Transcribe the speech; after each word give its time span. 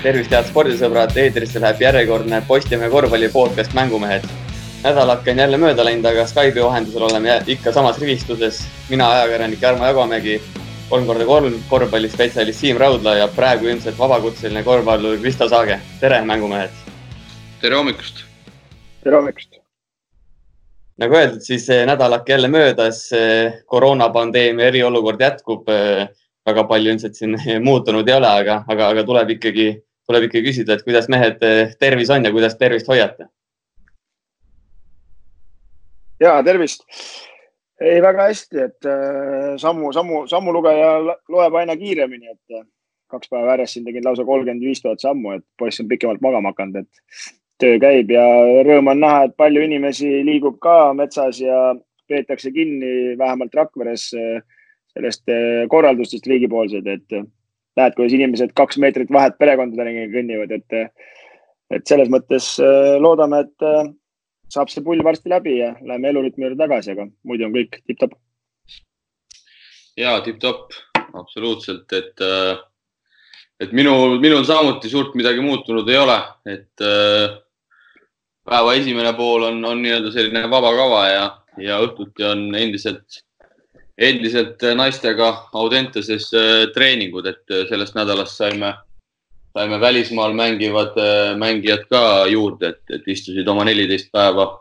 tervist, 0.00 0.32
head 0.32 0.46
spordisõbrad, 0.48 1.12
eetrisse 1.20 1.60
läheb 1.60 1.82
järjekordne 1.84 2.38
Postimehe 2.48 2.88
korvpalli 2.92 3.28
podcast 3.28 3.74
Mängumehed. 3.76 4.24
nädalake 4.80 5.30
on 5.30 5.38
jälle 5.38 5.58
mööda 5.60 5.84
läinud, 5.84 6.06
aga 6.08 6.24
Skype'i 6.26 6.62
vahendusel 6.64 7.02
oleme 7.02 7.42
ikka 7.46 7.72
samas 7.72 7.98
rivistuses. 7.98 8.62
mina, 8.88 9.10
ajakirjanik 9.10 9.62
Jarmo 9.62 9.84
Jagomägi, 9.84 10.40
kolm 10.88 11.06
korda 11.06 11.24
kolm 11.24 11.58
korvpallispetsialist 11.68 12.60
Siim 12.60 12.76
Raudla 12.76 13.14
ja 13.14 13.28
praegu 13.28 13.66
ilmselt 13.66 13.98
vabakutseline 13.98 14.62
korvpallur 14.62 15.18
Kristo 15.18 15.48
Saage. 15.48 15.80
tere, 16.00 16.22
Mängumehed. 16.24 16.70
tere 17.60 17.76
hommikust. 17.76 18.24
tere 19.04 19.16
hommikust 19.16 19.60
nagu 21.00 21.14
öeldud, 21.14 21.40
siis 21.40 21.68
nädalake 21.86 22.32
jälle 22.32 22.48
möödas, 22.48 23.10
koroonapandeemia 23.66 24.66
eriolukord 24.66 25.20
jätkub 25.20 25.68
väga 26.46 26.64
palju 26.64 26.90
ilmselt 26.90 27.14
siin 27.14 27.36
muutunud 27.68 28.08
ei 28.08 28.16
ole, 28.16 28.28
aga, 28.28 28.62
aga, 28.68 28.88
aga 28.94 29.04
tuleb 29.04 29.36
ikkagi, 29.36 29.68
tuleb 30.10 30.26
ikkagi 30.26 30.50
küsida, 30.50 30.76
et 30.76 30.86
kuidas 30.86 31.08
mehed 31.12 31.42
eh, 31.46 31.74
tervis 31.80 32.10
on 32.10 32.26
ja 32.26 32.32
kuidas 32.34 32.56
tervist 32.58 32.90
hoiate? 32.90 33.30
ja 36.20 36.34
tervist. 36.44 36.84
ei, 37.80 38.02
väga 38.02 38.26
hästi, 38.28 38.60
et 38.60 38.86
äh, 38.90 39.54
sammu, 39.56 39.92
sammu, 39.96 40.26
sammulugeja 40.28 40.90
loeb 41.32 41.54
aina 41.56 41.76
kiiremini, 41.80 42.34
et 42.34 42.58
äh, 42.58 42.66
kaks 43.10 43.30
päeva 43.32 43.54
järjest 43.54 43.78
siin 43.78 43.86
tegin 43.86 44.04
lausa 44.04 44.26
kolmkümmend 44.28 44.66
viis 44.66 44.82
tuhat 44.84 45.00
sammu, 45.00 45.38
et 45.38 45.46
poiss 45.58 45.80
on 45.80 45.88
pikemalt 45.88 46.20
magama 46.20 46.52
hakanud, 46.52 46.82
et 46.82 47.30
töö 47.62 47.80
käib 47.80 48.12
ja 48.12 48.26
rõõm 48.68 48.92
on 48.92 49.00
näha, 49.00 49.24
et 49.28 49.36
palju 49.40 49.64
inimesi 49.64 50.20
liigub 50.28 50.60
ka 50.60 50.92
metsas 50.96 51.40
ja 51.40 51.70
peetakse 52.10 52.52
kinni, 52.52 53.16
vähemalt 53.18 53.54
Rakveres 53.56 54.10
sellest 54.94 55.28
eh, 55.30 55.66
korraldustest 55.70 56.26
riigipoolsed, 56.26 56.88
et 56.90 57.16
eh, 57.16 57.26
näed, 57.78 57.94
kuidas 57.96 58.14
inimesed 58.16 58.52
kaks 58.58 58.78
meetrit 58.82 59.12
vahet 59.12 59.36
perekondadeni 59.38 60.08
kõnnivad, 60.12 60.54
et, 60.56 61.06
et 61.76 61.86
selles 61.86 62.10
mõttes 62.12 62.52
loodame, 63.02 63.44
et 63.46 63.68
saab 64.50 64.72
see 64.72 64.82
pull 64.86 65.02
varsti 65.06 65.30
läbi 65.30 65.58
ja 65.60 65.74
läheme 65.78 66.10
elurütmi 66.10 66.46
juurde 66.46 66.58
tagasi, 66.58 66.94
aga 66.94 67.06
muidu 67.28 67.46
on 67.46 67.54
kõik 67.54 67.78
tipp-topp. 67.86 68.16
ja 70.00 70.16
tipp-topp, 70.26 70.74
absoluutselt, 71.14 71.92
et, 71.92 72.24
et 73.62 73.72
minul, 73.76 74.18
minul 74.22 74.44
samuti 74.48 74.90
suurt 74.90 75.14
midagi 75.18 75.44
muutunud 75.44 75.88
ei 75.88 76.00
ole, 76.00 76.18
et 76.50 76.86
päeva 78.50 78.74
esimene 78.74 79.12
pool 79.14 79.46
on, 79.52 79.64
on 79.64 79.82
nii-öelda 79.84 80.12
selline 80.14 80.46
vaba 80.50 80.72
kava 80.74 81.02
ja, 81.08 81.26
ja 81.62 81.80
õhtuti 81.84 82.26
on 82.26 82.48
endiselt 82.58 83.22
endiselt 84.00 84.62
äh, 84.62 84.74
naistega 84.74 85.28
Audenteses 85.52 86.30
äh, 86.34 86.66
treeningud, 86.74 87.26
et 87.26 87.52
äh, 87.52 87.66
sellest 87.68 87.94
nädalast 87.94 88.38
saime, 88.40 88.72
saime 89.52 89.80
välismaal 89.80 90.32
mängivad 90.34 90.96
mängijad 91.38 91.84
ka 91.90 92.26
juurde, 92.30 92.74
et, 92.74 92.82
et 92.96 93.08
istusid 93.10 93.48
oma 93.48 93.66
neliteist 93.68 94.12
päeva 94.12 94.52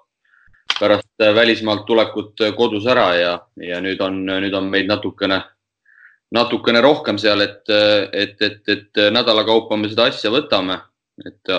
pärast 0.80 1.24
välismaalt 1.36 1.86
tulekut 1.86 2.42
kodus 2.56 2.86
ära 2.88 3.08
ja, 3.18 3.32
ja 3.62 3.80
nüüd 3.84 4.00
on, 4.02 4.22
nüüd 4.26 4.54
on 4.56 4.70
meid 4.72 4.88
natukene, 4.88 5.42
natukene 6.32 6.82
rohkem 6.82 7.20
seal, 7.20 7.42
et, 7.44 7.70
et, 8.14 8.42
et, 8.42 8.62
et 8.70 9.02
nädala 9.12 9.44
kaupa 9.46 9.78
me 9.78 9.90
seda 9.92 10.08
asja 10.10 10.32
võtame. 10.32 10.80
et 11.20 11.52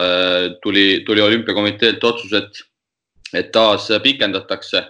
tuli, 0.63 1.03
tuli 1.07 1.21
olümpiakomiteelt 1.21 2.05
otsus, 2.05 2.33
et, 2.33 2.63
et 3.37 3.53
taas 3.53 3.91
pikendatakse 4.03 4.81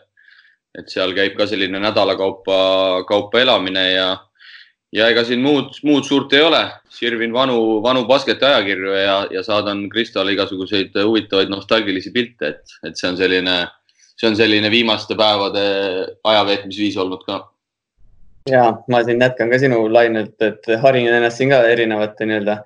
et 0.79 0.91
seal 0.91 1.15
käib 1.17 1.37
ka 1.39 1.47
selline 1.51 1.81
nädala 1.83 2.17
kaupa, 2.19 2.59
kaupa 3.09 3.41
elamine 3.43 3.85
ja, 3.91 4.07
ja 4.95 5.09
ega 5.11 5.25
siin 5.27 5.43
muud, 5.43 5.75
muud 5.87 6.07
suurt 6.07 6.33
ei 6.37 6.45
ole. 6.47 6.63
sirvin 7.01 7.33
vanu, 7.33 7.81
vanu 7.83 8.05
basketi 8.05 8.45
ajakirju 8.45 8.91
ja, 8.93 9.15
ja 9.33 9.43
saadan 9.43 9.87
Kristole 9.89 10.35
igasuguseid 10.35 10.97
huvitavaid 11.01 11.49
nostalgilisi 11.49 12.11
pilte, 12.13 12.49
et, 12.49 12.75
et 12.85 12.99
see 12.99 13.09
on 13.09 13.17
selline, 13.17 13.55
see 14.21 14.29
on 14.29 14.37
selline 14.37 14.71
viimaste 14.71 15.17
päevade 15.17 15.63
ajaveetmisviis 16.25 16.99
olnud 17.01 17.25
ka. 17.25 17.41
ja 18.51 18.67
ma 18.91 19.03
siin 19.07 19.23
jätkan 19.23 19.51
ka 19.51 19.59
sinu 19.63 19.87
lainelt, 19.93 20.37
et 20.43 20.71
harin 20.83 21.09
ennast 21.09 21.41
siin 21.41 21.55
ka 21.55 21.63
erinevate 21.73 22.29
nii-öelda 22.29 22.61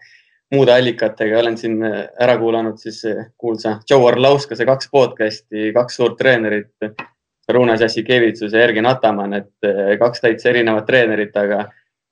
muude 0.54 0.74
allikatega, 0.74 1.38
olen 1.40 1.56
siin 1.58 1.80
ära 1.84 2.36
kuulanud 2.38 2.78
siis 2.78 3.00
kuulsa 3.38 3.78
Joe 3.90 4.10
Orlauskase 4.10 4.66
kaks 4.66 4.90
podcast'i, 4.92 5.70
kaks 5.76 6.00
suurt 6.00 6.18
treenerit 6.18 6.90
Runas 7.52 7.80
Jassikevitsus 7.80 8.52
ja 8.52 8.62
Ergin 8.64 8.86
Ataman, 8.86 9.34
et 9.34 9.66
eh, 9.66 9.96
kaks 10.00 10.22
täitsa 10.24 10.50
erinevat 10.50 10.86
treenerit, 10.86 11.36
aga, 11.36 11.64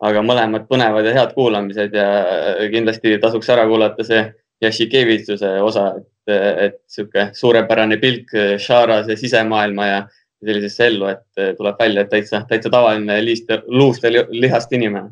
aga 0.03 0.22
mõlemad 0.26 0.66
põnevad 0.69 1.06
ja 1.09 1.15
head 1.16 1.34
kuulamised 1.37 1.94
ja 1.97 2.09
eh, 2.22 2.66
kindlasti 2.72 3.16
tasuks 3.22 3.50
ära 3.54 3.66
kuulata 3.70 4.04
see 4.06 4.25
Jassikevitsuse 4.62 5.56
osa, 5.62 5.88
et, 5.98 6.34
et 6.66 6.76
sihuke 6.87 7.31
suurepärane 7.34 7.97
pilk 7.98 8.31
Sharase 8.62 9.16
sisemaailma 9.19 9.87
ja 9.88 10.03
sellisesse 10.43 10.87
ellu, 10.87 11.09
et 11.10 11.56
tuleb 11.56 11.78
välja, 11.78 12.04
et 12.04 12.10
täitsa, 12.10 12.44
täitsa 12.49 12.70
tavaline 12.70 13.16
liist, 13.25 13.50
luust 13.66 14.06
ja 14.06 14.25
lihast 14.31 14.72
inimene. 14.72 15.10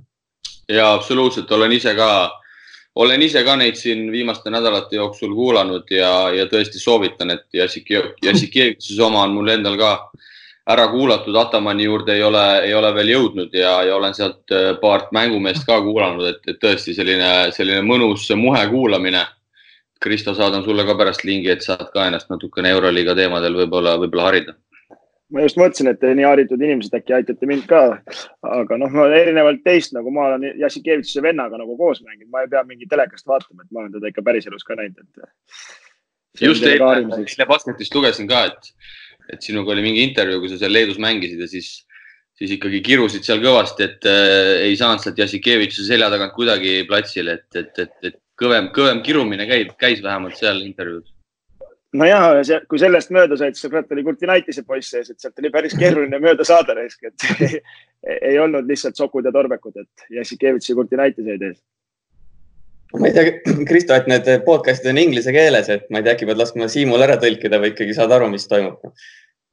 ja 0.68 0.92
absoluutselt, 0.94 1.50
olen 1.50 1.72
ise 1.72 1.94
ka 1.94 2.39
olen 2.94 3.22
ise 3.22 3.44
ka 3.44 3.56
neid 3.56 3.78
siin 3.78 4.10
viimaste 4.12 4.50
nädalate 4.50 4.96
jooksul 4.96 5.34
kuulanud 5.34 5.90
ja, 5.94 6.10
ja 6.34 6.46
tõesti 6.50 6.82
soovitan, 6.82 7.30
et 7.36 7.46
Jassik, 7.54 7.90
Jassikieviksuse 8.24 9.02
oma 9.02 9.22
on 9.26 9.36
mul 9.36 9.52
endal 9.54 9.78
ka 9.78 9.92
ära 10.70 10.86
kuulatud, 10.90 11.34
Atamani 11.36 11.86
juurde 11.86 12.14
ei 12.14 12.22
ole, 12.22 12.44
ei 12.66 12.74
ole 12.74 12.92
veel 12.94 13.12
jõudnud 13.14 13.54
ja, 13.56 13.80
ja 13.86 13.96
olen 13.96 14.14
sealt 14.14 14.54
äh, 14.54 14.72
paart 14.80 15.12
mängumeest 15.16 15.66
ka 15.66 15.80
kuulanud, 15.82 16.26
et, 16.30 16.42
et 16.50 16.58
tõesti 16.62 16.94
selline, 16.94 17.50
selline 17.56 17.82
mõnus 17.86 18.28
muhe 18.38 18.64
kuulamine. 18.70 19.26
Kristo, 20.00 20.32
saadan 20.32 20.62
sulle 20.64 20.86
ka 20.88 20.94
pärast 20.96 21.26
lingi, 21.28 21.50
et 21.52 21.60
saad 21.60 21.90
ka 21.92 22.06
ennast 22.08 22.30
natukene 22.32 22.70
Euroliiga 22.72 23.12
teemadel 23.18 23.58
võib-olla, 23.58 23.98
võib-olla 24.00 24.30
harida 24.30 24.54
ma 25.34 25.44
just 25.44 25.58
mõtlesin, 25.60 25.90
et 25.90 26.04
nii 26.04 26.26
haritud 26.26 26.62
inimesed 26.62 26.94
äkki 26.96 27.14
aitate 27.16 27.48
mind 27.48 27.66
ka. 27.70 27.82
aga 28.46 28.78
noh, 28.80 28.92
ma 28.94 29.06
erinevalt 29.14 29.62
teist 29.66 29.94
nagu 29.96 30.12
ma 30.14 30.30
olen 30.30 30.48
Jassikevitšuse 30.60 31.22
vennaga 31.24 31.60
nagu 31.60 31.76
koos 31.78 32.02
mänginud, 32.06 32.30
ma 32.32 32.44
ei 32.44 32.50
pea 32.52 32.64
mingi 32.68 32.88
telekast 32.90 33.28
vaatama, 33.30 33.64
et 33.64 33.70
ma 33.70 33.84
olen 33.84 33.94
teda 33.98 34.10
ikka 34.10 34.24
päriselus 34.26 34.66
ka 34.66 34.78
näinud, 34.80 34.98
et. 35.02 35.28
just 36.46 36.66
eile, 36.66 36.90
eile 37.20 37.48
basketist 37.50 37.94
lugesin 37.94 38.30
ka, 38.30 38.46
et, 38.50 38.72
et 39.34 39.46
sinuga 39.46 39.74
oli 39.74 39.86
mingi 39.86 40.08
intervjuu, 40.08 40.42
kui 40.42 40.52
sa 40.52 40.58
seal 40.60 40.74
Leedus 40.74 40.98
mängisid 41.02 41.42
ja 41.42 41.50
siis, 41.50 41.70
siis 42.38 42.56
ikkagi 42.56 42.82
kirusid 42.86 43.26
seal 43.26 43.42
kõvasti, 43.44 43.86
et 43.86 44.10
äh, 44.10 44.56
ei 44.66 44.74
saanud 44.80 45.04
sealt 45.04 45.22
Jassikevitšuse 45.22 45.92
selja 45.92 46.10
tagant 46.12 46.34
kuidagi 46.34 46.80
platsile, 46.90 47.38
et, 47.38 47.62
et, 47.62 47.86
et, 47.86 47.96
et 48.10 48.20
kõvem, 48.40 48.72
kõvem 48.74 49.04
kirumine 49.06 49.46
käib, 49.50 49.74
käis 49.78 50.02
vähemalt 50.02 50.38
seal 50.40 50.62
intervjuus 50.64 51.10
nojah, 51.96 52.62
kui 52.70 52.80
sellest 52.80 53.12
mööda 53.14 53.38
said, 53.38 53.56
siis 53.58 53.70
kurat 53.70 53.90
oli 53.94 54.04
Kurtinaitise 54.06 54.62
poiss 54.66 54.92
sees, 54.92 55.10
et 55.10 55.22
sealt 55.22 55.38
oli 55.42 55.52
päris 55.54 55.74
keeruline 55.78 56.20
mööda 56.24 56.46
saada 56.46 56.76
raisk, 56.78 57.02
et 57.08 57.26
ei, 57.42 57.60
ei 58.32 58.38
olnud 58.42 58.68
lihtsalt 58.70 58.98
sokud 59.00 59.26
ja 59.26 59.34
torbekud, 59.34 59.76
et 59.80 60.16
Jassikevitš 60.20 60.72
ja 60.72 60.78
Kurtinaitis 60.78 61.30
jäid 61.32 61.46
ees. 61.48 61.58
ma 62.98 63.10
ei 63.10 63.16
tea, 63.16 63.34
Kristo, 63.70 63.96
et 63.96 64.10
need 64.10 64.30
podcast'id 64.46 64.92
on 64.92 65.02
inglise 65.02 65.34
keeles, 65.34 65.70
et 65.72 65.90
ma 65.90 66.00
ei 66.00 66.06
tea, 66.06 66.16
äkki 66.18 66.30
pead 66.30 66.40
laskma 66.40 66.70
Siimul 66.70 67.06
ära 67.06 67.18
tõlkida 67.22 67.62
või 67.62 67.74
ikkagi 67.74 67.96
saad 67.98 68.14
aru, 68.14 68.30
mis 68.32 68.46
toimub? 68.50 68.92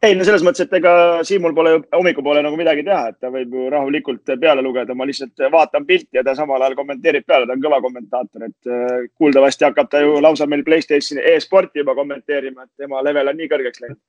Ei 0.06 0.14
no 0.14 0.26
selles 0.28 0.44
mõttes, 0.46 0.68
et 0.68 0.74
ega 0.78 0.92
Siimul 1.26 1.56
pole 1.58 1.72
ju 1.74 1.80
hommikupoole 1.96 2.44
nagu 2.46 2.58
midagi 2.60 2.84
teha, 2.86 3.12
et 3.12 3.18
ta 3.22 3.32
võib 3.34 3.54
ju 3.58 3.64
rahulikult 3.74 4.34
peale 4.42 4.62
lugeda, 4.62 4.94
ma 4.94 5.08
lihtsalt 5.10 5.48
vaatan 5.54 5.88
pilti 5.88 6.20
ja 6.20 6.24
ta 6.26 6.36
samal 6.38 6.62
ajal 6.62 6.78
kommenteerib 6.78 7.26
peale, 7.26 7.48
ta 7.50 7.56
on 7.58 7.64
kõva 7.64 7.80
kommentaator, 7.82 8.46
et 8.46 8.70
äh, 8.70 9.08
kuuldavasti 9.18 9.66
hakkab 9.66 9.90
ta 9.90 10.04
ju 10.04 10.20
lausa 10.22 10.46
meil 10.50 10.62
Playstationi 10.68 11.26
e-sporti 11.34 11.82
juba 11.82 11.98
kommenteerima, 11.98 12.68
et 12.68 12.86
tema 12.86 13.02
level 13.06 13.34
on 13.34 13.42
nii 13.42 13.50
kõrgeks 13.54 13.84
läinud. 13.84 14.00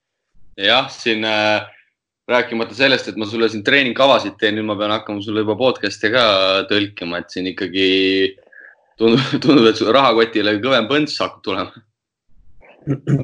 jah, 0.60 0.93
siin 0.93 1.25
äh, 1.25 1.65
rääkimata 2.28 2.76
sellest, 2.76 3.09
et 3.09 3.16
ma 3.16 3.31
sulle 3.31 3.49
siin 3.49 3.65
treeningkavasid 3.65 4.37
teen, 4.37 4.58
nüüd 4.61 4.69
ma 4.69 4.76
pean 4.76 4.93
hakkama 4.93 5.25
sulle 5.25 5.46
juba 5.46 5.56
podcast'e 5.56 6.12
ka 6.12 6.26
tõlkima, 6.69 7.23
et 7.23 7.32
siin 7.32 7.49
ikkagi 7.55 7.88
tundub, 9.00 9.40
tundub, 9.40 9.73
et 9.73 9.82
rahakotile 9.88 10.58
kõvem 10.61 10.93
põnts 10.93 11.17
hakkab 11.25 11.40
tulema. 11.49 11.85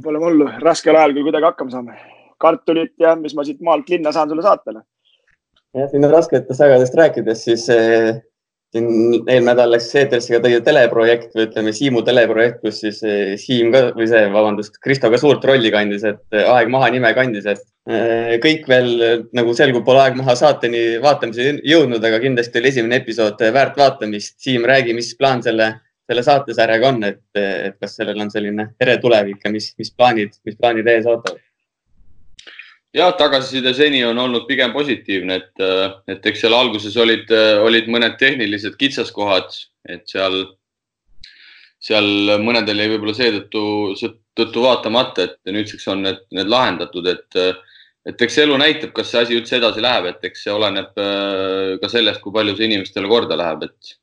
Pole 0.05 0.20
hullu, 0.20 0.49
raskel 0.64 0.96
ajal 0.96 1.12
küll 1.12 1.28
kuidagi 1.28 1.52
hakkama 1.52 1.72
saame 1.72 2.13
kartulit 2.40 2.94
ja 3.00 3.14
mis 3.19 3.34
ma 3.34 3.44
siit 3.46 3.60
maalt 3.64 3.88
linna 3.88 4.12
saan 4.12 4.31
sulle 4.31 4.44
saata. 4.44 4.76
Jah, 5.75 5.90
siin 5.90 6.06
rasketest 6.10 6.60
aegadest 6.60 6.94
rääkides, 6.98 7.44
siis 7.48 7.69
eh, 7.72 8.22
siin 8.75 8.88
eelmine 9.28 9.52
nädal 9.52 9.70
läks 9.75 9.86
eetrisse 9.94 10.34
ka 10.34 10.40
teie 10.42 10.58
teleprojekt 10.66 11.36
või 11.36 11.46
ütleme 11.46 11.72
Siimu 11.76 12.02
teleprojekt, 12.06 12.58
kus 12.64 12.81
siis 12.82 12.98
eh, 13.06 13.34
Siim 13.40 13.70
ka 13.75 13.84
või 13.94 14.08
see, 14.10 14.25
vabandust, 14.34 14.81
Kristo 14.82 15.10
ka 15.12 15.20
suurt 15.20 15.46
rolli 15.46 15.70
kandis, 15.75 16.04
et 16.08 16.34
eh, 16.34 16.48
Aeg 16.50 16.72
maha 16.72 16.90
nime 16.94 17.12
kandis, 17.16 17.46
et 17.50 17.62
eh, 17.90 18.34
kõik 18.42 18.66
veel 18.70 18.90
nagu 19.37 19.54
selgub, 19.54 19.87
pole 19.87 20.02
Aeg 20.02 20.19
maha 20.19 20.34
saateni 20.40 20.82
vaatamiseni 21.04 21.62
jõudnud, 21.70 22.02
aga 22.02 22.20
kindlasti 22.25 22.62
oli 22.62 22.72
esimene 22.72 23.00
episood 23.02 23.46
väärt 23.54 23.78
vaatamist. 23.78 24.37
Siim, 24.42 24.66
räägi, 24.66 24.96
mis 24.96 25.14
plaan 25.19 25.44
selle, 25.46 25.70
selle 26.10 26.26
saatesarjaga 26.26 26.90
on, 26.90 27.02
et, 27.12 27.22
et 27.38 27.78
kas 27.80 27.98
sellel 28.00 28.26
on 28.26 28.32
selline 28.34 28.72
ere 28.82 28.98
tulevik 29.02 29.46
ja 29.46 29.54
mis, 29.54 29.70
mis 29.78 29.94
plaanid, 29.94 30.34
mis 30.48 30.58
plaanid 30.58 30.90
ees 30.90 31.06
ootavad? 31.06 31.42
Jah, 32.94 33.14
tagasiside 33.19 33.75
seni 33.76 34.02
on 34.06 34.19
olnud 34.23 34.46
pigem 34.49 34.73
positiivne, 34.75 35.38
et, 35.41 35.62
äh, 35.62 35.96
et 36.14 36.26
eks 36.31 36.44
seal 36.44 36.55
alguses 36.56 36.96
olid, 37.00 37.31
äh, 37.35 37.58
olid 37.62 37.91
mõned 37.91 38.17
tehnilised 38.20 38.76
kitsaskohad, 38.81 39.50
et 39.91 40.06
seal, 40.11 40.44
seal 41.82 42.38
mõnedel 42.44 42.81
jäi 42.81 42.93
võib-olla 42.94 43.17
seetõttu, 43.19 43.64
seetõttu 44.00 44.64
vaatamata, 44.64 45.29
et 45.29 45.55
nüüdseks 45.56 45.88
on 45.93 46.06
need, 46.06 46.23
need 46.38 46.50
lahendatud, 46.52 47.11
et, 47.11 47.43
et 48.06 48.25
eks 48.29 48.41
elu 48.44 48.56
näitab, 48.62 48.94
kas 48.97 49.11
see 49.11 49.26
asi 49.26 49.38
üldse 49.40 49.58
edasi 49.58 49.85
läheb, 49.85 50.08
et 50.12 50.31
eks 50.31 50.47
see 50.47 50.55
oleneb 50.55 50.97
äh, 51.02 51.75
ka 51.82 51.90
sellest, 51.93 52.23
kui 52.23 52.35
palju 52.35 52.56
see 52.56 52.70
inimestele 52.70 53.11
korda 53.11 53.38
läheb, 53.40 53.69
et 53.69 53.99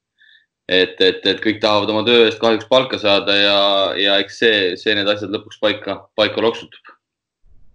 et, 0.72 0.96
et, 1.04 1.26
et 1.28 1.40
kõik 1.44 1.58
tahavad 1.60 1.90
oma 1.92 2.04
töö 2.08 2.28
eest 2.30 2.40
kahjuks 2.40 2.70
palka 2.70 2.96
saada 3.02 3.34
ja, 3.36 3.56
ja 4.00 4.14
eks 4.22 4.38
see, 4.40 4.60
see 4.80 4.94
need 4.96 5.10
asjad 5.10 5.34
lõpuks 5.34 5.60
paika, 5.60 5.98
paika 6.16 6.44
loksutab. 6.46 6.94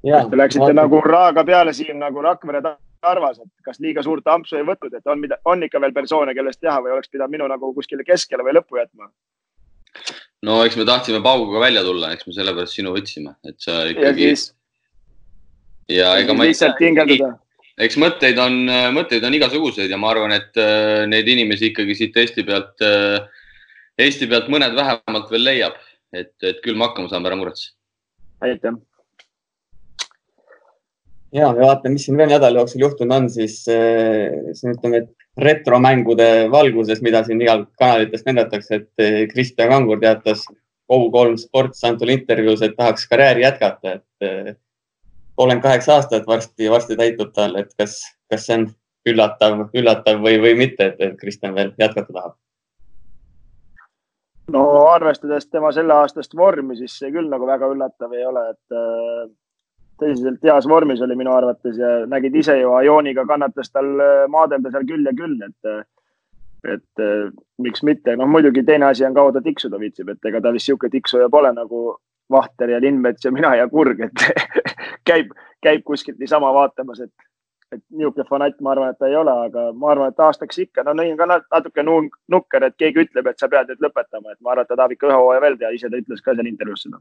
Te 0.06 0.38
läksite 0.38 0.72
ma... 0.72 0.82
nagu 0.82 1.00
raaga 1.02 1.44
peale 1.46 1.72
siin 1.74 1.98
nagu 1.98 2.22
Rakvere 2.22 2.60
arvas, 3.06 3.38
et 3.42 3.64
kas 3.66 3.80
liiga 3.82 4.02
suurt 4.04 4.26
ampsu 4.30 4.58
ei 4.58 4.66
võtnud, 4.66 4.94
et 4.96 5.10
on, 5.10 5.22
on 5.52 5.64
ikka 5.66 5.80
veel 5.82 5.94
persoone, 5.96 6.34
kellest 6.34 6.60
teha 6.62 6.76
või 6.82 6.94
oleks 6.96 7.10
pidanud 7.12 7.34
minu 7.34 7.48
nagu 7.50 7.72
kuskile 7.76 8.06
keskele 8.06 8.46
või 8.46 8.56
lõppu 8.58 8.80
jätma? 8.80 9.10
no 10.46 10.60
eks 10.66 10.76
me 10.76 10.84
tahtsime 10.88 11.22
pauguga 11.24 11.62
välja 11.62 11.82
tulla, 11.86 12.12
eks 12.14 12.26
me 12.28 12.36
sellepärast 12.36 12.78
sinu 12.78 12.92
võtsime, 12.96 13.36
et 13.48 13.58
sa 13.62 13.82
ikkagi. 13.88 14.06
ja, 14.06 14.14
siis... 14.36 14.46
ja 15.92 16.14
ega 16.20 16.36
ma 16.36 16.48
lihtsalt 16.48 16.82
hingeldada. 16.82 17.32
eks 17.86 17.98
mõtteid 18.02 18.40
on, 18.42 18.58
mõtteid 18.96 19.24
on 19.26 19.38
igasuguseid 19.38 19.92
ja 19.92 20.00
ma 20.00 20.12
arvan, 20.12 20.36
et 20.36 20.60
äh, 20.60 21.04
neid 21.10 21.28
inimesi 21.32 21.72
ikkagi 21.72 21.96
siit 21.98 22.20
Eesti 22.22 22.44
pealt, 22.46 22.76
äh, 22.84 23.22
Eesti 23.98 24.28
pealt 24.30 24.52
mõned 24.52 24.76
vähemalt 24.76 25.32
veel 25.32 25.48
leiab, 25.48 25.80
et, 26.12 26.34
et 26.42 26.60
küll 26.64 26.76
me 26.76 26.90
hakkama 26.90 27.12
saame, 27.12 27.32
ära 27.32 27.40
muretse. 27.40 27.72
aitäh 28.44 28.76
ja, 31.36 31.50
ja 31.52 31.68
vaatame, 31.68 31.96
mis 31.96 32.06
siin 32.06 32.18
veel 32.18 32.30
nädala 32.32 32.62
jooksul 32.62 32.84
juhtunud 32.84 33.16
on, 33.16 33.26
siis, 33.32 33.58
äh, 33.72 34.52
siis 34.52 34.76
ütleme, 34.76 35.02
et 35.04 35.42
retromängude 35.46 36.28
valguses, 36.52 37.02
mida 37.04 37.22
siin 37.26 37.42
igal 37.44 37.66
kanalitest 37.80 38.28
näidatakse, 38.28 38.80
et 38.80 39.04
äh, 39.04 39.18
Kristjan 39.32 39.72
Kangur 39.72 40.00
teatas 40.02 40.46
Go3 40.92 41.36
Sports 41.42 41.84
antud 41.84 42.10
intervjuus, 42.12 42.62
et 42.62 42.76
tahaks 42.78 43.08
karjääri 43.10 43.44
jätkata, 43.44 43.98
et 43.98 44.28
äh, 44.28 44.56
kolmkümmend 45.36 45.66
kaheksa 45.66 45.98
aastat 45.98 46.26
varsti, 46.26 46.70
varsti 46.72 46.96
täitub 46.96 47.34
tal, 47.36 47.56
et 47.60 47.72
kas, 47.78 48.00
kas 48.32 48.48
see 48.48 48.60
on 48.60 48.68
üllatav, 49.06 49.68
üllatav 49.76 50.20
või, 50.22 50.40
või 50.42 50.56
mitte, 50.58 50.94
et 50.98 51.16
Kristjan 51.20 51.54
veel 51.58 51.72
jätkata 51.78 52.12
tahab? 52.12 52.36
no 54.54 54.62
arvestades 54.86 55.48
tema 55.50 55.72
selleaastast 55.74 56.36
vormi, 56.38 56.76
siis 56.78 56.92
see 57.00 57.10
küll 57.10 57.26
nagu 57.26 57.48
väga 57.48 57.66
üllatav 57.72 58.12
ei 58.14 58.22
ole, 58.24 58.44
et 58.54 58.74
tõsiselt 60.00 60.44
heas 60.44 60.68
vormis 60.68 61.02
oli 61.04 61.16
minu 61.16 61.32
arvates 61.34 61.78
ja 61.80 61.90
nägid 62.10 62.34
ise 62.42 62.58
ju, 62.60 62.72
Ioniga 62.84 63.26
kannatas 63.28 63.70
tal 63.72 63.92
äh, 64.00 64.24
maadelda 64.32 64.72
seal 64.72 64.88
küll 64.88 65.06
ja 65.06 65.12
küll, 65.16 65.36
et, 65.46 65.70
äh, 65.70 66.74
et 66.74 67.04
äh, 67.04 67.30
miks 67.62 67.84
mitte. 67.86 68.16
noh, 68.16 68.28
muidugi 68.30 68.64
teine 68.64 68.90
asi 68.90 69.06
on, 69.06 69.14
kaua 69.16 69.32
ta 69.32 69.42
tiksuda 69.44 69.80
viitsib, 69.80 70.12
et 70.12 70.30
ega 70.30 70.40
ta 70.40 70.52
vist 70.52 70.68
niisugune 70.68 70.92
tiksuja 70.92 71.30
pole 71.32 71.52
nagu 71.56 71.86
Vahter 72.32 72.72
ja 72.74 72.80
Lindmets 72.82 73.24
ja 73.24 73.30
mina 73.30 73.54
ja 73.54 73.68
Kurg, 73.68 74.00
et 74.02 74.24
käib, 75.08 75.30
käib 75.62 75.84
kuskilt 75.86 76.18
niisama 76.18 76.50
vaatamas, 76.54 77.00
et, 77.00 77.28
et 77.72 77.82
niisugune 77.90 78.26
fanatt, 78.28 78.58
ma 78.60 78.74
arvan, 78.74 78.90
et 78.90 78.98
ta 78.98 79.08
ei 79.08 79.16
ole, 79.16 79.36
aga 79.48 79.68
ma 79.72 79.92
arvan, 79.94 80.10
et 80.10 80.24
aastaks 80.26 80.58
ikka, 80.66 80.84
no 80.84 80.96
nii 80.98 81.14
on 81.14 81.20
ka 81.22 81.30
natuke 81.36 81.86
nukker, 81.86 82.66
et 82.66 82.76
keegi 82.82 83.06
ütleb, 83.06 83.30
et 83.30 83.38
sa 83.38 83.48
pead 83.48 83.70
nüüd 83.70 83.86
lõpetama, 83.86 84.34
et 84.34 84.40
ma 84.42 84.52
arvan, 84.52 84.66
et 84.66 84.74
ta 84.74 84.80
tahab 84.80 84.96
ikka 84.96 85.08
ühe 85.12 85.20
hooaja 85.22 85.44
veel 85.46 85.60
teha, 85.62 85.70
ise 85.78 85.92
ta 85.92 86.02
ütles 86.02 86.24
ka 86.24 86.34
seal 86.34 86.50
intervjuus 86.50 86.88
seda 86.88 87.00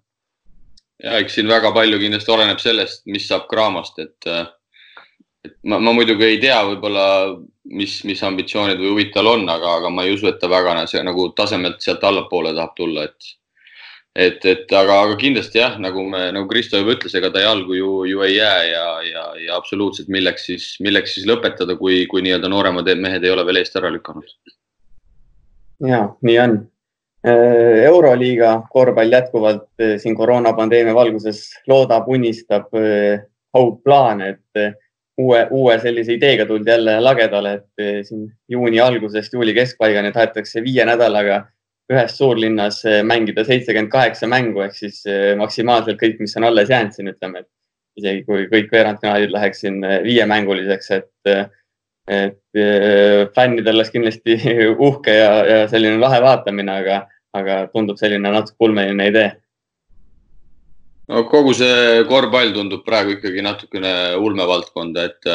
ja 1.03 1.17
eks 1.19 1.39
siin 1.39 1.49
väga 1.51 1.71
palju 1.75 1.99
kindlasti 2.01 2.31
oleneb 2.31 2.61
sellest, 2.61 3.03
mis 3.11 3.27
saab 3.27 3.49
Cramast, 3.51 3.99
et, 3.99 4.29
et 5.45 5.55
ma, 5.63 5.79
ma 5.79 5.93
muidugi 5.95 6.27
ei 6.27 6.41
tea 6.41 6.59
võib-olla, 6.69 7.07
mis, 7.75 7.97
mis 8.07 8.21
ambitsioonid 8.23 8.79
või 8.81 8.93
huvid 8.93 9.15
tal 9.15 9.31
on, 9.31 9.47
aga, 9.51 9.79
aga 9.81 9.91
ma 9.93 10.05
ei 10.05 10.15
usu, 10.15 10.29
et 10.29 10.39
ta 10.41 10.51
väga 10.51 10.77
see, 10.87 11.03
nagu 11.05 11.29
tasemelt 11.37 11.81
sealt 11.83 12.05
allapoole 12.07 12.53
tahab 12.55 12.77
tulla, 12.77 13.09
et 13.09 13.33
et, 14.15 14.45
et 14.47 14.71
aga, 14.71 15.01
aga 15.03 15.15
kindlasti 15.19 15.59
jah, 15.59 15.73
nagu 15.81 16.05
me, 16.07 16.21
nagu 16.31 16.47
Kristo 16.47 16.79
juba 16.79 16.93
ütles, 16.95 17.15
ega 17.19 17.27
ta 17.33 17.41
jalgu 17.43 17.75
ju, 17.75 17.89
ju 18.07 18.21
ei 18.23 18.37
jää 18.37 18.61
ja, 18.69 18.85
ja, 19.03 19.23
ja 19.43 19.57
absoluutselt 19.57 20.07
milleks 20.13 20.47
siis, 20.47 20.69
milleks 20.79 21.17
siis 21.17 21.27
lõpetada, 21.27 21.75
kui, 21.79 22.05
kui 22.07 22.23
nii-öelda 22.23 22.47
nooremad 22.51 22.87
mehed 22.95 23.27
ei 23.27 23.33
ole 23.33 23.43
veel 23.47 23.59
eest 23.59 23.75
ära 23.75 23.91
lükanud. 23.91 24.31
ja 25.83 26.05
nii 26.23 26.37
on 26.39 26.55
euroliiga 27.25 28.61
korvpall 28.69 29.11
jätkuvalt 29.11 29.67
äh, 29.81 29.95
siin 29.97 30.15
koroonapandeemia 30.15 30.95
valguses 30.95 31.47
loodab, 31.67 32.07
unistab, 32.07 32.69
haub 33.53 33.77
äh, 33.77 33.83
plaane, 33.83 34.29
et 34.35 34.75
uue, 35.17 35.41
uue 35.51 35.79
sellise 35.79 36.13
ideega 36.13 36.45
tuldi 36.45 36.69
jälle 36.69 36.99
lagedale, 37.01 37.53
et 37.53 38.05
siin 38.07 38.27
juuni 38.51 38.79
algusest 38.83 39.33
juuli 39.33 39.53
keskpaigani 39.55 40.11
tahetakse 40.11 40.63
viie 40.63 40.85
nädalaga 40.85 41.45
ühes 41.93 42.17
suurlinnas 42.17 42.81
mängida 43.05 43.45
seitsekümmend 43.45 43.91
kaheksa 43.93 44.27
mängu 44.27 44.63
ehk 44.65 44.73
siis 44.75 45.03
maksimaalselt 45.37 46.01
kõik, 46.01 46.17
mis 46.19 46.33
on 46.37 46.47
alles 46.49 46.69
jäänud 46.73 46.97
siin, 46.97 47.11
ütleme, 47.13 47.45
et 47.45 48.01
isegi 48.01 48.23
kui 48.25 48.47
kõik 48.51 48.73
veerandfinaalid 48.73 49.31
läheks 49.31 49.63
siin 49.63 49.79
viiemänguliseks, 50.03 50.91
et 50.99 51.51
et 52.05 52.59
fännidel 53.33 53.79
oleks 53.79 53.89
kindlasti 53.93 54.35
uhke 54.87 55.13
ja, 55.15 55.29
ja 55.45 55.61
selline 55.69 55.97
lahe 56.01 56.19
vaatamine, 56.21 56.75
aga 56.83 56.99
aga 57.35 57.65
tundub 57.73 57.99
selline 57.99 58.31
natuke 58.31 58.67
ulmeline 58.67 59.09
idee. 59.11 59.31
no 61.09 61.25
kogu 61.29 61.53
see 61.53 62.03
korvpall 62.09 62.53
tundub 62.53 62.85
praegu 62.85 63.17
ikkagi 63.17 63.43
natukene 63.45 63.91
ulmevaldkonda, 64.17 65.09
et 65.09 65.33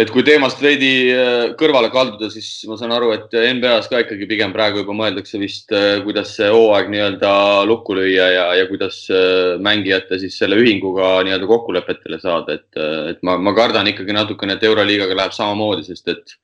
et 0.00 0.10
kui 0.12 0.22
teemast 0.24 0.60
veidi 0.62 1.10
äh, 1.12 1.50
kõrvale 1.60 1.90
kalduda, 1.92 2.30
siis 2.32 2.48
ma 2.68 2.76
saan 2.78 2.94
aru, 2.94 3.10
et 3.16 3.34
NBA-s 3.34 3.90
ka 3.90 4.00
ikkagi 4.04 4.28
pigem 4.30 4.54
praegu 4.54 4.80
juba 4.80 4.94
mõeldakse 4.96 5.40
vist, 5.42 5.66
äh, 5.76 6.00
kuidas 6.04 6.32
see 6.38 6.48
hooaeg 6.52 6.88
nii-öelda 6.92 7.32
lukku 7.68 7.96
lüüa 7.98 8.28
ja, 8.32 8.46
ja 8.56 8.68
kuidas 8.70 9.02
äh, 9.12 9.58
mängijate 9.62 10.20
siis 10.22 10.38
selle 10.40 10.60
ühinguga 10.60 11.18
nii-öelda 11.26 11.50
kokkulepetele 11.50 12.20
saada, 12.22 12.56
et, 12.56 12.80
et 13.12 13.20
ma, 13.26 13.36
ma 13.40 13.54
kardan 13.56 13.90
ikkagi 13.92 14.16
natukene, 14.16 14.56
et 14.56 14.66
Euroliigaga 14.70 15.18
läheb 15.20 15.36
samamoodi, 15.36 15.84
sest 15.90 16.08
et, 16.14 16.36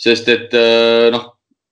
sest 0.00 0.30
et 0.32 0.56
noh 1.12 1.26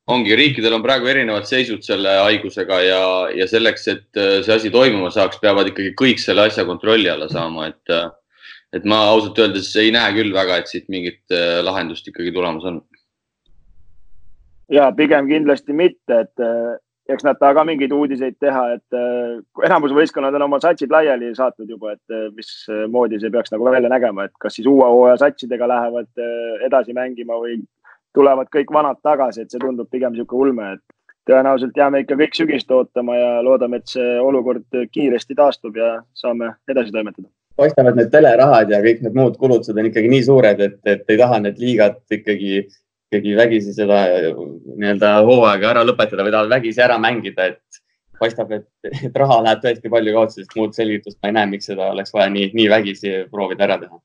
ongi, 0.09 0.37
riikidel 0.39 0.77
on 0.79 0.85
praegu 0.85 1.09
erinevad 1.11 1.47
seisud 1.49 1.85
selle 1.85 2.15
haigusega 2.23 2.81
ja, 2.85 3.03
ja 3.35 3.49
selleks, 3.51 3.87
et 3.93 4.21
äh, 4.21 4.39
see 4.47 4.57
asi 4.57 4.73
toimuma 4.75 5.13
saaks, 5.15 5.41
peavad 5.43 5.71
ikkagi 5.71 5.95
kõik 5.99 6.23
selle 6.23 6.49
asja 6.49 6.65
kontrolli 6.69 7.11
alla 7.13 7.29
saama, 7.33 7.69
et, 7.73 7.93
äh, 7.93 8.09
et 8.77 8.89
ma 8.89 9.05
ausalt 9.13 9.39
öeldes 9.43 9.71
ei 9.81 9.93
näe 9.95 10.17
küll 10.17 10.33
väga, 10.35 10.61
et 10.61 10.73
siit 10.73 10.89
mingit 10.93 11.23
äh, 11.35 11.61
lahendust 11.65 12.09
ikkagi 12.09 12.33
tulemas 12.35 12.69
on. 12.69 12.83
ja 14.73 14.91
pigem 14.97 15.29
kindlasti 15.29 15.73
mitte, 15.73 16.25
et 16.25 16.43
eks 17.09 17.25
nad 17.25 17.39
taha 17.41 17.55
ka 17.57 17.63
mingeid 17.65 17.93
uudiseid 17.97 18.35
teha, 18.37 18.65
et 18.75 18.97
enamus 19.65 19.95
võistkonnad 19.97 20.35
on 20.37 20.45
oma 20.45 20.59
satsid 20.61 20.93
laiali 20.93 21.31
saatnud 21.37 21.71
juba, 21.73 21.95
et 21.97 22.35
mismoodi 22.37 23.17
see 23.21 23.33
peaks 23.33 23.55
nagu 23.55 23.65
välja 23.65 23.89
nägema, 23.89 24.27
et 24.29 24.35
kas 24.37 24.59
siis 24.59 24.69
uue 24.69 24.85
hooaja 24.85 25.17
satsidega 25.25 25.71
lähevad 25.73 26.21
edasi 26.69 26.93
mängima 26.93 27.41
või 27.41 27.57
tulevad 28.19 28.51
kõik 28.55 28.73
vanad 28.75 28.99
tagasi, 29.07 29.45
et 29.45 29.55
see 29.55 29.63
tundub 29.63 29.89
pigem 29.93 30.15
niisugune 30.15 30.49
ulme, 30.49 30.71
et 30.77 30.99
tõenäoliselt 31.29 31.77
jääme 31.77 32.03
ikka 32.03 32.17
kõik 32.19 32.37
sügist 32.39 32.71
ootama 32.75 33.17
ja 33.17 33.31
loodame, 33.45 33.81
et 33.81 33.93
see 33.93 34.17
olukord 34.23 34.65
kiiresti 34.95 35.37
taastub 35.39 35.77
ja 35.79 35.99
saame 36.17 36.55
edasi 36.71 36.95
toimetada. 36.95 37.29
paistab, 37.59 37.89
et 37.91 37.97
need 37.99 38.11
telerahad 38.13 38.71
ja 38.71 38.79
kõik 38.85 39.01
need 39.03 39.17
muud 39.19 39.39
kulutused 39.39 39.79
on 39.79 39.89
ikkagi 39.89 40.11
nii 40.13 40.25
suured, 40.27 40.61
et, 40.63 40.79
et 40.87 41.11
ei 41.11 41.19
taha 41.19 41.41
need 41.43 41.59
liigad 41.59 41.99
ikkagi, 42.15 42.61
ikkagi 43.11 43.35
vägisi 43.37 43.75
seda 43.75 44.05
nii-öelda 44.29 45.17
hooaega 45.27 45.73
ära 45.73 45.83
lõpetada 45.89 46.27
või 46.27 46.35
tahavad 46.35 46.55
vägisi 46.55 46.85
ära 46.85 47.01
mängida, 47.03 47.49
et 47.51 47.83
paistab, 48.23 48.53
et, 48.55 48.69
et 48.87 49.19
raha 49.23 49.41
läheb 49.47 49.65
tõesti 49.65 49.91
palju 49.91 50.15
kaotsi, 50.15 50.45
sest 50.45 50.55
muud 50.59 50.79
selgitust 50.79 51.19
ma 51.23 51.33
ei 51.33 51.39
näe, 51.41 51.51
miks 51.57 51.71
seda 51.71 51.91
oleks 51.95 52.15
vaja 52.15 52.31
nii, 52.35 52.53
nii 52.55 52.71
vägisi 52.71 53.17
proovida 53.33 53.67
ära 53.67 53.81
teha 53.83 53.99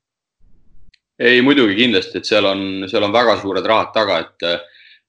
ei, 1.24 1.42
muidugi 1.46 1.76
kindlasti, 1.78 2.20
et 2.20 2.28
seal 2.28 2.46
on, 2.48 2.64
seal 2.92 3.06
on 3.06 3.14
väga 3.14 3.38
suured 3.42 3.66
rahad 3.68 3.92
taga, 3.96 4.20
et, 4.24 4.48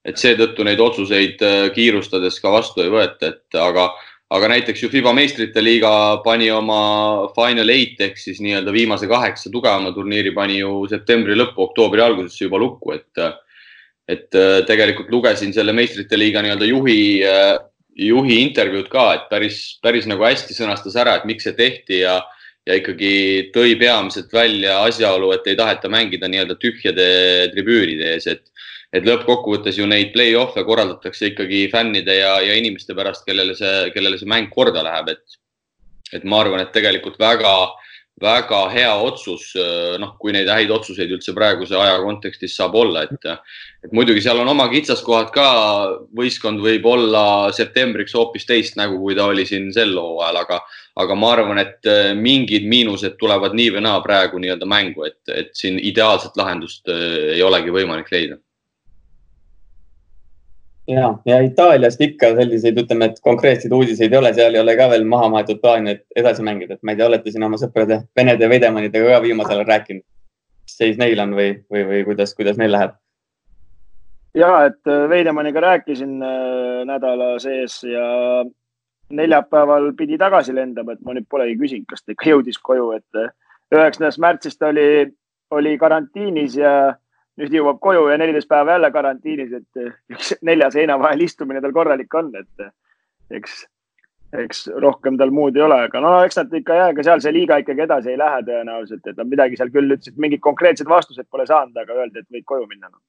et 0.06 0.20
seetõttu 0.20 0.66
neid 0.66 0.80
otsuseid 0.82 1.42
äh, 1.44 1.60
kiirustades 1.74 2.38
ka 2.42 2.52
vastu 2.54 2.84
ei 2.84 2.92
võeta, 2.92 3.32
et 3.32 3.58
aga, 3.58 3.88
aga 4.34 4.50
näiteks 4.54 4.84
ju 4.84 4.90
FIBA 4.92 5.14
meistrite 5.16 5.62
liiga 5.64 5.90
pani 6.24 6.50
oma 6.54 7.30
Final 7.36 7.72
Eight 7.74 8.02
ehk 8.04 8.20
siis 8.20 8.40
nii-öelda 8.44 8.74
viimase 8.74 9.08
kaheksa 9.10 9.52
tugevama 9.52 9.94
turniiri 9.96 10.34
pani 10.36 10.60
ju 10.60 10.84
septembri 10.90 11.36
lõppu, 11.38 11.68
oktoobri 11.68 12.04
algusesse 12.04 12.46
juba 12.46 12.62
lukku, 12.62 12.94
et, 12.94 13.24
et 14.10 14.38
äh, 14.38 14.60
tegelikult 14.68 15.10
lugesin 15.12 15.54
selle 15.56 15.74
meistrite 15.76 16.20
liiga 16.20 16.44
nii-öelda 16.44 16.70
juhi, 16.70 17.00
äh, 17.26 17.56
juhi 18.06 18.38
intervjuud 18.44 18.86
ka, 18.92 19.08
et 19.18 19.26
päris, 19.32 19.64
päris 19.82 20.06
nagu 20.10 20.26
hästi 20.26 20.54
sõnastas 20.54 20.94
ära, 21.00 21.18
et 21.18 21.26
miks 21.26 21.48
see 21.48 21.58
tehti 21.58 22.04
ja 22.04 22.20
ja 22.64 22.78
ikkagi 22.78 23.12
tõi 23.54 23.76
peamiselt 23.80 24.32
välja 24.32 24.78
asjaolu, 24.86 25.32
et 25.34 25.46
ei 25.50 25.58
taheta 25.58 25.90
mängida 25.92 26.28
nii-öelda 26.30 26.56
tühjade 26.60 27.06
tribüüride 27.52 28.14
ees, 28.14 28.26
et, 28.30 28.44
et 28.94 29.04
lõppkokkuvõttes 29.04 29.78
ju 29.80 29.88
neid 29.90 30.14
play-off'e 30.14 30.64
korraldatakse 30.64 31.32
ikkagi 31.32 31.66
fännide 31.72 32.18
ja, 32.22 32.38
ja 32.44 32.56
inimeste 32.56 32.96
pärast, 32.96 33.26
kellele 33.28 33.56
see, 33.58 33.90
kellele 33.96 34.20
see 34.20 34.30
mäng 34.30 34.48
korda 34.54 34.84
läheb, 34.86 35.12
et, 35.12 35.40
et 36.16 36.24
ma 36.24 36.40
arvan, 36.44 36.64
et 36.64 36.72
tegelikult 36.76 37.20
väga, 37.20 37.54
väga 38.22 38.60
hea 38.70 38.92
otsus, 39.02 39.48
noh, 39.98 40.14
kui 40.20 40.32
neid 40.34 40.48
häid 40.48 40.70
otsuseid 40.70 41.10
üldse 41.16 41.34
praeguse 41.34 41.74
aja 41.74 41.96
kontekstis 42.02 42.54
saab 42.54 42.76
olla, 42.78 43.02
et, 43.08 43.26
et 43.82 43.92
muidugi 43.96 44.22
seal 44.22 44.38
on 44.38 44.52
oma 44.52 44.68
kitsaskohad 44.70 45.32
ka. 45.34 45.48
võistkond 46.14 46.62
võib 46.62 46.86
olla 46.86 47.50
septembriks 47.52 48.14
hoopis 48.14 48.46
teist 48.46 48.78
nägu, 48.78 49.00
kui 49.02 49.18
ta 49.18 49.26
oli 49.32 49.46
siin 49.46 49.72
sel 49.74 49.96
hooajal, 49.98 50.40
aga, 50.44 50.60
aga 51.02 51.18
ma 51.18 51.32
arvan, 51.34 51.58
et 51.58 51.90
mingid 52.14 52.68
miinused 52.70 53.18
tulevad 53.18 53.56
nii 53.58 53.74
või 53.74 53.86
naa 53.88 54.00
praegu 54.04 54.38
nii-öelda 54.38 54.68
mängu, 54.70 55.08
et, 55.10 55.20
et 55.34 55.54
siin 55.58 55.80
ideaalset 55.82 56.38
lahendust 56.38 56.88
ei 56.94 57.42
olegi 57.42 57.74
võimalik 57.74 58.14
leida 58.14 58.38
ja, 60.88 61.12
ja 61.26 61.38
Itaaliast 61.44 62.00
ikka 62.00 62.34
selliseid, 62.38 62.78
ütleme, 62.84 63.10
et 63.10 63.22
konkreetseid 63.24 63.72
uudiseid 63.72 64.12
ei 64.12 64.18
ole, 64.18 64.34
seal 64.34 64.54
ei 64.54 64.60
ole 64.62 64.76
ka 64.76 64.88
veel 64.92 65.06
maha 65.08 65.30
maetud 65.32 65.62
plaani, 65.62 65.96
et 65.96 66.20
edasi 66.22 66.44
mängida, 66.46 66.76
et 66.76 66.82
ma 66.82 66.94
ei 66.94 67.00
tea, 67.00 67.08
olete 67.10 67.32
siin 67.32 67.46
oma 67.46 67.60
sõprade 67.60 68.02
Venede 68.16 68.48
Veidemannidega 68.50 69.16
ka 69.16 69.22
viimasel 69.24 69.60
ajal 69.62 69.70
rääkinud, 69.70 70.04
mis 70.64 70.76
seis 70.82 71.00
neil 71.00 71.24
on 71.24 71.32
või, 71.38 71.48
või, 71.72 71.86
või 71.88 72.04
kuidas, 72.10 72.36
kuidas 72.36 72.60
neil 72.60 72.74
läheb? 72.76 72.98
ja, 74.34 74.64
et 74.66 74.90
äh, 74.90 75.08
Veidemanniga 75.08 75.60
rääkisin 75.60 76.22
äh, 76.22 76.84
nädala 76.86 77.38
sees 77.38 77.82
ja 77.86 78.04
neljapäeval 79.14 79.92
pidi 79.96 80.18
tagasi 80.18 80.54
lendama, 80.54 80.92
et 80.94 81.02
ma 81.04 81.14
nüüd 81.14 81.28
polegi 81.30 81.56
küsinud, 81.60 81.86
kas 81.90 82.02
ta 82.02 82.14
ikka 82.14 82.32
jõudis 82.32 82.58
koju, 82.58 82.90
et 82.98 83.20
äh, 83.20 83.30
üheksandast 83.74 84.20
märtsist 84.22 84.62
oli, 84.66 85.06
oli 85.54 85.76
karantiinis 85.78 86.58
ja 86.58 86.74
nüüd 87.40 87.54
jõuab 87.54 87.80
koju 87.82 88.08
ja 88.10 88.18
neliteist 88.20 88.48
päeva 88.50 88.76
jälle 88.76 88.90
karantiinis, 88.94 89.54
et 89.58 89.82
eh, 89.82 89.94
üks 90.14 90.34
nelja 90.46 90.70
seina 90.74 90.98
vahel 91.00 91.24
istumine 91.26 91.62
tal 91.62 91.74
korralik 91.74 92.14
on, 92.18 92.30
et 92.38 92.66
eh, 92.66 92.70
eks, 93.38 93.64
eks 94.44 94.62
rohkem 94.82 95.18
tal 95.18 95.34
muud 95.34 95.56
ei 95.58 95.64
ole, 95.66 95.80
aga 95.88 96.02
no 96.02 96.12
eks 96.26 96.38
nad 96.40 96.54
ikka 96.60 96.78
jah, 96.78 96.92
ega 96.94 97.06
seal 97.06 97.24
see 97.24 97.34
liiga 97.34 97.58
ikkagi 97.62 97.86
edasi 97.86 98.14
ei 98.14 98.20
lähe 98.20 98.44
tõenäoliselt, 98.46 99.02
et 99.10 99.18
nad 99.18 99.30
midagi 99.30 99.58
seal 99.58 99.72
küll 99.74 99.96
ütlesid, 99.96 100.18
mingid 100.20 100.42
konkreetsed 100.44 100.90
vastused 100.90 101.26
pole 101.30 101.46
saanud, 101.50 101.76
aga 101.82 101.98
öeldi, 101.98 102.22
et 102.22 102.38
võid 102.38 102.46
koju 102.52 102.68
minna 102.70 102.92
no.. 102.92 103.02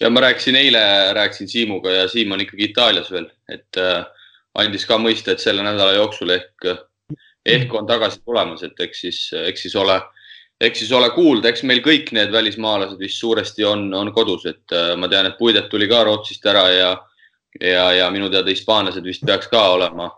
ja 0.00 0.12
ma 0.14 0.22
rääkisin 0.28 0.60
eile, 0.60 0.84
rääkisin 1.18 1.50
Siimuga 1.50 1.96
ja 1.96 2.06
Siim 2.08 2.36
on 2.36 2.46
ikkagi 2.46 2.70
Itaalias 2.70 3.10
veel, 3.10 3.26
et 3.50 3.82
äh, 3.82 4.04
andis 4.62 4.86
ka 4.86 4.98
mõista, 4.98 5.34
et 5.34 5.42
selle 5.42 5.66
nädala 5.66 5.98
jooksul 5.98 6.36
ehk, 6.38 6.70
ehk 7.50 7.74
on 7.74 7.90
tagasi 7.90 8.22
tulemas, 8.22 8.62
et 8.62 8.78
eks 8.86 9.06
siis, 9.06 9.20
eks 9.42 9.66
siis 9.66 9.76
ole 9.78 9.98
eks 10.60 10.82
siis 10.82 10.92
ole 10.92 11.08
kuulda, 11.14 11.50
eks 11.50 11.64
meil 11.68 11.80
kõik 11.84 12.12
need 12.16 12.32
välismaalased 12.32 13.00
vist 13.00 13.20
suuresti 13.20 13.64
on, 13.64 13.88
on 13.96 14.12
kodus, 14.16 14.44
et 14.50 14.76
äh, 14.76 14.92
ma 15.00 15.08
tean, 15.08 15.30
et 15.30 15.38
Puidet 15.38 15.70
tuli 15.72 15.88
ka 15.88 16.02
Rootsist 16.04 16.46
ära 16.46 16.66
ja, 16.72 16.90
ja, 17.60 17.84
ja 17.96 18.08
minu 18.12 18.28
teada 18.32 18.52
hispaanlased 18.52 19.06
vist 19.06 19.24
peaks 19.26 19.48
ka 19.52 19.62
olema, 19.76 20.10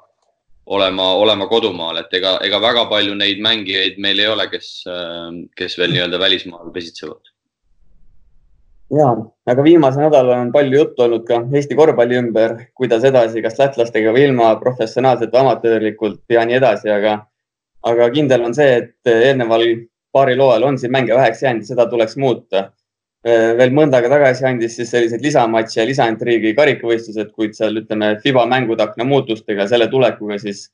olema, 0.67 1.13
olema 1.23 1.47
kodumaal, 1.51 2.01
et 2.03 2.19
ega, 2.19 2.37
ega 2.47 2.59
väga 2.63 2.89
palju 2.91 3.15
neid 3.19 3.43
mängijaid 3.45 4.01
meil 4.03 4.23
ei 4.23 4.33
ole, 4.33 4.49
kes, 4.51 4.73
äh, 4.91 5.29
kes 5.59 5.79
veel 5.79 5.95
nii-öelda 5.95 6.21
välismaal 6.23 6.75
pesitsevad. 6.75 7.31
ja, 8.99 9.15
aga 9.49 9.63
viimasel 9.65 10.09
nädalal 10.09 10.41
on 10.41 10.51
palju 10.53 10.83
juttu 10.83 11.07
olnud 11.07 11.23
ka 11.29 11.39
Eesti 11.55 11.79
korvpalli 11.79 12.19
ümber, 12.19 12.59
kuidas 12.75 13.07
edasi, 13.09 13.41
kas 13.47 13.63
lätlastega 13.63 14.11
või 14.13 14.27
ilma 14.27 14.51
professionaalselt 14.61 15.31
või 15.31 15.47
amatöörlikult 15.47 16.21
ja 16.35 16.43
nii 16.45 16.59
edasi, 16.59 16.91
aga, 16.91 17.15
aga 17.87 18.11
kindel 18.11 18.51
on 18.51 18.59
see, 18.59 18.83
et 18.83 19.15
eelneval 19.15 19.65
paaril 20.13 20.41
hooajal 20.45 20.69
on 20.69 20.79
siin 20.79 20.93
mänge 20.93 21.15
väheks 21.15 21.43
jäänud 21.43 21.63
ja 21.65 21.73
seda 21.73 21.87
tuleks 21.87 22.17
muuta. 22.17 22.69
Äh, 23.27 23.53
veel 23.59 23.71
mõnda 23.71 23.99
aega 23.99 24.11
tagasi 24.11 24.47
andis 24.49 24.77
siis 24.77 24.91
selliseid 24.91 25.23
lisamatše 25.23 25.81
ja 25.81 25.87
lisaintriigi 25.87 26.55
karikavõistlused, 26.59 27.31
kuid 27.37 27.55
seal 27.55 27.79
ütleme 27.79 28.17
FIBA 28.23 28.47
mängutakna 28.51 29.07
muutustega, 29.07 29.69
selle 29.71 29.87
tulekuga 29.93 30.39
siis 30.43 30.65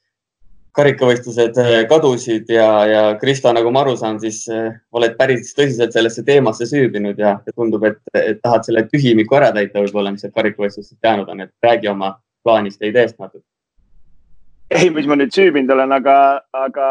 karikavõistlused 0.79 1.61
äh, 1.61 1.75
kadusid 1.91 2.49
ja, 2.53 2.71
ja 2.89 3.03
Kristo, 3.21 3.53
nagu 3.53 3.73
ma 3.75 3.83
aru 3.85 3.99
saan, 4.01 4.17
siis 4.23 4.41
äh, 4.53 4.73
oled 4.97 5.19
päris 5.21 5.53
tõsiselt 5.59 5.93
sellesse 5.93 6.25
teemasse 6.25 6.67
süübinud 6.71 7.21
ja, 7.21 7.37
ja 7.45 7.55
tundub, 7.55 7.85
et, 7.91 8.01
et 8.17 8.41
tahad 8.43 8.65
selle 8.65 8.87
tühimiku 8.89 9.37
ära 9.41 9.53
täita 9.53 9.85
võib-olla, 9.85 10.15
mis 10.15 10.25
sealt 10.25 10.37
karikavõistlustest 10.39 11.05
jäänud 11.05 11.29
on, 11.35 11.45
et 11.45 11.53
räägi 11.69 11.93
oma 11.93 12.15
plaanist 12.47 12.81
ja 12.81 12.89
ideest 12.95 13.19
natuke 13.21 13.45
ei, 14.71 14.91
mis 14.95 15.07
ma 15.09 15.17
nüüd 15.17 15.33
süübinud 15.35 15.73
olen, 15.75 15.93
aga, 15.97 16.17
aga 16.57 16.89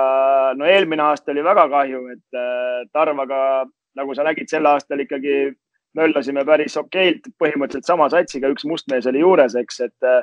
no 0.57 0.67
eelmine 0.69 1.03
aasta 1.05 1.33
oli 1.33 1.43
väga 1.45 1.67
kahju, 1.73 2.03
et 2.15 2.39
äh, 2.39 2.87
Tarvaga, 2.93 3.41
nagu 3.97 4.15
sa 4.17 4.25
nägid, 4.27 4.49
sel 4.49 4.65
aastal 4.69 5.03
ikkagi 5.03 5.51
möllasime 5.97 6.43
päris 6.45 6.77
okeilt, 6.77 7.29
põhimõtteliselt 7.41 7.89
sama 7.89 8.09
satsiga, 8.13 8.49
üks 8.53 8.65
mustmees 8.69 9.07
oli 9.09 9.21
juures, 9.21 9.55
eks, 9.61 9.79
et 9.85 10.09
äh, 10.09 10.21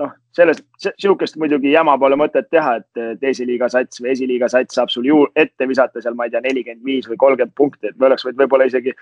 noh, 0.00 0.14
sellest, 0.34 0.64
sihukest 0.86 1.36
muidugi 1.42 1.74
jama 1.74 1.98
pole 2.00 2.16
mõtet 2.18 2.48
teha, 2.50 2.78
et 2.80 3.20
teise 3.20 3.46
liiga 3.46 3.68
sats 3.72 4.00
või 4.00 4.14
esiliiga 4.14 4.48
sats 4.52 4.78
saab 4.78 4.90
sul 4.92 5.06
juurde 5.06 5.46
ette 5.46 5.68
visata 5.68 6.02
seal, 6.02 6.16
ma 6.16 6.26
ei 6.26 6.34
tea, 6.34 6.42
nelikümmend 6.46 6.86
viis 6.86 7.08
või 7.10 7.18
kolmkümmend 7.20 7.56
punkti, 7.58 7.90
et 7.90 7.98
me 8.00 8.08
oleks 8.08 8.24
võinud 8.26 8.40
võib-olla 8.44 8.70
isegi 8.70 8.94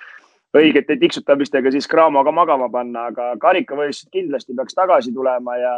õigete 0.54 0.96
tiksutamistega 0.98 1.70
siis 1.74 1.88
Craamoga 1.90 2.32
magama 2.34 2.68
panna, 2.70 3.08
aga 3.12 3.32
karikavõistlused 3.42 4.10
kindlasti 4.14 4.54
peaks 4.56 4.76
tagasi 4.76 5.14
tulema 5.14 5.56
ja 5.58 5.74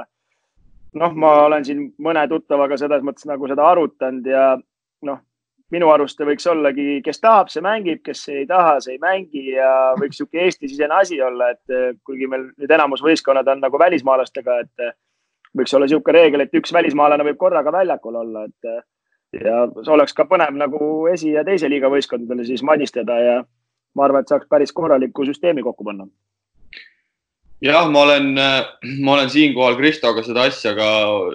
noh, 0.95 1.15
ma 1.15 1.33
olen 1.47 1.65
siin 1.65 1.89
mõne 2.03 2.27
tuttavaga 2.29 2.77
selles 2.81 3.03
mõttes 3.03 3.27
nagu 3.29 3.49
seda 3.49 3.67
arutanud 3.71 4.27
ja 4.27 4.57
noh, 5.07 5.19
minu 5.75 5.89
arust 5.91 6.21
võiks 6.23 6.47
ollagi, 6.51 7.01
kes 7.05 7.21
tahab, 7.21 7.51
see 7.51 7.65
mängib, 7.65 8.03
kes 8.07 8.23
ei 8.31 8.47
taha, 8.47 8.77
see 8.81 8.95
ei 8.95 9.03
mängi 9.03 9.45
ja 9.57 9.71
võiks 9.99 10.21
niisugune 10.21 10.45
Eesti-sisene 10.47 10.95
asi 10.95 11.19
olla, 11.23 11.51
et 11.57 11.99
kuigi 12.07 12.29
meil 12.31 12.51
nüüd 12.55 12.71
enamus 12.79 13.03
võistkonnad 13.03 13.49
on 13.51 13.65
nagu 13.65 13.81
välismaalastega, 13.83 14.61
et 14.63 14.95
võiks 15.59 15.75
olla 15.75 15.89
niisugune 15.89 16.19
reegel, 16.19 16.47
et 16.47 16.55
üks 16.55 16.73
välismaalane 16.73 17.27
võib 17.27 17.41
korraga 17.41 17.73
väljakul 17.75 18.21
olla, 18.23 18.47
et 18.47 19.43
ja 19.43 19.67
see 19.83 19.93
oleks 19.93 20.15
ka 20.15 20.29
põnev 20.31 20.55
nagu 20.55 20.81
esi- 21.11 21.35
ja 21.35 21.45
teise 21.45 21.69
liiga 21.69 21.91
võistkondadele 21.91 22.47
siis 22.47 22.63
madistada 22.63 23.19
ja 23.21 23.37
ma 23.97 24.05
arvan, 24.07 24.23
et 24.23 24.31
saaks 24.31 24.47
päris 24.49 24.73
korraliku 24.73 25.27
süsteemi 25.27 25.67
kokku 25.67 25.85
panna 25.85 26.07
jah, 27.65 27.89
ma 27.91 28.03
olen, 28.03 28.33
ma 29.01 29.13
olen 29.15 29.31
siinkohal 29.31 29.77
Kristoga 29.79 30.25
seda 30.27 30.47
asja 30.51 30.75
ka 30.77 30.89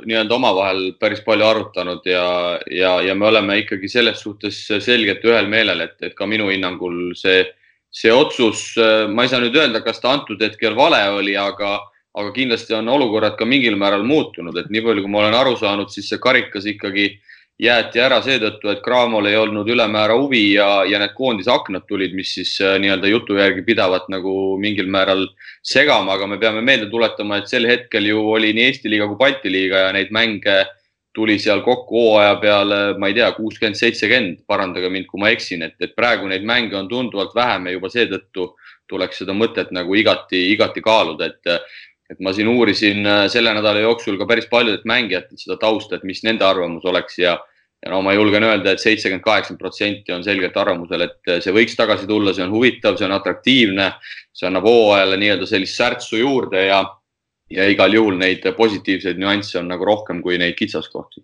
nii-öelda 0.06 0.36
omavahel 0.38 0.84
päris 1.02 1.24
palju 1.26 1.48
arutanud 1.48 2.06
ja, 2.06 2.26
ja, 2.72 2.98
ja 3.02 3.16
me 3.16 3.30
oleme 3.32 3.58
ikkagi 3.64 3.90
selles 3.90 4.22
suhtes 4.22 4.60
selgelt 4.86 5.26
ühel 5.26 5.50
meelel, 5.50 5.82
et, 5.88 5.98
et 6.02 6.16
ka 6.18 6.28
minu 6.30 6.52
hinnangul 6.52 7.16
see, 7.18 7.46
see 7.90 8.14
otsus, 8.14 8.76
ma 9.10 9.26
ei 9.26 9.34
saa 9.34 9.42
nüüd 9.44 9.58
öelda, 9.58 9.84
kas 9.86 10.02
ta 10.04 10.14
antud 10.14 10.42
hetkel 10.42 10.78
vale 10.78 11.02
oli, 11.18 11.34
aga, 11.38 11.80
aga 12.14 12.32
kindlasti 12.38 12.78
on 12.78 12.92
olukorrad 12.92 13.40
ka 13.40 13.48
mingil 13.50 13.80
määral 13.80 14.06
muutunud, 14.06 14.58
et 14.58 14.70
nii 14.70 14.86
palju, 14.86 15.06
kui 15.06 15.14
ma 15.14 15.26
olen 15.26 15.42
aru 15.42 15.58
saanud, 15.60 15.90
siis 15.94 16.12
see 16.12 16.22
karikas 16.22 16.70
ikkagi 16.70 17.10
äh, 17.16 17.32
jäeti 17.62 18.02
ära 18.02 18.20
seetõttu, 18.26 18.72
et 18.72 18.82
Cramol 18.86 19.28
ei 19.30 19.38
olnud 19.38 19.70
ülemäära 19.70 20.16
huvi 20.18 20.54
ja, 20.56 20.84
ja 20.88 21.00
need 21.02 21.14
koondisaknad 21.18 21.86
tulid, 21.90 22.16
mis 22.18 22.34
siis 22.38 22.56
äh, 22.64 22.78
nii-öelda 22.82 23.12
jutu 23.12 23.38
järgi 23.38 23.64
pidavat 23.68 24.08
nagu 24.10 24.58
mingil 24.62 24.90
määral 24.92 25.28
segama, 25.62 26.16
aga 26.16 26.28
me 26.28 26.40
peame 26.42 26.64
meelde 26.66 26.90
tuletama, 26.90 27.42
et 27.42 27.52
sel 27.52 27.68
hetkel 27.70 28.10
ju 28.10 28.24
oli 28.34 28.54
nii 28.58 28.70
Eesti 28.72 28.90
liiga 28.90 29.10
kui 29.12 29.20
Balti 29.20 29.54
liiga 29.54 29.86
ja 29.88 29.92
neid 29.96 30.14
mänge 30.16 30.64
tuli 31.14 31.38
seal 31.44 31.62
kokku 31.62 32.00
hooaja 32.06 32.36
peale, 32.40 32.80
ma 32.98 33.10
ei 33.12 33.16
tea, 33.18 33.28
kuuskümmend, 33.36 33.76
seitsekümmend, 33.76 34.44
parandage 34.48 34.90
mind, 34.90 35.10
kui 35.12 35.20
ma 35.20 35.32
eksin, 35.34 35.66
et, 35.68 35.76
et 35.84 35.96
praegu 35.96 36.30
neid 36.32 36.46
mänge 36.48 36.78
on 36.80 36.88
tunduvalt 36.90 37.36
vähem 37.36 37.68
ja 37.68 37.76
juba 37.76 37.92
seetõttu 37.92 38.54
tuleks 38.92 39.22
seda 39.22 39.36
mõtet 39.36 39.72
nagu 39.76 39.96
igati, 39.96 40.40
igati 40.52 40.84
kaaluda, 40.84 41.28
et 41.32 41.91
et 42.12 42.20
ma 42.20 42.34
siin 42.36 42.50
uurisin 42.52 43.06
äh, 43.08 43.24
selle 43.32 43.54
nädala 43.56 43.86
jooksul 43.86 44.20
ka 44.20 44.28
päris 44.28 44.50
paljudelt 44.52 44.84
mängijatelt 44.90 45.40
seda 45.40 45.58
tausta, 45.62 45.96
et 45.98 46.04
mis 46.08 46.24
nende 46.28 46.46
arvamus 46.48 46.86
oleks 46.86 47.20
ja 47.22 47.38
ja 47.82 47.90
no 47.90 48.02
ma 48.06 48.14
julgen 48.14 48.44
öelda 48.46 48.76
et, 48.76 48.80
et 48.80 48.84
seitsekümmend, 48.84 49.24
kaheksakümmend 49.26 49.62
protsenti 49.62 50.14
on 50.14 50.24
selgelt 50.26 50.58
arvamusel, 50.58 51.08
et 51.08 51.32
see 51.42 51.54
võiks 51.56 51.74
tagasi 51.78 52.08
tulla, 52.10 52.34
see 52.38 52.46
on 52.46 52.54
huvitav, 52.54 52.98
see 53.00 53.08
on 53.08 53.16
atraktiivne, 53.16 53.88
see 54.38 54.50
annab 54.50 54.68
hooajale 54.70 55.18
nii-öelda 55.22 55.50
sellist 55.50 55.80
särtsu 55.80 56.22
juurde 56.22 56.68
ja, 56.68 56.84
ja 57.50 57.66
igal 57.74 57.98
juhul 57.98 58.20
neid 58.22 58.46
positiivseid 58.58 59.18
nüansse 59.22 59.58
on 59.62 59.72
nagu 59.72 59.88
rohkem 59.88 60.22
kui 60.22 60.38
neid 60.42 60.58
kitsaskohti. 60.60 61.24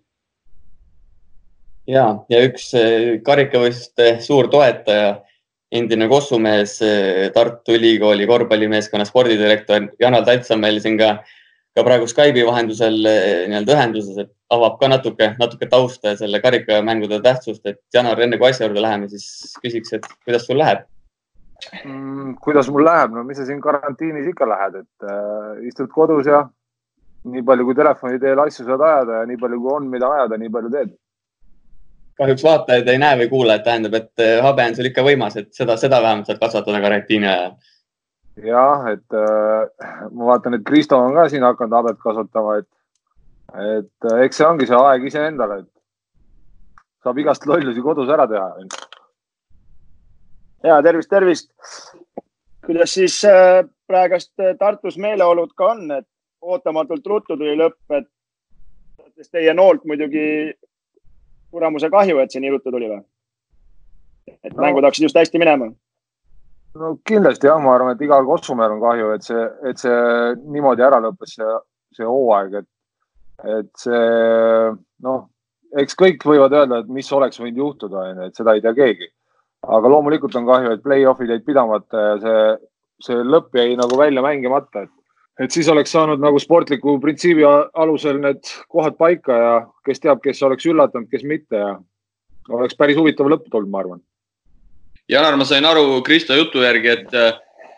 ja, 1.94 2.08
ja 2.28 2.42
üks 2.48 2.72
eh, 2.74 3.14
karikavõistluste 3.24 4.18
suur 4.26 4.50
toetaja, 4.50 5.14
endine 5.72 6.08
kossumees, 6.08 6.78
eh, 6.82 7.26
Tartu 7.34 7.74
Ülikooli 7.76 8.26
korvpallimeeskonna 8.26 9.04
spordidirektor 9.08 9.90
Janar 10.00 10.24
Talts 10.24 10.50
on 10.54 10.62
meil 10.64 10.80
siin 10.80 10.96
ka 11.00 11.18
ka 11.78 11.84
praegu 11.86 12.08
Skype'i 12.10 12.44
vahendusel 12.46 12.96
eh, 13.06 13.46
nii-öelda 13.50 13.74
ühenduses, 13.76 14.18
et 14.18 14.30
avab 14.54 14.78
ka 14.80 14.88
natuke, 14.90 15.32
natuke 15.38 15.68
tausta 15.70 16.14
ja 16.14 16.18
selle 16.18 16.40
karikamängude 16.42 17.20
tähtsust, 17.22 17.64
et 17.70 17.80
Janar, 17.94 18.18
enne 18.24 18.38
kui 18.40 18.48
asja 18.48 18.66
juurde 18.66 18.82
läheme, 18.82 19.10
siis 19.12 19.54
küsiks, 19.62 19.92
et 19.94 20.08
kuidas 20.24 20.48
sul 20.48 20.58
läheb 20.58 20.86
mm,? 21.84 22.36
kuidas 22.42 22.70
mul 22.72 22.86
läheb, 22.86 23.14
no 23.14 23.24
mis 23.26 23.38
sa 23.38 23.46
siin 23.46 23.60
karantiinis 23.62 24.30
ikka 24.32 24.48
lähed, 24.48 24.80
et 24.82 25.10
äh, 25.10 25.66
istud 25.70 25.90
kodus 25.94 26.26
ja 26.30 26.46
nii 27.28 27.44
palju, 27.46 27.68
kui 27.68 27.78
telefoni 27.78 28.20
teel 28.22 28.40
asju 28.42 28.66
saad 28.66 28.82
ajada 28.88 29.20
ja 29.20 29.28
nii 29.30 29.38
palju, 29.40 29.60
kui 29.62 29.76
on, 29.76 29.88
mida 29.92 30.10
ajada, 30.16 30.38
nii 30.40 30.52
palju 30.54 30.72
teed. 30.74 30.96
Kahjuks 32.18 32.44
vaatajaid 32.44 32.88
ei 32.92 32.98
näe 33.00 33.18
või 33.22 33.32
kuula, 33.32 33.58
et 33.58 33.66
tähendab, 33.66 33.94
et 33.94 34.22
äh, 34.22 34.38
habe 34.44 34.66
on 34.66 34.76
sul 34.76 34.90
ikka 34.90 35.04
võimas, 35.06 35.36
et 35.38 35.52
seda, 35.54 35.76
seda 35.80 36.02
vähemalt 36.02 36.30
saad 36.30 36.40
kasvatada 36.42 36.80
karantiini 36.82 37.28
ajal 37.30 37.58
jah, 38.44 38.86
et 38.92 39.14
äh, 39.14 40.10
ma 40.10 40.32
vaatan, 40.32 40.58
et 40.58 40.66
Kristo 40.66 40.98
on 40.98 41.14
ka 41.16 41.28
siin 41.30 41.44
hakanud 41.46 41.76
habet 41.78 41.98
kasvatama, 42.02 42.58
et, 42.62 42.68
et 43.54 44.10
äh, 44.12 44.22
eks 44.26 44.40
see 44.40 44.46
ongi 44.46 44.68
see 44.68 44.78
aeg 44.78 45.06
iseendale, 45.08 45.62
et 45.62 47.04
saab 47.04 47.18
igast 47.22 47.46
lollusi 47.48 47.82
kodus 47.84 48.10
ära 48.14 48.26
teha. 48.30 48.68
ja 50.66 50.82
tervist, 50.82 51.10
tervist. 51.10 51.50
kuidas 52.66 52.94
siis 52.94 53.18
äh, 53.24 53.64
praegust 53.86 54.32
Tartus 54.58 54.98
meeleolud 54.98 55.54
ka 55.56 55.72
on, 55.72 55.90
et 55.98 56.06
ootamatult 56.40 57.06
ruttu 57.06 57.36
tuli 57.36 57.56
lõpp, 57.58 57.80
et 57.96 58.08
teie 59.32 59.54
noolt 59.54 59.84
muidugi 59.84 60.52
kuramuse 61.50 61.90
kahju, 61.90 62.18
et 62.22 62.32
see 62.32 62.42
nii 62.44 62.54
ruttu 62.54 62.72
tuli 62.74 62.90
või? 62.90 63.02
et 64.28 64.52
no. 64.52 64.62
mängud 64.62 64.84
hakkasid 64.84 65.08
just 65.08 65.16
hästi 65.16 65.40
minema 65.40 65.70
no 66.78 66.92
kindlasti 67.08 67.48
jah, 67.48 67.60
ma 67.62 67.74
arvan, 67.74 67.94
et 67.94 68.04
igal 68.04 68.26
Kossumäel 68.26 68.74
on 68.76 68.82
kahju, 68.82 69.10
et 69.16 69.26
see, 69.26 69.44
et 69.70 69.80
see 69.80 69.98
niimoodi 70.44 70.84
ära 70.84 71.00
lõppes, 71.04 71.34
see, 71.38 71.56
see 71.96 72.08
hooaeg, 72.08 72.58
et, 72.60 72.68
et 73.58 73.70
see 73.82 74.02
noh, 75.06 75.24
eks 75.82 75.96
kõik 75.98 76.24
võivad 76.28 76.54
öelda, 76.56 76.82
et 76.82 76.92
mis 76.92 77.08
oleks 77.12 77.40
võinud 77.40 77.62
juhtuda, 77.62 78.04
onju, 78.10 78.28
et 78.28 78.38
seda 78.38 78.56
ei 78.56 78.64
tea 78.64 78.74
keegi. 78.76 79.10
aga 79.66 79.90
loomulikult 79.90 80.36
on 80.38 80.46
kahju, 80.46 80.72
et 80.72 80.84
play-off'id 80.84 81.32
jäid 81.32 81.44
pidamata 81.46 82.04
ja 82.04 82.14
see, 82.22 82.42
see 83.08 83.24
lõpp 83.26 83.56
jäi 83.58 83.74
nagu 83.76 83.98
välja 83.98 84.22
mängimata, 84.22 84.86
et, 84.86 84.92
et 85.38 85.54
siis 85.54 85.68
oleks 85.70 85.92
saanud 85.94 86.20
nagu 86.22 86.40
sportliku 86.42 86.96
printsiibi 87.02 87.46
alusel 87.46 88.18
need 88.22 88.42
kohad 88.68 88.98
paika 88.98 89.38
ja 89.38 89.54
kes 89.86 90.02
teab, 90.02 90.22
kes 90.24 90.42
oleks 90.46 90.66
üllatanud, 90.66 91.10
kes 91.10 91.24
mitte 91.26 91.60
ja 91.60 91.74
oleks 92.48 92.78
päris 92.78 92.98
huvitav 92.98 93.30
lõpp 93.30 93.46
tulnud, 93.50 93.70
ma 93.70 93.82
arvan 93.84 94.02
Janar, 95.08 95.38
ma 95.40 95.44
sain 95.48 95.64
aru 95.64 96.02
Kristo 96.04 96.36
jutu 96.36 96.60
järgi, 96.60 96.90
et, 96.92 97.14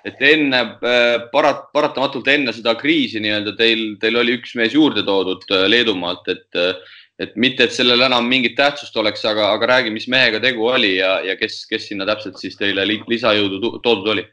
et 0.09 0.23
enne 0.33 0.63
parat-, 1.31 1.69
paratamatult 1.75 2.27
enne 2.33 2.55
seda 2.57 2.75
kriisi 2.79 3.23
nii-öelda 3.23 3.55
teil, 3.59 3.85
teil 4.03 4.19
oli 4.19 4.35
üks 4.41 4.57
mees 4.59 4.75
juurde 4.75 5.05
toodud 5.07 5.47
Leedumaalt, 5.71 6.27
et, 6.33 6.59
et 7.23 7.37
mitte, 7.39 7.69
et 7.69 7.77
sellel 7.77 8.03
enam 8.09 8.27
mingit 8.27 8.57
tähtsust 8.59 8.97
oleks, 8.99 9.23
aga, 9.31 9.53
aga 9.55 9.71
räägi, 9.77 9.95
mis 9.95 10.09
mehega 10.11 10.43
tegu 10.43 10.67
oli 10.73 10.97
ja, 10.97 11.21
ja 11.23 11.39
kes, 11.39 11.63
kes 11.71 11.87
sinna 11.93 12.09
täpselt 12.09 12.41
siis 12.43 12.59
teile 12.59 12.89
lisajõudu 12.89 13.77
toodud 13.79 14.15
oli? 14.17 14.27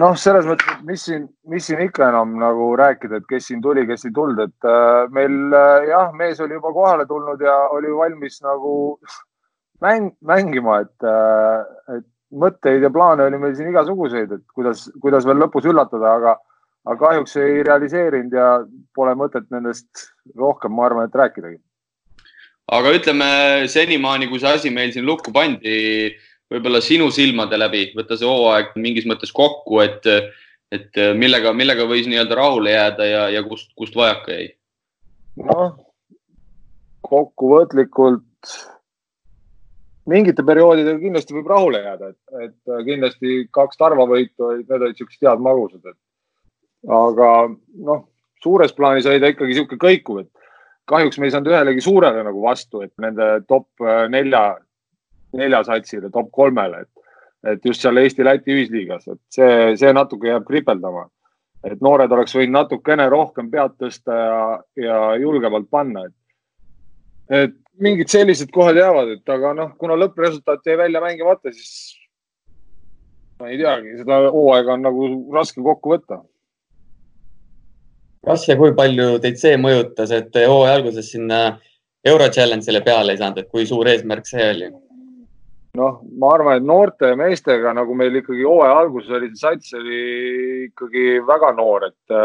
Noh, 0.00 0.16
selles 0.20 0.46
mõttes, 0.48 0.74
et 0.74 0.88
mis 0.88 1.04
siin, 1.08 1.28
mis 1.50 1.66
siin 1.68 1.80
ikka 1.86 2.10
enam 2.10 2.34
nagu 2.40 2.72
rääkida, 2.78 3.20
et 3.20 3.28
kes 3.30 3.48
siin 3.50 3.62
tuli, 3.64 3.86
kes 3.88 4.04
ei 4.08 4.14
tulnud, 4.16 4.42
et 4.44 4.68
äh, 4.68 5.06
meil 5.14 5.54
äh, 5.56 5.86
jah, 5.90 6.12
mees 6.16 6.42
oli 6.44 6.58
juba 6.58 6.72
kohale 6.76 7.06
tulnud 7.08 7.40
ja 7.42 7.56
oli 7.74 7.92
valmis 7.96 8.40
nagu 8.44 8.74
mäng, 9.84 10.12
mängima, 10.24 10.82
et 10.84 11.08
äh,, 11.08 11.96
et 11.98 12.06
mõtteid 12.36 12.82
ja 12.84 12.90
plaane 12.92 13.26
oli 13.28 13.38
meil 13.40 13.54
siin 13.56 13.70
igasuguseid, 13.70 14.32
et 14.34 14.44
kuidas, 14.54 14.86
kuidas 15.02 15.26
veel 15.28 15.40
lõpus 15.40 15.68
üllatada, 15.68 16.16
aga, 16.18 16.36
aga 16.86 16.98
kahjuks 17.04 17.36
ei 17.42 17.62
realiseerinud 17.66 18.34
ja 18.34 18.48
pole 18.96 19.14
mõtet 19.18 19.46
nendest 19.54 20.08
rohkem, 20.36 20.74
ma 20.74 20.88
arvan, 20.88 21.08
et 21.08 21.16
rääkidagi. 21.16 21.60
aga 22.76 22.92
ütleme 22.98 23.28
senimaani, 23.70 24.28
kui 24.28 24.42
see 24.42 24.52
asi 24.58 24.74
meil 24.74 24.92
siin 24.92 25.06
lukku 25.06 25.32
pandi, 25.32 26.16
võib-olla 26.52 26.82
sinu 26.84 27.08
silmade 27.14 27.58
läbi 27.58 27.88
võtta 27.96 28.18
see 28.18 28.28
hooaeg 28.28 28.76
mingis 28.80 29.08
mõttes 29.08 29.32
kokku, 29.34 29.80
et, 29.84 30.06
et 30.74 31.02
millega, 31.18 31.52
millega 31.56 31.88
võis 31.88 32.06
nii-öelda 32.10 32.38
rahule 32.38 32.74
jääda 32.74 33.10
ja, 33.10 33.26
ja 33.34 33.42
kust, 33.46 33.72
kust 33.78 33.98
vajaka 33.98 34.36
jäi? 34.36 34.48
noh, 35.42 35.74
kokkuvõtlikult 37.06 38.56
mingite 40.10 40.44
perioodidega 40.46 40.98
kindlasti 41.02 41.34
võib 41.36 41.50
rahule 41.50 41.82
jääda, 41.82 42.10
et, 42.12 42.18
et 42.46 42.72
äh, 42.72 42.82
kindlasti 42.86 43.38
kaks 43.54 43.78
Tarva 43.80 44.06
võitu 44.08 44.50
olid, 44.50 44.66
need 44.68 44.84
olid 44.88 45.00
siuksed 45.00 45.26
head 45.26 45.42
magusad, 45.42 45.82
et 45.90 46.92
aga 46.96 47.30
noh, 47.88 48.04
suures 48.42 48.74
plaanis 48.76 49.08
oli 49.10 49.22
ta 49.22 49.32
ikkagi 49.32 49.52
niisugune 49.54 49.82
kõikuv, 49.82 50.22
et 50.22 50.30
kahjuks 50.86 51.18
me 51.18 51.26
ei 51.26 51.34
saanud 51.34 51.50
ühelegi 51.50 51.82
suurele 51.82 52.22
nagu 52.26 52.44
vastu, 52.44 52.84
et 52.86 52.94
nende 53.02 53.40
top 53.50 53.66
äh, 53.82 54.06
nelja, 54.12 54.44
nelja 55.38 55.62
satsile, 55.66 56.10
top 56.12 56.30
kolmele, 56.34 56.84
et, 56.84 57.12
et 57.52 57.68
just 57.68 57.84
seal 57.84 58.00
Eesti-Läti 58.02 58.54
ühisliigas, 58.54 59.06
et 59.12 59.20
see, 59.32 59.76
see 59.80 59.92
natuke 59.96 60.32
jääb 60.32 60.46
kripeldama. 60.48 61.08
et 61.66 61.80
noored 61.82 62.12
oleks 62.12 62.34
võinud 62.36 62.52
natukene 62.54 63.08
rohkem 63.10 63.48
pead 63.50 63.72
tõsta 63.80 64.14
ja, 64.14 64.42
ja 64.78 64.98
julgemalt 65.18 65.66
panna, 65.70 66.04
et, 66.06 66.14
et 67.42 67.56
mingid 67.82 68.12
sellised 68.12 68.52
kohad 68.54 68.78
jäävad, 68.78 69.16
et 69.16 69.32
aga 69.34 69.52
noh, 69.56 69.72
kuna 69.80 69.96
lõppresultaat 69.98 70.66
jäi 70.66 70.76
välja 70.78 71.00
mängimata, 71.02 71.52
siis 71.52 71.96
ma 73.40 73.50
ei 73.50 73.58
teagi, 73.60 73.98
seda 74.00 74.20
hooaega 74.32 74.76
on 74.76 74.86
nagu 74.86 75.10
raske 75.34 75.62
kokku 75.64 75.96
võtta. 75.96 76.22
kas 78.26 78.48
ja 78.48 78.56
kui 78.58 78.72
palju 78.74 79.18
teid 79.22 79.38
see 79.40 79.58
mõjutas, 79.60 80.12
et 80.14 80.34
hooaja 80.46 80.78
alguses 80.80 81.10
sinna 81.12 81.40
Euro 82.06 82.28
Challenge'ile 82.30 82.82
peale 82.86 83.14
ei 83.14 83.20
saanud, 83.20 83.42
et 83.42 83.50
kui 83.50 83.66
suur 83.66 83.88
eesmärk 83.90 84.26
see 84.28 84.50
oli? 84.54 84.70
Noh, 85.76 86.00
ma 86.18 86.32
arvan, 86.34 86.58
et 86.58 86.66
noorte 86.66 87.12
meestega 87.18 87.72
nagu 87.76 87.94
meil 87.98 88.20
ikkagi 88.22 88.44
hooaja 88.46 88.76
alguses 88.80 89.16
oli, 89.18 89.30
see 89.32 89.42
sats 89.42 89.74
oli 89.76 90.02
ikkagi 90.70 91.06
väga 91.26 91.52
noor, 91.56 91.90
et 91.90 92.16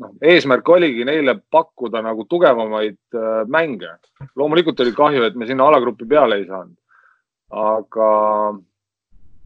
noh, 0.00 0.14
eesmärk 0.32 0.68
oligi 0.68 1.04
neile 1.06 1.36
pakkuda 1.52 2.02
nagu 2.04 2.24
tugevamaid 2.30 3.00
äh, 3.14 3.42
mänge. 3.48 3.96
loomulikult 4.36 4.80
oli 4.80 4.94
kahju, 4.96 5.24
et 5.26 5.36
me 5.36 5.46
sinna 5.46 5.66
alagrupi 5.68 6.08
peale 6.08 6.40
ei 6.40 6.46
saanud. 6.46 6.76
aga 7.50 8.08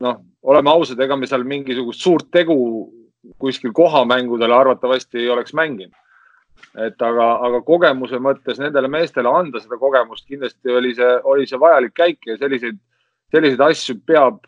noh, 0.05 0.23
oleme 0.43 0.71
ausad, 0.71 1.01
ega 1.01 1.17
me 1.17 1.27
seal 1.27 1.45
mingisugust 1.49 2.05
suurt 2.05 2.31
tegu 2.33 2.57
kuskil 3.41 3.73
kohamängudele 3.73 4.55
arvatavasti 4.55 5.23
ei 5.23 5.31
oleks 5.31 5.55
mänginud. 5.55 5.95
et 6.79 7.03
aga, 7.03 7.27
aga 7.47 7.61
kogemuse 7.63 8.19
mõttes 8.19 8.59
nendele 8.59 8.89
meestele 8.89 9.31
anda 9.31 9.61
seda 9.61 9.79
kogemust, 9.79 10.27
kindlasti 10.27 10.73
oli 10.73 10.95
see, 10.95 11.13
oli 11.25 11.47
see 11.47 11.61
vajalik 11.61 11.95
käik 11.95 12.27
ja 12.27 12.37
selliseid, 12.37 12.79
selliseid 13.35 13.65
asju 13.67 13.99
peab, 14.07 14.41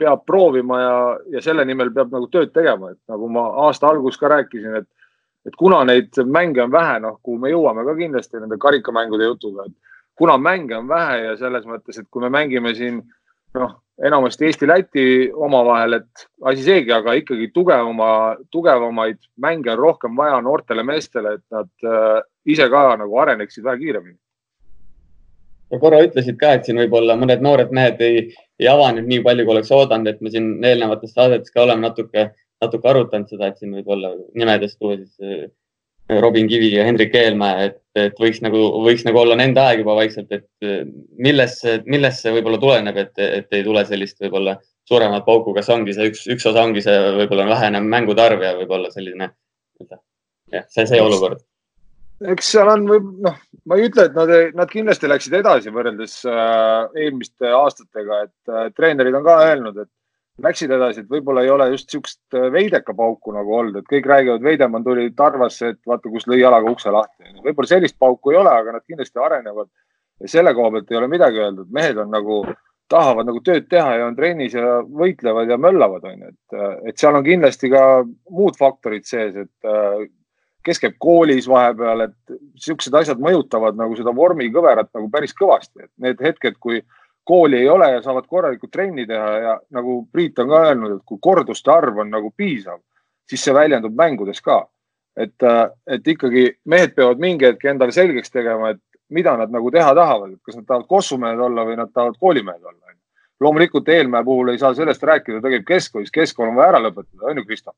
peab 0.00 0.26
proovima 0.26 0.80
ja, 0.82 0.98
ja 1.36 1.42
selle 1.44 1.64
nimel 1.64 1.92
peab 1.94 2.12
nagu 2.12 2.28
tööd 2.32 2.52
tegema, 2.54 2.92
et 2.92 3.00
nagu 3.12 3.30
ma 3.32 3.46
aasta 3.66 3.88
alguses 3.88 4.20
ka 4.20 4.32
rääkisin, 4.34 4.82
et 4.82 4.90
et 5.46 5.54
kuna 5.54 5.84
neid 5.86 6.16
mänge 6.26 6.58
on 6.64 6.72
vähe, 6.74 6.98
noh, 7.04 7.20
kuhu 7.22 7.38
me 7.38 7.52
jõuame 7.52 7.84
ka 7.86 7.94
kindlasti 7.94 8.40
nende 8.42 8.58
karikamängude 8.58 9.28
jutuga, 9.28 9.68
et 9.68 9.94
kuna 10.18 10.34
mänge 10.42 10.74
on 10.74 10.88
vähe 10.90 11.20
ja 11.22 11.36
selles 11.38 11.66
mõttes, 11.70 12.00
et 12.00 12.08
kui 12.10 12.24
me 12.24 12.30
mängime 12.34 12.72
siin 12.74 12.98
noh, 13.54 13.76
enamasti 14.04 14.48
Eesti-Läti 14.48 15.06
omavahel, 15.32 16.00
et 16.00 16.26
asi 16.50 16.66
seegi, 16.66 16.92
aga 16.92 17.14
ikkagi 17.20 17.48
tugevama, 17.54 18.10
tugevamaid 18.52 19.20
mänge 19.42 19.72
on 19.72 19.78
rohkem 19.80 20.18
vaja 20.18 20.40
noortele 20.44 20.84
meestele, 20.84 21.36
et 21.38 21.44
nad 21.54 21.70
äh, 21.86 22.20
ise 22.44 22.68
ka 22.72 22.88
nagu 23.00 23.18
areneksid 23.22 23.64
vähe 23.64 23.84
kiiremini. 23.84 24.18
Ja 25.72 25.78
korra 25.82 26.02
ütlesid 26.06 26.38
ka, 26.40 26.54
et 26.56 26.66
siin 26.66 26.78
võib-olla 26.80 27.18
mõned 27.18 27.42
noored 27.42 27.72
mehed 27.74 28.02
ei, 28.04 28.26
ei 28.60 28.68
avanenud 28.70 29.08
nii 29.10 29.22
palju, 29.26 29.46
kui 29.46 29.56
oleks 29.56 29.72
oodanud, 29.74 30.10
et 30.10 30.20
me 30.22 30.32
siin 30.32 30.52
eelnevates 30.64 31.14
saadetes 31.16 31.54
ka 31.54 31.64
oleme 31.66 31.88
natuke 31.88 32.30
natuke 32.62 32.88
arutanud 32.88 33.30
seda, 33.30 33.50
et 33.50 33.60
siin 33.60 33.74
võib-olla 33.76 34.12
nimedest 34.38 34.78
tuua 34.80 34.96
siis 34.98 35.12
äh, 35.20 35.48
Robin 36.22 36.46
Kivi 36.48 36.70
ja 36.76 36.84
Hendrik 36.86 37.14
Eelmäe, 37.18 37.70
et, 37.70 37.80
et 37.98 38.20
võiks 38.22 38.38
nagu, 38.44 38.60
võiks 38.84 39.02
nagu 39.06 39.18
olla 39.20 39.36
nende 39.38 39.60
aeg 39.60 39.82
juba 39.82 39.96
vaikselt, 39.98 40.30
et 40.32 40.46
äh, 40.64 40.84
millest, 41.20 41.66
millest 41.88 42.24
see 42.24 42.34
võib-olla 42.36 42.60
tuleneb, 42.62 43.00
et, 43.02 43.12
et 43.26 43.58
ei 43.58 43.66
tule 43.66 43.84
sellist 43.88 44.22
võib-olla 44.22 44.56
suuremat 44.88 45.26
pauku, 45.26 45.54
kas 45.56 45.68
ongi 45.74 45.96
see 45.96 46.12
üks, 46.12 46.24
üks 46.32 46.46
osa 46.48 46.64
ongi 46.64 46.84
see 46.84 46.96
võib-olla 47.18 47.48
vähenev 47.50 47.90
mängude 47.90 48.22
arv 48.22 48.46
ja 48.46 48.54
võib-olla 48.60 48.92
selline, 48.94 49.32
jah, 49.90 50.64
see, 50.70 50.86
see 50.86 51.02
olukord 51.02 51.42
eks 52.24 52.50
seal 52.54 52.70
on, 52.72 52.86
noh, 53.24 53.36
ma 53.68 53.76
ei 53.76 53.88
ütle, 53.90 54.06
et 54.08 54.16
nad, 54.16 54.32
nad 54.56 54.70
kindlasti 54.72 55.10
läksid 55.10 55.36
edasi 55.40 55.72
võrreldes 55.74 56.18
äh, 56.30 56.88
eelmiste 57.04 57.50
aastatega, 57.52 58.22
et 58.26 58.52
äh, 58.52 58.68
treenerid 58.76 59.16
on 59.18 59.26
ka 59.26 59.36
öelnud, 59.44 59.80
et 59.84 59.92
läksid 60.44 60.72
edasi, 60.76 61.02
et 61.02 61.12
võib-olla 61.12 61.44
ei 61.44 61.50
ole 61.52 61.68
just 61.72 61.88
niisugust 61.90 62.36
äh, 62.36 62.48
veideka 62.52 62.94
pauku 62.96 63.34
nagu 63.36 63.56
olnud, 63.60 63.80
et 63.80 63.88
kõik 63.90 64.08
räägivad, 64.08 64.44
Veidemann 64.44 64.84
tuli 64.84 65.10
Tarvasse, 65.16 65.74
et 65.74 65.80
vaata, 65.88 66.12
kus 66.12 66.28
lõi 66.30 66.40
jalaga 66.40 66.72
ukse 66.72 66.92
lahti. 66.92 67.28
võib-olla 67.44 67.72
sellist 67.72 67.98
pauku 68.00 68.32
ei 68.32 68.40
ole, 68.40 68.52
aga 68.52 68.78
nad 68.78 68.86
kindlasti 68.86 69.22
arenevad. 69.22 69.68
ja 70.20 70.28
selle 70.32 70.54
koha 70.56 70.70
pealt 70.72 70.90
ei 70.90 70.96
ole 70.96 71.08
midagi 71.12 71.40
öeldud, 71.42 71.68
mehed 71.68 71.98
on 72.00 72.08
nagu, 72.10 72.44
tahavad 72.88 73.26
nagu 73.28 73.40
tööd 73.44 73.66
teha 73.68 73.96
ja 73.98 74.06
on 74.06 74.14
trennis 74.16 74.54
ja 74.54 74.78
võitlevad 74.80 75.50
ja 75.50 75.58
möllavad, 75.60 76.04
onju, 76.08 76.30
et, 76.32 76.60
et 76.88 76.96
seal 76.96 77.18
on 77.18 77.24
kindlasti 77.26 77.68
ka 77.68 77.82
muud 78.30 78.56
faktorid 78.56 79.04
sees, 79.04 79.36
et 79.36 79.68
kes 80.66 80.80
käib 80.82 80.96
koolis 80.98 81.46
vahepeal, 81.48 82.08
et 82.08 82.38
siuksed 82.62 82.94
asjad 82.98 83.20
mõjutavad 83.22 83.78
nagu 83.78 83.96
seda 83.98 84.14
vormikõverat 84.14 84.90
nagu 84.96 85.10
päris 85.12 85.34
kõvasti, 85.38 85.86
et 85.86 85.92
need 86.02 86.22
hetked, 86.22 86.58
kui 86.60 86.80
kooli 87.26 87.60
ei 87.62 87.68
ole 87.70 87.90
ja 87.92 88.02
saavad 88.02 88.26
korralikult 88.30 88.72
trenni 88.74 89.06
teha 89.06 89.30
ja 89.42 89.54
nagu 89.74 90.00
Priit 90.12 90.38
on 90.42 90.50
ka 90.50 90.62
öelnud, 90.68 90.96
et 90.96 91.04
kui 91.06 91.18
korduste 91.22 91.70
arv 91.74 92.02
on 92.02 92.10
nagu 92.10 92.32
piisav, 92.36 92.80
siis 93.30 93.42
see 93.46 93.54
väljendub 93.54 93.94
mängudes 93.98 94.42
ka. 94.42 94.64
et, 95.16 95.44
et 95.88 96.08
ikkagi 96.12 96.42
mehed 96.68 96.90
peavad 96.92 97.22
mingi 97.22 97.46
hetk 97.46 97.62
endale 97.64 97.92
selgeks 97.92 98.28
tegema, 98.30 98.74
et 98.74 98.82
mida 99.08 99.32
nad 99.36 99.52
nagu 99.54 99.70
teha 99.72 99.94
tahavad, 99.96 100.34
et 100.34 100.42
kas 100.44 100.58
nad 100.58 100.66
tahavad 100.66 100.86
kossumehed 100.90 101.40
olla 101.40 101.64
või 101.64 101.78
nad 101.78 101.92
tahavad 101.94 102.18
koolimehed 102.20 102.62
olla. 102.62 102.92
loomulikult 103.40 103.88
Eelmäe 103.88 104.24
puhul 104.24 104.48
ei 104.48 104.58
saa 104.58 104.74
sellest 104.74 105.02
rääkida, 105.02 105.40
ta 105.40 105.50
käib 105.52 105.64
keskkoolis, 105.68 106.10
keskkool 106.10 106.48
on 106.48 106.56
vaja 106.56 106.68
ära 106.74 106.78
lõpetada, 106.86 107.30
on 107.30 107.38
ju, 107.38 107.44
Kristo? 107.44 107.74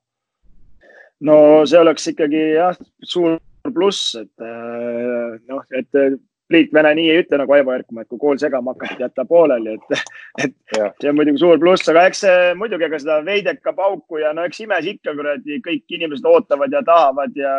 No 1.27 1.37
see 1.67 1.81
oleks 1.81 2.11
ikkagi 2.13 2.43
jah, 2.57 2.79
suur 3.05 3.39
pluss, 3.75 4.15
et 4.19 4.45
äh, 4.45 5.39
noh, 5.49 5.65
et 5.75 6.19
Priit 6.49 6.71
Vene 6.73 6.95
nii 6.97 7.11
ei 7.13 7.21
ütle 7.21 7.37
nagu 7.43 7.53
Aivo 7.53 7.75
Erkma, 7.75 8.03
et 8.03 8.09
kui 8.09 8.21
kool 8.21 8.39
segama 8.41 8.73
hakati, 8.73 9.03
jätta 9.03 9.27
pooleli, 9.29 9.75
et, 9.77 10.05
et 10.47 10.79
ja. 10.79 10.89
see 11.01 11.11
on 11.11 11.19
muidugi 11.19 11.43
suur 11.43 11.61
pluss, 11.61 11.89
aga 11.93 12.07
eks 12.09 12.23
see 12.25 12.55
muidugi, 12.57 12.87
ega 12.89 13.01
seda 13.03 13.19
veideka 13.27 13.75
pauku 13.77 14.23
ja 14.23 14.33
no 14.37 14.47
eks 14.49 14.63
imes 14.65 14.89
ikka 14.95 15.13
kuradi 15.19 15.61
kõik 15.65 15.99
inimesed 15.99 16.29
ootavad 16.29 16.73
ja 16.73 16.83
tahavad 16.87 17.37
ja 17.37 17.53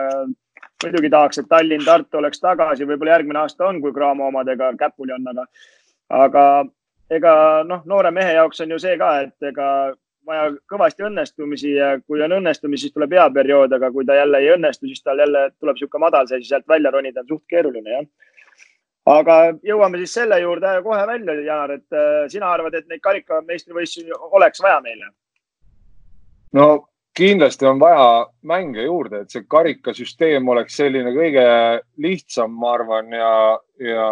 muidugi 0.83 1.11
tahaks, 1.13 1.41
et 1.41 1.49
Tallinn, 1.51 1.85
Tartu 1.85 2.17
oleks 2.17 2.41
tagasi, 2.41 2.87
võib-olla 2.89 3.17
järgmine 3.17 3.43
aasta 3.43 3.67
on, 3.69 3.81
kui 3.83 3.93
Graamo 3.93 4.31
omadega 4.31 4.71
käpuli 4.79 5.13
on, 5.13 5.29
aga, 5.33 5.45
aga 6.23 6.45
ega 7.13 7.33
noh, 7.69 7.85
noore 7.85 8.11
mehe 8.15 8.33
jaoks 8.39 8.65
on 8.65 8.73
ju 8.73 8.81
see 8.81 8.97
ka, 8.97 9.11
et 9.27 9.51
ega 9.51 9.69
vaja 10.29 10.47
kõvasti 10.69 11.05
õnnestumisi 11.09 11.75
ja 11.75 11.91
kui 12.05 12.21
on 12.21 12.37
õnnestumisi, 12.39 12.87
siis 12.87 12.95
tuleb 12.95 13.17
hea 13.17 13.27
periood, 13.33 13.73
aga 13.75 13.91
kui 13.91 14.05
ta 14.05 14.17
jälle 14.17 14.41
ei 14.43 14.53
õnnestu, 14.55 14.87
siis 14.87 15.03
tal 15.03 15.19
jälle 15.19 15.49
tuleb 15.59 15.77
niisugune 15.77 16.05
madalseis, 16.05 16.47
sealt 16.47 16.67
välja 16.69 16.93
ronida 16.93 17.25
on 17.25 17.31
suht 17.33 17.45
keeruline, 17.49 17.97
jah 17.97 18.09
aga 19.09 19.37
jõuame 19.65 19.99
siis 20.01 20.13
selle 20.19 20.39
juurde 20.41 20.75
kohe 20.85 21.01
välja, 21.07 21.35
Janar, 21.45 21.75
et 21.79 21.95
äh, 21.95 22.27
sina 22.31 22.51
arvad, 22.53 22.75
et 22.77 22.87
neid 22.89 23.01
karikameistrivõistlusi 23.05 24.15
oleks 24.37 24.61
vaja 24.63 24.79
meile? 24.85 25.11
no 26.53 26.67
kindlasti 27.17 27.67
on 27.69 27.79
vaja 27.81 28.27
mänge 28.47 28.85
juurde, 28.85 29.23
et 29.23 29.33
see 29.33 29.45
karikasüsteem 29.49 30.47
oleks 30.49 30.77
selline 30.79 31.13
kõige 31.15 31.45
lihtsam, 32.01 32.53
ma 32.61 32.73
arvan, 32.77 33.11
ja, 33.13 33.31
ja 33.83 34.05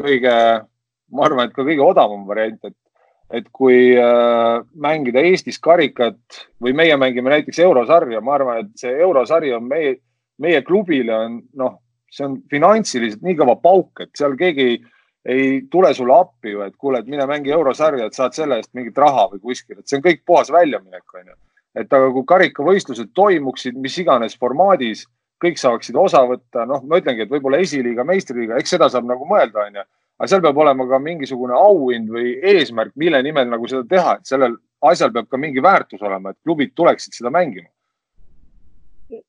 kõige, 0.00 0.34
ma 1.14 1.28
arvan, 1.28 1.48
et 1.48 1.54
ka 1.56 1.66
kõige 1.66 1.84
odavam 1.86 2.26
variant, 2.28 2.58
et, 2.64 2.76
et 3.32 3.46
kui 3.52 3.94
äh, 3.98 4.58
mängida 4.74 5.22
Eestis 5.24 5.58
karikat 5.62 6.42
või 6.62 6.74
meie 6.76 6.96
mängime 7.00 7.32
näiteks 7.32 7.62
eurosarja, 7.64 8.20
ma 8.20 8.36
arvan, 8.36 8.64
et 8.64 8.84
see 8.84 8.92
eurosari 9.04 9.52
on 9.56 9.64
meie, 9.68 9.96
meie 10.42 10.60
klubile 10.66 11.16
on 11.16 11.38
noh, 11.60 11.78
see 12.12 12.26
on 12.26 12.36
finantsiliselt 12.50 13.24
nii 13.24 13.38
kõva 13.38 13.56
pauk, 13.62 14.04
et 14.04 14.12
seal 14.18 14.36
keegi 14.38 14.66
ei, 14.68 14.76
ei 15.24 15.48
tule 15.70 15.94
sulle 15.96 16.14
appi 16.18 16.52
ju, 16.52 16.62
et 16.66 16.76
kuule, 16.78 17.00
et 17.00 17.10
mine 17.10 17.26
mängi 17.30 17.54
eurosarja, 17.54 18.06
et 18.06 18.16
saad 18.16 18.36
selle 18.36 18.60
eest 18.60 18.72
mingit 18.76 18.98
raha 19.00 19.26
või 19.32 19.42
kuskil, 19.48 19.80
et 19.80 19.88
see 19.88 19.98
on 19.98 20.04
kõik 20.04 20.22
puhas 20.26 20.52
väljaminek, 20.54 21.04
onju. 21.20 21.36
et 21.80 21.92
aga 21.98 22.12
kui 22.14 22.26
karikavõistlused 22.28 23.10
toimuksid 23.16 23.78
mis 23.80 23.98
iganes 23.98 24.36
formaadis, 24.38 25.06
kõik 25.42 25.58
saaksid 25.60 25.96
osa 25.98 26.22
võtta, 26.28 26.64
noh, 26.68 26.84
ma 26.86 27.00
ütlengi, 27.00 27.24
et 27.24 27.32
võib-olla 27.32 27.58
esiliiga, 27.64 28.04
meistriliiga, 28.06 28.60
eks 28.60 28.76
seda 28.76 28.88
saab 28.92 29.08
nagu 29.08 29.26
mõelda, 29.28 29.66
onju. 29.68 29.84
Aga 30.18 30.30
seal 30.30 30.42
peab 30.44 30.58
olema 30.62 30.86
ka 30.88 30.98
mingisugune 31.02 31.54
auhind 31.58 32.10
või 32.14 32.36
eesmärk, 32.54 32.94
mille 33.00 33.22
nimel 33.22 33.48
nagu 33.50 33.68
seda 33.70 33.84
teha, 33.90 34.18
et 34.18 34.30
sellel 34.30 34.56
asjal 34.84 35.12
peab 35.14 35.28
ka 35.30 35.40
mingi 35.40 35.62
väärtus 35.64 36.02
olema, 36.02 36.30
et 36.30 36.40
klubid 36.44 36.74
tuleksid 36.76 37.16
seda 37.16 37.32
mängima. 37.34 37.68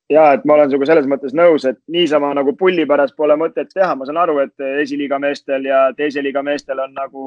Ja 0.10 0.32
et 0.34 0.46
ma 0.48 0.56
olen 0.56 0.70
sinuga 0.70 0.88
selles 0.88 1.08
mõttes 1.10 1.34
nõus, 1.36 1.66
et 1.68 1.78
niisama 1.92 2.32
nagu 2.38 2.56
pulli 2.58 2.86
pärast 2.90 3.16
pole 3.18 3.36
mõtet 3.38 3.70
teha, 3.74 3.94
ma 3.96 4.06
saan 4.08 4.22
aru, 4.22 4.38
et 4.46 4.66
esiliiga 4.82 5.20
meestel 5.22 5.68
ja 5.68 5.88
teise 5.98 6.24
liiga 6.24 6.44
meestel 6.46 6.80
on 6.82 6.94
nagu 6.96 7.26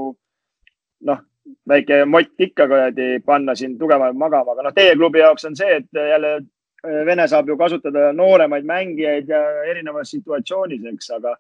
noh, 1.07 1.21
väike 1.69 2.03
mott 2.09 2.41
ikka 2.41 2.67
kuradi 2.69 3.19
panna 3.25 3.55
siin 3.57 3.77
tugevamalt 3.79 4.19
magama, 4.19 4.55
aga 4.55 4.69
noh, 4.69 4.75
teie 4.75 4.95
klubi 4.97 5.23
jaoks 5.23 5.47
on 5.49 5.57
see, 5.59 5.81
et 5.81 6.01
jälle 6.13 6.35
äh, 6.39 7.05
Vene 7.07 7.27
saab 7.29 7.49
ju 7.49 7.57
kasutada 7.59 8.13
nooremaid 8.15 8.67
mängijaid 8.67 9.29
ja 9.29 9.41
erinevas 9.67 10.13
situatsioonis, 10.15 10.85
eks, 10.93 11.11
aga 11.19 11.35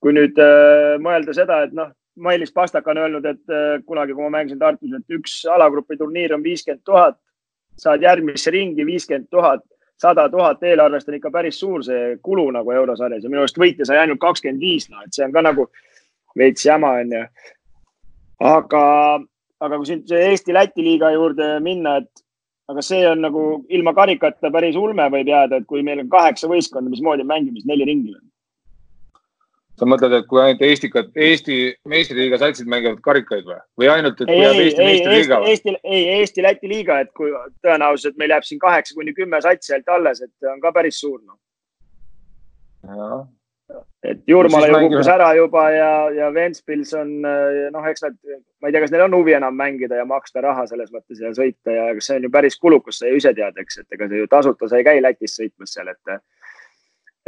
kui 0.00 0.14
nüüd 0.16 0.38
äh, 0.40 0.98
mõelda 1.02 1.34
seda, 1.36 1.62
et 1.66 1.74
noh, 1.76 1.92
Mailis 2.20 2.52
Pastak 2.52 2.86
on 2.90 2.98
öelnud, 3.00 3.26
et 3.28 3.52
äh, 3.52 3.80
kunagi, 3.86 4.14
kui 4.16 4.26
ma 4.26 4.38
mängisin 4.38 4.60
Tartus, 4.60 4.92
et 4.96 5.18
üks 5.18 5.42
alagrupi 5.48 5.98
turniir 6.00 6.34
on 6.36 6.44
viiskümmend 6.44 6.82
tuhat, 6.84 7.18
saad 7.80 8.02
järgmisse 8.04 8.52
ringi 8.52 8.86
viiskümmend 8.86 9.30
tuhat 9.30 9.64
sada 10.00 10.28
tuhat 10.32 10.62
eelarvest 10.64 11.08
on 11.08 11.16
ikka 11.18 11.30
päris 11.30 11.58
suur 11.60 11.82
see 11.84 12.16
kulu 12.24 12.46
nagu 12.56 12.72
eurosarjas 12.72 13.24
ja 13.24 13.30
minu 13.30 13.42
arust 13.44 13.58
võitja 13.60 13.86
sai 13.88 14.00
ainult 14.00 14.20
kakskümmend 14.22 14.62
viis, 14.62 14.88
noh, 14.88 15.02
et 15.04 15.16
see 15.16 15.26
on 15.26 15.34
ka 15.34 15.42
nagu 15.44 15.66
veits 16.38 16.64
jama, 16.64 16.94
onju. 17.02 17.20
aga, 18.50 18.84
aga 19.60 19.78
kui 19.80 19.90
siin 19.90 20.02
Eesti-Läti 20.20 20.84
liiga 20.86 21.12
juurde 21.12 21.52
minna, 21.64 21.98
et 22.00 22.24
aga 22.72 22.84
see 22.86 23.02
on 23.10 23.20
nagu 23.26 23.44
ilma 23.68 23.92
karikata 23.96 24.52
päris 24.54 24.78
ulme 24.78 25.08
võib 25.12 25.28
jääda, 25.28 25.60
et 25.60 25.68
kui 25.68 25.84
meil 25.84 26.04
on 26.04 26.08
kaheksa 26.12 26.48
võistkonda, 26.48 26.92
mismoodi 26.92 27.26
mängime 27.26 27.60
siis 27.60 27.68
neli 27.68 27.88
ringi 27.88 28.14
või? 28.14 28.29
Sa 29.80 29.88
mõtled, 29.88 30.12
et 30.18 30.28
kui 30.28 30.40
ainult 30.42 30.62
Eestikat, 30.66 31.10
Eesti 31.16 31.56
meistriliiga 31.88 32.38
satsid 32.40 32.68
mängivad 32.70 33.00
karikaid 33.04 33.46
või, 33.48 33.58
või 33.80 33.88
ainult, 33.92 34.20
et 34.20 34.28
kui 34.28 34.38
jääb 34.38 34.60
Eesti 34.60 34.86
meistriliiga 34.86 35.40
või? 35.40 35.52
Eesti, 35.54 35.76
ei, 35.84 36.02
Eesti-Läti 36.18 36.70
liiga, 36.70 37.00
et 37.04 37.12
kui 37.16 37.32
tõenäoliselt 37.64 38.18
meil 38.20 38.34
jääb 38.36 38.46
siin 38.46 38.60
kaheksa 38.62 38.96
kuni 38.96 39.14
kümme 39.16 39.40
satsi 39.44 39.74
ainult 39.74 39.92
alles, 39.96 40.22
et 40.26 40.50
on 40.52 40.60
ka 40.62 40.72
päris 40.76 41.00
suur 41.00 41.20
noh. 41.22 41.38
et 44.04 44.20
Jurmala 44.28 44.68
ju 44.68 44.80
kukkus 44.84 45.08
ära 45.12 45.30
juba 45.36 45.62
ja, 45.72 45.92
ja 46.16 46.28
Ventspils 46.34 46.92
on 46.98 47.12
noh, 47.22 47.86
eks 47.88 48.04
nad, 48.04 48.16
ma 48.60 48.68
ei 48.68 48.74
tea, 48.74 48.82
kas 48.84 48.92
neil 48.92 49.06
on 49.06 49.16
huvi 49.16 49.36
enam 49.36 49.56
mängida 49.56 50.00
ja 50.00 50.08
maksta 50.08 50.42
raha 50.44 50.66
selles 50.68 50.92
mõttes 50.92 51.22
ja 51.22 51.32
sõita 51.36 51.76
ja 51.76 51.86
see 52.00 52.18
on 52.18 52.28
ju 52.28 52.32
päris 52.34 52.58
kulukas, 52.60 53.00
sa 53.00 53.08
ju 53.08 53.20
ise 53.20 53.32
tead, 53.36 53.56
eks, 53.60 53.80
et 53.80 53.96
ega 53.96 54.10
sa 54.10 54.20
ju 54.20 54.28
tasuta 54.32 54.68
sa 54.68 54.80
ei 54.80 54.88
käi 54.88 55.00
Lätis 55.00 55.38
sõitmas 55.40 55.72
seal, 55.76 55.88
et 55.92 56.20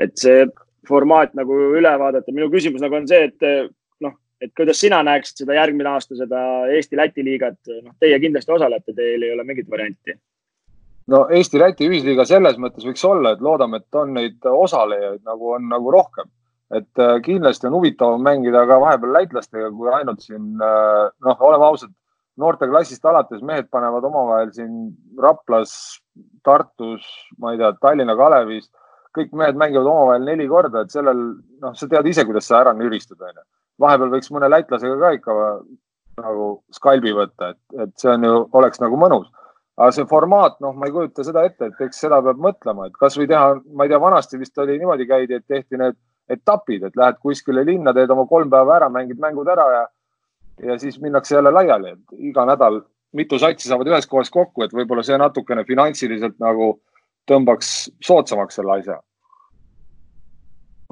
et 0.02 0.14
see 0.18 0.44
formaat 0.88 1.34
nagu 1.38 1.56
üle 1.78 1.92
vaadata. 1.98 2.34
minu 2.34 2.50
küsimus 2.50 2.82
nagu 2.82 2.98
on 2.98 3.08
see, 3.08 3.30
et 3.30 3.70
noh, 4.02 4.16
et 4.42 4.52
kuidas 4.56 4.80
sina 4.80 5.02
näeksid 5.06 5.44
seda 5.44 5.56
järgmine 5.60 5.94
aasta, 5.94 6.16
seda 6.18 6.42
Eesti-Läti 6.76 7.24
liigat, 7.24 7.58
noh, 7.78 7.94
teie 8.00 8.18
kindlasti 8.22 8.54
osalete, 8.58 8.94
teil 8.96 9.22
ei 9.22 9.32
ole 9.34 9.46
mingit 9.48 9.70
varianti. 9.70 10.18
no 11.12 11.24
Eesti-Läti 11.30 11.88
ühisliiga 11.90 12.26
selles 12.28 12.58
mõttes 12.58 12.86
võiks 12.88 13.04
olla, 13.06 13.34
et 13.34 13.42
loodame, 13.44 13.82
et 13.82 14.00
on 14.02 14.14
neid 14.18 14.52
osalejaid 14.52 15.22
nagu 15.28 15.56
on 15.56 15.68
nagu 15.70 15.94
rohkem, 15.94 16.30
et 16.74 17.02
äh, 17.02 17.18
kindlasti 17.24 17.68
on 17.68 17.78
huvitavam 17.78 18.22
mängida 18.22 18.66
ka 18.66 18.80
vahepeal 18.80 19.18
lätlastega, 19.20 19.70
kui 19.76 19.90
ainult 19.92 20.22
siin 20.24 20.54
äh, 20.62 21.08
noh, 21.26 21.48
oleme 21.48 21.68
ausad, 21.70 21.92
noorteklassist 22.40 23.04
alates 23.04 23.42
mehed 23.44 23.68
panevad 23.70 24.04
omavahel 24.08 24.52
siin 24.56 24.94
Raplas, 25.20 25.74
Tartus, 26.42 27.04
ma 27.38 27.52
ei 27.52 27.60
tea, 27.60 27.74
Tallinna 27.80 28.16
Kalevis 28.16 28.70
kõik 29.16 29.34
mehed 29.36 29.58
mängivad 29.60 29.88
omavahel 29.88 30.24
neli 30.26 30.48
korda, 30.48 30.84
et 30.84 30.94
sellel, 30.94 31.20
noh, 31.62 31.74
sa 31.76 31.88
tead 31.88 32.08
ise, 32.08 32.24
kuidas 32.28 32.48
sa 32.48 32.60
ära 32.62 32.72
nüristad, 32.76 33.20
onju. 33.20 33.44
vahepeal 33.82 34.12
võiks 34.12 34.30
mõne 34.32 34.48
lätlasega 34.52 34.98
ka 35.00 35.12
ikka 35.16 35.36
nagu 36.22 36.48
skalbi 36.76 37.14
võtta, 37.16 37.52
et, 37.54 37.62
et 37.84 37.94
see 38.00 38.10
on 38.12 38.26
ju, 38.28 38.42
oleks 38.60 38.82
nagu 38.82 38.98
mõnus. 39.00 39.30
aga 39.76 39.88
see 39.96 40.06
formaat, 40.08 40.58
noh, 40.60 40.74
ma 40.76 40.86
ei 40.86 40.92
kujuta 40.92 41.24
seda 41.24 41.46
ette, 41.48 41.70
et 41.70 41.80
eks 41.86 42.02
seda 42.04 42.20
peab 42.24 42.40
mõtlema, 42.44 42.86
et 42.86 42.96
kasvõi 43.00 43.26
teha, 43.28 43.56
ma 43.72 43.86
ei 43.86 43.92
tea, 43.92 44.00
vanasti 44.00 44.40
vist 44.40 44.58
oli 44.60 44.76
niimoodi 44.78 45.06
käidi, 45.08 45.40
et 45.40 45.46
tehti 45.48 45.80
need 45.80 45.96
etapid, 46.30 46.84
et 46.86 46.96
lähed 46.96 47.18
kuskile 47.24 47.64
linna, 47.64 47.94
teed 47.96 48.12
oma 48.12 48.26
kolm 48.28 48.52
päeva 48.52 48.76
ära, 48.76 48.90
mängid 48.92 49.20
mängud 49.20 49.48
ära 49.48 49.64
ja, 49.72 49.82
ja 50.68 50.78
siis 50.78 51.00
minnakse 51.00 51.34
jälle 51.34 51.50
laiali, 51.50 51.96
et 51.96 52.20
iga 52.30 52.44
nädal 52.48 52.82
mitu 53.16 53.40
satsi 53.40 53.68
saavad 53.68 53.88
ühes 53.88 54.06
kohas 54.08 54.30
kokku, 54.32 54.64
et 54.64 54.76
võib-olla 54.76 55.04
see 55.04 55.18
natukene 55.20 55.64
finantsiliselt 55.68 56.38
nagu 56.40 56.68
äh, 56.76 56.91
tõmbaks 57.30 57.72
soodsamaks 58.04 58.58
selle 58.58 58.78
asja. 58.80 59.00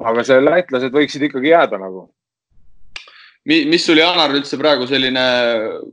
aga 0.01 0.23
see 0.25 0.41
lätlased 0.41 0.93
võiksid 0.95 1.27
ikkagi 1.27 1.51
jääda 1.51 1.77
nagu. 1.81 2.07
mis 3.45 3.85
sul, 3.85 3.97
Jaanar, 3.97 4.33
üldse 4.37 4.57
praegu 4.57 4.87
selline 4.87 5.25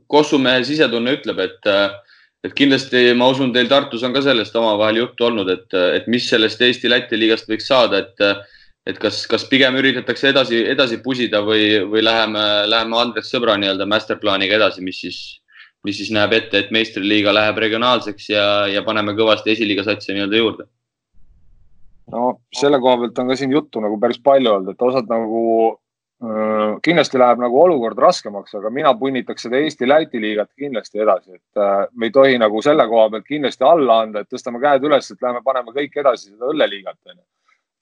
kossumehe 0.07 0.63
sisetunne 0.63 1.17
ütleb, 1.17 1.39
et, 1.39 1.71
et 2.45 2.53
kindlasti 2.53 3.13
ma 3.17 3.31
usun, 3.33 3.53
teil 3.53 3.67
Tartus 3.69 4.03
on 4.03 4.13
ka 4.13 4.21
sellest 4.21 4.55
omavahel 4.55 5.03
juttu 5.03 5.25
olnud, 5.25 5.49
et, 5.49 5.73
et 5.97 6.07
mis 6.07 6.29
sellest 6.29 6.61
Eesti-Läti 6.61 7.17
liigast 7.17 7.49
võiks 7.49 7.67
saada, 7.67 8.03
et, 8.05 8.45
et 8.85 9.01
kas, 9.01 9.25
kas 9.27 9.47
pigem 9.49 9.75
üritatakse 9.81 10.29
edasi, 10.29 10.61
edasi 10.71 11.01
pusida 11.01 11.41
või, 11.45 11.81
või 11.89 12.05
läheme, 12.05 12.45
läheme 12.69 13.01
Andres 13.01 13.33
Sõbra 13.33 13.57
nii-öelda 13.57 13.89
masterplaaniga 13.89 14.61
edasi, 14.61 14.85
mis 14.85 15.01
siis 15.01 15.19
mis 15.87 15.99
siis 15.99 16.11
näeb 16.15 16.33
ette, 16.35 16.59
et 16.59 16.71
meistriliiga 16.75 17.33
läheb 17.35 17.59
regionaalseks 17.63 18.29
ja, 18.33 18.45
ja 18.71 18.83
paneme 18.85 19.15
kõvasti 19.17 19.53
esiliiga 19.55 19.85
satsi 19.87 20.13
nii-öelda 20.15 20.41
juurde. 20.41 20.65
no 22.11 22.39
selle 22.55 22.79
koha 22.83 23.03
pealt 23.03 23.21
on 23.21 23.29
ka 23.31 23.37
siin 23.39 23.53
juttu 23.53 23.83
nagu 23.83 23.99
päris 24.01 24.19
palju 24.23 24.55
olnud, 24.55 24.73
et 24.73 24.87
osad 24.89 25.07
nagu 25.11 25.43
äh, 25.69 26.75
kindlasti 26.83 27.21
läheb 27.21 27.39
nagu 27.43 27.61
olukord 27.63 27.99
raskemaks, 28.01 28.55
aga 28.59 28.71
mina 28.75 28.93
punnitaks 28.99 29.47
seda 29.47 29.61
Eesti-Läti 29.63 30.21
liigat 30.21 30.51
kindlasti 30.59 31.03
edasi, 31.05 31.37
et 31.37 31.63
äh, 31.63 31.85
me 31.95 32.09
ei 32.09 32.15
tohi 32.15 32.39
nagu 32.41 32.63
selle 32.65 32.87
koha 32.89 33.09
pealt 33.13 33.27
kindlasti 33.27 33.67
alla 33.67 34.01
anda, 34.05 34.25
et 34.25 34.33
tõstame 34.33 34.59
käed 34.63 34.87
üles, 34.89 35.11
et 35.11 35.27
lähme 35.27 35.43
paneme 35.45 35.75
kõik 35.75 35.95
edasi 36.03 36.33
seda 36.33 36.51
õlleliigat 36.51 36.99
onju. 37.13 37.23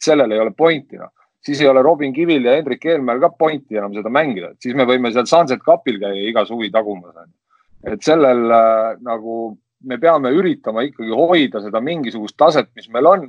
sellel 0.03 0.31
ei 0.31 0.43
ole 0.43 0.53
pointi 0.53 1.01
noh 1.01 1.13
siis 1.47 1.61
ei 1.61 1.67
ole 1.69 1.81
Robin 1.81 2.11
Kivil 2.13 2.45
ja 2.45 2.57
Hendrik 2.57 2.85
Eelmäel 2.85 3.21
ka 3.23 3.29
pointi 3.29 3.77
enam 3.77 3.93
seda 3.95 4.09
mängida, 4.11 4.51
et 4.51 4.61
siis 4.61 4.75
me 4.75 4.85
võime 4.85 5.09
seal 5.15 5.25
Sunset 5.25 5.61
Cupil 5.63 5.97
käia 6.01 6.29
iga 6.29 6.43
suvi 6.45 6.69
tagumas 6.73 7.15
onju 7.15 7.33
et 7.87 8.03
sellel 8.03 8.51
äh, 8.51 8.95
nagu 9.05 9.57
me 9.87 9.97
peame 10.01 10.31
üritama 10.35 10.83
ikkagi 10.87 11.13
hoida 11.15 11.61
seda 11.63 11.81
mingisugust 11.83 12.37
taset, 12.37 12.69
mis 12.75 12.89
meil 12.93 13.11
on. 13.13 13.27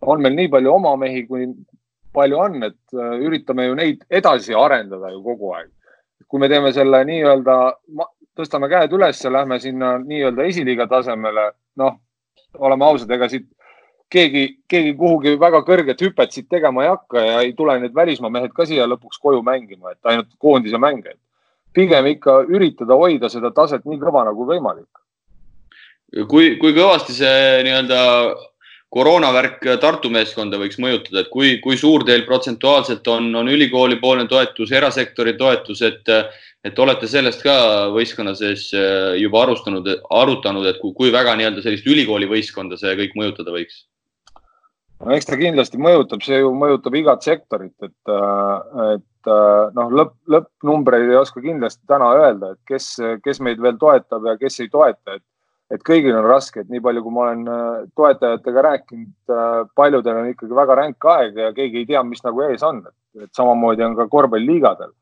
on 0.00 0.22
meil 0.22 0.36
nii 0.36 0.48
palju 0.48 0.70
oma 0.70 0.92
mehi, 0.96 1.24
kui 1.26 1.48
palju 2.14 2.38
on, 2.38 2.62
et 2.62 2.94
äh, 2.94 3.18
üritame 3.26 3.66
ju 3.66 3.74
neid 3.78 4.04
edasi 4.10 4.54
arendada 4.54 5.10
ju 5.12 5.22
kogu 5.22 5.52
aeg. 5.56 5.70
kui 6.28 6.40
me 6.40 6.48
teeme 6.48 6.72
selle 6.76 7.00
nii-öelda, 7.08 7.54
tõstame 8.36 8.68
käed 8.68 8.92
üles 8.92 9.22
ja 9.24 9.30
lähme 9.32 9.56
sinna 9.62 9.94
nii-öelda 10.02 10.44
esiliiga 10.44 10.86
tasemele, 10.90 11.46
noh, 11.80 11.94
oleme 12.58 12.84
ausad, 12.84 13.10
ega 13.16 13.28
siit 13.32 13.46
keegi, 14.12 14.44
keegi 14.68 14.92
kuhugi 14.98 15.34
väga 15.40 15.62
kõrget 15.66 16.02
hüpet 16.04 16.34
siit 16.34 16.48
tegema 16.50 16.84
ei 16.84 16.90
hakka 16.92 17.24
ja 17.24 17.40
ei 17.46 17.54
tule 17.56 17.78
need 17.80 17.94
välismaa 17.96 18.32
mehed 18.32 18.52
ka 18.56 18.66
siia 18.68 18.86
lõpuks 18.88 19.20
koju 19.22 19.40
mängima, 19.46 19.94
et 19.94 20.12
ainult 20.12 20.30
koondise 20.38 20.80
mänge. 20.80 21.16
Pigem 21.78 22.10
ikka 22.10 22.42
üritada 22.50 22.98
hoida 22.98 23.30
seda 23.32 23.52
taset 23.54 23.86
nii 23.86 24.00
kõva 24.02 24.26
nagu 24.28 24.46
võimalik. 24.48 24.90
kui, 26.28 26.56
kui 26.58 26.74
kõvasti 26.74 27.14
see 27.14 27.64
nii-öelda 27.66 28.02
koroonavärk 28.88 29.66
Tartu 29.80 30.08
meeskonda 30.10 30.56
võiks 30.60 30.78
mõjutada, 30.80 31.20
et 31.20 31.28
kui, 31.32 31.58
kui 31.64 31.76
suur 31.76 32.06
teil 32.08 32.24
protsentuaalselt 32.26 33.08
on, 33.12 33.28
on 33.36 33.50
ülikooli 33.52 33.98
poolne 34.00 34.24
toetus, 34.28 34.72
erasektori 34.72 35.36
toetus, 35.36 35.82
et 35.84 36.14
et 36.66 36.78
olete 36.82 37.06
sellest 37.06 37.44
ka 37.46 37.54
võistkonna 37.94 38.34
sees 38.38 38.68
äh, 38.76 39.14
juba 39.20 39.44
arustanud, 39.44 39.86
arutanud, 40.14 40.66
et 40.66 40.80
kui, 40.82 40.90
kui 40.96 41.12
väga 41.14 41.36
nii-öelda 41.38 41.62
sellist 41.64 41.86
ülikooli 41.86 42.28
võistkonda 42.30 42.78
see 42.80 42.96
kõik 42.98 43.14
mõjutada 43.18 43.54
võiks? 43.54 43.84
no 44.98 45.14
eks 45.14 45.28
ta 45.28 45.38
kindlasti 45.38 45.78
mõjutab, 45.78 46.24
see 46.26 46.40
ju 46.42 46.50
mõjutab 46.58 46.96
igat 46.98 47.22
sektorit, 47.26 47.76
et, 47.86 48.10
äh, 48.10 48.96
et 48.96 49.06
noh, 49.78 49.96
lõpp, 50.00 50.14
lõppnumbreid 50.30 51.10
ei 51.10 51.18
oska 51.18 51.42
kindlasti 51.44 51.84
täna 51.90 52.12
öelda, 52.18 52.52
et 52.54 52.60
kes, 52.68 52.92
kes 53.24 53.42
meid 53.44 53.60
veel 53.62 53.78
toetab 53.80 54.26
ja 54.28 54.36
kes 54.40 54.60
ei 54.64 54.70
toeta, 54.72 55.18
et, 55.18 55.24
et 55.74 55.84
kõigil 55.86 56.16
on 56.16 56.28
raske, 56.28 56.62
et 56.62 56.70
nii 56.72 56.82
palju, 56.84 57.02
kui 57.04 57.16
ma 57.16 57.26
olen 57.26 57.42
toetajatega 57.98 58.64
rääkinud, 58.68 59.34
paljudel 59.76 60.22
on 60.22 60.30
ikkagi 60.32 60.60
väga 60.60 60.78
ränk 60.82 61.10
aeg 61.16 61.42
ja 61.44 61.52
keegi 61.56 61.82
ei 61.82 61.90
tea, 61.92 62.04
mis 62.06 62.24
nagu 62.24 62.46
ees 62.46 62.64
on, 62.66 62.80
et 63.18 63.30
samamoodi 63.36 63.86
on 63.86 63.98
ka 63.98 64.08
korvpalliliigadel 64.12 64.94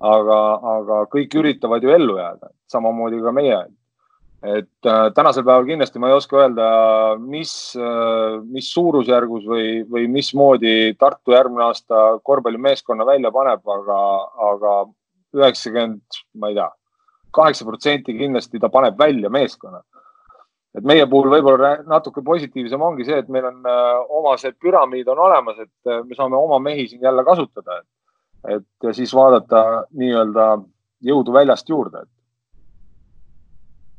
aga, 0.00 0.38
aga 0.76 1.00
kõik 1.12 1.34
üritavad 1.40 1.84
ju 1.84 1.92
ellu 1.94 2.18
jääda, 2.18 2.50
samamoodi 2.72 3.22
ka 3.22 3.32
meie. 3.32 3.60
Et 4.46 4.88
äh, 4.88 5.08
tänasel 5.14 5.44
päeval 5.46 5.66
kindlasti 5.66 6.00
ma 6.02 6.10
ei 6.10 6.16
oska 6.16 6.38
öelda, 6.42 6.68
mis 7.18 7.52
äh,, 7.78 8.38
mis 8.44 8.70
suurusjärgus 8.74 9.46
või, 9.48 9.68
või 9.90 10.06
mismoodi 10.12 10.94
Tartu 11.00 11.34
järgmine 11.34 11.66
aasta 11.66 12.06
korvpallimeeskonna 12.22 13.06
välja 13.08 13.32
paneb, 13.34 13.64
aga, 13.78 14.00
aga 14.50 14.74
üheksakümmend, 15.36 16.22
ma 16.38 16.52
ei 16.52 16.58
tea, 16.58 16.70
kaheksa 17.36 17.66
protsenti 17.68 18.16
kindlasti 18.16 18.60
ta 18.62 18.70
paneb 18.72 18.98
välja 18.98 19.32
meeskonna 19.32 19.82
et 20.76 20.84
meie 20.84 21.06
puhul 21.08 21.30
võib-olla 21.32 21.76
natuke 21.88 22.22
positiivsem 22.24 22.82
ongi 22.82 23.06
see, 23.08 23.20
et 23.22 23.28
meil 23.32 23.48
on 23.48 23.62
äh, 23.70 23.92
oma 24.18 24.36
see 24.40 24.52
püramiid 24.60 25.08
on 25.12 25.22
olemas, 25.26 25.60
et 25.62 25.90
äh, 25.90 26.02
me 26.04 26.18
saame 26.18 26.36
oma 26.36 26.58
mehi 26.62 26.86
siin 26.90 27.04
jälle 27.04 27.24
kasutada, 27.24 27.80
et 27.80 27.92
et 28.46 28.84
siis 28.94 29.10
vaadata 29.16 29.60
nii-öelda 29.98 30.44
jõudu 31.02 31.32
väljast 31.34 31.68
juurde. 31.72 32.04
Äh, 32.04 32.15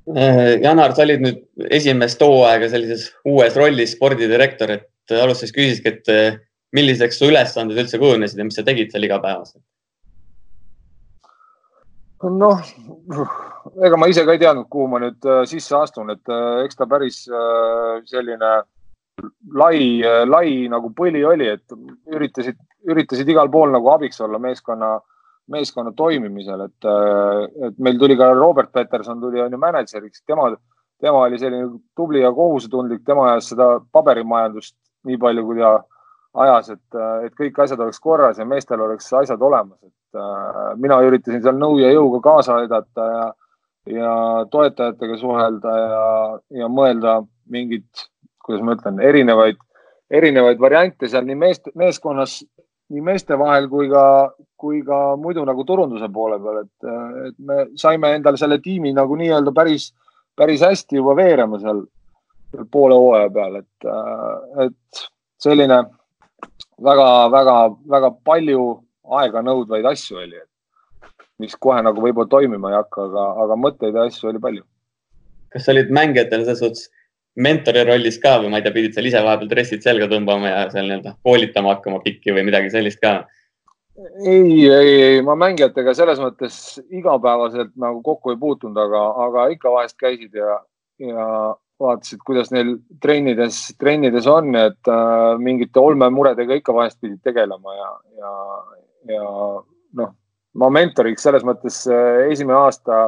Janar, 0.08 0.94
sa 0.96 1.04
olid 1.04 1.24
nüüd 1.24 1.40
esimest 1.76 2.22
hooaega 2.24 2.70
sellises 2.72 3.10
uues 3.28 3.56
rollis 3.60 3.92
spordidirektor, 3.98 4.72
et 4.78 5.16
alustuseks 5.16 5.56
küsiski, 5.56 5.92
et 5.92 6.12
äh, 6.12 6.38
milliseks 6.76 7.20
su 7.20 7.28
ülesanded 7.28 7.80
üldse 7.82 8.00
kujunesid 8.00 8.40
ja 8.40 8.46
mis 8.48 8.56
sa 8.56 8.64
tegid 8.68 8.94
seal 8.94 9.08
igapäevaselt? 9.08 9.64
noh, 12.24 12.64
ega 13.86 13.98
ma 14.00 14.08
ise 14.10 14.24
ka 14.26 14.34
ei 14.34 14.40
teadnud, 14.42 14.66
kuhu 14.74 14.88
ma 14.90 15.02
nüüd 15.04 15.28
äh, 15.28 15.44
sisse 15.50 15.76
astun, 15.78 16.16
et 16.16 16.34
eks 16.64 16.80
ta 16.80 16.88
päris 16.90 17.20
selline 18.08 18.54
lai, 19.54 20.02
lai 20.26 20.50
nagu 20.72 20.92
põli 20.96 21.24
oli, 21.26 21.50
et 21.52 21.78
üritasid, 22.14 22.58
üritasid 22.88 23.30
igal 23.30 23.52
pool 23.52 23.74
nagu 23.74 23.92
abiks 23.94 24.22
olla 24.24 24.40
meeskonna, 24.42 24.98
meeskonna 25.52 25.94
toimimisel, 25.96 26.66
et, 26.68 26.88
et 27.68 27.78
meil 27.84 28.00
tuli 28.00 28.18
ka 28.20 28.32
Robert 28.36 28.72
Peterson 28.76 29.22
tuli 29.22 29.42
on 29.42 29.54
ju 29.54 29.60
mänedžeriks, 29.62 30.24
tema, 30.28 30.50
tema 31.02 31.22
oli 31.26 31.40
selline 31.40 31.70
tubli 31.96 32.24
ja 32.24 32.34
kohusetundlik, 32.36 33.06
tema 33.06 33.30
ajas 33.32 33.54
seda 33.54 33.70
paberimajandust 33.96 34.76
nii 35.08 35.20
palju, 35.22 35.46
kui 35.48 35.62
ta 35.62 35.72
ajas, 36.44 36.74
et, 36.76 37.00
et 37.26 37.38
kõik 37.38 37.64
asjad 37.64 37.80
oleks 37.86 38.02
korras 38.04 38.42
ja 38.42 38.46
meestel 38.46 38.84
oleks 38.84 39.08
asjad 39.22 39.42
olemas, 39.42 39.80
et 39.88 40.20
äh, 40.20 40.76
mina 40.82 41.00
üritasin 41.08 41.42
seal 41.46 41.58
nõu 41.58 41.80
ja 41.80 41.94
jõuga 41.96 42.22
kaasa 42.28 42.60
aidata 42.64 43.08
ja, 43.14 43.24
ja 44.02 44.14
toetajatega 44.52 45.18
suhelda 45.24 45.80
ja, 45.80 46.06
ja 46.64 46.70
mõelda 46.70 47.22
mingit 47.48 48.08
kuidas 48.48 48.64
ma 48.64 48.78
ütlen, 48.78 49.02
erinevaid, 49.04 49.60
erinevaid 50.20 50.62
variante 50.64 51.10
seal 51.12 51.28
nii 51.28 51.38
meest, 51.40 51.68
meeskonnas, 51.76 52.40
nii 52.94 53.04
meeste 53.04 53.36
vahel 53.40 53.68
kui 53.72 53.90
ka, 53.92 54.04
kui 54.60 54.82
ka 54.86 55.16
muidu 55.20 55.44
nagu 55.48 55.66
turunduse 55.68 56.08
poole 56.14 56.40
peal, 56.44 56.62
et, 56.64 56.90
et 57.28 57.38
me 57.40 57.60
saime 57.80 58.14
endale 58.16 58.40
selle 58.40 58.60
tiimi 58.64 58.94
nagu 58.96 59.18
nii-öelda 59.20 59.54
päris, 59.56 59.92
päris 60.38 60.64
hästi 60.64 61.02
juba 61.02 61.16
veerema 61.18 61.60
seal 61.60 61.84
poole 62.72 62.96
hooaja 62.96 63.30
peal, 63.36 63.60
et, 63.62 63.90
et 64.66 65.08
selline 65.44 65.82
väga-väga-väga 66.84 68.12
palju 68.28 68.68
aega 69.20 69.44
nõudvaid 69.44 69.88
asju 69.92 70.22
oli, 70.22 70.40
mis 71.44 71.56
kohe 71.60 71.82
nagu 71.84 72.02
võib-olla 72.02 72.30
toimima 72.32 72.72
ei 72.72 72.80
hakka, 72.80 73.08
aga, 73.10 73.26
aga 73.44 73.60
mõtteid 73.66 73.98
ja 73.98 74.08
asju 74.08 74.32
oli 74.32 74.42
palju. 74.44 74.64
kas 75.54 75.68
olid 75.72 75.92
mängijatele 75.96 76.46
selles 76.46 76.60
suhtes 76.60 76.88
mentori 77.38 77.84
rollis 77.86 78.18
ka 78.22 78.38
või 78.42 78.52
ma 78.52 78.60
ei 78.60 78.66
tea, 78.66 78.74
pidid 78.76 78.96
seal 78.96 79.10
ise 79.10 79.22
vahepeal 79.24 79.50
dressid 79.52 79.84
selga 79.86 80.10
tõmbama 80.12 80.50
ja 80.50 80.62
seal 80.74 80.88
nii-öelda 80.90 81.18
koolitama 81.26 81.76
hakkama 81.76 82.02
pikki 82.06 82.34
või 82.34 82.48
midagi 82.50 82.72
sellist 82.74 83.02
ka? 83.04 83.20
ei, 83.98 84.66
ei, 84.70 84.90
ei, 85.02 85.22
ma 85.26 85.36
mängijatega 85.40 85.94
selles 85.98 86.20
mõttes 86.22 86.58
igapäevaselt 86.94 87.72
nagu 87.82 88.02
kokku 88.06 88.34
ei 88.34 88.42
puutunud, 88.42 88.78
aga, 88.78 89.04
aga 89.26 89.48
ikka 89.54 89.72
vahest 89.74 89.98
käisid 90.02 90.38
ja, 90.38 90.60
ja 91.02 91.26
vaatasid, 91.82 92.22
kuidas 92.26 92.52
neil 92.54 92.76
trennides, 93.02 93.60
trennides 93.82 94.28
on, 94.30 94.54
et 94.58 94.92
äh, 94.92 95.34
mingite 95.42 95.82
olmemuredega 95.82 96.58
ikka 96.58 96.74
vahest 96.78 97.02
pidid 97.02 97.22
tegelema 97.26 97.74
ja, 97.78 97.90
ja, 98.22 98.34
ja 99.14 99.32
noh, 100.02 100.14
ma 100.58 100.70
mentoriks 100.74 101.26
selles 101.26 101.46
mõttes 101.46 101.84
äh, 101.90 102.28
esimene 102.34 102.58
aasta 102.60 103.08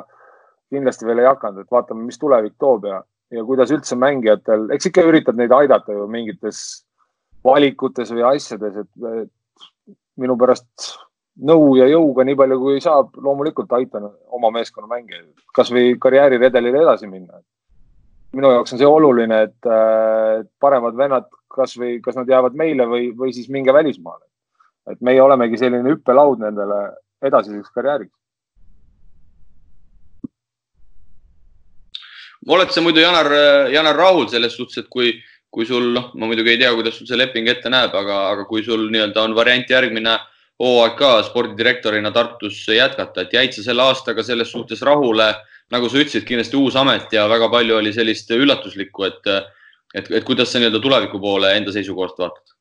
kindlasti 0.70 1.08
veel 1.10 1.24
ei 1.24 1.30
hakanud, 1.30 1.65
et 1.65 1.74
vaatame, 1.74 2.06
mis 2.06 2.22
tulevik 2.22 2.58
toob 2.62 2.86
ja, 2.89 3.02
ja 3.32 3.44
kuidas 3.46 3.72
üldse 3.74 3.98
mängijatel, 4.00 4.70
eks 4.74 4.89
ikka 4.89 5.06
üritad 5.06 5.38
neid 5.38 5.54
aidata 5.54 5.94
ju 5.94 6.08
mingites 6.12 6.63
valikutes 7.46 8.12
või 8.13 8.26
asjades, 8.34 8.82
et, 8.84 9.30
minu 10.20 10.36
pärast 10.39 10.89
nõu 11.48 11.76
ja 11.80 11.88
jõuga 11.88 12.26
nii 12.28 12.36
palju, 12.39 12.58
kui 12.60 12.82
saab, 12.84 13.13
loomulikult 13.24 13.72
aitan 13.78 14.10
oma 14.36 14.52
meeskonna 14.52 14.89
mängijaid, 14.92 15.32
kasvõi 15.56 15.94
karjääriredelil 16.02 16.82
edasi 16.82 17.08
minna. 17.08 17.39
minu 18.34 18.52
jaoks 18.52 18.74
on 18.74 18.82
see 18.82 18.88
oluline, 18.88 19.38
et 19.48 19.70
paremad 20.60 20.98
vennad, 20.98 21.30
kasvõi, 21.50 22.00
kas 22.02 22.15
nad 22.20 22.30
jäävad 22.30 22.54
meile 22.54 22.86
või, 22.86 23.10
või 23.18 23.34
siis 23.34 23.50
minge 23.50 23.74
välismaale. 23.74 24.26
et 24.89 25.02
meie 25.02 25.22
olemegi 25.22 25.58
selline 25.58 25.86
hüppelaud 25.86 26.39
nendele 26.42 26.78
edasiseks 27.22 27.70
karjääriks. 27.70 28.19
Oled 32.47 32.71
sa 32.71 32.82
muidu, 32.82 33.02
Janar, 33.04 33.32
Janar 33.73 33.97
rahul 33.97 34.30
selles 34.32 34.56
suhtes, 34.56 34.78
et 34.84 34.89
kui, 34.91 35.12
kui 35.52 35.65
sul, 35.67 35.91
noh, 35.95 36.12
ma 36.15 36.30
muidugi 36.30 36.54
ei 36.54 36.62
tea, 36.62 36.71
kuidas 36.78 36.95
sul 36.99 37.10
see 37.10 37.19
leping 37.19 37.49
ette 37.52 37.71
näeb, 37.71 37.95
aga, 37.95 38.19
aga 38.34 38.45
kui 38.49 38.63
sul 38.63 38.88
nii-öelda 38.93 39.25
on 39.25 39.36
variant 39.38 39.69
järgmine 39.69 40.17
hooaeg 40.60 40.97
ka 40.99 41.12
spordidirektorina 41.28 42.12
Tartus 42.15 42.62
jätkata, 42.67 43.23
et 43.23 43.34
jäid 43.34 43.56
sa 43.56 43.63
selle 43.63 43.86
aastaga 43.88 44.23
selles 44.23 44.52
suhtes 44.52 44.84
rahule, 44.86 45.32
nagu 45.71 45.89
sa 45.89 46.02
ütlesid, 46.02 46.25
kindlasti 46.28 46.60
uus 46.60 46.75
amet 46.80 47.13
ja 47.15 47.28
väga 47.32 47.49
palju 47.52 47.80
oli 47.80 47.93
sellist 47.95 48.32
üllatuslikku, 48.36 49.08
et, 49.08 49.32
et, 49.95 50.12
et 50.12 50.28
kuidas 50.28 50.52
sa 50.52 50.60
nii-öelda 50.60 50.82
tuleviku 50.84 51.21
poole 51.23 51.54
enda 51.56 51.75
seisukohast 51.75 52.19
vaatad? 52.19 52.56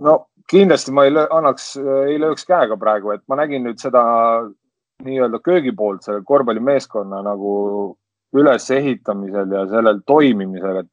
no 0.00 0.16
kindlasti 0.50 0.92
ma 0.94 1.04
ei 1.06 1.12
löö, 1.14 1.26
annaks, 1.34 1.72
ei 2.08 2.18
lööks 2.22 2.46
käega 2.46 2.76
praegu, 2.78 3.12
et 3.14 3.22
ma 3.28 3.38
nägin 3.42 3.64
nüüd 3.66 3.80
seda 3.82 4.02
nii-öelda 5.04 5.40
köögipoolt 5.44 6.04
selle 6.06 6.22
korvpallimeeskonna 6.26 7.22
nagu 7.26 7.52
ülesehitamisel 8.36 9.52
ja 9.56 9.66
sellel 9.70 10.02
toimimisel, 10.06 10.84
et 10.84 10.90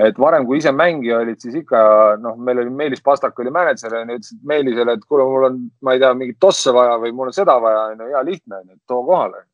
et 0.00 0.16
varem, 0.16 0.46
kui 0.48 0.56
ise 0.56 0.72
mängija 0.72 1.18
olid, 1.20 1.36
siis 1.42 1.56
ikka 1.60 1.78
noh, 2.22 2.36
meil 2.40 2.62
oli 2.62 2.70
Meelis 2.72 3.02
Pastak 3.04 3.38
oli 3.42 3.52
mänedžer 3.52 3.92
ja 3.92 4.02
ütles 4.06 4.32
Meelisele, 4.48 4.96
et 4.96 5.02
kuule, 5.04 5.26
mul 5.28 5.48
on, 5.50 5.58
ma 5.84 5.96
ei 5.96 6.00
tea, 6.00 6.12
mingit 6.16 6.38
tosse 6.40 6.72
vaja 6.72 6.94
või 7.02 7.12
mul 7.16 7.28
on 7.28 7.36
seda 7.36 7.58
vaja, 7.60 7.90
on 7.90 8.00
ju, 8.00 8.08
hea 8.14 8.22
lihtne, 8.24 8.62
et 8.72 8.78
too 8.88 9.02
kohale. 9.08 9.44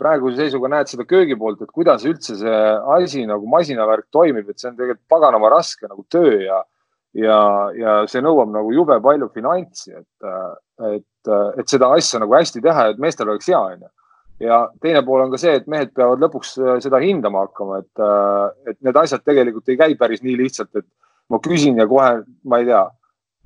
praeguse 0.00 0.40
seisuga 0.40 0.68
näed 0.72 0.88
seda 0.88 1.04
köögi 1.04 1.36
poolt, 1.36 1.60
et 1.62 1.70
kuidas 1.70 2.06
üldse 2.08 2.34
see 2.40 2.60
asi 2.96 3.26
nagu 3.28 3.46
masinavärk 3.46 4.06
toimib, 4.10 4.48
et 4.48 4.58
see 4.58 4.70
on 4.70 4.76
tegelikult 4.78 5.06
paganama 5.12 5.50
raske 5.52 5.86
nagu 5.86 6.06
töö 6.08 6.38
ja, 6.40 6.62
ja, 7.14 7.38
ja 7.76 7.96
see 8.08 8.24
nõuab 8.24 8.50
nagu 8.50 8.72
jube 8.72 8.96
palju 9.04 9.28
finantsi, 9.34 9.92
et, 9.92 10.30
et, 10.96 11.32
et 11.60 11.68
seda 11.68 11.92
asja 11.94 12.18
nagu 12.24 12.34
hästi 12.34 12.64
teha, 12.64 12.88
et 12.90 12.98
meestel 12.98 13.28
oleks 13.28 13.52
hea, 13.52 13.60
onju 13.60 13.92
ja 14.40 14.60
teine 14.80 15.02
pool 15.06 15.24
on 15.24 15.34
ka 15.34 15.40
see, 15.40 15.58
et 15.60 15.68
mehed 15.70 15.92
peavad 15.96 16.22
lõpuks 16.24 16.54
äh, 16.60 16.78
seda 16.84 17.00
hindama 17.02 17.44
hakkama, 17.46 17.82
et, 17.84 18.02
äh, 18.04 18.72
et 18.72 18.80
need 18.86 18.96
asjad 18.96 19.24
tegelikult 19.26 19.68
ei 19.68 19.78
käi 19.80 19.96
päris 20.00 20.24
nii 20.24 20.36
lihtsalt, 20.40 20.72
et 20.80 20.88
ma 21.30 21.38
küsin 21.44 21.78
ja 21.78 21.86
kohe, 21.90 22.22
ma 22.48 22.60
ei 22.60 22.68
tea, 22.68 22.82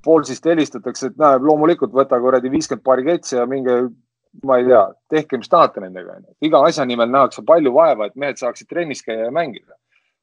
poolsist 0.05 0.47
helistatakse, 0.47 1.11
et 1.11 1.21
näe, 1.21 1.41
loomulikult 1.43 1.95
võta 1.97 2.19
kuradi 2.21 2.53
viiskümmend 2.53 2.85
paari 2.85 3.07
ketsi 3.09 3.39
ja 3.39 3.47
minge, 3.49 3.79
ma 4.45 4.59
ei 4.61 4.69
tea, 4.69 4.83
tehke, 5.11 5.41
mis 5.41 5.51
tahate 5.51 5.83
nendega. 5.83 6.19
iga 6.45 6.61
asja 6.69 6.85
nimel 6.85 7.11
nähakse 7.11 7.43
palju 7.47 7.73
vaeva, 7.75 8.07
et 8.07 8.17
mehed 8.21 8.41
saaksid 8.41 8.69
trennis 8.69 9.03
käia 9.03 9.29
ja 9.29 9.33
mängida. 9.35 9.75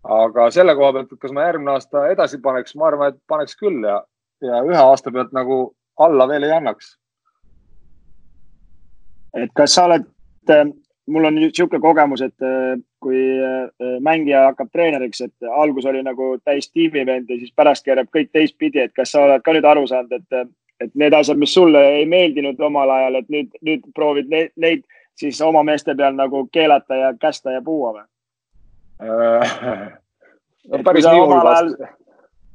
aga 0.03 0.47
selle 0.51 0.73
koha 0.75 0.93
pealt, 0.93 1.11
et 1.13 1.19
kas 1.21 1.31
ma 1.31 1.43
järgmine 1.45 1.75
aasta 1.75 2.07
edasi 2.09 2.39
paneks, 2.41 2.75
ma 2.75 2.87
arvan, 2.87 3.13
et 3.13 3.19
paneks 3.29 3.53
küll 3.59 3.83
ja, 3.85 3.99
ja 4.41 4.63
ühe 4.65 4.79
aasta 4.81 5.11
pealt 5.11 5.33
nagu 5.37 5.75
alla 5.99 6.27
veel 6.27 6.47
ei 6.47 6.55
annaks. 6.55 6.97
et 9.37 9.51
kas 9.55 9.75
sa 9.75 9.85
oled, 9.85 10.07
mul 11.11 11.27
on 11.27 11.35
niisugune 11.35 11.81
kogemus, 11.81 12.21
et 12.21 12.47
kui 13.01 13.21
mängija 13.99 14.45
hakkab 14.49 14.71
treeneriks, 14.71 15.21
et 15.25 15.49
algus 15.57 15.85
oli 15.89 16.03
nagu 16.05 16.35
täis 16.45 16.69
tiimivend 16.71 17.29
ja 17.29 17.37
siis 17.37 17.53
pärast 17.55 17.85
keerab 17.85 18.09
kõik 18.15 18.31
teistpidi, 18.31 18.79
et 18.85 18.93
kas 18.95 19.11
sa 19.11 19.25
oled 19.25 19.43
ka 19.43 19.53
nüüd 19.55 19.67
aru 19.67 19.87
saanud, 19.89 20.13
et, 20.17 20.51
et 20.81 20.93
need 20.95 21.13
asjad, 21.13 21.39
mis 21.41 21.53
sulle 21.53 21.81
ei 21.97 22.05
meeldinud 22.09 22.59
omal 22.59 22.89
ajal, 22.89 23.19
et 23.21 23.29
nüüd, 23.33 23.49
nüüd 23.65 23.87
proovid 23.95 24.29
neid, 24.31 24.53
neid 24.55 24.85
siis 25.19 25.41
oma 25.41 25.63
meeste 25.63 25.95
peal 25.97 26.15
nagu 26.17 26.45
keelata 26.51 26.95
ja 26.95 27.13
kästa 27.19 27.57
ja 27.57 27.61
puua 27.65 27.95
või? 27.97 28.05
no 30.69 30.83
päris 30.85 31.07
nii 31.07 31.23
hull 31.25 31.43
vast. 31.45 31.81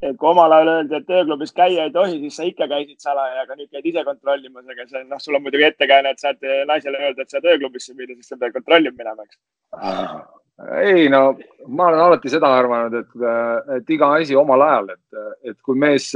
Et 0.03 0.17
kui 0.21 0.29
omal 0.29 0.53
ajal 0.53 0.71
öeldi, 0.73 0.99
et 0.99 1.13
ööklubis 1.19 1.55
käia 1.57 1.87
ei 1.87 1.93
tohi, 1.93 2.19
siis 2.21 2.37
sa 2.37 2.47
ikka 2.47 2.69
käisid 2.69 3.01
salaja, 3.01 3.45
aga 3.45 3.57
nüüd 3.57 3.71
käid 3.73 3.87
ise 3.89 4.05
kontrollimas, 4.05 4.67
aga 4.69 4.85
see 4.91 5.05
noh, 5.09 5.23
sul 5.23 5.39
on 5.39 5.45
muidugi 5.47 5.69
ettekääne, 5.71 6.13
et 6.13 6.23
saad 6.23 6.45
naisele 6.69 7.01
öelda, 7.01 7.25
et 7.25 7.33
saad 7.33 7.49
ööklubisse 7.49 7.95
minna, 7.95 8.17
siis 8.19 8.33
sa 8.33 8.41
pead 8.41 8.55
kontrollima 8.57 8.99
minema, 8.99 9.25
eks. 9.25 9.41
ei 10.83 11.09
no 11.13 11.23
ma 11.67 11.89
olen 11.89 12.05
alati 12.07 12.33
seda 12.33 12.53
arvanud, 12.59 13.01
et, 13.01 13.27
et 13.79 13.97
iga 13.97 14.13
asi 14.21 14.37
omal 14.37 14.65
ajal, 14.69 14.95
et, 14.97 15.27
et 15.53 15.59
kui 15.65 15.79
mees 15.81 16.13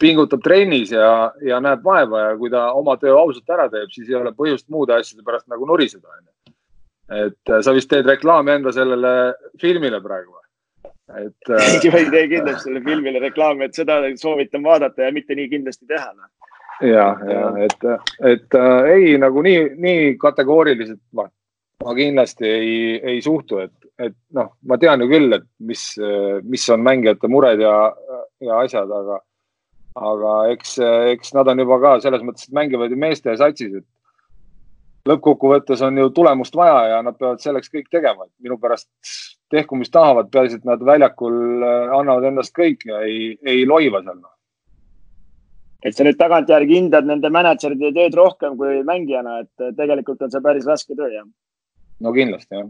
pingutab 0.00 0.42
trennis 0.44 0.92
ja, 0.92 1.32
ja 1.44 1.60
näeb 1.64 1.84
vaeva 1.84 2.26
ja 2.26 2.32
kui 2.36 2.52
ta 2.52 2.68
oma 2.76 2.98
töö 3.00 3.16
ausalt 3.16 3.56
ära 3.56 3.70
teeb, 3.72 3.88
siis 3.94 4.10
ei 4.10 4.18
ole 4.18 4.34
põhjust 4.36 4.68
muude 4.72 4.92
asjade 4.96 5.24
pärast 5.24 5.48
nagu 5.48 5.68
nuriseda, 5.68 6.08
onju. 6.18 6.56
et 7.24 7.54
sa 7.64 7.72
vist 7.72 7.88
teed 7.88 8.08
reklaami 8.08 8.58
enda 8.58 8.74
sellele 8.76 9.12
filmile 9.62 10.02
praegu 10.04 10.34
või? 10.34 10.45
Et 11.14 11.50
äh.... 11.50 11.68
ei, 11.84 11.90
ma 11.92 12.02
teen 12.10 12.30
kindlasti 12.32 12.68
selle 12.68 12.82
filmile 12.84 13.22
reklaami, 13.22 13.68
et 13.68 13.78
seda 13.78 14.00
soovitan 14.20 14.64
vaadata 14.66 15.06
ja 15.06 15.14
mitte 15.14 15.36
nii 15.38 15.48
kindlasti 15.52 15.86
teha 15.90 16.10
no.. 16.12 16.28
ja, 16.86 17.08
ja 17.30 17.48
et, 17.66 17.88
et 18.34 18.58
äh, 18.60 18.90
ei 18.96 19.16
nagu 19.22 19.44
nii, 19.46 19.62
nii 19.86 20.08
kategooriliselt 20.22 21.02
ma, 21.18 21.28
ma 21.84 21.96
kindlasti 21.98 22.50
ei, 22.50 22.74
ei 23.14 23.22
suhtu, 23.24 23.62
et, 23.64 23.76
et 24.02 24.16
noh, 24.36 24.52
ma 24.66 24.78
tean 24.82 25.04
ju 25.04 25.10
küll, 25.12 25.38
et 25.38 25.46
mis, 25.70 25.88
mis 26.44 26.68
on 26.74 26.84
mängijate 26.84 27.30
mured 27.30 27.62
ja, 27.62 27.76
ja 28.44 28.60
asjad, 28.64 28.90
aga, 28.90 29.20
aga 30.10 30.38
eks, 30.54 30.78
eks 31.14 31.36
nad 31.36 31.52
on 31.52 31.62
juba 31.64 31.80
ka 31.84 31.98
selles 32.04 32.24
mõttes, 32.26 32.48
et 32.48 32.56
mängivad 32.56 32.92
ju 32.92 32.98
meeste 33.00 33.36
satsis, 33.38 33.78
et 33.78 33.86
lõppkokkuvõttes 35.06 35.82
on 35.86 35.98
ju 36.00 36.10
tulemust 36.14 36.56
vaja 36.56 36.96
ja 36.96 37.02
nad 37.04 37.16
peavad 37.18 37.42
selleks 37.42 37.70
kõik 37.72 37.90
tegema, 37.92 38.26
et 38.26 38.32
minu 38.44 38.58
pärast 38.62 38.88
tehku, 39.52 39.78
mis 39.78 39.92
tahavad, 39.94 40.30
peaasi, 40.32 40.60
et 40.60 40.66
nad 40.68 40.82
väljakul 40.82 41.36
äh, 41.62 41.92
annavad 41.98 42.26
endast 42.30 42.54
kõik 42.56 42.86
ja 42.88 43.02
ei, 43.06 43.36
ei 43.46 43.66
loiva 43.68 44.02
seal. 44.02 44.18
Noh. 44.18 44.32
et 45.86 45.94
sa 45.94 46.06
nüüd 46.06 46.18
tagantjärgi 46.18 46.80
hindad 46.80 47.06
nende 47.06 47.30
mänedžeride 47.30 47.92
tööd 47.94 48.16
rohkem 48.18 48.56
kui 48.58 48.80
mängijana, 48.86 49.40
et 49.44 49.62
äh, 49.62 49.74
tegelikult 49.78 50.24
on 50.26 50.32
see 50.32 50.42
päris 50.42 50.66
raske 50.66 50.96
töö, 50.98 51.12
jah? 51.12 51.28
no 52.02 52.12
kindlasti, 52.16 52.58
jah. 52.58 52.66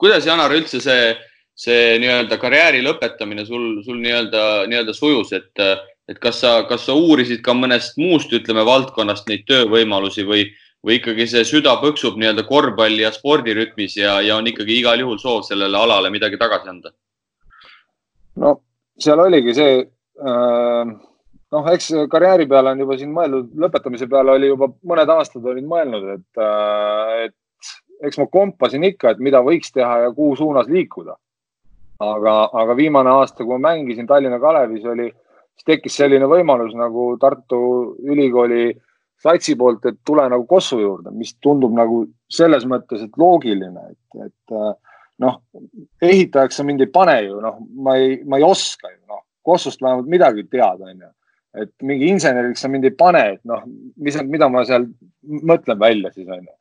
kuidas, 0.00 0.28
Janar, 0.28 0.54
üldse 0.54 0.80
see, 0.84 1.14
see 1.58 1.98
nii-öelda 2.02 2.38
karjääri 2.40 2.84
lõpetamine 2.86 3.46
sul, 3.48 3.80
sul 3.84 3.98
nii-öelda, 4.04 4.44
nii-öelda 4.70 4.94
sujus, 4.94 5.34
et, 5.34 5.66
et 6.08 6.22
kas 6.22 6.38
sa, 6.44 6.60
kas 6.70 6.86
sa 6.86 6.94
uurisid 6.94 7.42
ka 7.42 7.56
mõnest 7.56 7.98
muust, 7.98 8.30
ütleme, 8.36 8.62
valdkonnast 8.68 9.26
neid 9.28 9.48
töövõimalusi 9.50 10.28
või 10.28 10.46
või 10.86 10.96
ikkagi 10.96 11.26
see 11.28 11.44
süda 11.44 11.76
põksub 11.82 12.16
nii-öelda 12.20 12.46
korvpalli 12.48 13.04
ja 13.04 13.12
spordirütmis 13.12 13.98
ja, 14.00 14.16
ja 14.24 14.38
on 14.40 14.48
ikkagi 14.48 14.80
igal 14.80 15.00
juhul 15.02 15.20
soov 15.20 15.44
sellele 15.48 15.76
alale 15.76 16.12
midagi 16.12 16.40
tagasi 16.40 16.72
anda? 16.72 16.92
no 18.40 18.56
seal 19.00 19.20
oligi 19.20 19.54
see 19.56 19.76
äh,, 19.80 20.92
noh, 21.52 21.70
eks 21.74 21.92
karjääri 22.12 22.48
peale 22.48 22.72
on 22.72 22.84
juba 22.84 22.96
siin 23.00 23.12
mõeldud, 23.16 23.52
lõpetamise 23.60 24.08
peale 24.08 24.38
oli 24.38 24.52
juba 24.52 24.70
mõned 24.92 25.14
aastad 25.16 25.44
olid 25.52 25.68
mõelnud, 25.68 26.08
et 26.16 26.44
äh,, 26.44 27.16
et 27.28 27.36
eks 28.08 28.16
ma 28.16 28.30
kompasin 28.32 28.86
ikka, 28.88 29.12
et 29.12 29.18
mida 29.20 29.42
võiks 29.44 29.74
teha 29.74 30.06
ja 30.06 30.12
kuhu 30.16 30.38
suunas 30.38 30.70
liikuda. 30.72 31.18
aga, 32.00 32.34
aga 32.56 32.74
viimane 32.76 33.10
aasta, 33.12 33.44
kui 33.44 33.58
ma 33.58 33.74
mängisin 33.74 34.06
Tallinna 34.08 34.38
Kalevis, 34.40 34.86
oli, 34.88 35.10
siis 35.52 35.66
tekkis 35.68 35.98
selline 36.00 36.24
võimalus 36.24 36.72
nagu 36.72 37.10
Tartu 37.20 37.58
Ülikooli 38.00 38.70
äh, 38.70 38.78
satsi 39.22 39.56
poolt, 39.58 39.84
et 39.86 39.98
tule 40.06 40.24
nagu 40.32 40.46
Kossu 40.48 40.80
juurde, 40.80 41.12
mis 41.16 41.34
tundub 41.44 41.74
nagu 41.76 42.04
selles 42.32 42.64
mõttes, 42.68 43.04
et 43.04 43.18
loogiline, 43.20 43.90
et, 43.92 44.26
et 44.26 44.56
äh, 44.56 44.70
noh, 45.20 45.40
ehitajaks 46.02 46.60
sa 46.60 46.66
mind 46.66 46.84
ei 46.84 46.92
pane 46.92 47.16
ju, 47.26 47.40
noh, 47.44 47.60
ma 47.84 47.96
ei, 48.00 48.20
ma 48.24 48.40
ei 48.40 48.46
oska 48.46 48.92
ju, 48.92 49.00
noh, 49.10 49.24
Kossust 49.44 49.80
vähemalt 49.80 50.08
midagi 50.08 50.44
teada, 50.52 50.90
onju. 50.92 51.12
et 51.60 51.70
mingi 51.82 52.06
inseneriks 52.12 52.60
sa 52.62 52.68
mind 52.70 52.84
ei 52.86 52.94
pane, 52.94 53.22
et 53.34 53.40
noh, 53.48 53.62
mis, 53.96 54.16
mida 54.28 54.48
ma 54.52 54.64
seal 54.68 54.84
mõtlen 55.48 55.78
välja 55.80 56.12
siis 56.14 56.28
onju. 56.28 56.52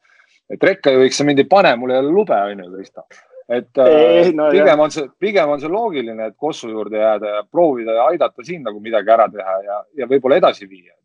et 0.49 0.63
rekkajuhiks 0.63 1.19
sa 1.19 1.27
mind 1.27 1.43
ei 1.43 1.49
pane, 1.49 1.73
mul 1.79 1.93
ei 1.93 1.99
ole 2.03 2.13
lube, 2.13 2.35
onju, 2.53 2.69
Kristo. 2.75 3.07
et 3.47 3.83
äh, 3.83 3.95
ei, 3.95 4.31
no, 4.35 4.49
pigem 4.51 4.73
jah. 4.73 4.83
on 4.83 4.95
see, 4.95 5.07
pigem 5.19 5.55
on 5.55 5.63
see 5.63 5.71
loogiline, 5.71 6.31
et 6.31 6.35
Kossu 6.37 6.71
juurde 6.71 6.99
jääda 6.99 7.35
ja 7.37 7.43
proovida 7.51 7.95
ja 7.99 8.07
aidata 8.11 8.43
siin 8.43 8.63
nagu 8.67 8.83
midagi 8.83 9.15
ära 9.15 9.27
teha 9.31 9.59
ja, 9.63 9.83
ja 10.03 10.11
võib-olla 10.11 10.41
edasi 10.43 10.67
viia 10.67 10.95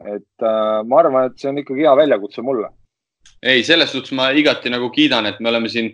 et 0.00 0.46
äh, 0.46 0.82
ma 0.88 1.00
arvan, 1.02 1.30
et 1.30 1.40
see 1.40 1.50
on 1.50 1.60
ikkagi 1.62 1.84
hea 1.86 1.94
väljakutse 1.98 2.44
mulle. 2.44 2.70
ei, 3.42 3.62
selles 3.66 3.90
suhtes 3.92 4.14
ma 4.16 4.30
igati 4.30 4.70
nagu 4.70 4.90
kiidan, 4.94 5.26
et 5.26 5.40
me 5.40 5.50
oleme 5.50 5.70
siin, 5.70 5.90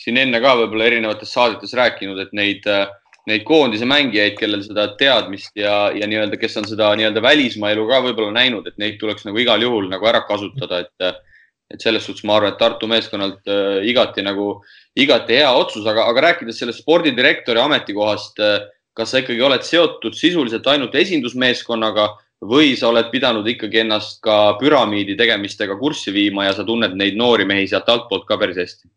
siin 0.00 0.18
enne 0.18 0.40
ka 0.42 0.54
võib-olla 0.60 0.86
erinevates 0.88 1.32
saadetes 1.34 1.74
rääkinud, 1.78 2.20
et 2.22 2.32
neid, 2.36 2.66
äh, 2.70 2.86
neid 3.30 3.44
koondise 3.48 3.86
mängijaid, 3.88 4.36
kellel 4.38 4.62
seda 4.64 4.88
teadmist 5.00 5.54
ja, 5.58 5.90
ja 5.94 6.08
nii-öelda, 6.10 6.38
kes 6.40 6.58
on 6.60 6.68
seda 6.68 6.90
nii-öelda 6.98 7.22
välismaa 7.24 7.72
elu 7.74 7.86
ka 7.90 8.00
võib-olla 8.08 8.34
näinud, 8.36 8.66
et 8.68 8.78
neid 8.80 8.98
tuleks 9.00 9.26
nagu 9.28 9.40
igal 9.40 9.62
juhul 9.62 9.88
nagu 9.92 10.10
ära 10.10 10.24
kasutada, 10.28 10.84
et, 10.84 11.24
et 11.72 11.84
selles 11.84 12.04
suhtes 12.06 12.26
ma 12.28 12.38
arvan, 12.38 12.54
et 12.54 12.60
Tartu 12.62 12.90
meeskonnalt 12.90 13.50
äh, 13.50 13.80
igati 13.90 14.24
nagu, 14.26 14.58
igati 14.96 15.40
hea 15.40 15.50
otsus, 15.52 15.86
aga, 15.90 16.08
aga 16.10 16.28
rääkides 16.30 16.62
sellest 16.62 16.84
spordidirektori 16.84 17.62
ametikohast 17.62 18.42
äh,, 18.44 18.62
kas 18.94 19.10
sa 19.10 19.18
ikkagi 19.18 19.42
oled 19.42 19.64
seotud 19.66 20.14
sisuliselt 20.14 20.66
ainult 20.70 20.94
esindusmeeskonnaga 20.94 22.12
või 22.48 22.74
sa 22.78 22.90
oled 22.90 23.08
pidanud 23.12 23.46
ikkagi 23.48 23.82
ennast 23.84 24.20
ka 24.24 24.56
püramiidi 24.60 25.16
tegemistega 25.18 25.76
kurssi 25.80 26.12
viima 26.14 26.48
ja 26.48 26.52
sa 26.56 26.64
tunned 26.64 26.96
neid 26.98 27.16
noori 27.16 27.46
mehi 27.48 27.66
sealt 27.70 27.88
altpoolt 27.88 28.26
ka 28.28 28.38
päris 28.40 28.60
hästi? 28.60 28.88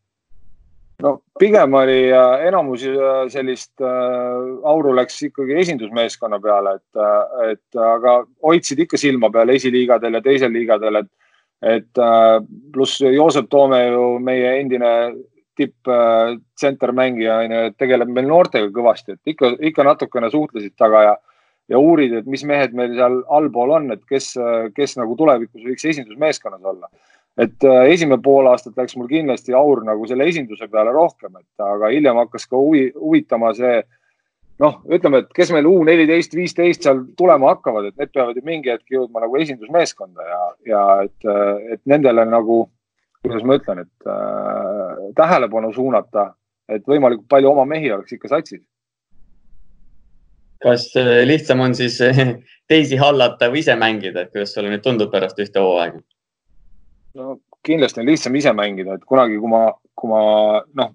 no 1.03 1.13
pigem 1.39 1.75
oli 1.77 1.99
enamus 2.47 2.83
sellist 3.33 3.85
äh, 3.85 4.41
auru 4.65 4.95
läks 4.97 5.19
ikkagi 5.29 5.59
esindusmeeskonna 5.61 6.39
peale, 6.41 6.77
et, 6.79 6.99
äh, 7.01 7.53
et 7.53 7.81
aga 7.91 8.19
hoidsid 8.43 8.81
ikka 8.85 8.99
silma 8.99 9.29
peal 9.33 9.53
esiliigadel 9.53 10.17
ja 10.17 10.23
teisel 10.25 10.53
liigadel, 10.53 11.03
et, 11.03 11.11
et 11.77 12.01
äh, 12.01 12.37
pluss 12.73 13.01
Joosep 13.01 13.49
Toome 13.53 13.83
ju 13.87 14.07
meie 14.23 14.57
endine 14.61 14.93
tipptsentermängija 15.57 17.37
on 17.43 17.53
ju, 17.55 17.61
tegeleb 17.81 18.09
meil 18.13 18.27
noortega 18.29 18.69
kõvasti, 18.73 19.17
et 19.17 19.33
ikka, 19.33 19.55
ikka 19.69 19.85
natukene 19.85 20.29
suhtlesid 20.33 20.75
taga 20.77 21.03
ja 21.11 21.15
ja 21.69 21.79
uurid, 21.79 22.15
et 22.15 22.29
mis 22.29 22.43
mehed 22.47 22.75
meil 22.77 22.95
seal 22.95 23.19
allpool 23.33 23.75
on, 23.77 23.91
et 23.95 24.03
kes, 24.09 24.33
kes 24.75 24.97
nagu 24.99 25.17
tulevikus 25.19 25.65
võiks 25.65 25.85
esindusmeeskonnas 25.91 26.63
olla. 26.63 26.89
et 27.37 27.63
äh, 27.69 27.83
esimene 27.93 28.21
pool 28.23 28.47
aastat 28.49 28.77
läks 28.79 28.95
mul 28.97 29.09
kindlasti 29.11 29.53
aur 29.53 29.83
nagu 29.85 30.07
selle 30.09 30.25
esinduse 30.25 30.67
peale 30.71 30.89
rohkem, 30.95 31.35
et 31.37 31.61
aga 31.61 31.91
hiljem 31.93 32.17
hakkas 32.23 32.47
ka 32.49 32.57
huvi, 32.57 32.87
huvitama 32.95 33.51
see 33.53 33.75
noh, 34.63 34.79
ütleme, 34.89 35.21
et 35.21 35.35
kes 35.37 35.51
meil 35.53 35.67
U 35.69 35.83
neliteist, 35.85 36.33
viisteist 36.33 36.87
seal 36.87 37.03
tulema 37.17 37.51
hakkavad, 37.53 37.91
et 37.91 38.01
need 38.01 38.13
peavad 38.15 38.39
ju 38.39 38.45
mingi 38.47 38.73
hetk 38.73 38.89
jõudma 38.95 39.21
nagu 39.21 39.37
esindusmeeskonda 39.37 40.25
ja, 40.31 40.41
ja 40.71 40.81
et, 41.05 41.29
et 41.75 41.83
nendele 41.85 42.25
nagu, 42.25 42.63
kuidas 43.21 43.45
ma 43.45 43.59
ütlen, 43.59 43.83
et 43.85 44.09
äh, 44.09 45.05
tähelepanu 45.19 45.69
suunata, 45.75 46.31
et 46.73 46.89
võimalikult 46.89 47.29
palju 47.29 47.53
oma 47.53 47.67
mehi 47.69 47.91
oleks 47.93 48.17
ikka 48.17 48.33
satsis 48.33 48.65
kas 50.63 50.89
äh, 50.97 51.23
lihtsam 51.27 51.61
on 51.63 51.75
siis 51.77 51.99
äh, 52.01 52.37
teisi 52.69 52.99
hallata 52.99 53.51
või 53.53 53.63
ise 53.63 53.75
mängida, 53.79 54.25
et 54.25 54.31
kuidas 54.31 54.53
sulle 54.55 54.71
nüüd 54.73 54.85
tundub 54.85 55.11
pärast 55.13 55.39
ühte 55.43 55.63
hooaega? 55.63 56.01
no 57.17 57.39
kindlasti 57.65 58.01
on 58.01 58.09
lihtsam 58.09 58.35
ise 58.39 58.53
mängida, 58.55 58.97
et 58.97 59.05
kunagi, 59.07 59.39
kui 59.41 59.51
ma, 59.51 59.63
kui 59.97 60.11
ma 60.11 60.21
noh, 60.77 60.93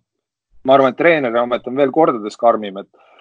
ma 0.65 0.77
arvan, 0.77 0.95
et 0.95 1.01
treeneri 1.01 1.41
amet 1.41 1.67
on 1.69 1.77
veel 1.79 1.93
kordades 1.95 2.39
karmim, 2.41 2.79
et, 2.83 3.13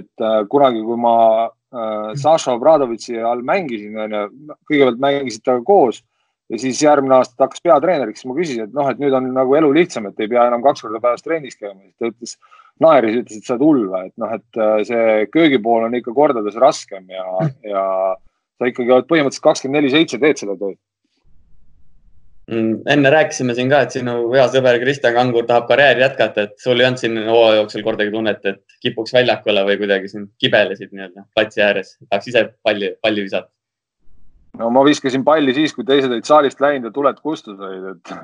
et 0.00 0.24
äh, 0.24 0.42
kunagi, 0.50 0.82
kui 0.84 0.98
ma 1.00 1.16
äh, 1.46 2.12
Saša 2.18 2.56
Obradovitši 2.56 3.20
all 3.20 3.44
mängisin, 3.46 3.96
onju, 4.06 4.26
kõigepealt 4.68 5.02
mängisid 5.02 5.44
temaga 5.44 5.66
koos 5.68 6.02
ja 6.50 6.60
siis 6.62 6.80
järgmine 6.82 7.18
aasta 7.18 7.34
ta 7.36 7.48
hakkas 7.48 7.64
peatreeneriks, 7.64 8.22
siis 8.22 8.30
ma 8.30 8.36
küsisin, 8.38 8.68
et 8.68 8.76
noh, 8.76 8.88
et 8.90 9.00
nüüd 9.02 9.14
on 9.18 9.26
nagu 9.34 9.56
elu 9.58 9.72
lihtsam, 9.74 10.06
et 10.10 10.22
ei 10.22 10.30
pea 10.30 10.46
enam 10.50 10.62
kaks 10.64 10.84
korda 10.84 11.02
päevas 11.02 11.24
trennis 11.26 11.58
käima. 11.58 11.90
ta 11.98 12.10
ütles, 12.12 12.36
naeris, 12.82 13.20
ütles, 13.22 13.40
et 13.40 13.48
sa 13.48 13.56
oled 13.56 13.88
või, 13.90 14.08
et 14.10 14.16
noh, 14.20 14.32
et 14.36 14.60
äh, 14.60 14.80
see 14.88 15.28
köögipool 15.32 15.86
on 15.86 15.96
ikka 15.98 16.14
kordades 16.16 16.58
raskem 16.60 17.06
ja, 17.12 17.24
ja 17.74 17.84
sa 18.56 18.68
ikkagi 18.70 18.92
oled 18.92 19.08
põhimõtteliselt 19.10 19.46
kakskümmend 19.46 19.80
neli 19.80 19.92
seitse 19.94 20.20
teed 20.22 20.42
seda 20.42 20.58
tööd. 20.60 20.78
Mm, 22.46 22.84
enne 22.92 23.10
rääkisime 23.10 23.56
siin 23.58 23.70
ka, 23.72 23.80
et 23.82 23.94
sinu 23.96 24.12
hea 24.30 24.44
sõber 24.52 24.76
Kristjan 24.78 25.16
Kangur 25.16 25.48
tahab 25.48 25.64
karjääri 25.66 26.04
jätkata, 26.04 26.44
et 26.46 26.60
sul 26.62 26.78
ei 26.78 26.86
olnud 26.86 27.00
siin 27.00 27.18
hooaja 27.26 27.56
jooksul 27.58 27.82
kordagi 27.82 28.12
tunnet, 28.14 28.44
et 28.46 28.78
kipuks 28.84 29.16
väljakule 29.16 29.64
või 29.66 29.80
kuidagi 29.80 30.12
siin 30.12 30.28
kibelesid 30.38 30.92
nii-öelda 30.92 31.26
platsi 31.34 31.64
ääres, 31.66 31.96
tahaks 32.06 32.30
ise 32.30 32.44
palli, 32.62 32.92
palli 33.02 33.26
visata? 33.26 33.50
no 34.60 34.70
ma 34.72 34.84
viskasin 34.86 35.24
palli 35.26 35.52
siis, 35.56 35.74
kui 35.74 35.84
teised 35.88 36.12
olid 36.12 36.28
saalist 36.28 36.62
läinud 36.62 36.88
ja 36.88 36.94
tuled 36.94 37.18
kustus 37.24 37.58
olid, 37.58 37.90
et, 37.96 38.14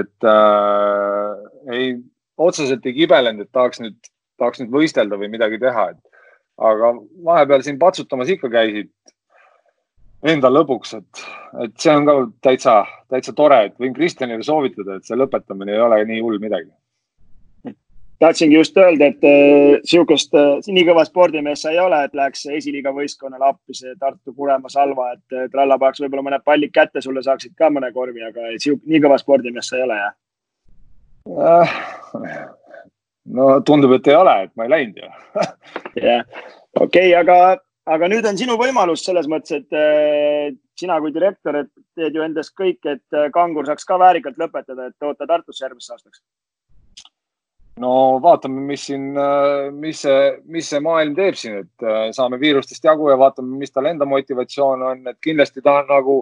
et 0.00 0.28
äh, 0.32 1.76
ei, 1.76 1.94
otseselt 2.38 2.86
ei 2.86 2.96
kibelenud, 2.96 3.46
et 3.46 3.52
tahaks 3.52 3.80
nüüd, 3.82 3.98
tahaks 4.38 4.62
nüüd 4.62 4.72
võistelda 4.74 5.18
või 5.20 5.30
midagi 5.32 5.60
teha, 5.62 5.90
et 5.94 6.20
aga 6.58 6.94
vahepeal 7.24 7.64
siin 7.66 7.78
patsutamas 7.78 8.30
ikka 8.30 8.50
käisid 8.50 8.92
enda 10.24 10.50
lõbuks, 10.52 10.94
et, 10.98 11.24
et 11.64 11.74
see 11.80 11.92
on 11.92 12.06
ka 12.08 12.14
täitsa, 12.48 12.78
täitsa 13.12 13.34
tore, 13.36 13.60
et 13.68 13.76
võin 13.80 13.94
Kristjanile 13.96 14.44
soovitada, 14.46 14.96
et 14.96 15.06
see 15.08 15.18
lõpetamine 15.18 15.74
ei 15.74 15.84
ole 15.84 16.00
nii 16.08 16.22
hull 16.24 16.40
midagi. 16.42 16.70
tahtsingi 18.22 18.56
just 18.56 18.76
öelda, 18.78 19.10
et 19.10 19.24
äh, 19.28 19.80
sihukest 19.84 20.34
äh, 20.38 20.70
nii 20.72 20.84
kõva 20.88 21.02
spordimees 21.04 21.64
sa 21.66 21.74
ei 21.74 21.80
ole, 21.82 21.98
et 22.06 22.14
läheks 22.16 22.46
esiliiga 22.46 22.92
võistkonnale 22.94 23.50
appi 23.50 23.74
see 23.76 23.92
Tartu 24.00 24.32
Kurema 24.32 24.70
Salva, 24.72 25.10
et 25.12 25.36
äh, 25.36 25.48
Tralla 25.52 25.76
paneks 25.78 26.00
võib-olla 26.00 26.24
mõned 26.30 26.44
pallid 26.46 26.72
kätte, 26.72 27.02
sulle 27.04 27.22
saaksid 27.22 27.52
ka 27.58 27.68
mõne 27.74 27.92
korvi, 27.92 28.22
aga 28.24 28.54
sihuke, 28.56 28.86
nii 28.86 29.02
kõva 29.04 29.18
spordimees 29.20 29.68
sa 29.68 29.76
ei 29.76 29.84
ole, 29.84 29.98
jah? 29.98 30.14
No 33.36 33.60
tundub, 33.64 33.92
et 33.96 34.08
ei 34.12 34.16
ole, 34.18 34.34
et 34.46 34.52
ma 34.56 34.66
ei 34.66 34.74
läinud 34.74 34.98
ju. 35.00 35.08
jah, 36.04 36.24
okei 36.80 37.14
aga 37.16 37.38
aga 37.86 38.08
nüüd 38.08 38.26
on 38.28 38.38
sinu 38.40 38.56
võimalus 38.60 39.04
selles 39.04 39.28
mõttes, 39.30 39.62
et 39.62 39.76
äh, 39.76 40.54
sina 40.78 40.98
kui 41.02 41.12
direktor, 41.14 41.62
et 41.62 41.70
teed 41.96 42.16
ju 42.16 42.24
endast 42.24 42.54
kõik, 42.58 42.80
et 42.88 43.16
äh, 43.16 43.30
Kangur 43.34 43.68
saaks 43.68 43.88
ka 43.88 43.98
väärikalt 44.00 44.40
lõpetada, 44.40 44.88
et 44.88 44.96
toota 45.00 45.28
Tartusse 45.28 45.64
järgmiseks 45.66 45.96
aastaks. 45.96 46.22
no 47.80 48.20
vaatame, 48.24 48.60
mis 48.68 48.86
siin, 48.88 49.10
äh, 49.16 49.70
mis 49.72 50.04
see, 50.04 50.20
mis 50.44 50.68
see 50.70 50.80
maailm 50.84 51.16
teeb 51.16 51.40
siin, 51.40 51.64
et 51.64 51.88
saame 52.16 52.40
viirustest 52.40 52.84
jagu 52.84 53.10
ja 53.10 53.18
vaatame, 53.20 53.56
mis 53.58 53.72
tal 53.72 53.90
enda 53.90 54.08
motivatsioon 54.08 54.86
on, 54.92 55.08
et 55.08 55.20
kindlasti 55.24 55.64
ta 55.64 55.80
on 55.82 55.90
nagu, 55.92 56.20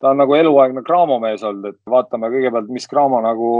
ta 0.00 0.14
on 0.14 0.22
nagu 0.24 0.36
eluaegne 0.36 0.84
Cramo 0.86 1.18
mees 1.20 1.44
olnud, 1.44 1.74
et 1.74 1.80
vaatame 1.96 2.32
kõigepealt, 2.32 2.72
mis 2.72 2.88
Cramo 2.88 3.20
nagu 3.24 3.50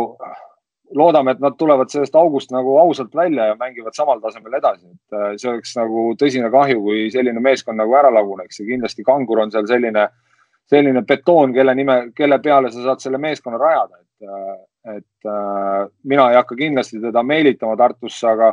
loodame, 0.94 1.34
et 1.34 1.42
nad 1.42 1.54
tulevad 1.58 1.90
sellest 1.92 2.14
august 2.18 2.50
nagu 2.54 2.76
ausalt 2.78 3.14
välja 3.14 3.46
ja 3.50 3.56
mängivad 3.58 3.94
samal 3.94 4.20
tasemel 4.20 4.54
edasi, 4.58 4.86
et 4.86 5.16
äh, 5.16 5.34
see 5.38 5.50
oleks 5.52 5.74
nagu 5.78 6.10
tõsine 6.18 6.50
kahju, 6.50 6.80
kui 6.82 7.04
selline 7.14 7.42
meeskond 7.42 7.78
nagu 7.78 7.94
ära 7.98 8.10
laguneks 8.14 8.60
ja 8.60 8.66
kindlasti 8.66 9.06
Kangur 9.06 9.44
on 9.44 9.52
seal 9.54 9.68
selline, 9.70 10.08
selline 10.70 11.04
betoon, 11.06 11.54
kelle 11.54 11.74
nime, 11.78 11.98
kelle 12.16 12.40
peale 12.42 12.72
sa 12.74 12.82
saad 12.88 13.04
selle 13.04 13.20
meeskonna 13.22 13.60
rajada, 13.60 14.00
et, 14.00 14.26
äh, 14.26 14.96
et 14.96 15.30
äh, 15.30 15.86
mina 16.10 16.30
ei 16.30 16.40
hakka 16.40 16.58
kindlasti 16.58 17.00
teda 17.02 17.22
meelitama 17.22 17.78
Tartusse, 17.78 18.26
aga, 18.34 18.52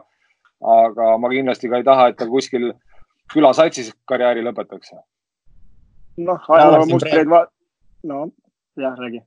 aga 0.78 1.12
ma 1.18 1.34
kindlasti 1.34 1.72
ka 1.72 1.82
ei 1.82 1.88
taha, 1.88 2.12
et 2.12 2.22
ta 2.22 2.30
kuskil 2.30 2.72
külasatsis 3.34 3.92
karjääri 4.08 4.46
lõpetaks. 4.46 4.94
noh, 6.18 6.46
ajaloo 6.50 6.86
mustreid 6.94 7.30
va-, 7.30 7.48
no 8.04 8.28
jah, 8.78 8.94
räägi. 8.98 9.26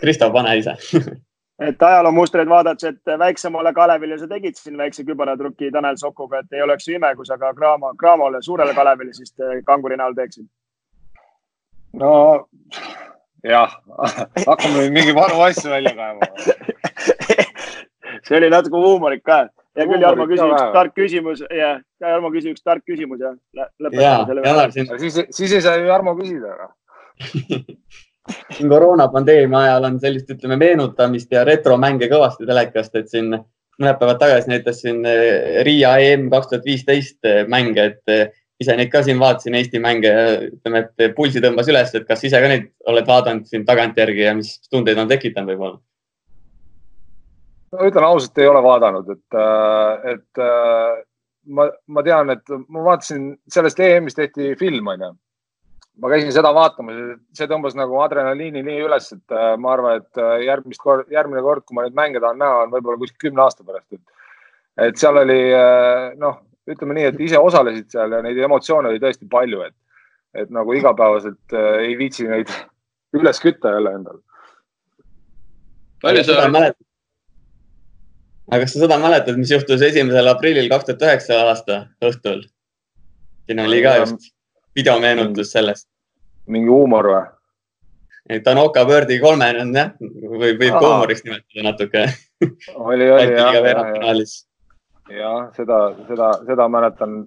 Kristo, 0.00 0.28
pane 0.32 0.58
ise 0.58 0.76
et 1.60 1.82
ajaloomustreid 1.82 2.48
vaadates, 2.48 2.84
et 2.84 3.18
väiksemale 3.18 3.72
Kalevile 3.74 4.18
sa 4.18 4.28
tegid 4.28 4.58
siin 4.58 4.76
väikse 4.78 5.04
kübaratrüki 5.08 5.70
Tanel 5.72 5.96
Sokuga, 5.96 6.42
et 6.42 6.52
ei 6.52 6.62
oleks 6.62 6.88
ju 6.88 6.96
ime, 6.98 7.14
kui 7.16 7.26
sa 7.26 7.38
ka 7.40 7.54
Graamo, 7.56 7.94
Graamole, 7.96 8.42
suurele 8.42 8.74
Kalevile 8.74 9.14
siis 9.16 9.34
kanguri 9.64 9.96
näol 9.96 10.14
teeksid. 10.14 10.46
no 11.96 12.12
jah, 13.44 13.78
hakkame 14.46 14.74
nüüd 14.82 14.92
mingi 14.92 15.14
vanu 15.16 15.40
asju 15.46 15.70
välja 15.70 15.94
kaevama 15.96 16.26
see 18.26 18.36
oli 18.36 18.50
natuke 18.50 18.76
huumorik 18.76 19.22
ka. 19.24 19.46
hea 19.76 19.86
küll, 19.86 20.02
Jarmo, 20.02 20.26
küsi 20.28 20.44
üks 20.44 20.72
tark 20.74 20.94
küsimus 20.96 21.42
ja, 21.52 21.76
Jarmo, 22.00 22.30
küsi 22.34 22.52
üks 22.52 22.64
tark 22.64 22.84
küsimus 22.88 23.22
ja 23.22 23.32
lõpetame 23.56 24.68
selle. 24.74 24.98
siis, 25.04 25.20
siis 25.30 25.56
ei 25.56 25.64
saa 25.64 25.78
ju 25.80 25.88
Jarmo 25.88 26.16
küsida 26.18 26.56
siin 28.56 28.70
koroonapandeemia 28.70 29.58
ajal 29.58 29.90
on 29.90 30.00
sellist, 30.00 30.30
ütleme, 30.34 30.58
meenutamist 30.60 31.32
ja 31.32 31.44
retromänge 31.46 32.08
kõvasti 32.10 32.46
telekast, 32.48 32.94
et 32.98 33.10
siin 33.12 33.30
mõned 33.32 33.98
päevad 34.00 34.20
tagasi 34.20 34.50
näitas 34.50 34.80
siin 34.82 35.04
eh, 35.08 35.62
Riia 35.66 35.96
EM 36.02 36.28
kaks 36.32 36.50
tuhat 36.52 36.66
viisteist 36.66 37.28
eh, 37.28 37.42
mänge, 37.48 37.90
et 37.92 38.12
eh, 38.12 38.30
ise 38.60 38.76
neid 38.76 38.90
ka 38.92 39.02
siin 39.04 39.20
vaatasin, 39.20 39.56
Eesti 39.58 39.80
mänge 39.82 40.12
ütleme, 40.48 40.86
et 40.86 41.16
pulsi 41.16 41.42
tõmbas 41.44 41.68
üles, 41.72 41.92
et 41.94 42.06
kas 42.08 42.24
ise 42.24 42.40
ka 42.40 42.48
neid 42.50 42.70
oled 42.88 43.08
vaadanud 43.08 43.50
siin 43.50 43.66
tagantjärgi 43.68 44.24
ja 44.24 44.32
mis 44.38 44.56
tundeid 44.70 44.98
on 44.98 45.10
tekitanud 45.12 45.52
võib-olla? 45.52 45.78
no 47.76 47.90
ütlen 47.90 48.06
ausalt, 48.06 48.38
ei 48.40 48.48
ole 48.48 48.62
vaadanud, 48.64 49.10
et, 49.12 49.36
et 50.14 50.42
ma, 51.52 51.66
ma 51.92 52.04
tean, 52.06 52.30
et 52.32 52.54
ma 52.72 52.84
vaatasin, 52.86 53.34
sellest 53.52 53.82
EM-ist 53.84 54.16
tehti 54.16 54.54
film, 54.56 54.94
onju 54.94 55.12
ma 56.02 56.10
käisin 56.12 56.32
seda 56.34 56.52
vaatamas, 56.54 56.98
see 57.36 57.48
tõmbas 57.50 57.76
nagu 57.78 57.98
adrenaliini 58.04 58.62
nii 58.66 58.82
üles, 58.84 59.08
et 59.16 59.34
äh, 59.34 59.54
ma 59.60 59.72
arvan, 59.74 60.02
et 60.02 60.20
äh, 60.20 60.34
järgmist 60.44 60.82
kord, 60.82 61.08
järgmine 61.12 61.42
kord, 61.44 61.64
kui 61.64 61.78
ma 61.78 61.86
neid 61.86 61.96
mänge 61.96 62.22
tahan 62.22 62.40
näha, 62.42 62.66
on 62.66 62.74
võib-olla 62.74 63.00
kuskil 63.00 63.28
kümne 63.28 63.44
aasta 63.44 63.64
pärast, 63.66 63.88
et, 63.96 64.30
et 64.88 65.00
seal 65.00 65.20
oli 65.22 65.40
äh, 65.56 66.12
noh, 66.20 66.40
ütleme 66.68 66.98
nii, 66.98 67.10
et 67.12 67.20
ise 67.28 67.40
osalesid 67.40 67.88
seal 67.94 68.12
ja 68.12 68.22
neid 68.24 68.40
emotsioone 68.44 68.92
oli 68.92 69.02
tõesti 69.02 69.28
palju, 69.32 69.62
et, 69.68 69.76
et 70.42 70.52
nagu 70.52 70.74
igapäevaselt 70.76 71.56
ei 71.80 71.94
viitsi 71.98 72.28
neid 72.28 72.52
üles 73.18 73.40
kütta 73.40 73.76
jälle 73.78 73.96
endal. 74.00 74.20
palju 76.04 76.26
sa 76.28 76.50
mäletad? 76.52 76.82
aga 78.46 78.62
kas 78.62 78.76
sa 78.76 78.84
seda 78.84 79.00
mäletad, 79.00 79.40
mis 79.40 79.50
juhtus 79.50 79.80
esimesel 79.82 80.28
aprillil 80.30 80.68
kaks 80.70 80.90
tuhat 80.90 81.08
üheksa 81.08 81.40
aasta 81.48 81.84
õhtul? 82.04 82.44
siin 83.46 83.62
oli 83.64 83.80
ka 83.86 84.00
just 84.02 84.35
videomeenutus 84.76 85.52
sellest. 85.52 85.88
mingi 86.46 86.70
huumor 86.70 87.10
või? 87.10 87.24
Tanoka 88.44 88.84
Birdi 88.86 89.18
kolmene 89.22 89.62
on 89.62 89.74
jah, 89.74 89.92
võib, 90.00 90.58
võib 90.58 90.78
huumoriks 90.80 91.22
nimetada 91.24 91.62
natuke. 91.68 92.04
oli, 92.74 93.10
oli 93.10 93.36
jah, 93.36 93.54
jah, 93.54 94.22
jah, 95.14 95.44
seda, 95.56 95.78
seda, 96.08 96.32
seda 96.46 96.68
mäletan. 96.68 97.24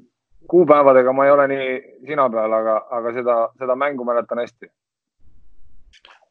kuupäevadega 0.50 1.14
ma 1.14 1.26
ei 1.26 1.32
ole 1.32 1.48
nii 1.48 1.68
sina 2.08 2.26
peal, 2.30 2.54
aga, 2.54 2.76
aga 2.92 3.14
seda, 3.14 3.38
seda 3.60 3.76
mängu 3.76 4.04
mäletan 4.04 4.44
hästi. 4.44 4.72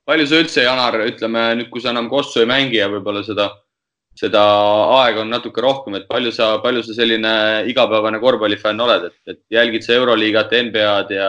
palju 0.05 0.27
sa 0.27 0.43
üldse, 0.43 0.63
Janar, 0.63 1.01
ütleme 1.07 1.55
nüüd, 1.61 1.71
kui 1.71 1.81
sa 1.81 1.91
enam 1.91 2.09
Kossu 2.13 2.41
ei 2.45 2.51
mängi 2.51 2.77
ja 2.81 2.91
võib-olla 2.93 3.25
seda 3.25 3.51
seda 4.19 4.45
aega 4.99 5.23
on 5.23 5.31
natuke 5.31 5.63
rohkem, 5.63 5.99
et 5.99 6.09
palju 6.11 6.33
sa, 6.35 6.57
palju 6.63 6.83
sa 6.87 6.97
selline 6.97 7.35
igapäevane 7.71 8.21
korvpallifänn 8.23 8.83
oled, 8.83 9.11
et, 9.11 9.19
et 9.35 9.59
jälgid 9.59 9.87
sa 9.87 9.95
Euroliigat, 9.99 10.55
NBA-d 10.69 11.15
ja, 11.15 11.29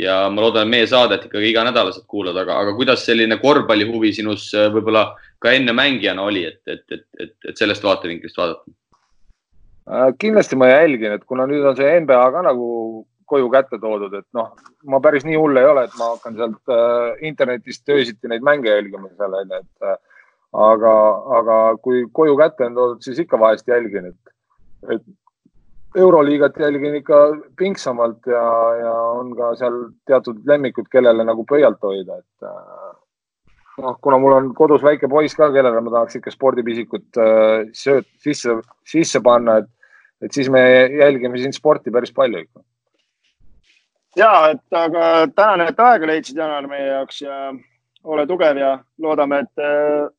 ja 0.00 0.18
ma 0.32 0.44
loodan, 0.46 0.66
et 0.66 0.72
meie 0.72 0.88
saadet 0.88 1.26
ikkagi 1.28 1.50
iganädalaselt 1.52 2.06
kuulad, 2.08 2.38
aga, 2.40 2.60
aga 2.64 2.76
kuidas 2.78 3.04
selline 3.08 3.36
korvpallihuvi 3.42 4.14
sinus 4.16 4.48
äh, 4.56 4.70
võib-olla 4.72 5.10
ka 5.42 5.52
enne 5.56 5.74
mängijana 5.76 6.24
oli, 6.24 6.46
et, 6.48 6.62
et, 6.66 6.84
et, 6.94 7.08
et, 7.20 7.36
et 7.52 7.60
sellest 7.60 7.84
vaatevinklist 7.84 8.40
vaadata? 8.40 8.76
Äh, 9.92 10.12
kindlasti 10.22 10.56
ma 10.56 10.70
jälgin, 10.70 11.18
et 11.18 11.26
kuna 11.28 11.48
nüüd 11.50 11.66
on 11.68 11.76
see 11.76 11.98
NBA 12.00 12.22
ka 12.32 12.44
nagu 12.48 12.68
koju 13.32 13.48
kätte 13.52 13.78
toodud, 13.80 14.12
et 14.18 14.26
noh, 14.36 14.52
ma 14.92 15.00
päris 15.04 15.24
nii 15.24 15.38
hull 15.40 15.56
ei 15.56 15.68
ole, 15.68 15.86
et 15.88 15.94
ma 16.00 16.14
hakkan 16.14 16.36
sealt 16.38 16.72
äh, 16.72 17.26
internetist 17.28 17.92
öösiti 17.92 18.28
neid 18.30 18.44
mänge 18.44 18.72
jälgima 18.72 19.08
seal 19.16 19.36
onju, 19.40 19.60
et 19.60 19.88
äh, 19.88 20.00
aga, 20.52 20.94
aga 21.38 21.58
kui 21.82 22.04
koju 22.12 22.36
kätte 22.36 22.68
on 22.68 22.76
toodud, 22.76 23.02
siis 23.04 23.18
ikka 23.24 23.40
vahest 23.40 23.68
jälgin, 23.68 24.10
et, 24.12 24.34
et 24.92 25.02
euroliigat 25.96 26.58
jälgin 26.60 26.94
ikka 27.00 27.20
pingsamalt 27.58 28.26
ja, 28.26 28.44
ja 28.80 28.92
on 29.20 29.34
ka 29.36 29.54
seal 29.60 29.78
teatud 30.08 30.42
lemmikud, 30.48 30.88
kellele 30.92 31.24
nagu 31.24 31.44
pöialt 31.48 31.80
hoida, 31.84 32.18
et 32.20 32.48
äh, 32.48 32.90
noh, 33.84 33.96
kuna 34.04 34.18
mul 34.20 34.36
on 34.36 34.50
kodus 34.56 34.84
väike 34.84 35.08
poiss 35.08 35.36
ka, 35.36 35.50
kellele 35.52 35.80
ma 35.80 35.94
tahaks 35.96 36.20
ikka 36.20 36.34
spordipisikut 36.34 37.20
äh, 37.20 37.72
sööt, 37.76 38.08
sisse, 38.24 38.58
sisse 38.88 39.24
panna, 39.24 39.60
et, 39.62 39.98
et 40.22 40.32
siis 40.32 40.52
me 40.52 40.62
jälgime 40.92 41.40
siin 41.40 41.56
sporti 41.56 41.92
päris 41.92 42.12
palju 42.12 42.44
ikka. 42.44 42.64
ja, 44.16 44.32
et 44.52 44.80
aga 44.84 45.28
tänan, 45.34 45.68
et 45.68 45.80
aega 45.80 46.08
leidsid, 46.12 46.36
Janar, 46.36 46.68
meie 46.68 46.90
jaoks 46.92 47.22
ja 47.24 47.44
ole 48.04 48.26
tugev 48.26 48.58
ja 48.58 48.74
loodame, 49.00 49.44
et 49.46 49.64
äh, 49.64 50.10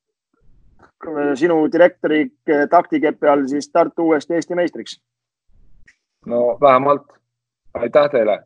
sinu 1.39 1.63
direktori 1.71 2.25
taktikepi 2.69 3.27
all 3.27 3.47
siis 3.47 3.69
Tartu 3.69 4.07
uuesti 4.09 4.37
Eesti 4.39 4.55
meistriks? 4.55 4.99
no 6.25 6.57
vähemalt. 6.61 7.01
aitäh 7.73 8.09
teile. 8.11 8.43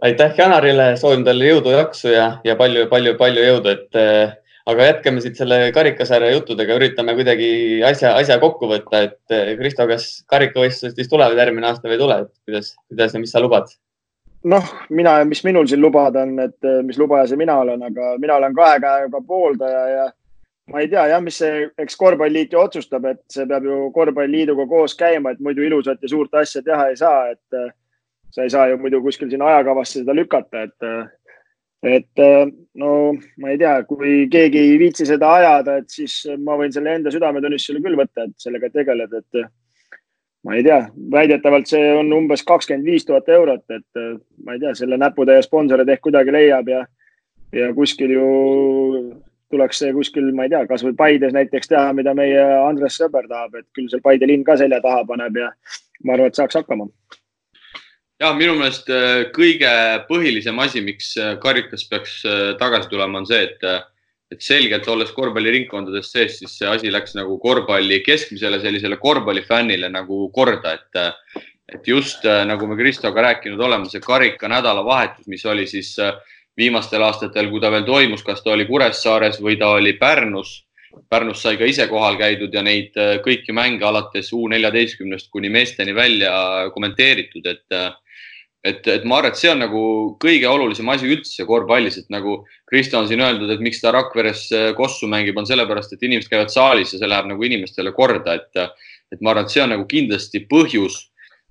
aitäh 0.00 0.34
Janarile, 0.38 0.96
soovin 0.96 1.24
talle 1.24 1.48
jõudu, 1.50 1.74
jaksu 1.76 2.08
ja, 2.08 2.38
ja 2.44 2.56
palju-palju-palju 2.56 3.44
jõudu, 3.46 3.74
et 3.76 3.98
äh, 3.98 4.34
aga 4.66 4.88
jätkame 4.88 5.20
siit 5.20 5.38
selle 5.38 5.58
karikasarja 5.74 6.32
juttudega, 6.32 6.76
üritame 6.78 7.14
kuidagi 7.18 7.82
asja, 7.86 8.14
asja 8.18 8.38
kokku 8.42 8.70
võtta, 8.70 9.04
et 9.08 9.34
äh, 9.34 9.54
Kristo, 9.58 9.86
kas 9.90 10.08
karikavõistlused 10.30 10.98
siis 10.98 11.10
tulevad 11.10 11.38
järgmine 11.38 11.70
aasta 11.70 11.88
või 11.88 11.98
ei 11.98 12.02
tule, 12.04 12.20
et 12.26 12.34
kuidas, 12.48 12.74
kuidas 12.90 13.14
ja 13.14 13.22
mis 13.22 13.34
sa 13.34 13.42
lubad? 13.44 13.70
noh, 14.42 14.72
mina, 14.90 15.20
mis 15.28 15.44
minul 15.46 15.68
siin 15.70 15.82
lubada 15.82 16.24
on, 16.26 16.34
et 16.42 16.72
mis 16.82 16.98
lubaja 16.98 17.28
see 17.30 17.38
mina 17.38 17.60
olen, 17.62 17.84
aga 17.86 18.16
mina 18.18 18.40
olen 18.40 18.56
kahe 18.56 18.80
käega 18.82 19.20
pooldaja 19.26 19.84
ja 19.88 20.08
ma 20.72 20.80
ei 20.80 20.88
tea 20.88 21.04
jah, 21.10 21.20
mis 21.22 21.38
see, 21.42 21.68
eks 21.84 21.96
korvpalliliit 22.00 22.54
ju 22.54 22.60
otsustab, 22.62 23.06
et 23.10 23.20
see 23.32 23.46
peab 23.48 23.66
ju 23.68 23.78
korvpalliliiduga 23.94 24.66
koos 24.70 24.96
käima, 24.98 25.32
et 25.32 25.40
muidu 25.44 25.64
ilusat 25.66 26.02
ja 26.02 26.10
suurt 26.10 26.34
asja 26.40 26.62
teha 26.64 26.88
ei 26.90 26.98
saa, 26.98 27.26
et 27.34 27.58
äh, 27.58 27.72
sa 28.32 28.46
ei 28.46 28.52
saa 28.52 28.68
ju 28.70 28.78
muidu 28.80 29.02
kuskil 29.04 29.30
sinna 29.30 29.50
ajakavasse 29.52 30.00
seda 30.00 30.16
lükata, 30.16 30.66
et 30.68 30.88
äh, 30.88 31.02
et 31.82 32.22
äh, 32.22 32.46
no 32.78 32.92
ma 33.42 33.50
ei 33.52 33.58
tea, 33.58 33.74
kui 33.88 34.14
keegi 34.32 34.60
ei 34.60 34.78
viitsi 34.80 35.06
seda 35.08 35.32
ajada, 35.40 35.80
et 35.82 35.90
siis 35.90 36.22
ma 36.40 36.56
võin 36.60 36.72
selle 36.72 36.94
enda 36.96 37.12
südametunnistusele 37.12 37.82
küll 37.82 37.98
võtta, 37.98 38.28
et 38.28 38.46
sellega 38.46 38.70
tegeled, 38.72 39.18
et 39.18 39.42
ma 40.46 40.56
ei 40.56 40.64
tea, 40.64 40.78
väidetavalt 41.12 41.68
see 41.68 41.90
on 41.98 42.14
umbes 42.16 42.46
kakskümmend 42.46 42.86
viis 42.86 43.04
tuhat 43.06 43.28
eurot, 43.34 43.66
et 43.74 44.00
ma 44.46 44.54
ei 44.54 44.62
tea, 44.62 44.72
selle 44.78 44.98
näputäie 44.98 45.42
sponsoreid 45.44 45.90
ehk 45.90 46.06
kuidagi 46.06 46.34
leiab 46.34 46.70
ja, 46.70 46.80
ja 47.52 47.68
kuskil 47.74 48.14
ju 48.14 48.30
tuleks 49.52 49.82
see 49.82 49.92
kuskil, 49.94 50.30
ma 50.36 50.46
ei 50.46 50.52
tea, 50.52 50.64
kasvõi 50.70 50.94
Paides 50.98 51.34
näiteks 51.36 51.70
teha, 51.70 51.92
mida 51.96 52.14
meie 52.16 52.40
Andres 52.62 52.98
Sõber 53.00 53.28
tahab, 53.30 53.56
et 53.60 53.68
küll 53.76 53.90
seal 53.92 54.02
Paide 54.04 54.28
linn 54.28 54.44
ka 54.46 54.56
selja 54.60 54.80
taha 54.84 55.04
paneb 55.08 55.38
ja 55.38 55.50
ma 56.06 56.16
arvan, 56.16 56.32
et 56.32 56.38
saaks 56.38 56.58
hakkama. 56.60 56.88
jah, 58.22 58.34
minu 58.38 58.56
meelest 58.58 58.90
äh, 58.92 59.24
kõige 59.34 59.70
põhilisem 60.08 60.60
asi, 60.64 60.82
miks 60.84 61.14
äh, 61.20 61.34
karikas 61.42 61.86
peaks 61.90 62.20
tagasi 62.60 62.92
tulema, 62.92 63.22
on 63.22 63.28
see, 63.28 63.42
et, 63.48 63.64
et 64.32 64.44
selgelt 64.44 64.88
olles 64.88 65.10
korvpalliringkondades 65.16 66.12
sees, 66.14 66.38
siis 66.40 66.58
see 66.58 66.68
asi 66.68 66.92
läks 66.92 67.16
nagu 67.18 67.38
korvpalli 67.42 68.00
keskmisele 68.06 68.60
sellisele 68.62 69.00
korvpallifännile 69.02 69.90
nagu 69.92 70.28
korda, 70.34 70.78
et, 70.78 71.42
et 71.72 71.88
just 71.88 72.24
nagu 72.24 72.68
me 72.70 72.78
Kristoga 72.78 73.26
rääkinud 73.28 73.60
oleme, 73.60 73.90
see 73.90 74.04
karika 74.04 74.48
nädalavahetus, 74.48 75.28
mis 75.28 75.44
oli 75.50 75.66
siis 75.68 75.96
äh, 76.00 76.14
viimastel 76.56 77.02
aastatel, 77.02 77.48
kui 77.50 77.60
ta 77.60 77.70
veel 77.72 77.86
toimus, 77.88 78.22
kas 78.26 78.42
ta 78.44 78.52
oli 78.52 78.66
Kuressaares 78.68 79.40
või 79.40 79.56
ta 79.60 79.72
oli 79.78 79.94
Pärnus. 80.00 80.62
Pärnus 81.08 81.40
sai 81.40 81.56
ka 81.56 81.64
ise 81.64 81.86
kohal 81.88 82.18
käidud 82.20 82.52
ja 82.52 82.62
neid 82.64 82.96
äh, 83.00 83.16
kõiki 83.24 83.54
mänge 83.56 83.86
alates 83.88 84.28
U 84.36 84.44
neljateistkümnest 84.52 85.30
kuni 85.32 85.48
meesteni 85.48 85.94
välja 85.96 86.32
kommenteeritud, 86.74 87.46
et 87.48 87.76
äh, 87.76 87.90
et, 88.62 88.86
et 88.86 89.04
ma 89.08 89.16
arvan, 89.18 89.32
et 89.32 89.40
see 89.40 89.50
on 89.50 89.58
nagu 89.58 89.80
kõige 90.22 90.46
olulisem 90.46 90.86
asi 90.92 91.08
üldse 91.10 91.42
korvpallis, 91.48 91.96
et 91.98 92.12
nagu 92.14 92.44
Kristo 92.70 93.00
on 93.00 93.08
siin 93.10 93.22
öeldud, 93.24 93.50
et 93.50 93.64
miks 93.64 93.80
ta 93.82 93.90
Rakveres 93.90 94.44
äh, 94.54 94.68
kossu 94.78 95.08
mängib, 95.10 95.38
on 95.40 95.48
sellepärast, 95.48 95.96
et 95.96 96.04
inimesed 96.06 96.30
käivad 96.30 96.52
saalis 96.52 96.92
ja 96.94 97.00
see 97.00 97.10
läheb 97.10 97.26
nagu 97.32 97.48
inimestele 97.48 97.94
korda, 97.96 98.38
et 98.38 98.66
et 99.12 99.20
ma 99.20 99.34
arvan, 99.34 99.44
et 99.44 99.52
see 99.52 99.60
on 99.60 99.74
nagu 99.74 99.84
kindlasti 99.88 100.46
põhjus 100.48 100.94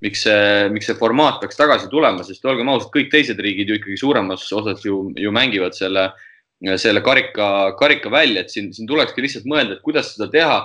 miks 0.01 0.25
see, 0.25 0.69
miks 0.73 0.89
see 0.89 0.97
formaat 0.97 1.39
peaks 1.41 1.59
tagasi 1.59 1.89
tulema, 1.91 2.25
sest 2.25 2.45
olgem 2.49 2.69
ausad, 2.73 2.89
kõik 2.93 3.11
teised 3.13 3.39
riigid 3.41 3.69
ju 3.69 3.77
ikkagi 3.77 3.97
suuremas 4.01 4.47
osas 4.57 4.83
ju, 4.85 5.03
ju 5.17 5.33
mängivad 5.33 5.77
selle, 5.77 6.07
selle 6.81 7.03
karika, 7.05 7.47
karika 7.79 8.11
välja, 8.13 8.41
et 8.43 8.53
siin, 8.53 8.71
siin 8.73 8.89
tulekski 8.89 9.23
lihtsalt 9.25 9.49
mõelda, 9.49 9.77
et 9.77 9.85
kuidas 9.85 10.15
seda 10.15 10.29
teha. 10.33 10.61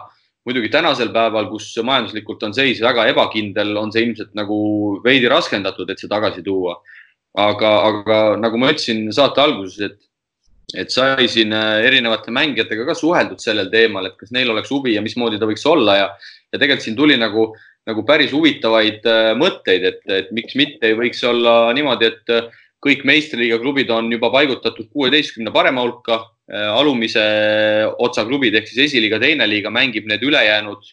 muidugi 0.47 0.69
tänasel 0.71 1.09
päeval, 1.11 1.49
kus 1.51 1.73
majanduslikult 1.83 2.45
on 2.47 2.53
seis 2.55 2.79
väga 2.79 3.09
ebakindel, 3.11 3.73
on 3.81 3.91
see 3.91 4.05
ilmselt 4.07 4.31
nagu 4.39 4.57
veidi 5.03 5.27
raskendatud, 5.27 5.91
et 5.91 5.99
see 5.99 6.09
tagasi 6.09 6.45
tuua. 6.47 6.77
aga, 7.37 7.71
aga 7.89 8.19
nagu 8.41 8.57
ma 8.57 8.71
ütlesin 8.71 9.11
saate 9.13 9.43
alguses, 9.43 9.81
et 9.81 10.07
et 10.75 10.91
sai 10.91 11.29
siin 11.31 11.53
erinevate 11.53 12.33
mängijatega 12.35 12.87
ka 12.89 12.95
suheldud 12.99 13.39
sellel 13.39 13.69
teemal, 13.71 14.07
et 14.07 14.17
kas 14.19 14.33
neil 14.35 14.51
oleks 14.51 14.71
huvi 14.71 14.97
ja 14.97 15.03
mismoodi 15.03 15.39
ta 15.39 15.47
võiks 15.47 15.63
olla 15.67 15.95
ja, 15.97 16.09
ja 16.51 16.59
tegelikult 16.59 16.83
siin 16.83 16.97
tuli 16.97 17.17
nagu 17.21 17.53
nagu 17.87 18.03
päris 18.07 18.33
huvitavaid 18.35 19.07
äh, 19.07 19.33
mõtteid, 19.39 19.85
et, 19.91 20.01
et 20.11 20.31
miks 20.35 20.57
mitte 20.59 20.91
ei 20.91 20.97
võiks 20.99 21.23
olla 21.27 21.73
niimoodi, 21.77 22.11
et 22.11 22.33
äh, 22.35 22.49
kõik 22.83 23.05
meistriliiga 23.09 23.59
klubid 23.63 23.91
on 23.95 24.11
juba 24.13 24.31
paigutatud 24.35 24.91
kuueteistkümne 24.93 25.53
parema 25.55 25.85
hulka. 25.87 26.25
Äh, 26.47 26.69
alumise 26.79 27.23
otsa 28.03 28.27
klubid 28.27 28.55
ehk 28.55 28.69
siis 28.71 28.85
esiliiga, 28.91 29.19
teine 29.23 29.47
liiga 29.51 29.73
mängib 29.75 30.07
need 30.11 30.23
ülejäänud, 30.23 30.93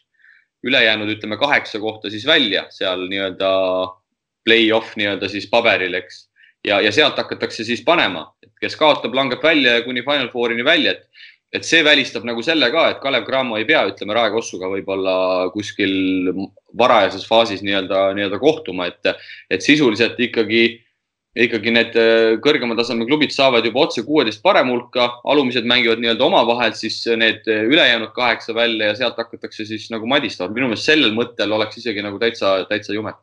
ülejäänud 0.66 1.12
ütleme 1.14 1.38
kaheksa 1.38 1.82
kohta 1.82 2.10
siis 2.10 2.26
välja 2.26 2.66
seal 2.74 3.06
nii-öelda 3.12 3.50
play-off 4.46 4.96
nii-öelda 5.00 5.30
siis 5.30 5.46
paberil, 5.52 5.94
eks. 6.00 6.24
ja, 6.66 6.80
ja 6.82 6.91
sealt 6.91 7.20
hakatakse 7.22 7.66
siis 7.68 7.84
panema, 7.86 8.26
kes 8.62 8.76
kaotab, 8.80 9.14
langeb 9.14 9.44
välja 9.44 9.78
ja 9.78 9.86
kuni 9.86 10.02
Final 10.02 10.32
Fourini 10.34 10.66
välja, 10.66 10.96
et 10.98 11.06
et 11.54 11.68
see 11.68 11.84
välistab 11.86 12.26
nagu 12.26 12.41
selle 12.45 12.70
ka, 12.74 12.88
et 12.91 13.01
Kalev 13.04 13.28
Cramo 13.28 13.60
ei 13.60 13.68
pea, 13.70 13.84
ütleme, 13.91 14.16
Rae 14.18 14.32
Kossuga 14.34 14.70
võib-olla 14.72 15.16
kuskil 15.54 16.32
varajases 16.80 17.28
faasis 17.30 17.62
nii-öelda, 17.66 18.08
nii-öelda 18.18 18.39
kohtuma, 18.41 18.89
et, 18.89 19.14
et 19.54 19.66
sisuliselt 19.66 20.18
ikkagi, 20.26 20.64
ikkagi 21.45 21.74
need 21.76 21.99
äh, 21.99 22.32
kõrgema 22.41 22.78
taseme 22.78 23.06
klubid 23.10 23.36
saavad 23.36 23.66
juba 23.70 23.86
otse 23.86 24.01
kuueteist 24.08 24.41
parem 24.45 24.74
hulka, 24.74 25.12
alumised 25.30 25.70
mängivad 25.70 26.01
nii-öelda 26.01 26.26
omavahel 26.26 26.74
siis 26.78 26.97
need 27.22 27.45
ülejäänud 27.45 28.16
kaheksa 28.18 28.58
välja 28.58 28.89
ja 28.89 28.97
sealt 29.04 29.22
hakatakse 29.22 29.68
siis 29.70 29.88
nagu 29.93 30.10
madistama. 30.10 30.54
minu 30.58 30.72
meelest 30.72 30.89
sellel 30.89 31.14
mõttel 31.14 31.54
oleks 31.54 31.78
isegi 31.84 32.06
nagu 32.06 32.22
täitsa, 32.22 32.64
täitsa 32.70 32.97
jumet. 32.97 33.22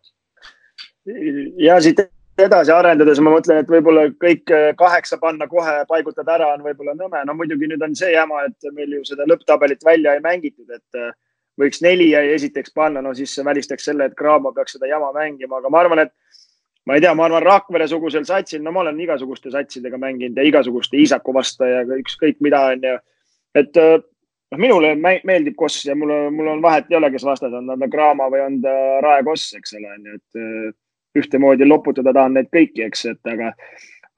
ja 1.59 1.83
siit 1.83 2.07
edasi 2.45 2.73
arendades 2.75 3.21
ma 3.23 3.33
mõtlen, 3.35 3.63
et 3.63 3.71
võib-olla 3.71 4.07
kõik 4.23 4.53
eh, 4.55 4.71
kaheksa 4.79 5.19
panna 5.23 5.49
kohe, 5.51 5.75
paigutada 5.89 6.37
ära 6.37 6.53
on 6.55 6.65
võib-olla 6.65 6.95
nõme. 6.99 7.23
no 7.27 7.35
muidugi 7.39 7.69
nüüd 7.71 7.83
on 7.85 7.97
see 7.97 8.13
jama, 8.13 8.45
et 8.49 8.73
meil 8.77 8.97
ju 8.99 9.05
seda 9.09 9.27
lõpptabelit 9.29 9.85
välja 9.87 10.15
ei 10.17 10.25
mängitud, 10.25 10.69
et 10.71 11.01
eh, 11.01 11.13
võiks 11.61 11.83
neli 11.85 12.11
esiteks 12.15 12.75
panna, 12.75 13.03
no 13.03 13.15
siis 13.15 13.35
see 13.35 13.45
välistaks 13.45 13.89
selle, 13.91 14.09
et 14.09 14.17
Graamo 14.19 14.53
peaks 14.57 14.77
seda 14.77 14.91
jama 14.91 15.13
mängima, 15.17 15.61
aga 15.61 15.73
ma 15.73 15.81
arvan, 15.85 16.05
et 16.07 16.15
ma 16.87 16.97
ei 16.97 17.05
tea, 17.05 17.15
ma 17.15 17.27
arvan, 17.29 17.45
Rakvere-sugusel 17.47 18.27
satsil, 18.29 18.63
no 18.65 18.73
ma 18.73 18.85
olen 18.85 19.01
igasuguste 19.01 19.53
satsidega 19.53 20.01
mänginud 20.01 20.37
ja 20.39 20.47
igasuguste 20.49 20.97
Iisaku 21.01 21.35
vastu 21.37 21.69
ja 21.69 21.83
ükskõik 22.01 22.41
mida 22.41 22.65
on 22.73 22.87
ju. 22.89 22.99
et 23.61 23.77
eh, 23.77 23.97
noh, 24.51 24.61
minule 24.61 24.95
meeldib 24.99 25.57
Koss 25.57 25.85
ja 25.87 25.97
mulle, 25.97 26.29
mul 26.35 26.55
on 26.57 26.63
vahet 26.63 26.91
ei 26.91 26.99
ole, 26.99 27.11
kes 27.11 27.25
vastas 27.25 27.53
on, 27.55 27.69
on 27.71 27.83
ta 27.83 27.91
Graamo 27.91 28.31
või 28.33 28.45
on 28.45 28.63
ta 28.65 28.77
Rae 29.05 29.27
Koss, 29.27 29.55
eks 29.59 29.77
ole, 29.79 29.97
on 29.97 30.09
ju, 30.09 30.21
et 30.21 30.79
ühtemoodi 31.19 31.69
loputada 31.69 32.13
tahan 32.15 32.37
neid 32.39 32.51
kõiki, 32.55 32.85
eks, 32.87 33.07
et 33.11 33.33
aga 33.33 33.53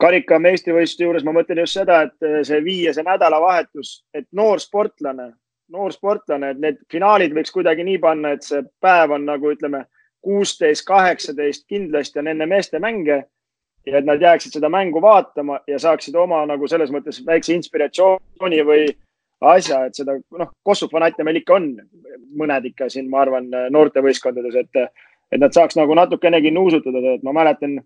karika 0.02 0.38
meistrivõistluste 0.42 1.06
juures 1.06 1.24
ma 1.24 1.34
mõtlen 1.36 1.62
just 1.62 1.78
seda, 1.78 2.02
et 2.08 2.26
eh, 2.26 2.40
see 2.46 2.60
viia 2.64 2.92
see 2.94 3.06
nädalavahetus, 3.06 3.94
et 4.14 4.26
noor 4.32 4.60
sportlane, 4.60 5.30
noor 5.72 5.94
sportlane, 5.94 6.52
et 6.52 6.62
need 6.62 6.80
finaalid 6.92 7.34
võiks 7.36 7.54
kuidagi 7.54 7.86
nii 7.86 8.00
panna, 8.02 8.34
et 8.36 8.46
see 8.46 8.62
päev 8.82 9.14
on 9.16 9.26
nagu 9.28 9.52
ütleme, 9.52 9.86
kuusteist, 10.22 10.84
kaheksateist 10.86 11.66
kindlasti 11.66 12.20
on 12.20 12.28
enne 12.30 12.46
meeste 12.46 12.78
mänge 12.78 13.24
ja 13.86 13.98
et 13.98 14.06
nad 14.06 14.22
jääksid 14.22 14.54
seda 14.54 14.68
mängu 14.70 15.00
vaatama 15.02 15.58
ja 15.66 15.78
saaksid 15.82 16.14
oma 16.14 16.44
nagu 16.46 16.68
selles 16.70 16.92
mõttes 16.94 17.18
väikse 17.26 17.56
inspiratsiooni 17.56 18.60
või 18.66 18.84
asja, 19.42 19.84
et 19.86 19.98
seda 19.98 20.14
noh, 20.38 20.52
Kossu 20.62 20.86
fanatte 20.92 21.24
meil 21.26 21.40
ikka 21.40 21.56
on, 21.58 21.72
mõned 22.38 22.68
ikka 22.70 22.88
siin, 22.92 23.08
ma 23.10 23.24
arvan, 23.24 23.50
noortevõistkondades, 23.74 24.54
et 24.62 24.82
et 25.32 25.40
nad 25.40 25.54
saaks 25.54 25.78
nagu 25.78 25.94
natukenegi 25.96 26.52
nuusutada, 26.52 27.16
et 27.16 27.24
ma 27.26 27.32
mäletan, 27.36 27.78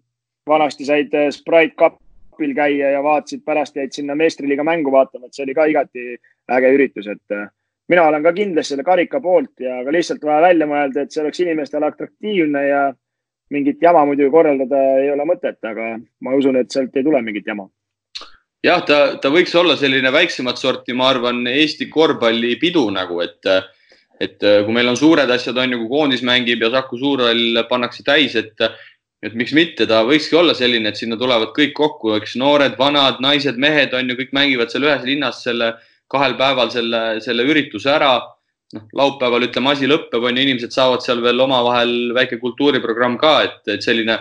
vanasti 0.48 0.86
said 0.86 1.14
äh, 1.14 1.30
Sprite 1.34 1.74
Cupil 1.78 2.54
käia 2.54 2.90
ja 2.96 3.02
vaatasid, 3.02 3.44
pärast 3.46 3.76
jäid 3.76 3.94
sinna 3.94 4.14
meistriliiga 4.18 4.64
mängu 4.66 4.92
vaatama, 4.92 5.26
et 5.26 5.34
see 5.34 5.46
oli 5.46 5.54
ka 5.54 5.66
igati 5.70 6.18
äge 6.52 6.74
üritus, 6.74 7.08
et 7.10 7.34
äh, 7.34 7.48
mina 7.88 8.06
olen 8.10 8.22
ka 8.22 8.34
kindlasti 8.36 8.74
selle 8.74 8.86
karika 8.86 9.20
poolt 9.22 9.62
ja 9.62 9.80
ka 9.84 9.94
lihtsalt 9.94 10.24
vaja 10.26 10.42
välja 10.48 10.68
mõelda, 10.70 11.02
et 11.02 11.14
see 11.14 11.22
oleks 11.22 11.42
inimestele 11.42 11.90
atraktiivne 11.90 12.66
ja 12.66 12.84
mingit 13.54 13.82
jama 13.82 14.04
muidugi 14.06 14.30
korraldada 14.30 14.82
ei 15.00 15.10
ole 15.14 15.26
mõtet, 15.28 15.58
aga 15.62 15.96
ma 16.26 16.34
usun, 16.34 16.58
et 16.58 16.70
sealt 16.70 16.96
ei 16.96 17.06
tule 17.06 17.22
mingit 17.22 17.46
jama. 17.46 17.68
Jah, 18.64 18.80
ta, 18.82 18.98
ta 19.22 19.30
võiks 19.30 19.52
olla 19.54 19.76
selline 19.78 20.10
väiksemat 20.10 20.58
sorti, 20.58 20.94
ma 20.96 21.12
arvan, 21.12 21.44
Eesti 21.46 21.86
korvpallipidu 21.92 22.82
nagu, 22.90 23.20
et 23.22 23.46
et 24.20 24.42
äh, 24.42 24.62
kui 24.64 24.74
meil 24.74 24.88
on 24.88 24.98
suured 24.98 25.30
asjad, 25.30 25.56
on 25.60 25.72
ju, 25.72 25.80
kui 25.82 25.90
koondis 25.92 26.22
mängib 26.26 26.62
ja 26.64 26.70
Saku 26.72 26.98
Suurhall 27.00 27.62
pannakse 27.68 28.04
täis, 28.06 28.36
et, 28.38 28.62
et 29.24 29.34
miks 29.36 29.52
mitte, 29.56 29.88
ta 29.88 30.02
võikski 30.08 30.38
olla 30.40 30.54
selline, 30.56 30.90
et 30.90 31.00
sinna 31.00 31.18
tulevad 31.20 31.52
kõik 31.56 31.74
kokku, 31.76 32.14
eks 32.16 32.36
noored, 32.40 32.78
vanad, 32.80 33.20
naised, 33.24 33.60
mehed 33.60 33.96
on 33.96 34.08
ju, 34.08 34.16
kõik 34.22 34.32
mängivad 34.36 34.72
seal 34.72 34.88
ühes 34.88 35.04
linnas 35.08 35.42
selle 35.44 35.74
kahel 36.12 36.36
päeval 36.38 36.72
selle, 36.72 37.02
selle 37.24 37.46
ürituse 37.48 37.92
ära. 37.92 38.14
noh, 38.74 38.82
laupäeval 38.98 39.44
ütleme, 39.46 39.70
asi 39.70 39.86
lõpeb, 39.86 40.24
on 40.26 40.34
ju, 40.34 40.42
inimesed 40.42 40.72
saavad 40.74 41.04
seal 41.04 41.20
veel 41.22 41.38
omavahel 41.38 42.10
väike 42.16 42.40
kultuuriprogramm 42.40 43.14
ka, 43.20 43.36
et, 43.46 43.60
et 43.70 43.84
selline, 43.84 44.16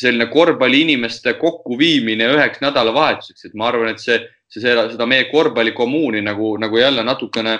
selline 0.00 0.26
korvpalliinimeste 0.32 1.36
kokkuviimine 1.38 2.26
üheks 2.32 2.58
nädalavahetuseks, 2.64 3.44
et 3.46 3.54
ma 3.54 3.68
arvan, 3.68 3.92
et 3.92 4.02
see, 4.02 4.16
see, 4.50 4.64
seda 4.66 5.06
meie 5.06 5.28
korvpallikommuuni 5.30 6.24
nagu, 6.26 6.56
nagu 6.58 6.80
jälle 6.80 7.06
natukene 7.06 7.54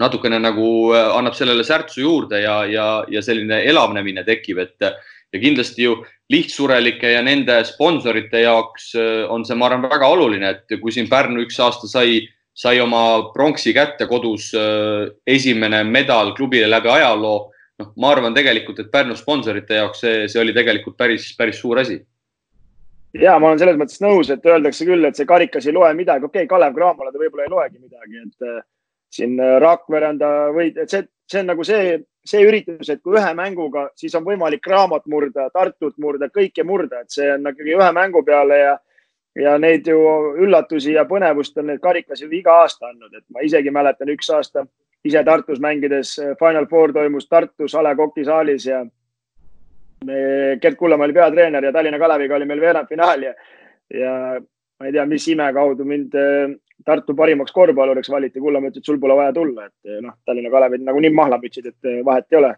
natukene 0.00 0.38
nagu 0.42 0.68
äh, 0.96 1.08
annab 1.16 1.36
sellele 1.38 1.64
särtsu 1.64 2.04
juurde 2.04 2.42
ja, 2.42 2.62
ja, 2.66 2.86
ja 3.10 3.22
selline 3.22 3.62
elavnemine 3.68 4.24
tekib, 4.26 4.62
et 4.62 4.92
ja 5.32 5.40
kindlasti 5.40 5.86
ju 5.86 5.96
lihtsurelike 6.32 7.12
ja 7.12 7.22
nende 7.24 7.58
sponsorite 7.64 8.44
jaoks 8.44 8.92
äh, 8.96 9.24
on 9.30 9.46
see, 9.46 9.56
ma 9.56 9.68
arvan, 9.68 9.88
väga 9.88 10.12
oluline, 10.12 10.52
et 10.52 10.78
kui 10.80 10.92
siin 10.92 11.08
Pärnu 11.10 11.44
üks 11.46 11.58
aasta 11.60 11.88
sai, 11.88 12.20
sai 12.52 12.80
oma 12.84 13.32
pronksi 13.32 13.74
kätte 13.76 14.08
kodus 14.10 14.50
äh, 14.58 15.08
esimene 15.26 15.82
medal 15.88 16.34
klubile 16.36 16.70
läbi 16.70 16.92
ajaloo. 16.92 17.50
noh, 17.80 17.88
ma 17.96 18.10
arvan 18.12 18.34
tegelikult, 18.36 18.82
et 18.82 18.90
Pärnu 18.92 19.16
sponsorite 19.16 19.80
jaoks 19.80 20.02
see, 20.04 20.26
see 20.28 20.40
oli 20.40 20.52
tegelikult 20.52 20.96
päris, 20.96 21.30
päris 21.36 21.60
suur 21.60 21.80
asi 21.80 21.96
ja 23.16 23.38
ma 23.40 23.48
olen 23.48 23.60
selles 23.60 23.78
mõttes 23.80 24.00
nõus, 24.04 24.28
et 24.32 24.44
öeldakse 24.48 24.84
küll, 24.88 25.04
et 25.08 25.16
see 25.16 25.28
karikas 25.28 25.66
ei 25.68 25.74
loe 25.76 25.88
midagi, 25.96 26.28
okei 26.28 26.44
okay,, 26.44 26.50
Kalev 26.50 26.76
Cramole 26.76 27.12
ta 27.12 27.20
võib-olla 27.20 27.48
ei 27.48 27.52
loegi 27.52 27.80
midagi, 27.80 28.22
et 28.24 28.46
siin 29.12 29.36
äh, 29.40 29.58
Rakvere 29.62 30.12
on 30.12 30.20
ta 30.20 30.30
või, 30.54 30.72
see, 30.86 31.04
see 31.28 31.42
on 31.42 31.52
nagu 31.52 31.64
see, 31.66 31.98
see 32.24 32.44
üritus, 32.46 32.88
et 32.92 33.02
kui 33.02 33.18
ühe 33.18 33.34
mänguga, 33.38 33.88
siis 33.98 34.14
on 34.18 34.24
võimalik 34.26 34.62
Cramot 34.64 35.06
murda, 35.10 35.48
Tartut 35.52 35.98
murda, 36.00 36.30
kõike 36.32 36.64
murda, 36.64 37.02
et 37.02 37.12
see 37.12 37.28
on 37.34 37.52
ikkagi 37.52 37.76
ühe 37.76 37.92
mängu 37.96 38.24
peale 38.26 38.62
ja 38.62 38.78
ja 39.38 39.54
neid 39.58 39.86
ju 39.88 39.96
üllatusi 40.44 40.92
ja 40.92 41.06
põnevust 41.08 41.56
on 41.56 41.70
need 41.70 41.80
karikas 41.80 42.20
ju 42.20 42.28
iga 42.36 42.58
aasta 42.62 42.90
andnud, 42.90 43.14
et 43.16 43.24
ma 43.32 43.40
isegi 43.40 43.70
mäletan 43.72 44.10
üks 44.12 44.28
aasta 44.28 44.66
ise 45.04 45.22
Tartus 45.24 45.60
mängides 45.60 46.18
äh, 46.18 46.34
Final 46.38 46.66
Four 46.70 46.92
toimus 46.92 47.28
Tartus 47.28 47.74
A 47.74 47.82
Le 47.82 47.94
Coq'i 47.96 48.24
saalis 48.24 48.66
ja 48.66 48.82
me, 50.04 50.18
Gert 50.60 50.76
Kullamäe 50.78 51.08
oli 51.08 51.16
peatreener 51.16 51.64
ja 51.64 51.72
Tallinna 51.72 51.98
Kaleviga 51.98 52.36
oli 52.36 52.48
meil 52.50 52.60
veerandfinaal 52.60 53.24
ja, 53.28 53.32
ja 53.94 54.14
ma 54.40 54.86
ei 54.88 54.92
tea, 54.92 55.06
mis 55.06 55.28
ime 55.32 55.48
kaudu 55.54 55.86
mind 55.88 56.14
äh, 56.18 56.52
Tartu 56.84 57.14
parimaks 57.14 57.52
korvpalluriks 57.52 58.10
valiti. 58.10 58.40
Kullamäe 58.40 58.72
ütles, 58.72 58.82
et 58.82 58.90
sul 58.90 59.00
pole 59.00 59.16
vaja 59.18 59.32
tulla, 59.36 59.66
et 59.68 59.90
äh, 59.90 60.00
noh, 60.04 60.16
Tallinna 60.26 60.50
Kalevid 60.50 60.84
nagunii 60.86 61.12
mahla 61.14 61.38
pütsid, 61.42 61.68
et 61.70 61.90
äh, 61.90 62.00
vahet 62.04 62.28
ei 62.32 62.40
ole, 62.42 62.54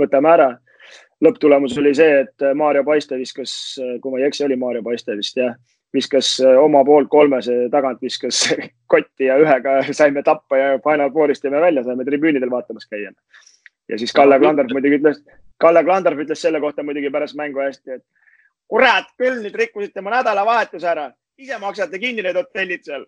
võtame 0.00 0.32
ära. 0.32 0.50
lõpptulemus 1.22 1.76
oli 1.78 1.94
see, 1.94 2.24
et 2.24 2.42
Maarja 2.58 2.82
Paiste 2.84 3.16
viskas, 3.16 3.52
kui 4.02 4.10
ma 4.10 4.18
ei 4.18 4.26
eksi, 4.26 4.44
oli 4.44 4.56
Maarja 4.58 4.82
Paiste 4.82 5.14
vist 5.16 5.36
jah, 5.38 5.54
viskas 5.94 6.32
oma 6.58 6.80
poolt 6.84 7.08
kolmese 7.08 7.68
tagant, 7.70 8.00
viskas 8.02 8.40
kotti 8.92 9.28
ja 9.28 9.36
ühega 9.38 9.76
saime 9.92 10.24
tappa 10.26 10.58
ja 10.58 10.72
Final 10.82 11.12
Fourist 11.14 11.44
jäime 11.44 11.60
välja, 11.62 11.84
saime 11.86 12.04
tribüünidel 12.04 12.50
vaatamas 12.50 12.88
käia. 12.90 13.12
ja 13.88 13.98
siis 13.98 14.12
Kalle 14.12 14.38
Klandorf 14.42 14.74
muidugi 14.74 14.98
ütles 14.98 15.22
Kalle 15.62 15.84
Klandorf 15.84 16.18
ütles 16.18 16.42
selle 16.42 16.60
kohta 16.60 16.82
muidugi 16.82 17.10
pärast 17.14 17.36
mängu 17.38 17.60
hästi, 17.62 17.98
et 17.98 18.02
kurat 18.72 19.10
küll, 19.20 19.42
nüüd 19.44 19.54
rikkusite 19.58 20.02
mu 20.02 20.10
nädalavahetuse 20.10 20.88
ära, 20.90 21.04
ise 21.38 21.58
maksate 21.62 22.00
kinni 22.02 22.24
need 22.26 22.38
hotellid 22.38 22.82
seal. 22.86 23.04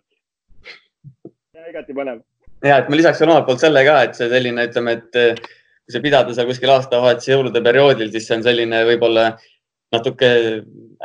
Igati 1.69 1.95
põnev. 1.95 2.21
ja, 2.65 2.79
et 2.79 2.89
ma 2.89 2.99
lisaks 2.99 3.21
veel 3.21 3.33
omalt 3.33 3.47
poolt 3.49 3.63
selle 3.63 3.83
ka, 3.87 3.99
et 4.07 4.17
see 4.17 4.29
selline, 4.31 4.67
ütleme, 4.69 4.95
et 4.99 5.19
eh, 5.21 5.43
kui 5.85 5.95
sa 5.95 6.01
pidada 6.03 6.35
seal 6.35 6.49
kuskil 6.49 6.73
aastavahetuse 6.73 7.33
jõulude 7.33 7.61
perioodil, 7.65 8.09
siis 8.13 8.27
see 8.27 8.39
on 8.39 8.45
selline 8.45 8.81
võib-olla 8.89 9.27
natuke 9.93 10.29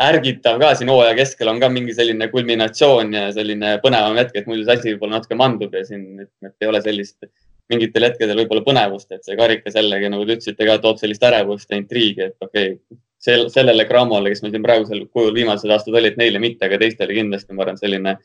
ärgitav 0.00 0.56
ka 0.62 0.72
siin 0.78 0.90
hooaja 0.90 1.12
keskel 1.18 1.50
on 1.52 1.60
ka 1.62 1.68
mingi 1.72 1.94
selline 1.94 2.30
kulminatsioon 2.32 3.12
ja 3.14 3.26
selline 3.36 3.76
põnevam 3.84 4.16
hetk, 4.18 4.34
et 4.40 4.48
muidu 4.50 4.64
see 4.64 4.78
asi 4.78 4.94
võib-olla 4.94 5.18
natuke 5.18 5.38
mandub 5.38 5.76
ja 5.76 5.84
siin 5.86 6.24
et 6.24 6.64
ei 6.64 6.70
ole 6.70 6.80
sellist 6.82 7.28
mingitel 7.70 8.08
hetkedel 8.08 8.40
võib-olla 8.40 8.64
põnevust, 8.66 9.12
et 9.14 9.22
see 9.26 9.36
karikas 9.38 9.76
jällegi, 9.78 10.10
nagu 10.10 10.26
te 10.26 10.38
ütlesite 10.38 10.66
ka, 10.66 10.80
toob 10.82 10.98
sellist 10.98 11.22
ärevust 11.28 11.70
ja 11.70 11.78
intriigi, 11.78 12.26
et 12.30 12.46
okei 12.48 12.72
okay,, 12.74 12.98
sel, 13.22 13.46
sellele 13.52 13.86
Cramole, 13.86 14.32
kes 14.32 14.42
meil 14.42 14.56
siin 14.56 14.64
praegusel 14.64 15.04
kujul 15.14 15.36
viimased 15.36 15.70
aastad 15.70 15.98
olid, 16.00 16.16
neile 16.18 16.40
mitte, 16.42 16.66
aga 16.66 16.80
teistele 16.80 17.14
kindlasti, 17.14 17.54
ma 17.54 17.66
arvan, 17.66 17.78
selline, 17.78 18.16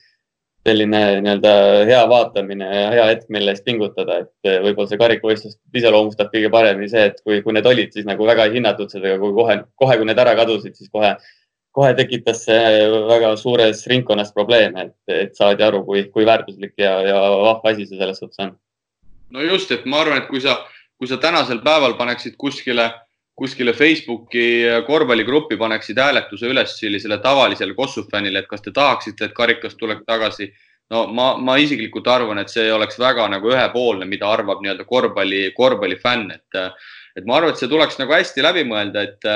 selline 0.66 1.02
nii-öelda 1.22 1.54
hea 1.86 2.02
vaatamine 2.10 2.66
ja 2.66 2.90
hea 2.94 3.06
hetk, 3.12 3.30
mille 3.34 3.54
eest 3.54 3.66
pingutada, 3.68 4.24
et 4.24 4.50
võib-olla 4.66 4.90
see 4.90 5.02
karikavõistlust 5.02 5.60
iseloomustab 5.78 6.32
kõige 6.34 6.50
paremini 6.54 6.90
see, 6.90 7.06
et 7.12 7.20
kui, 7.22 7.42
kui 7.46 7.54
need 7.54 7.70
olid, 7.70 7.94
siis 7.94 8.08
nagu 8.10 8.26
väga 8.26 8.48
ei 8.48 8.58
hinnatud 8.58 8.90
seda, 8.90 9.12
aga 9.14 9.22
kui 9.22 9.36
kohe, 9.38 9.58
kohe, 9.82 9.98
kui 10.00 10.10
need 10.10 10.22
ära 10.24 10.34
kadusid, 10.40 10.74
siis 10.78 10.90
kohe, 10.94 11.14
kohe 11.76 11.94
tekitas 11.98 12.46
see 12.48 12.86
väga 13.12 13.36
suures 13.38 13.86
ringkonnas 13.92 14.34
probleeme, 14.34 14.88
et, 14.90 15.16
et 15.28 15.38
saadi 15.38 15.66
aru, 15.68 15.84
kui, 15.86 16.08
kui 16.14 16.26
väärtuslik 16.26 16.74
ja, 16.82 16.98
ja 17.06 17.22
vahva 17.46 17.74
asi 17.74 17.86
see 17.86 18.02
selles 18.02 18.22
suhtes 18.24 18.42
on. 18.48 18.56
No 19.36 19.46
just, 19.46 19.72
et 19.76 19.86
ma 19.86 20.02
arvan, 20.02 20.24
et 20.24 20.30
kui 20.32 20.42
sa, 20.42 20.58
kui 20.98 21.10
sa 21.12 21.20
tänasel 21.22 21.62
päeval 21.66 21.94
paneksid 22.00 22.40
kuskile, 22.42 22.90
kuskile 23.36 23.74
Facebooki 23.76 24.64
korvpalligruppi, 24.88 25.58
paneksid 25.60 26.00
hääletuse 26.00 26.48
üles 26.52 26.78
sellisele 26.80 27.18
tavalisele 27.24 27.76
Kossu 27.76 28.06
fännile, 28.12 28.44
et 28.44 28.48
kas 28.48 28.64
te 28.64 28.72
tahaksite, 28.72 29.28
et 29.28 29.36
karikas 29.36 29.76
tuleks 29.76 30.06
tagasi. 30.08 30.54
no 30.90 31.08
ma, 31.08 31.32
ma 31.42 31.56
isiklikult 31.58 32.08
arvan, 32.08 32.38
et 32.38 32.52
see 32.54 32.68
oleks 32.72 33.00
väga 33.02 33.26
nagu 33.34 33.50
ühepoolne, 33.50 34.06
mida 34.06 34.28
arvab 34.30 34.62
nii-öelda 34.62 34.86
korvpalli, 34.86 35.52
korvpallifänn, 35.58 36.32
et, 36.32 36.60
et 37.18 37.26
ma 37.26 37.40
arvan, 37.40 37.52
et 37.52 37.60
see 37.62 37.72
tuleks 37.72 37.98
nagu 38.00 38.14
hästi 38.14 38.46
läbi 38.46 38.66
mõelda, 38.70 39.04
et 39.04 39.32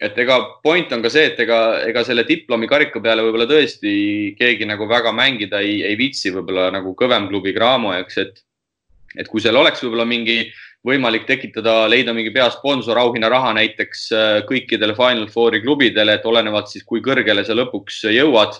et 0.00 0.16
ega 0.16 0.36
point 0.64 0.92
on 0.96 1.02
ka 1.04 1.10
see, 1.12 1.26
et 1.28 1.40
ega, 1.44 1.58
ega 1.84 2.00
selle 2.08 2.22
diplomi 2.24 2.68
karika 2.70 3.02
peale 3.04 3.20
võib-olla 3.20 3.44
tõesti 3.50 3.90
keegi 4.38 4.64
nagu 4.64 4.86
väga 4.88 5.12
mängida 5.12 5.60
ei, 5.60 5.82
ei 5.84 5.98
viitsi, 5.98 6.32
võib-olla 6.32 6.70
nagu 6.72 6.94
kõvem 6.96 7.26
klubi 7.28 7.52
Graamo, 7.52 7.92
eks, 7.98 8.16
et 8.24 8.40
et 9.18 9.28
kui 9.28 9.42
seal 9.42 9.58
oleks 9.58 9.82
võib-olla 9.82 10.06
mingi 10.06 10.44
võimalik 10.86 11.26
tekitada, 11.28 11.84
leida 11.90 12.14
mingi 12.16 12.32
peasponsor, 12.32 12.98
auhinnaraha 13.02 13.52
näiteks 13.58 14.04
äh, 14.16 14.34
kõikidele 14.48 14.96
Final 14.96 15.28
Fouri 15.32 15.60
klubidele, 15.64 16.16
et 16.16 16.26
olenevalt 16.26 16.70
siis, 16.72 16.86
kui 16.88 17.02
kõrgele 17.04 17.44
sa 17.44 17.56
lõpuks 17.56 18.02
jõuad, 18.14 18.56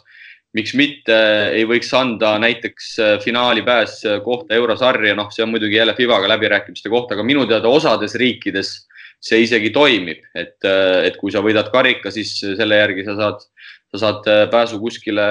miks 0.56 0.74
mitte 0.74 1.16
ei 1.54 1.64
võiks 1.68 1.92
anda 1.96 2.34
näiteks 2.42 2.90
äh, 3.00 3.14
finaali 3.24 3.64
pääs 3.64 4.02
kohta 4.24 4.56
eurosarja, 4.58 5.16
noh, 5.16 5.30
see 5.32 5.46
on 5.46 5.54
muidugi 5.54 5.80
jälle 5.80 5.96
FIBaga 5.96 6.28
läbirääkimiste 6.34 6.92
koht, 6.92 7.14
aga 7.14 7.24
minu 7.24 7.46
teada 7.48 7.72
osades 7.72 8.18
riikides 8.20 8.76
see 9.20 9.42
isegi 9.44 9.72
toimib, 9.72 10.20
et, 10.34 10.58
äh, 10.64 11.06
et 11.08 11.16
kui 11.20 11.32
sa 11.32 11.44
võidad 11.44 11.72
karika, 11.72 12.12
siis 12.12 12.36
selle 12.42 12.84
järgi 12.84 13.08
sa 13.08 13.16
saad, 13.16 13.48
sa 13.94 14.04
saad 14.04 14.30
pääsu 14.52 14.76
kuskile, 14.82 15.26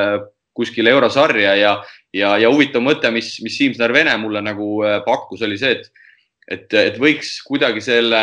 kuskile 0.58 0.92
eurosarja 0.92 1.56
ja, 1.56 1.78
ja, 2.16 2.36
ja 2.42 2.50
huvitav 2.52 2.84
mõte, 2.84 3.12
mis, 3.14 3.36
mis 3.46 3.56
Siim 3.60 3.76
Snarvene 3.78 4.16
mulle 4.22 4.42
nagu 4.46 4.80
äh, 4.84 5.00
pakkus, 5.06 5.44
oli 5.46 5.60
see, 5.62 5.78
et, 5.78 6.08
et, 6.52 6.68
et 6.74 7.00
võiks 7.02 7.38
kuidagi 7.45 7.82
selle, 7.84 8.22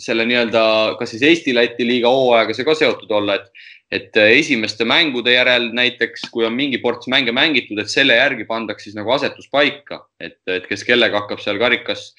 selle 0.00 0.26
nii-öelda, 0.28 0.62
kas 1.00 1.14
siis 1.14 1.24
Eesti-Läti 1.30 1.86
liiga 1.88 2.12
hooajaga 2.12 2.56
see 2.56 2.66
ka 2.68 2.76
seotud 2.78 3.12
olla, 3.18 3.38
et, 3.38 3.64
et 3.92 4.20
esimeste 4.24 4.86
mängude 4.88 5.36
järel 5.36 5.70
näiteks, 5.76 6.28
kui 6.32 6.46
on 6.48 6.56
mingi 6.56 6.80
ports 6.82 7.10
mänge 7.12 7.34
mängitud, 7.36 7.78
et 7.80 7.92
selle 7.92 8.18
järgi 8.18 8.48
pandaks 8.48 8.88
siis 8.88 8.98
nagu 8.98 9.12
asetus 9.14 9.48
paika, 9.52 10.02
et, 10.20 10.40
et 10.50 10.68
kes 10.68 10.84
kellega 10.88 11.22
hakkab 11.22 11.42
seal 11.44 11.60
karikas, 11.62 12.10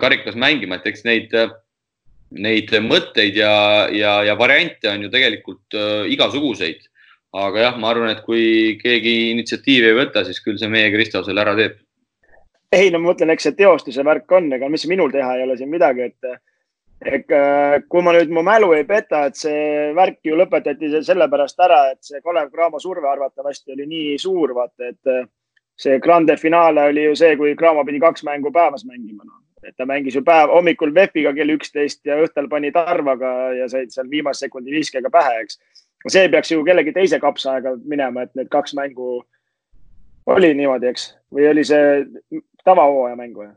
karikas 0.00 0.38
mängima, 0.38 0.78
et 0.78 0.90
eks 0.92 1.06
neid, 1.08 1.36
neid 2.34 2.72
mõtteid 2.84 3.36
ja, 3.40 3.54
ja, 3.92 4.18
ja 4.28 4.38
variante 4.38 4.90
on 4.90 5.06
ju 5.06 5.12
tegelikult 5.12 5.78
äh, 5.78 6.10
igasuguseid 6.14 6.84
aga 7.34 7.66
jah, 7.66 7.78
ma 7.82 7.90
arvan, 7.90 8.12
et 8.14 8.22
kui 8.26 8.76
keegi 8.78 9.32
initsiatiivi 9.32 9.90
ei 9.90 9.98
võta, 9.98 10.22
siis 10.26 10.38
küll 10.44 10.58
see 10.60 10.70
meie 10.70 10.92
Kristo 10.94 11.24
selle 11.26 11.42
ära 11.42 11.56
teeb. 11.58 11.80
Ei, 12.72 12.90
no 12.90 13.00
ma 13.00 13.12
mõtlen, 13.12 13.34
eks 13.34 13.48
see 13.48 13.56
teostuse 13.58 14.04
värk 14.06 14.32
on, 14.32 14.50
ega 14.56 14.68
mis 14.72 14.86
minul 14.90 15.12
teha 15.12 15.36
ei 15.36 15.44
ole 15.46 15.56
siin 15.58 15.70
midagi, 15.72 16.10
et 16.10 17.14
ega 17.14 17.44
kui 17.90 18.02
ma 18.02 18.14
nüüd 18.16 18.32
mu 18.32 18.42
mälu 18.46 18.72
ei 18.76 18.86
peta, 18.88 19.26
et 19.28 19.38
see 19.38 19.92
värk 19.96 20.20
ju 20.24 20.38
lõpetati 20.38 20.90
sellepärast 21.04 21.64
ära, 21.66 21.80
et 21.92 22.02
see 22.04 22.22
Kalev 22.24 22.50
Cramo 22.52 22.80
surve 22.82 23.10
arvatavasti 23.10 23.74
oli 23.76 23.88
nii 23.90 24.18
suur, 24.18 24.54
vaata, 24.56 24.90
et 24.90 25.30
see 25.76 25.98
grande 26.00 26.36
finaale 26.40 26.88
oli 26.90 27.08
ju 27.08 27.16
see, 27.18 27.36
kui 27.36 27.56
Cramo 27.58 27.84
pidi 27.84 28.00
kaks 28.02 28.24
mängu 28.26 28.52
päevas 28.54 28.86
mängima 28.88 29.24
no 29.24 29.44
et 29.68 29.76
ta 29.76 29.86
mängis 29.88 30.16
ju 30.16 30.22
päev 30.24 30.52
hommikul 30.52 30.92
VEF-iga 30.94 31.32
kell 31.36 31.54
üksteist 31.54 32.02
ja 32.06 32.18
õhtul 32.22 32.48
pani 32.52 32.70
Tarvaga 32.74 33.30
ja 33.56 33.68
said 33.70 33.92
seal 33.94 34.10
viimase 34.10 34.46
sekundi 34.46 34.74
viskega 34.74 35.10
pähe, 35.12 35.44
eks. 35.44 35.58
See 36.12 36.28
peaks 36.28 36.52
ju 36.52 36.64
kellegi 36.66 36.92
teise 36.92 37.18
kapsaaega 37.20 37.78
minema, 37.88 38.26
et 38.26 38.34
need 38.36 38.50
kaks 38.52 38.74
mängu 38.76 39.22
oli 40.28 40.52
niimoodi, 40.56 40.90
eks, 40.92 41.06
või 41.32 41.48
oli 41.48 41.64
see 41.64 42.02
tavahooaja 42.68 43.16
mäng 43.18 43.36
või? 43.38 43.50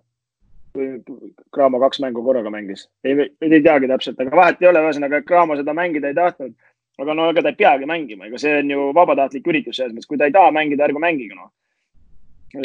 kui 0.77 1.33
Cramo 1.53 1.79
kaks 1.81 2.01
mängu 2.03 2.21
korraga 2.25 2.51
mängis, 2.53 2.85
ei, 3.07 3.29
ei 3.41 3.61
teagi 3.65 3.89
täpselt, 3.89 4.19
aga 4.21 4.41
vahet 4.41 4.59
ei 4.61 4.69
ole, 4.69 4.83
ühesõnaga 4.85 5.23
Cramo 5.25 5.57
seda 5.57 5.73
mängida 5.77 6.11
ei 6.11 6.17
tahtnud. 6.17 6.53
aga 6.97 7.13
no 7.13 7.29
ega 7.29 7.43
ta 7.45 7.53
ei 7.53 7.57
peagi 7.57 7.85
mängima, 7.89 8.25
ega 8.25 8.39
see 8.41 8.55
on 8.57 8.71
ju 8.73 8.85
vabatahtlik 8.97 9.47
üritus 9.47 9.77
selles 9.77 9.93
mõttes, 9.93 10.09
kui 10.09 10.17
ta 10.17 10.29
ei 10.29 10.33
taha 10.33 10.51
mängida, 10.53 10.85
ärgu 10.87 11.01
mängige 11.01 11.35
noh. 11.37 11.51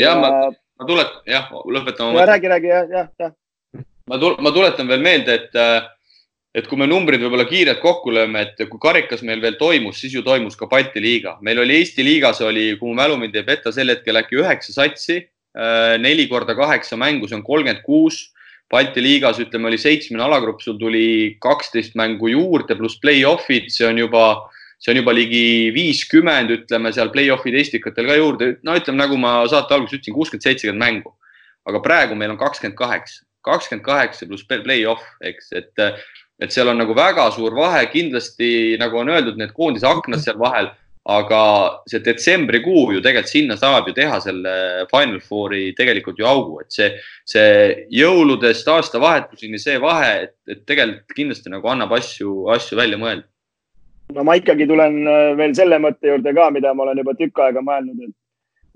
ja 0.00 0.14
ma, 0.16 0.30
ma 0.50 0.88
tulet-, 0.88 1.18
jah, 1.28 1.50
lõpetame. 1.52 2.28
räägi, 2.28 2.52
räägi, 2.52 2.70
jah, 2.72 2.94
jah, 2.98 3.10
jah. 3.20 3.34
ma, 4.08 4.20
ma 4.40 4.54
tuletan 4.54 4.88
veel 4.88 5.04
meelde, 5.04 5.36
et 5.40 5.60
äh, 5.60 5.82
et 6.52 6.66
kui 6.68 6.76
me 6.76 6.86
numbrid 6.88 7.20
võib-olla 7.22 7.46
kiirelt 7.48 7.80
kokku 7.80 8.12
lööme, 8.12 8.42
et 8.44 8.58
kui 8.68 8.80
karikas 8.80 9.22
meil 9.24 9.40
veel 9.40 9.56
toimus, 9.60 10.00
siis 10.02 10.12
ju 10.16 10.22
toimus 10.24 10.56
ka 10.56 10.68
Balti 10.68 11.00
liiga. 11.00 11.38
meil 11.40 11.62
oli 11.62 11.78
Eesti 11.80 12.04
liigas 12.04 12.42
oli, 12.44 12.74
kui 12.80 12.90
mu 12.90 12.96
mälu 12.98 13.16
mind 13.20 13.36
ei 13.36 13.46
peta, 13.46 13.72
sel 13.72 13.88
hetkel 13.88 14.20
äkki 14.20 14.40
üheksa 14.40 14.74
satsi, 14.76 15.22
neli 15.54 16.28
korda 16.30 16.54
kaheksa 16.56 16.96
mängu, 16.96 17.28
see 17.28 17.36
on 17.36 17.44
kolmkümmend 17.44 17.82
kuus. 17.86 18.28
Balti 18.72 19.02
liigas 19.04 19.36
ütleme, 19.42 19.68
oli 19.68 19.76
seitsmene 19.76 20.24
alagrupp, 20.24 20.62
sul 20.64 20.78
tuli 20.80 21.36
kaksteist 21.44 21.92
mängu 21.98 22.30
juurde 22.32 22.72
pluss 22.78 22.96
play-off'id, 23.02 23.66
see 23.68 23.84
on 23.84 24.00
juba, 24.00 24.22
see 24.80 24.94
on 24.94 25.02
juba 25.02 25.12
ligi 25.12 25.68
viiskümmend, 25.76 26.54
ütleme 26.56 26.92
seal 26.96 27.12
play-off'ide 27.12 27.60
Estikatel 27.60 28.08
ka 28.08 28.16
juurde. 28.16 28.48
no 28.64 28.78
ütleme, 28.78 29.02
nagu 29.02 29.18
ma 29.20 29.42
saate 29.44 29.76
alguses 29.76 29.98
ütlesin, 29.98 30.16
kuuskümmend, 30.16 30.46
seitsekümmend 30.48 30.80
mängu. 30.80 31.12
aga 31.68 31.78
praegu 31.84 32.16
meil 32.18 32.32
on 32.32 32.40
kakskümmend 32.40 32.74
kaheksa, 32.74 33.20
kakskümmend 33.44 33.84
kaheksa 33.84 34.26
pluss 34.26 34.48
play-off, 34.48 35.04
eks, 35.20 35.52
et 35.52 35.84
et 36.42 36.50
seal 36.50 36.66
on 36.72 36.80
nagu 36.80 36.94
väga 36.96 37.28
suur 37.30 37.54
vahe, 37.54 37.84
kindlasti 37.92 38.74
nagu 38.80 38.98
on 38.98 39.12
öeldud, 39.12 39.36
need 39.38 39.52
koondise 39.54 39.86
aknad 39.86 40.24
seal 40.24 40.40
vahel, 40.40 40.72
aga 41.04 41.42
see 41.90 41.98
detsembrikuu 42.04 42.92
ju 42.94 43.00
tegelikult 43.02 43.32
sinna 43.32 43.56
saab 43.58 43.88
ju 43.88 43.94
teha 43.96 44.20
selle 44.22 44.54
Final 44.90 45.18
Fouri 45.20 45.72
tegelikult 45.74 46.18
ju 46.18 46.28
augu, 46.28 46.60
et 46.62 46.70
see, 46.70 46.92
see 47.26 47.74
jõuludest 47.90 48.68
aastavahetuseni 48.70 49.58
see 49.58 49.80
vahe, 49.82 50.12
et, 50.28 50.36
et 50.46 50.62
tegelikult 50.66 51.16
kindlasti 51.16 51.50
nagu 51.50 51.68
annab 51.68 51.96
asju, 51.98 52.46
asju 52.54 52.78
välja 52.78 53.00
mõelda. 53.02 53.26
no 54.14 54.24
ma 54.28 54.36
ikkagi 54.38 54.68
tulen 54.68 55.02
veel 55.38 55.54
selle 55.58 55.80
mõtte 55.82 56.12
juurde 56.12 56.34
ka, 56.36 56.50
mida 56.54 56.74
ma 56.74 56.86
olen 56.86 57.02
juba 57.02 57.16
tükk 57.18 57.42
aega 57.48 57.64
mõelnud, 57.66 57.98
et 58.06 58.14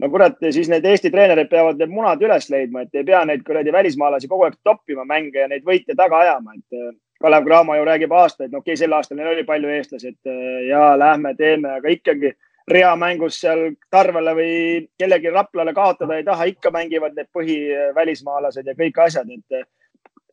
no 0.03 0.11
kurat, 0.11 0.43
siis 0.51 0.68
need 0.72 0.85
Eesti 0.85 1.12
treenerid 1.14 1.51
peavad 1.53 1.79
need 1.79 1.95
munad 1.95 2.22
üles 2.27 2.51
leidma, 2.51 2.83
et 2.83 2.99
ei 2.99 3.07
pea 3.07 3.22
neid 3.29 3.47
kuradi 3.47 3.72
välismaalasi 3.72 4.29
kogu 4.29 4.49
aeg 4.49 4.59
toppima 4.66 5.07
mänge 5.07 5.45
ja 5.45 5.49
neid 5.53 5.62
võite 5.66 5.95
taga 5.95 6.24
ajama, 6.24 6.59
et 6.59 6.74
äh, 6.81 6.95
Kalev 7.27 7.45
Cramo 7.45 7.74
ju 7.74 7.85
räägib 7.85 8.12
aastaid, 8.14 8.53
no 8.53 8.61
okei 8.61 8.77
okay,, 8.77 8.79
sel 8.79 8.93
aastal 8.95 9.18
neil 9.18 9.33
oli 9.33 9.43
palju 9.47 9.70
eestlasi, 9.74 10.12
et 10.12 10.29
äh, 10.31 10.66
ja 10.68 10.93
lähme 10.95 11.33
teeme, 11.35 11.72
aga 11.81 11.91
ikkagi 11.91 12.31
reamängus 12.70 13.41
seal 13.43 13.62
Tarvele 13.91 14.35
või 14.39 14.51
kellelgi 15.01 15.33
Raplale 15.35 15.72
kaotada 15.74 16.14
ei 16.14 16.27
taha, 16.27 16.47
ikka 16.53 16.70
mängivad 16.74 17.16
need 17.16 17.27
põhivälismaalased 17.35 18.70
ja 18.70 18.74
kõik 18.79 19.01
asjad, 19.03 19.33
et 19.35 19.59
äh, 19.59 19.64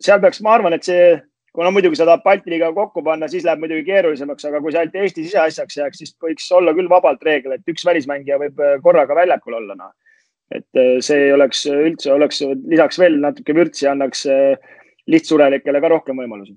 seal 0.06 0.22
peaks, 0.22 0.42
ma 0.46 0.54
arvan, 0.54 0.76
et 0.78 0.86
see 0.86 1.08
kuna 1.58 1.72
muidugi 1.74 1.98
sa 1.98 2.06
tahad 2.06 2.22
Balti 2.28 2.54
liiga 2.54 2.70
kokku 2.76 3.02
panna, 3.08 3.30
siis 3.32 3.48
läheb 3.48 3.64
muidugi 3.64 3.88
keerulisemaks, 3.88 4.46
aga 4.50 4.62
kui 4.62 4.76
see 4.76 4.84
ainult 4.84 5.00
Eesti 5.02 5.26
siseasjaks 5.26 5.80
jääks, 5.80 6.02
siis 6.04 6.14
võiks 6.22 6.46
olla 6.54 6.76
küll 6.78 6.92
vabalt 6.92 7.26
reegel, 7.26 7.56
et 7.58 7.74
üks 7.74 7.88
välismängija 7.90 8.38
võib 8.44 8.62
äh, 8.62 8.76
korraga 8.86 9.18
väljakul 9.18 9.58
olla, 9.62 9.80
noh. 9.82 9.96
et 10.54 10.84
see 11.02 11.26
oleks 11.34 11.66
üldse, 11.74 12.14
oleks 12.14 12.44
lisaks 12.70 13.02
veel 13.02 13.18
natuke 13.26 13.58
vürtsi, 13.58 13.90
annaks 13.90 14.28
lihtsurelikele 15.10 15.82
ka 15.82 15.92
rohkem 15.96 16.22
võimalusi. 16.22 16.54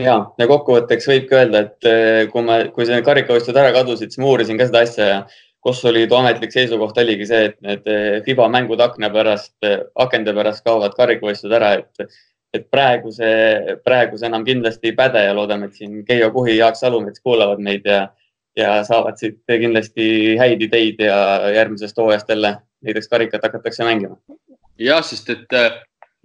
Ja, 0.00 0.14
ja 0.38 0.46
kokkuvõtteks 0.50 1.08
võibki 1.10 1.36
öelda, 1.38 1.64
et 1.66 2.30
kui 2.32 2.44
me, 2.46 2.60
kui 2.74 2.86
see 2.88 3.02
karikavõistlused 3.06 3.58
ära 3.60 3.74
kadusid, 3.76 4.12
siis 4.12 4.22
ma 4.22 4.30
uurisin 4.32 4.60
ka 4.60 4.70
seda 4.70 4.84
asja 4.86 5.10
ja 5.10 5.18
Kossoliidu 5.66 6.14
ametlik 6.14 6.52
seisukoht 6.54 6.98
oligi 7.02 7.26
see, 7.26 7.48
et 7.48 7.56
need 7.64 7.88
FIBA 8.22 8.44
mängud 8.54 8.78
akna 8.84 9.08
pärast, 9.10 9.56
akende 9.98 10.34
pärast 10.36 10.62
kaovad 10.62 10.94
karikavõistlused 10.94 11.56
ära, 11.58 11.72
et 11.80 12.10
et 12.54 12.68
praegu 12.72 13.10
see, 13.12 13.76
praegu 13.84 14.18
see 14.18 14.28
enam 14.30 14.44
kindlasti 14.46 14.90
ei 14.90 14.96
päde 14.96 15.24
ja 15.26 15.34
loodame, 15.36 15.68
et 15.68 15.80
siin 15.80 16.04
Keijo 16.06 16.30
Kuhi, 16.34 16.56
Jaak 16.56 16.78
Salumets 16.78 17.22
kuulavad 17.24 17.60
meid 17.62 17.86
ja, 17.88 18.06
ja 18.56 18.78
saavad 18.86 19.18
siit 19.20 19.42
kindlasti 19.46 20.36
häid 20.40 20.62
ideid 20.68 21.02
ja 21.04 21.18
järgmisest 21.56 21.98
hooajast 22.00 22.32
jälle 22.32 22.56
näiteks 22.86 23.10
karikat 23.12 23.44
hakatakse 23.48 23.84
mängima. 23.84 24.16
jah, 24.78 25.02
sest 25.04 25.30
et 25.30 25.58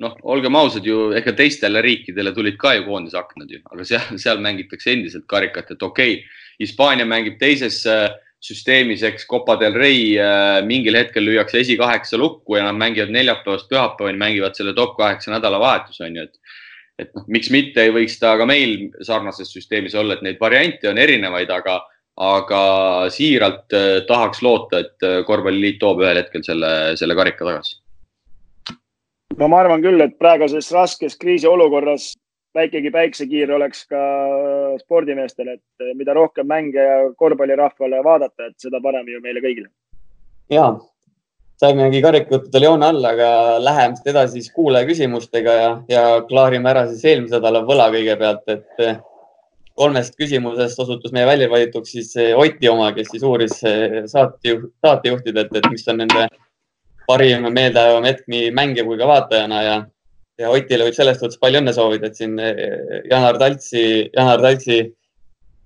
noh, 0.01 0.15
olgem 0.23 0.55
ausad 0.55 0.85
ju, 0.87 1.11
ega 1.17 1.33
teistele 1.35 1.81
riikidele 1.83 2.33
tulid 2.35 2.57
ka 2.61 2.73
ju 2.77 2.85
koondise 2.87 3.19
aknad 3.19 3.51
ju, 3.51 3.59
aga 3.73 3.85
seal, 3.87 4.17
seal 4.21 4.41
mängitakse 4.43 4.93
endiselt 4.93 5.27
karikat, 5.29 5.73
et 5.75 5.83
okei 5.83 6.19
okay,, 6.19 6.37
Hispaania 6.61 7.07
mängib 7.09 7.39
teises 7.41 7.79
äh, 7.89 8.11
süsteemis, 8.41 9.01
eks 9.05 9.25
Copa 9.29 9.55
del 9.61 9.73
Rey 9.77 10.15
äh, 10.21 10.59
mingil 10.65 10.97
hetkel 10.97 11.25
lüüakse 11.25 11.61
esikaheksa 11.61 12.19
lukku 12.21 12.57
ja 12.57 12.65
nad 12.67 12.77
mängivad 12.77 13.13
neljapäevast 13.13 13.69
pühapäevani, 13.71 14.21
mängivad 14.21 14.57
selle 14.57 14.75
top 14.77 14.93
kaheksa 14.99 15.33
nädalavahetuse 15.33 16.05
on 16.07 16.19
ju, 16.19 16.27
et 16.29 16.57
et 17.01 17.15
noh, 17.17 17.23
miks 17.33 17.49
mitte 17.49 17.81
ei 17.81 17.89
võiks 17.89 18.19
ta 18.21 18.35
ka 18.37 18.45
meil 18.45 18.91
sarnases 19.01 19.49
süsteemis 19.49 19.95
olla, 19.97 20.13
et 20.13 20.21
neid 20.21 20.37
variante 20.41 20.85
on 20.91 20.99
erinevaid, 21.01 21.49
aga, 21.49 21.79
aga 22.21 22.63
siiralt 23.09 23.73
äh, 23.73 24.03
tahaks 24.09 24.43
loota, 24.45 24.83
et 24.85 25.25
korvpalliliit 25.25 25.79
toob 25.81 26.03
ühel 26.05 26.21
hetkel 26.21 26.45
selle, 26.45 26.69
selle 26.99 27.17
karika 27.17 27.47
tagasi. 27.47 27.80
No 29.41 29.49
ma 29.49 29.61
arvan 29.63 29.81
küll, 29.81 30.01
et 30.03 30.19
praeguses 30.21 30.69
raskes 30.75 31.17
kriisiolukorras 31.21 32.11
väikegi 32.55 32.91
päiksekiir 32.93 33.53
oleks 33.55 33.85
ka 33.89 33.99
spordimeestel, 34.81 35.55
et 35.55 35.93
mida 35.97 36.13
rohkem 36.13 36.49
mänge 36.51 36.83
ja 36.83 36.97
korvpallirahvale 37.17 38.03
vaadata, 38.05 38.51
et 38.51 38.57
seda 38.61 38.81
parem 38.83 39.07
ju 39.09 39.21
meile 39.23 39.43
kõigile. 39.43 39.69
ja, 40.51 40.65
saimegi 41.61 42.01
karikajuttudel 42.03 42.67
joone 42.67 42.89
alla, 42.91 43.13
aga 43.15 43.29
läheme 43.63 43.95
siit 43.95 44.11
edasi 44.13 44.39
siis 44.39 44.51
kuulaja 44.53 44.89
küsimustega 44.89 45.55
ja, 45.61 45.71
ja 45.89 46.03
klaarime 46.27 46.69
ära 46.73 46.85
siis 46.91 47.05
eelmise 47.05 47.39
nädala 47.39 47.63
võla 47.65 47.87
kõigepealt, 47.95 48.43
et 48.51 48.85
eh, 48.85 48.99
kolmest 49.79 50.19
küsimusest 50.19 50.79
osutus 50.85 51.15
meie 51.15 51.25
välja 51.29 51.49
valituks 51.49 51.95
siis 51.95 52.13
eh, 52.19 52.35
Oti 52.37 52.69
oma, 52.69 52.91
kes 52.97 53.13
siis 53.15 53.25
uuris 53.25 53.57
eh, 53.63 54.01
saatejuht, 54.11 54.73
saatejuhtidelt, 54.85 55.55
et 55.55 55.71
mis 55.71 55.87
on 55.87 56.03
nende 56.03 56.27
parim 57.12 57.47
meeldejäävam 57.51 58.07
hetk 58.07 58.28
nii 58.32 58.51
mängija 58.55 58.88
kui 58.88 58.99
ka 58.99 59.09
vaatajana 59.09 59.64
ja 59.68 59.82
ja 60.41 60.49
Otile 60.49 60.88
võib 60.88 60.97
selles 60.97 61.20
suhtes 61.20 61.39
palju 61.41 61.62
õnne 61.62 61.74
soovida, 61.76 62.09
et 62.09 62.18
siin 62.18 62.39
eh, 62.41 63.03
Janar 63.09 63.38
Taltsi, 63.41 63.84
Janar 64.16 64.41
Taltsi 64.43 64.80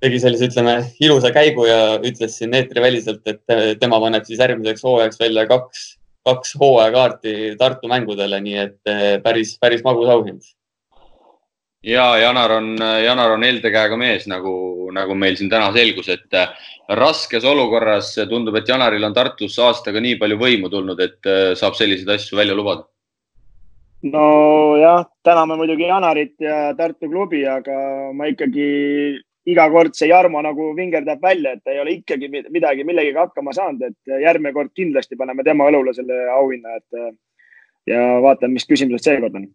tegi 0.03 0.19
sellise, 0.21 0.49
ütleme, 0.49 0.75
ilusa 1.01 1.31
käigu 1.33 1.67
ja 1.69 1.95
ütles 2.03 2.35
siin 2.37 2.53
eetriväliselt, 2.57 3.23
et 3.31 3.79
tema 3.81 3.99
paneb 4.03 4.25
siis 4.27 4.41
järgmiseks 4.43 4.83
hooajaks 4.85 5.21
välja 5.21 5.45
kaks, 5.49 5.85
kaks 6.27 6.55
hooajakaarti 6.61 7.55
Tartu 7.61 7.89
mängudele, 7.91 8.41
nii 8.43 8.59
et 8.65 8.91
eh, 8.91 9.07
päris, 9.23 9.55
päris 9.61 9.85
magus 9.85 10.11
auhind. 10.11 10.43
Ja 11.85 12.05
Janar 12.17 12.55
on, 12.57 12.73
Janar 13.03 13.35
on 13.35 13.45
helde 13.45 13.71
käega 13.71 13.97
mees, 13.97 14.25
nagu, 14.31 14.55
nagu 14.95 15.15
meil 15.15 15.37
siin 15.37 15.51
täna 15.51 15.69
selgus, 15.75 16.09
et 16.09 16.39
raskes 16.97 17.45
olukorras 17.45 18.15
tundub, 18.29 18.57
et 18.57 18.67
Janaril 18.69 19.05
on 19.05 19.13
Tartus 19.13 19.59
aastaga 19.61 20.01
nii 20.01 20.17
palju 20.21 20.41
võimu 20.41 20.73
tulnud, 20.73 20.99
et 20.99 21.31
saab 21.57 21.77
selliseid 21.77 22.09
asju 22.17 22.41
välja 22.41 22.57
lubada 22.57 22.87
nojah, 24.05 25.05
täname 25.23 25.55
muidugi 25.57 25.87
Janarit 25.87 26.35
ja 26.39 26.73
Tartu 26.77 27.09
klubi, 27.09 27.41
aga 27.47 27.75
ma 28.13 28.27
ikkagi 28.29 28.67
iga 29.49 29.67
kord 29.71 29.95
see 29.97 30.09
Jarmo 30.09 30.41
nagu 30.45 30.71
vingerdab 30.77 31.21
välja, 31.21 31.55
et 31.55 31.63
ta 31.63 31.73
ei 31.73 31.81
ole 31.81 31.97
ikkagi 31.99 32.29
midagi 32.29 32.85
millegagi 32.85 33.17
hakkama 33.17 33.53
saanud, 33.53 33.81
et 33.81 34.21
järgmine 34.21 34.53
kord 34.53 34.73
kindlasti 34.77 35.17
paneme 35.17 35.45
tema 35.45 35.69
õlule 35.69 35.93
selle 35.97 36.25
auhinna, 36.33 36.79
et 36.79 37.91
ja 37.93 38.01
vaatame, 38.21 38.57
mis 38.57 38.67
küsimused 38.69 39.05
seekord 39.05 39.37
on. 39.41 39.47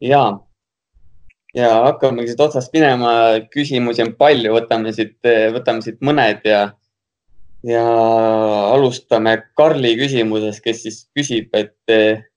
ja, 0.00 0.24
ja 1.56 1.70
hakkamegi 1.86 2.32
siit 2.32 2.42
otsast 2.44 2.74
minema, 2.76 3.12
küsimusi 3.52 4.04
on 4.04 4.14
palju, 4.18 4.52
võtame 4.54 4.92
siit, 4.96 5.18
võtame 5.54 5.84
siit 5.84 5.98
mõned 6.04 6.46
ja 6.46 6.68
ja 7.66 7.82
alustame 8.72 9.34
Karli 9.58 9.92
küsimusest, 9.98 10.62
kes 10.64 10.78
siis 10.86 11.02
küsib, 11.16 11.50
et 11.52 11.74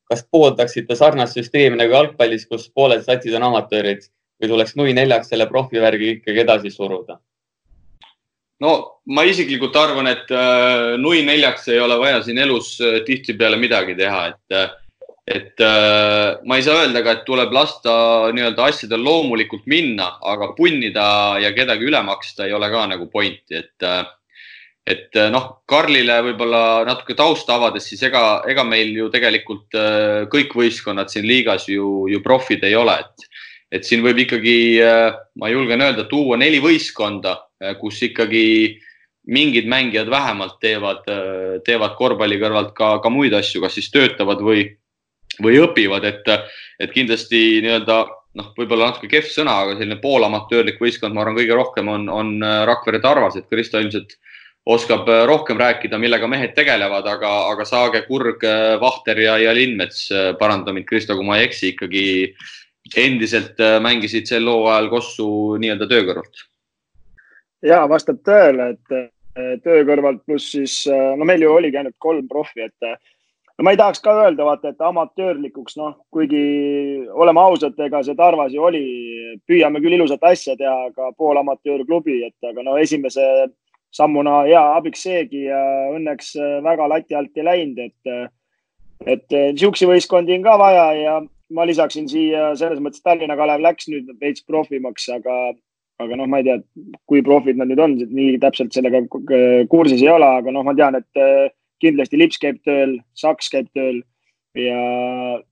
kas 0.10 0.26
pooldaksite 0.32 0.98
sarnast 1.00 1.38
süsteemi 1.38 1.80
nagu 1.80 1.96
jalgpallis, 1.96 2.44
kus 2.50 2.68
pooled 2.76 3.06
satsid 3.06 3.36
on 3.40 3.48
amatöörid 3.48 4.04
või 4.42 4.52
tuleks 4.52 4.76
nui 4.76 4.96
neljaks 4.98 5.32
selle 5.32 5.48
profivärgi 5.48 6.18
ikkagi 6.18 6.44
edasi 6.44 6.74
suruda? 6.74 7.20
no 8.64 8.74
ma 9.12 9.26
isiklikult 9.28 9.76
arvan, 9.76 10.08
et 10.08 10.30
äh, 10.32 10.94
nui 11.02 11.24
neljaks 11.28 11.68
ei 11.74 11.82
ole 11.84 11.98
vaja 12.00 12.22
siin 12.24 12.40
elus 12.40 12.76
äh, 12.80 13.02
tihtipeale 13.08 13.58
midagi 13.60 13.96
teha, 14.00 14.22
et 14.32 14.56
äh, 14.56 14.70
et 15.28 15.62
äh, 15.64 16.40
ma 16.46 16.58
ei 16.58 16.66
saa 16.66 16.84
öelda 16.84 17.04
ka, 17.04 17.18
et 17.18 17.24
tuleb 17.28 17.54
lasta 17.56 17.94
nii-öelda 18.36 18.66
asjadel 18.72 19.06
loomulikult 19.06 19.70
minna, 19.72 20.18
aga 20.20 20.52
punnida 20.58 21.06
ja 21.40 21.54
kedagi 21.56 21.88
üle 21.88 22.02
maksta 22.04 22.48
ei 22.48 22.54
ole 22.54 22.68
ka 22.74 22.84
nagu 22.92 23.08
pointi, 23.12 23.62
et 23.62 23.88
äh, 23.88 24.04
et 24.84 25.16
eh, 25.16 25.30
noh, 25.32 25.64
Karlile 25.70 26.20
võib-olla 26.28 26.84
natuke 26.88 27.16
tausta 27.16 27.56
avades, 27.56 27.88
siis 27.88 28.04
ega, 28.04 28.42
ega 28.50 28.66
meil 28.68 28.92
ju 28.98 29.10
tegelikult 29.14 29.78
eh, 29.80 30.24
kõik 30.32 30.56
võistkonnad 30.60 31.12
siin 31.12 31.28
liigas 31.28 31.70
ju, 31.72 32.10
ju 32.12 32.20
profid 32.24 32.66
ei 32.68 32.76
ole, 32.76 32.98
et, 33.00 33.28
et 33.80 33.88
siin 33.88 34.04
võib 34.04 34.20
ikkagi, 34.26 34.58
eh, 34.84 35.20
ma 35.40 35.52
julgen 35.52 35.86
öelda, 35.86 36.08
tuua 36.10 36.40
neli 36.40 36.60
võistkonda, 36.64 37.40
kus 37.80 38.02
ikkagi 38.10 38.46
mingid 39.32 39.70
mängijad 39.72 40.10
vähemalt 40.12 40.58
teevad, 40.60 41.06
teevad 41.64 41.94
korvpalli 41.96 42.36
kõrvalt 42.42 42.74
ka, 42.76 42.98
ka 43.00 43.12
muid 43.14 43.32
asju, 43.38 43.62
kas 43.64 43.78
siis 43.78 43.88
töötavad 43.94 44.42
või, 44.44 44.66
või 45.42 45.58
õpivad, 45.64 46.06
et, 46.06 46.30
et 46.80 46.92
kindlasti 46.94 47.62
nii-öelda 47.66 47.98
noh, 48.38 48.52
võib-olla 48.58 48.92
natuke 48.92 49.10
kehv 49.10 49.30
sõna, 49.30 49.60
aga 49.64 49.78
selline 49.78 50.00
poolamatöörlik 50.02 50.80
võistkond, 50.82 51.14
ma 51.14 51.24
arvan, 51.24 51.38
kõige 51.38 51.58
rohkem 51.58 51.90
on, 51.90 52.08
on 52.10 52.36
Rakvere 52.70 53.02
Tarvas, 53.02 53.38
et 53.38 53.50
Kristo 53.50 53.82
ilmselt 53.82 54.18
oskab 54.66 55.10
äh, 55.10 55.26
rohkem 55.28 55.60
rääkida, 55.60 56.00
millega 56.00 56.28
mehed 56.28 56.54
tegelevad, 56.56 57.08
aga, 57.10 57.32
aga 57.52 57.66
Saage, 57.68 58.04
Kurg, 58.08 58.44
äh, 58.48 58.76
Vahter 58.82 59.20
ja, 59.20 59.38
ja 59.42 59.54
Lindmets, 59.56 60.06
äh, 60.12 60.32
paranda 60.40 60.74
mind, 60.74 60.88
Kristo, 60.88 61.18
kui 61.20 61.28
ma 61.28 61.40
ei 61.40 61.50
eksi, 61.50 61.74
ikkagi 61.74 62.06
endiselt 63.00 63.60
mängisid 63.82 64.28
sel 64.28 64.48
hooajal 64.52 64.90
Kossu 64.92 65.28
nii-öelda 65.64 65.88
töö 65.88 66.04
kõrvalt. 66.10 66.42
ja 67.64 67.86
vastab 67.88 68.20
tõele, 68.28 68.74
et 68.76 69.62
töö 69.64 69.86
kõrvalt 69.88 70.20
pluss 70.28 70.52
siis, 70.52 70.74
no 70.92 71.26
meil 71.26 71.46
ju 71.46 71.54
oligi 71.54 71.80
ainult 71.80 71.96
kolm 72.04 72.28
profi, 72.28 72.68
et 72.68 73.00
no 73.58 73.66
ma 73.66 73.74
ei 73.74 73.80
tahaks 73.80 74.02
ka 74.04 74.14
öelda, 74.24 74.46
vaata, 74.48 74.74
et 74.74 74.82
amatöörlikuks, 74.82 75.78
noh, 75.78 75.98
kuigi 76.14 76.44
oleme 77.14 77.42
ausad, 77.44 77.78
ega 77.86 78.02
see 78.06 78.18
Tarvas 78.18 78.54
ju 78.54 78.64
oli, 78.66 78.86
püüame 79.50 79.82
küll 79.84 79.98
ilusat 79.98 80.24
asja 80.30 80.56
teha, 80.60 80.90
aga 80.90 81.12
pool 81.18 81.38
amatöörklubi, 81.42 82.22
et 82.30 82.50
aga 82.50 82.66
no 82.66 82.78
esimese 82.82 83.28
sammuna 83.94 84.42
hea 84.48 84.62
abiks 84.78 85.04
seegi 85.06 85.46
ja 85.46 85.60
õnneks 85.94 86.34
äh, 86.40 86.56
väga 86.66 86.88
lati 86.90 87.18
alt 87.18 87.38
ei 87.38 87.46
läinud, 87.46 87.84
et, 87.84 88.10
äh, 88.10 88.26
et 89.06 89.36
äh, 89.36 89.52
niisuguseid 89.54 89.92
võistkondi 89.92 90.38
on 90.38 90.48
ka 90.48 90.58
vaja 90.62 90.88
ja 90.98 91.20
ma 91.54 91.68
lisaksin 91.70 92.10
siia 92.10 92.54
selles 92.58 92.82
mõttes 92.82 93.04
Tallinna 93.06 93.38
Kalev 93.38 93.62
läks 93.62 93.90
nüüd 93.92 94.10
veits 94.22 94.42
profimaks, 94.50 95.06
aga, 95.14 95.36
aga 96.02 96.18
noh, 96.18 96.30
ma 96.30 96.42
ei 96.42 96.48
tea, 96.48 96.58
kui 97.06 97.22
profid 97.26 97.60
nad 97.60 97.70
nüüd 97.70 97.84
on, 97.84 98.00
nii 98.02 98.40
täpselt 98.42 98.74
sellega 98.74 99.04
kursis 99.70 100.02
ei 100.02 100.10
ole, 100.10 100.32
aga 100.42 100.56
noh, 100.56 100.66
ma 100.66 100.74
tean, 100.78 100.98
et 100.98 101.54
kindlasti 101.84 102.20
Lips 102.20 102.40
käib 102.42 102.64
tööl, 102.66 102.98
Saks 103.20 103.52
käib 103.54 103.70
tööl 103.76 104.02
ja 104.58 104.78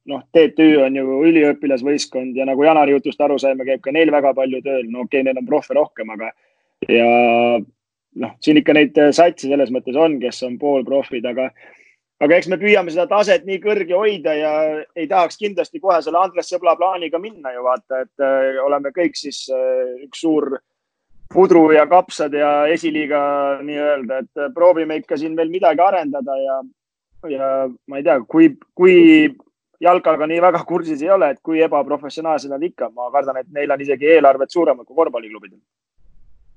noh, 0.10 0.24
TTÜ 0.36 0.70
on 0.86 0.96
ju 0.96 1.20
üliõpilasvõistkond 1.30 2.38
ja 2.38 2.46
nagu 2.50 2.64
Janari 2.66 2.96
jutust 2.96 3.22
aru 3.22 3.40
saime, 3.42 3.66
käib 3.68 3.84
ka 3.84 3.94
neil 3.96 4.14
väga 4.14 4.34
palju 4.38 4.62
tööl, 4.66 4.88
no 4.90 5.06
okei 5.06 5.22
okay,, 5.22 5.28
neil 5.28 5.42
on 5.42 5.50
profe 5.50 5.78
rohkem, 5.78 6.12
aga 6.14 6.32
ja 6.90 7.08
noh, 8.22 8.34
siin 8.44 8.62
ikka 8.62 8.76
neid 8.78 8.98
satse 9.16 9.48
selles 9.50 9.72
mõttes 9.74 9.98
on, 9.98 10.20
kes 10.22 10.44
on 10.48 10.58
poolprofid, 10.62 11.26
aga 11.26 11.50
aga 12.22 12.38
eks 12.38 12.50
me 12.52 12.60
püüame 12.62 12.94
seda 12.94 13.08
taset 13.10 13.48
nii 13.48 13.58
kõrge 13.64 13.98
hoida 13.98 14.34
ja 14.38 14.52
ei 14.94 15.08
tahaks 15.10 15.40
kindlasti 15.42 15.82
kohe 15.82 15.98
selle 16.06 16.22
Andres 16.22 16.52
Sõbla 16.54 16.76
plaaniga 16.78 17.20
minna 17.22 17.54
ju 17.56 17.66
vaata, 17.66 18.04
et 18.06 18.26
äh, 18.26 18.60
oleme 18.62 18.94
kõik 18.94 19.18
siis 19.18 19.48
äh, 19.50 19.96
üks 20.06 20.22
suur 20.22 20.60
pudru 21.34 21.64
ja 21.76 21.86
kapsad 21.90 22.34
ja 22.36 22.52
esiliiga 22.72 23.22
nii-öelda, 23.64 24.22
et 24.24 24.42
äh, 24.42 24.52
proovime 24.54 25.00
ikka 25.02 25.18
siin 25.18 25.36
veel 25.38 25.52
midagi 25.54 25.84
arendada 25.84 26.38
ja, 26.38 26.58
ja 27.32 27.50
ma 27.88 28.00
ei 28.00 28.06
tea, 28.06 28.20
kui, 28.28 28.52
kui 28.76 28.96
jalkaga 29.82 30.28
nii 30.30 30.42
väga 30.44 30.64
kursis 30.68 31.02
ei 31.04 31.12
ole, 31.14 31.32
et 31.34 31.42
kui 31.44 31.62
ebaprofessionaalsed 31.66 32.54
nad 32.54 32.64
ikka, 32.64 32.92
ma 32.96 33.12
kardan, 33.14 33.42
et 33.42 33.52
neil 33.54 33.72
on 33.74 33.84
isegi 33.84 34.10
eelarved 34.16 34.54
suuremad 34.54 34.86
kui 34.88 34.98
korvpalliklubidel. 34.98 35.60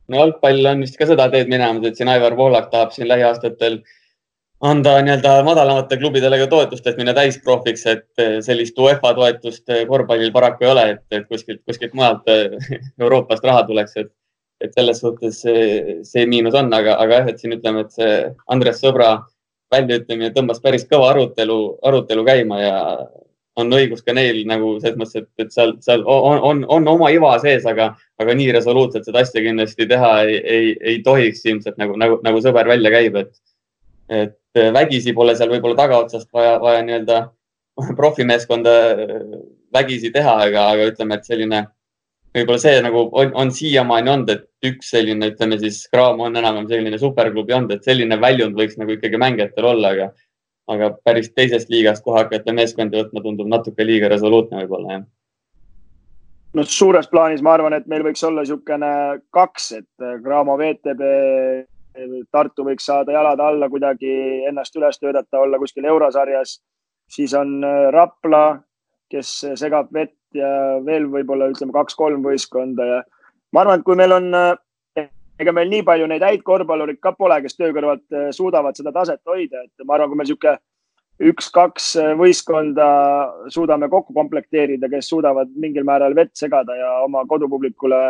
no 0.09 0.21
jalgpall 0.21 0.73
on 0.73 0.83
vist 0.85 0.99
ka 1.01 1.09
seda 1.09 1.31
teed 1.33 1.53
minemas, 1.53 1.87
et 1.89 2.01
siin 2.01 2.11
Aivar 2.13 2.37
Poolak 2.37 2.71
tahab 2.73 2.93
siin 2.97 3.09
lähiaastatel 3.09 3.81
anda 4.65 4.97
nii-öelda 5.05 5.39
madalamatele 5.45 6.01
klubidele 6.01 6.39
ka 6.43 6.51
toetust, 6.51 6.87
et 6.87 6.99
minna 7.01 7.15
täisprofiks, 7.17 7.87
et 7.93 8.25
eh, 8.25 8.37
sellist 8.45 8.79
UEFA 8.79 9.15
toetust 9.17 9.69
eh, 9.71 9.87
korvpallil 9.89 10.33
paraku 10.33 10.67
ei 10.67 10.71
ole, 10.71 10.85
et, 10.97 11.27
kuskilt, 11.29 11.63
kuskilt 11.69 11.97
mujalt 11.97 12.29
Euroopast 13.05 13.45
raha 13.45 13.65
tuleks, 13.69 13.97
et, 14.01 14.13
et 14.65 14.73
selles 14.77 15.01
suhtes 15.03 15.43
see, 15.45 16.01
see 16.09 16.25
miinus 16.31 16.57
on, 16.59 16.73
aga, 16.73 16.97
aga 17.03 17.21
jah, 17.21 17.31
et 17.33 17.43
siin 17.43 17.57
ütleme, 17.57 17.85
et 17.85 17.95
see 17.95 18.15
Andres 18.53 18.81
Sõbra 18.83 19.11
väljaütlemine 19.75 20.33
tõmbas 20.35 20.63
päris 20.65 20.87
kõva 20.89 21.13
arutelu, 21.13 21.59
arutelu 21.85 22.25
käima 22.27 22.61
ja 22.63 22.79
on 23.61 23.71
õigus 23.75 24.03
ka 24.03 24.15
neil 24.17 24.41
nagu 24.51 24.75
selles 24.83 24.99
mõttes, 24.99 25.23
et, 25.23 25.29
et 25.45 25.53
seal, 25.55 25.77
seal 25.85 26.03
on, 26.11 26.41
on, 26.51 26.63
on 26.77 26.89
oma 26.91 27.11
iva 27.15 27.35
sees, 27.43 27.67
aga, 27.71 27.93
aga 28.21 28.35
nii 28.35 28.51
resoluutselt 28.57 29.07
seda 29.07 29.23
asja 29.23 29.43
kindlasti 29.45 29.87
teha 29.91 30.11
ei, 30.27 30.41
ei, 30.57 30.73
ei 30.93 31.03
tohiks 31.07 31.45
ilmselt 31.47 31.79
nagu, 31.81 31.97
nagu, 32.01 32.19
nagu 32.27 32.43
sõber 32.43 32.69
välja 32.71 32.91
käib, 32.95 33.21
et, 33.23 33.33
et 34.11 34.65
vägisi 34.75 35.15
pole 35.15 35.37
seal 35.39 35.53
võib-olla 35.55 35.79
tagaotsast 35.85 36.31
vaja, 36.35 36.59
vaja 36.63 36.83
nii-öelda 36.87 37.21
profimeeskonda 37.99 38.75
vägisi 39.75 40.11
teha, 40.15 40.37
aga, 40.49 40.69
aga 40.75 40.91
ütleme, 40.91 41.19
et 41.19 41.31
selline 41.31 41.65
võib-olla 42.35 42.61
see 42.61 42.83
nagu 42.85 43.07
on, 43.13 43.33
on 43.41 43.51
siiamaani 43.55 44.13
olnud, 44.13 44.31
et 44.35 44.71
üks 44.71 44.93
selline, 44.95 45.33
ütleme 45.33 45.59
siis, 45.63 45.85
Graamo 45.93 46.29
on 46.29 46.37
enam-vähem 46.41 46.69
selline 46.71 47.01
superklubi 47.01 47.57
olnud, 47.57 47.75
et 47.77 47.87
selline 47.87 48.21
väljund 48.21 48.59
võiks 48.59 48.79
nagu 48.81 48.97
ikkagi 48.97 49.21
mängijatel 49.21 49.69
olla, 49.73 49.93
aga, 49.95 50.09
aga 50.75 50.95
päris 51.07 51.31
teisest 51.35 51.71
liigast 51.73 52.05
kohe 52.05 52.23
hakata 52.23 52.55
meeskondi 52.57 53.01
võtma 53.03 53.23
tundub 53.25 53.51
natuke 53.51 53.87
liiga 53.87 54.11
resoluutne 54.13 54.65
võib-olla, 54.65 54.99
jah 54.99 55.07
no 56.55 56.63
suures 56.71 57.09
plaanis 57.11 57.43
ma 57.43 57.57
arvan, 57.57 57.75
et 57.75 57.87
meil 57.91 58.05
võiks 58.07 58.23
olla 58.27 58.45
niisugune 58.45 58.91
kaks, 59.35 59.71
et 59.81 60.11
Graamo 60.23 60.55
VTB 60.61 61.03
Tartu 62.35 62.65
võiks 62.67 62.87
saada 62.89 63.15
jalad 63.15 63.41
alla 63.41 63.69
kuidagi 63.71 64.13
ennast 64.49 64.75
üles 64.77 64.99
töötada, 64.99 65.41
olla 65.41 65.59
kuskil 65.63 65.85
eurosarjas. 65.87 66.61
siis 67.11 67.35
on 67.35 67.65
äh, 67.65 67.91
Rapla, 67.93 68.61
kes 69.13 69.31
segab 69.61 69.91
vett 69.95 70.17
ja 70.35 70.81
veel 70.85 71.07
võib-olla 71.11 71.51
ütleme 71.53 71.75
kaks-kolm 71.75 72.25
võistkonda 72.25 72.87
ja 72.89 73.01
ma 73.55 73.63
arvan, 73.63 73.81
et 73.81 73.87
kui 73.87 73.97
meil 73.99 74.15
on, 74.17 74.31
äh, 74.35 75.09
ega 75.41 75.55
meil 75.55 75.71
nii 75.71 75.85
palju 75.87 76.09
neid 76.11 76.25
häid 76.27 76.45
korvpallureid 76.47 77.01
ka 77.03 77.15
pole, 77.17 77.41
kes 77.45 77.59
töö 77.59 77.73
kõrvalt 77.77 78.05
äh, 78.15 78.31
suudavad 78.35 78.77
seda 78.79 78.93
taset 78.95 79.23
hoida, 79.29 79.65
et 79.65 79.87
ma 79.87 79.97
arvan, 79.97 80.11
kui 80.11 80.21
meil 80.21 80.31
niisugune 80.31 80.57
üks-kaks 81.31 81.93
võistkonda 82.19 82.87
suudame 83.55 83.87
kokku 83.89 84.17
komplekteerida, 84.17 84.91
kes 84.91 85.13
suudavad 85.13 85.53
mingil 85.55 85.87
määral 85.87 86.17
vett 86.19 86.35
segada 86.35 86.75
ja 86.75 86.89
oma 87.05 87.23
kodupublikule 87.31 88.01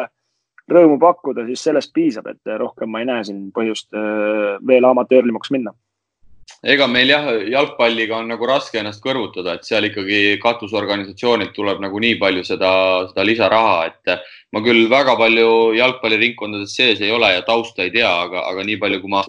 rõõmu 0.72 0.96
pakkuda, 1.02 1.44
siis 1.44 1.66
sellest 1.66 1.92
piisab, 1.92 2.30
et 2.32 2.54
rohkem 2.56 2.88
ma 2.88 3.02
ei 3.02 3.10
näe 3.10 3.26
siin 3.28 3.50
põhjust 3.52 3.92
veel 4.64 4.88
amatöörlimuks 4.88 5.52
minna 5.52 5.74
ega 6.64 6.86
meil 6.90 7.10
jah, 7.12 7.26
jalgpalliga 7.52 8.18
on 8.18 8.30
nagu 8.32 8.46
raske 8.48 8.78
ennast 8.80 9.02
kõrvutada, 9.04 9.56
et 9.56 9.66
seal 9.68 9.88
ikkagi 9.88 10.38
katusorganisatsioonilt 10.42 11.52
tuleb 11.56 11.82
nagu 11.84 12.00
nii 12.00 12.18
palju 12.20 12.44
seda, 12.46 12.70
seda 13.10 13.26
lisaraha, 13.26 13.76
et 13.90 14.14
ma 14.54 14.62
küll 14.64 14.86
väga 14.92 15.16
palju 15.20 15.74
jalgpalliringkondades 15.78 16.76
sees 16.76 17.02
ei 17.04 17.12
ole 17.14 17.34
ja 17.34 17.44
tausta 17.46 17.84
ei 17.84 17.92
tea, 17.94 18.10
aga, 18.28 18.46
aga 18.50 18.64
nii 18.64 18.78
palju, 18.80 19.02
kui 19.02 19.12
ma 19.12 19.24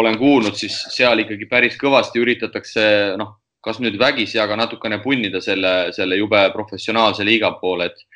olen 0.00 0.18
kuulnud, 0.20 0.58
siis 0.58 0.76
seal 0.94 1.24
ikkagi 1.24 1.48
päris 1.50 1.78
kõvasti 1.80 2.22
üritatakse, 2.22 2.86
noh, 3.20 3.36
kas 3.64 3.80
nüüd 3.80 3.96
vägisi, 4.00 4.36
aga 4.42 4.58
natukene 4.60 5.00
punnida 5.00 5.40
selle, 5.40 5.94
selle 5.96 6.18
jube 6.20 6.42
professionaalse 6.52 7.24
liiga 7.24 7.54
poole, 7.60 7.92
et 7.92 8.08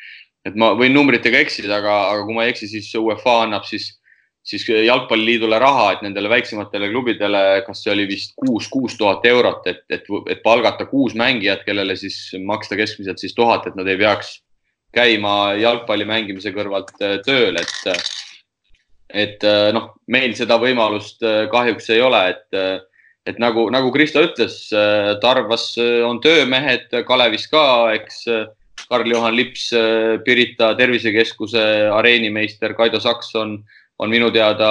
et 0.47 0.55
ma 0.57 0.71
võin 0.79 0.95
numbritega 0.95 1.41
eksida, 1.43 1.81
aga, 1.81 1.95
aga 2.13 2.25
kui 2.25 2.37
ma 2.37 2.47
ei 2.47 2.53
eksi, 2.55 2.69
siis 2.71 2.89
UEFA 2.97 3.43
annab 3.45 3.67
siis, 3.69 3.91
siis 4.49 4.65
jalgpalliliidule 4.69 5.59
raha, 5.61 5.91
et 5.93 6.03
nendele 6.07 6.31
väiksematele 6.33 6.89
klubidele, 6.93 7.43
kas 7.67 7.83
see 7.85 7.93
oli 7.93 8.07
vist 8.09 8.33
kuus, 8.39 8.69
kuus 8.73 8.97
tuhat 8.97 9.27
eurot, 9.29 9.67
et, 9.69 9.85
et, 9.93 10.09
et 10.33 10.43
palgata 10.45 10.89
kuus 10.89 11.17
mängijat, 11.19 11.67
kellele 11.67 11.97
siis 12.01 12.17
maksta 12.41 12.79
keskmiselt 12.79 13.21
siis 13.21 13.37
tuhat, 13.37 13.69
et 13.69 13.77
nad 13.77 13.89
ei 13.91 14.01
peaks 14.01 14.39
käima 14.95 15.55
jalgpalli 15.61 16.07
mängimise 16.09 16.53
kõrvalt 16.55 16.95
äh, 17.05 17.19
tööl, 17.27 17.59
et, 17.61 18.05
et 19.13 19.45
äh, 19.45 19.71
noh, 19.77 19.93
meil 20.11 20.35
seda 20.39 20.59
võimalust 20.61 21.25
äh, 21.27 21.45
kahjuks 21.53 21.91
ei 21.95 22.05
ole, 22.05 22.23
et, 22.33 22.87
et 23.29 23.41
nagu, 23.43 23.67
nagu 23.75 23.93
Kristo 23.93 24.23
ütles, 24.25 24.63
Tarvas 25.21 25.75
on 26.07 26.23
töömehed, 26.25 26.89
Kalevis 27.05 27.45
ka, 27.53 27.65
eks 27.93 28.23
Karl-Juhan 28.89 29.35
Lips, 29.37 29.67
Pirita 30.25 30.71
tervisekeskuse 30.79 31.61
areenimeister 31.93 32.73
Kaido 32.79 33.03
Saks 33.05 33.35
on, 33.37 33.59
on 33.99 34.11
minu 34.11 34.31
teada 34.35 34.71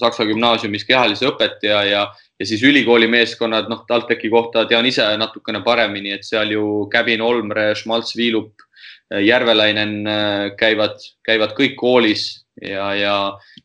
Saksa 0.00 0.26
gümnaasiumis 0.28 0.84
kehalise 0.88 1.28
õpetaja 1.28 1.82
ja, 1.88 2.02
ja 2.40 2.46
siis 2.48 2.62
ülikooli 2.64 3.08
meeskonnad, 3.10 3.68
noh, 3.70 3.84
TalTechi 3.88 4.30
kohta 4.32 4.64
tean 4.68 4.86
ise 4.88 5.06
natukene 5.20 5.62
paremini, 5.64 6.14
et 6.16 6.24
seal 6.26 6.54
ju 6.54 6.66
Käbin, 6.92 7.22
Olmre, 7.24 7.72
Schmalz, 7.78 8.14
Viilup, 8.16 8.64
äh, 9.12 9.20
Järvelainen 9.26 9.98
äh, 10.06 10.46
käivad, 10.58 10.96
käivad 11.24 11.56
kõik 11.58 11.76
koolis 11.80 12.26
ja, 12.62 12.92
ja, 12.96 13.16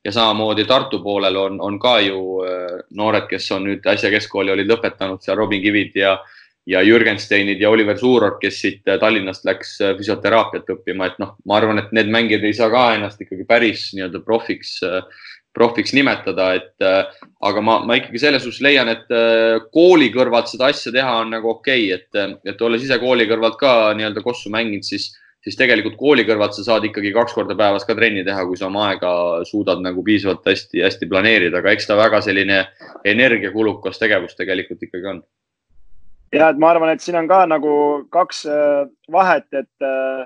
ja 0.03 0.12
samamoodi 0.12 0.66
Tartu 0.68 0.99
poolel 1.03 1.36
on, 1.39 1.62
on 1.62 1.80
ka 1.80 1.99
ju 2.03 2.24
noored, 2.95 3.28
kes 3.30 3.51
on 3.51 3.66
nüüd 3.68 3.88
äsja 3.91 4.12
keskkooli 4.14 4.53
olid 4.53 4.70
lõpetanud 4.72 5.24
seal 5.24 5.36
Robin 5.39 5.62
Kivid 5.64 5.95
ja 5.99 6.16
ja 6.68 6.82
Jürgensteinid 6.84 7.61
ja 7.61 7.70
Oliver 7.72 7.97
Suurorg, 7.97 8.41
kes 8.41 8.59
siit 8.61 8.89
äh, 8.89 8.99
Tallinnast 8.99 9.45
läks 9.47 9.78
äh, 9.82 9.95
füsioteraapiat 9.97 10.68
õppima, 10.76 11.07
et 11.07 11.18
noh, 11.24 11.36
ma 11.47 11.61
arvan, 11.61 11.80
et 11.82 11.93
need 11.95 12.11
mängijad 12.11 12.43
ei 12.47 12.55
saa 12.57 12.70
ka 12.74 12.89
ennast 12.97 13.24
ikkagi 13.24 13.47
päris 13.47 13.88
nii-öelda 13.95 14.22
profiks, 14.26 14.78
äh, 14.86 14.99
profiks 15.57 15.95
nimetada, 15.97 16.51
et 16.53 16.84
aga 16.86 17.61
ma, 17.65 17.80
ma 17.82 17.95
ikkagi 17.97 18.20
selles 18.22 18.43
suhtes 18.45 18.59
leian, 18.61 18.91
et 18.91 19.07
kooli 19.74 20.11
kõrvalt 20.13 20.51
seda 20.51 20.68
asja 20.70 20.91
teha 20.93 21.15
on 21.24 21.32
nagu 21.34 21.49
okei 21.49 21.88
okay,, 21.95 21.95
et, 21.97 22.36
et 22.51 22.61
olles 22.61 22.84
ise 22.86 22.99
kooli 23.01 23.26
kõrvalt 23.26 23.57
ka 23.57 23.72
nii-öelda 23.97 24.22
kossu 24.22 24.51
mänginud, 24.53 24.86
siis, 24.86 25.07
siis 25.41 25.57
tegelikult 25.57 25.97
kooli 25.97 26.28
kõrvalt 26.30 26.53
sa 26.53 26.68
saad 26.68 26.86
ikkagi 26.86 27.09
kaks 27.15 27.34
korda 27.34 27.57
päevas 27.57 27.89
ka 27.89 27.97
trenni 27.97 28.22
teha, 28.28 28.45
kui 28.45 28.59
sa 28.59 28.68
oma 28.70 28.86
aega 28.91 29.15
suudad 29.49 29.82
nagu 29.82 30.05
piisavalt 30.05 30.45
hästi-hästi 30.45 31.09
planeerida, 31.09 31.57
aga 31.57 31.74
eks 31.74 31.89
ta 31.89 31.97
väga 31.97 32.22
selline 32.28 32.61
energiakulukas 33.15 33.97
tegevus 33.97 34.38
tegelikult 34.38 34.86
ikkagi 34.86 35.09
on 35.15 35.26
ja 36.34 36.50
et 36.50 36.60
ma 36.60 36.72
arvan, 36.72 36.92
et 36.92 37.04
siin 37.04 37.18
on 37.20 37.28
ka 37.30 37.44
nagu 37.50 37.74
kaks 38.14 38.44
äh, 38.52 38.90
vahet, 39.14 39.48
et, 39.56 39.70
äh, 39.86 40.26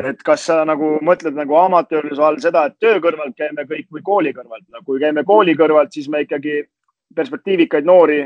et 0.00 0.22
kas 0.24 0.46
sa 0.48 0.62
nagu 0.68 0.96
mõtled 1.04 1.36
nagu 1.36 1.56
amatöörluse 1.60 2.24
all 2.24 2.40
seda, 2.42 2.66
et 2.68 2.78
töö 2.80 3.00
kõrvalt 3.04 3.36
käime 3.38 3.66
kõik 3.68 3.90
või 3.92 4.04
kooli 4.06 4.34
kõrvalt 4.36 4.66
no,. 4.68 4.84
kui 4.86 5.00
käime 5.02 5.24
kooli 5.28 5.56
kõrvalt, 5.58 5.92
siis 5.92 6.08
me 6.08 6.24
ikkagi 6.24 6.62
perspektiivikaid 7.16 7.86
noori 7.88 8.22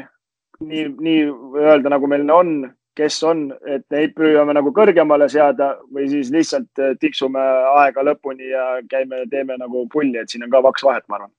nii, 0.60 0.88
nii 1.02 1.22
öelda, 1.58 1.90
nagu 1.90 2.10
meil 2.10 2.28
on, 2.30 2.56
kes 2.94 3.16
on, 3.26 3.48
et 3.66 3.82
neid 3.90 4.12
püüame 4.14 4.54
nagu 4.54 4.70
kõrgemale 4.74 5.26
seada 5.32 5.72
või 5.90 6.06
siis 6.12 6.30
lihtsalt 6.34 6.82
äh, 6.82 6.94
tiksume 7.00 7.42
aega 7.80 8.04
lõpuni 8.06 8.52
ja 8.52 8.68
käime, 8.90 9.24
teeme 9.32 9.58
nagu 9.58 9.88
pulli, 9.90 10.20
et 10.20 10.30
siin 10.30 10.46
on 10.46 10.54
ka 10.54 10.62
kaks 10.70 10.86
vahet, 10.86 11.08
ma 11.08 11.18
arvan. 11.18 11.34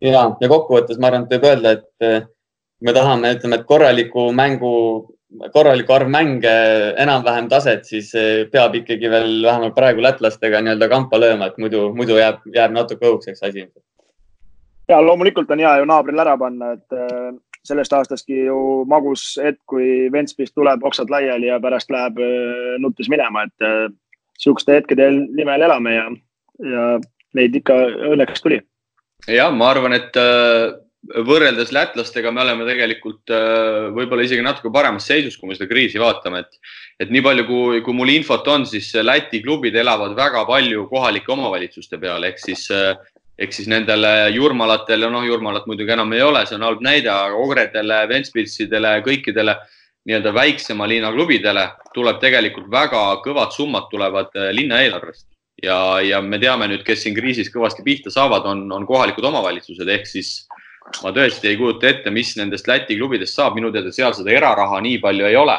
ja, 0.00 0.24
ja 0.40 0.48
kokkuvõttes 0.48 0.96
ma 0.96 1.12
arvan, 1.12 1.28
et 1.28 1.36
võib 1.36 1.48
öelda, 1.50 1.76
et 1.76 2.34
me 2.80 2.94
tahame, 2.94 3.32
ütleme, 3.36 3.58
et 3.58 3.66
korraliku 3.66 4.28
mängu, 4.36 4.72
korraliku 5.54 5.94
arv 5.96 6.10
mänge, 6.12 6.54
enam-vähem 7.02 7.48
taset, 7.50 7.84
siis 7.88 8.12
eh, 8.16 8.46
peab 8.52 8.76
ikkagi 8.78 9.10
veel 9.10 9.42
vähemalt 9.44 9.76
praegu 9.76 10.04
lätlastega 10.04 10.62
nii-öelda 10.62 10.88
kampa 10.90 11.20
lööma, 11.20 11.50
et 11.50 11.58
muidu, 11.60 11.88
muidu 11.96 12.18
jääb, 12.20 12.40
jääb 12.54 12.74
natuke 12.76 13.08
õhukeseks 13.10 13.44
asi. 13.50 13.66
ja 14.88 15.02
loomulikult 15.04 15.50
on 15.50 15.60
hea 15.60 15.76
ju 15.78 15.90
naabril 15.90 16.24
ära 16.24 16.36
panna, 16.40 16.72
et 16.78 16.96
eh, 16.96 17.28
sellest 17.68 17.92
aastastki 17.92 18.46
ju 18.46 18.84
magus 18.88 19.34
hetk, 19.42 19.60
kui 19.66 20.08
Ventspils 20.12 20.54
tuleb 20.54 20.84
oksad 20.84 21.10
laiali 21.10 21.50
ja 21.50 21.60
pärast 21.60 21.90
läheb 21.90 22.22
eh, 22.22 22.78
nuttes 22.78 23.10
minema, 23.12 23.44
et 23.44 23.94
sihukeste 24.38 24.78
hetkede 24.78 25.10
nimel 25.34 25.66
elame 25.66 25.94
ja, 25.94 26.10
ja 26.62 26.90
neid 27.34 27.56
ikka 27.58 27.74
õnneks 28.14 28.42
tuli. 28.42 28.62
jah, 29.26 29.50
ma 29.52 29.72
arvan, 29.74 29.98
et 29.98 30.14
võrreldes 31.28 31.70
lätlastega 31.72 32.30
me 32.34 32.42
oleme 32.44 32.66
tegelikult 32.68 33.32
äh, 33.32 33.88
võib-olla 33.94 34.24
isegi 34.26 34.44
natuke 34.44 34.72
paremas 34.74 35.06
seisus, 35.08 35.38
kui 35.38 35.50
me 35.50 35.56
seda 35.56 35.68
kriisi 35.70 36.00
vaatame, 36.00 36.44
et, 36.44 36.74
et 37.04 37.12
nii 37.14 37.22
palju, 37.24 37.46
kui, 37.48 37.80
kui 37.86 37.96
mul 37.96 38.12
infot 38.12 38.46
on, 38.52 38.66
siis 38.68 38.90
Läti 39.02 39.42
klubid 39.44 39.76
elavad 39.78 40.16
väga 40.18 40.44
palju 40.48 40.86
kohalike 40.90 41.32
omavalitsuste 41.34 42.00
peal, 42.02 42.26
ehk 42.28 42.42
siis, 42.42 42.66
äh, 42.74 42.92
ehk 43.38 43.56
siis 43.56 43.70
nendele 43.70 44.30
Jurmalatele, 44.34 45.10
noh, 45.12 45.24
Jurmalat 45.26 45.68
muidugi 45.70 45.96
enam 45.96 46.12
ei 46.16 46.24
ole, 46.26 46.44
see 46.46 46.58
on 46.58 46.68
halb 46.68 46.84
näide, 46.84 47.10
aga 47.14 47.40
Ogredele, 47.40 48.04
Ventspilsidele, 48.10 48.98
kõikidele 49.06 49.56
nii-öelda 50.08 50.32
väiksema 50.32 50.86
linna 50.88 51.10
klubidele 51.12 51.66
tuleb 51.96 52.20
tegelikult 52.22 52.70
väga 52.72 53.02
kõvad 53.24 53.52
summad 53.56 53.90
tulevad 53.92 54.32
äh, 54.36 54.52
linna 54.56 54.82
eelarvest 54.84 55.26
ja, 55.62 55.78
ja 56.04 56.20
me 56.22 56.38
teame 56.40 56.68
nüüd, 56.70 56.84
kes 56.86 57.02
siin 57.04 57.16
kriisis 57.16 57.50
kõvasti 57.52 57.84
pihta 57.86 58.12
saavad, 58.14 58.46
on, 58.48 58.64
on 58.74 58.86
kohalikud 58.88 59.24
omavalitsused 59.28 59.88
ehk 59.94 60.06
siis 60.08 60.36
ma 61.02 61.12
tõesti 61.14 61.50
ei 61.50 61.56
kujuta 61.58 61.88
ette, 61.90 62.12
mis 62.14 62.34
nendest 62.38 62.68
Läti 62.68 62.96
klubidest 62.98 63.36
saab, 63.36 63.56
minu 63.58 63.72
teada 63.74 63.92
seal 63.94 64.14
seda 64.16 64.32
eraraha 64.34 64.80
nii 64.84 65.00
palju 65.02 65.26
ei 65.28 65.36
ole. 65.36 65.58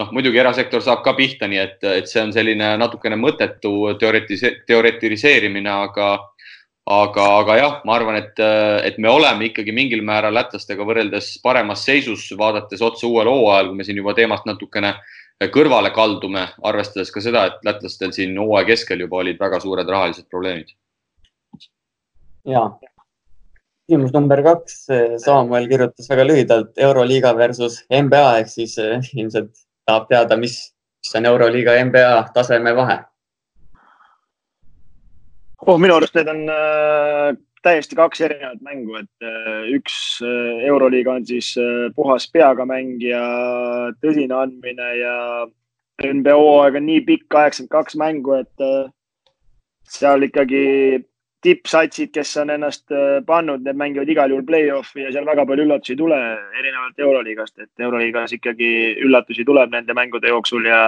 noh, 0.00 0.08
muidugi 0.16 0.40
erasektor 0.40 0.80
saab 0.80 1.02
ka 1.04 1.12
pihta, 1.12 1.44
nii 1.48 1.58
et, 1.60 1.82
et 1.84 2.06
see 2.08 2.22
on 2.22 2.30
selline 2.32 2.70
natukene 2.80 3.16
mõttetu 3.20 3.92
teoretise, 4.00 4.54
teoretiseerimine, 4.66 5.68
aga, 5.68 6.06
aga, 6.88 7.26
aga 7.42 7.56
jah, 7.58 7.74
ma 7.84 7.98
arvan, 7.98 8.16
et, 8.22 8.40
et 8.88 8.96
me 8.96 9.10
oleme 9.12 9.50
ikkagi 9.50 9.74
mingil 9.76 10.00
määral 10.00 10.32
lätlastega 10.38 10.86
võrreldes 10.88 11.34
paremas 11.44 11.84
seisus, 11.84 12.24
vaadates 12.40 12.80
otsa 12.80 13.06
uuele 13.06 13.36
hooajal, 13.36 13.68
kui 13.68 13.82
me 13.82 13.84
siin 13.84 14.00
juba 14.00 14.16
teemast 14.16 14.48
natukene 14.48 14.94
kõrvale 15.52 15.92
kaldume, 15.92 16.46
arvestades 16.64 17.12
ka 17.12 17.20
seda, 17.20 17.44
et 17.50 17.68
lätlastel 17.68 18.16
siin 18.16 18.32
hooaja 18.40 18.70
keskel 18.72 19.04
juba 19.04 19.20
olid 19.20 19.36
väga 19.44 19.60
suured 19.60 19.92
rahalised 19.92 20.30
probleemid. 20.32 20.72
ja 22.48 22.64
küsimus 23.82 24.12
number 24.14 24.42
kaks, 24.42 24.86
Samuel 25.24 25.68
kirjutas 25.70 26.08
väga 26.10 26.26
lühidalt 26.28 26.78
Euroliiga 26.78 27.34
versus 27.36 27.80
NBA 27.90 28.26
ehk 28.40 28.50
siis 28.52 28.76
eh, 28.78 29.00
ilmselt 29.16 29.52
tahab 29.86 30.08
teada, 30.08 30.36
mis, 30.36 30.58
mis 31.02 31.16
on 31.18 31.26
Euroliiga 31.26 31.74
ja 31.76 31.84
NBA 31.84 32.12
taseme 32.34 32.74
vahe. 32.76 33.00
oh, 35.66 35.78
minu 35.78 35.94
arust 35.94 36.14
need 36.14 36.28
on 36.30 36.46
äh, 36.50 37.34
täiesti 37.62 37.98
kaks 37.98 38.20
erinevat 38.26 38.62
mängu, 38.62 38.96
et 38.98 39.26
äh, 39.26 39.68
üks 39.76 39.94
äh, 40.26 40.64
Euroliiga 40.66 41.14
on 41.18 41.26
siis 41.26 41.52
äh, 41.58 41.90
puhas 41.94 42.26
peaga 42.32 42.66
mäng 42.66 43.02
ja 43.02 43.22
tõsine 44.02 44.34
andmine 44.34 44.88
ja 44.98 45.14
NBA 46.02 46.34
hooaeg 46.34 46.80
on 46.80 46.86
nii 46.88 47.04
pikk, 47.06 47.28
kaheksakümmend 47.30 47.74
kaks 47.76 47.98
mängu, 48.00 48.34
et 48.42 48.66
äh, 48.66 48.90
seal 49.86 50.26
ikkagi 50.26 50.64
tippsatsid, 51.42 52.12
kes 52.14 52.36
on 52.42 52.50
ennast 52.54 52.92
äh, 52.94 53.20
pannud, 53.26 53.64
need 53.66 53.78
mängivad 53.78 54.10
igal 54.12 54.30
juhul 54.30 54.44
play-off'i 54.46 55.06
ja 55.06 55.12
seal 55.14 55.26
väga 55.26 55.46
palju 55.46 55.66
üllatusi 55.66 55.96
ei 55.96 56.00
tule, 56.00 56.18
erinevalt 56.58 57.00
Euroliigast, 57.06 57.56
et 57.58 57.86
Euroliigas 57.86 58.36
ikkagi 58.38 58.68
üllatusi 59.02 59.46
tuleb 59.48 59.72
nende 59.74 59.96
mängude 59.98 60.30
jooksul 60.30 60.68
ja, 60.70 60.84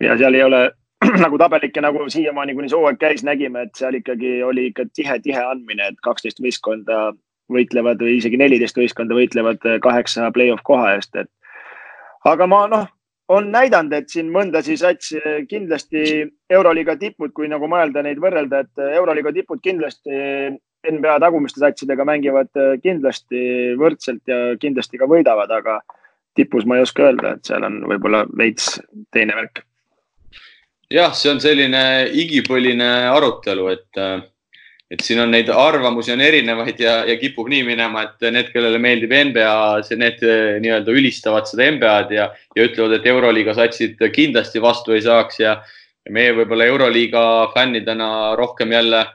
ja 0.00 0.16
seal 0.20 0.38
ei 0.38 0.46
ole 0.46 0.62
nagu 1.24 1.38
tabelike, 1.38 1.82
nagu 1.84 2.06
siiamaani, 2.12 2.54
kuni 2.56 2.70
see 2.72 2.78
hooaeg 2.78 3.00
käis, 3.02 3.24
nägime, 3.26 3.66
et 3.66 3.76
seal 3.78 3.98
ikkagi 3.98 4.38
oli 4.46 4.70
ikka 4.70 4.88
tihe, 4.96 5.18
tihe 5.24 5.44
andmine, 5.44 5.92
et 5.92 6.00
kaksteist 6.06 6.40
võistkonda 6.40 7.10
võitlevad 7.52 8.00
või 8.00 8.16
isegi 8.16 8.40
neliteist 8.40 8.78
võistkonda 8.78 9.16
võitlevad 9.18 9.68
äh, 9.68 9.78
kaheksa 9.84 10.30
play-off 10.32 10.64
koha 10.64 10.94
eest, 10.96 11.16
et 11.20 11.30
aga 12.28 12.48
ma 12.48 12.64
noh, 12.70 12.88
on 13.32 13.48
näidanud, 13.52 13.94
et 13.96 14.12
siin 14.12 14.28
mõndasi 14.32 14.76
satsi 14.80 15.20
kindlasti 15.48 16.02
Euroliiga 16.52 16.96
tipud, 17.00 17.32
kui 17.36 17.48
nagu 17.50 17.68
mõelda 17.70 18.02
neid 18.04 18.20
võrrelda, 18.22 18.62
et 18.64 18.84
Euroliiga 18.98 19.32
tipud 19.32 19.62
kindlasti 19.64 20.20
NBA 20.92 21.18
tagumiste 21.22 21.62
satsidega 21.62 22.04
mängivad 22.04 22.50
kindlasti 22.82 23.42
võrdselt 23.78 24.22
ja 24.28 24.38
kindlasti 24.60 24.98
ka 24.98 25.06
võidavad, 25.10 25.52
aga 25.54 25.78
tipus 26.34 26.66
ma 26.66 26.78
ei 26.78 26.86
oska 26.86 27.06
öelda, 27.06 27.36
et 27.36 27.46
seal 27.46 27.64
on 27.68 27.82
võib-olla 27.90 28.24
veits 28.38 28.74
teine 29.14 29.36
värk. 29.38 29.62
jah, 30.92 31.14
see 31.16 31.30
on 31.32 31.40
selline 31.40 31.82
igipõline 32.24 32.90
arutelu, 33.12 33.68
et 33.72 34.02
et 34.92 35.00
siin 35.00 35.22
on 35.22 35.30
neid 35.32 35.48
arvamusi 35.48 36.12
on 36.12 36.20
erinevaid 36.20 36.80
ja, 36.82 36.98
ja 37.08 37.16
kipub 37.20 37.48
nii 37.48 37.62
minema, 37.64 38.04
et 38.04 38.26
need, 38.34 38.50
kellele 38.52 38.80
meeldib 38.82 39.14
NBA, 39.30 39.54
need 39.96 40.20
eh, 40.26 40.58
nii-öelda 40.60 40.92
ülistavad 40.92 41.48
seda 41.48 41.70
NBA-d 41.72 42.18
ja, 42.18 42.28
ja 42.56 42.66
ütlevad, 42.68 42.98
et 42.98 43.08
Euroliiga 43.08 43.54
satsid 43.56 44.02
kindlasti 44.12 44.60
vastu 44.62 44.92
ei 44.96 45.04
saaks 45.04 45.40
ja, 45.40 45.56
ja 46.04 46.12
meie 46.12 46.34
võib-olla 46.36 46.68
Euroliiga 46.68 47.24
fännidena 47.54 48.10
rohkem 48.36 48.74
jälle, 48.76 49.06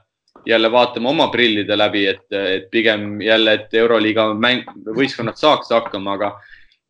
jälle 0.49 0.71
vaatame 0.73 1.11
oma 1.11 1.27
prillide 1.33 1.77
läbi, 1.77 2.07
et, 2.09 2.25
et 2.31 2.71
pigem 2.73 3.21
jälle, 3.21 3.53
et 3.59 3.77
Euroliiga 3.77 4.31
mäng, 4.33 4.65
võistkonnad 4.97 5.37
saaks 5.37 5.69
hakkama, 5.75 6.17
aga 6.17 6.35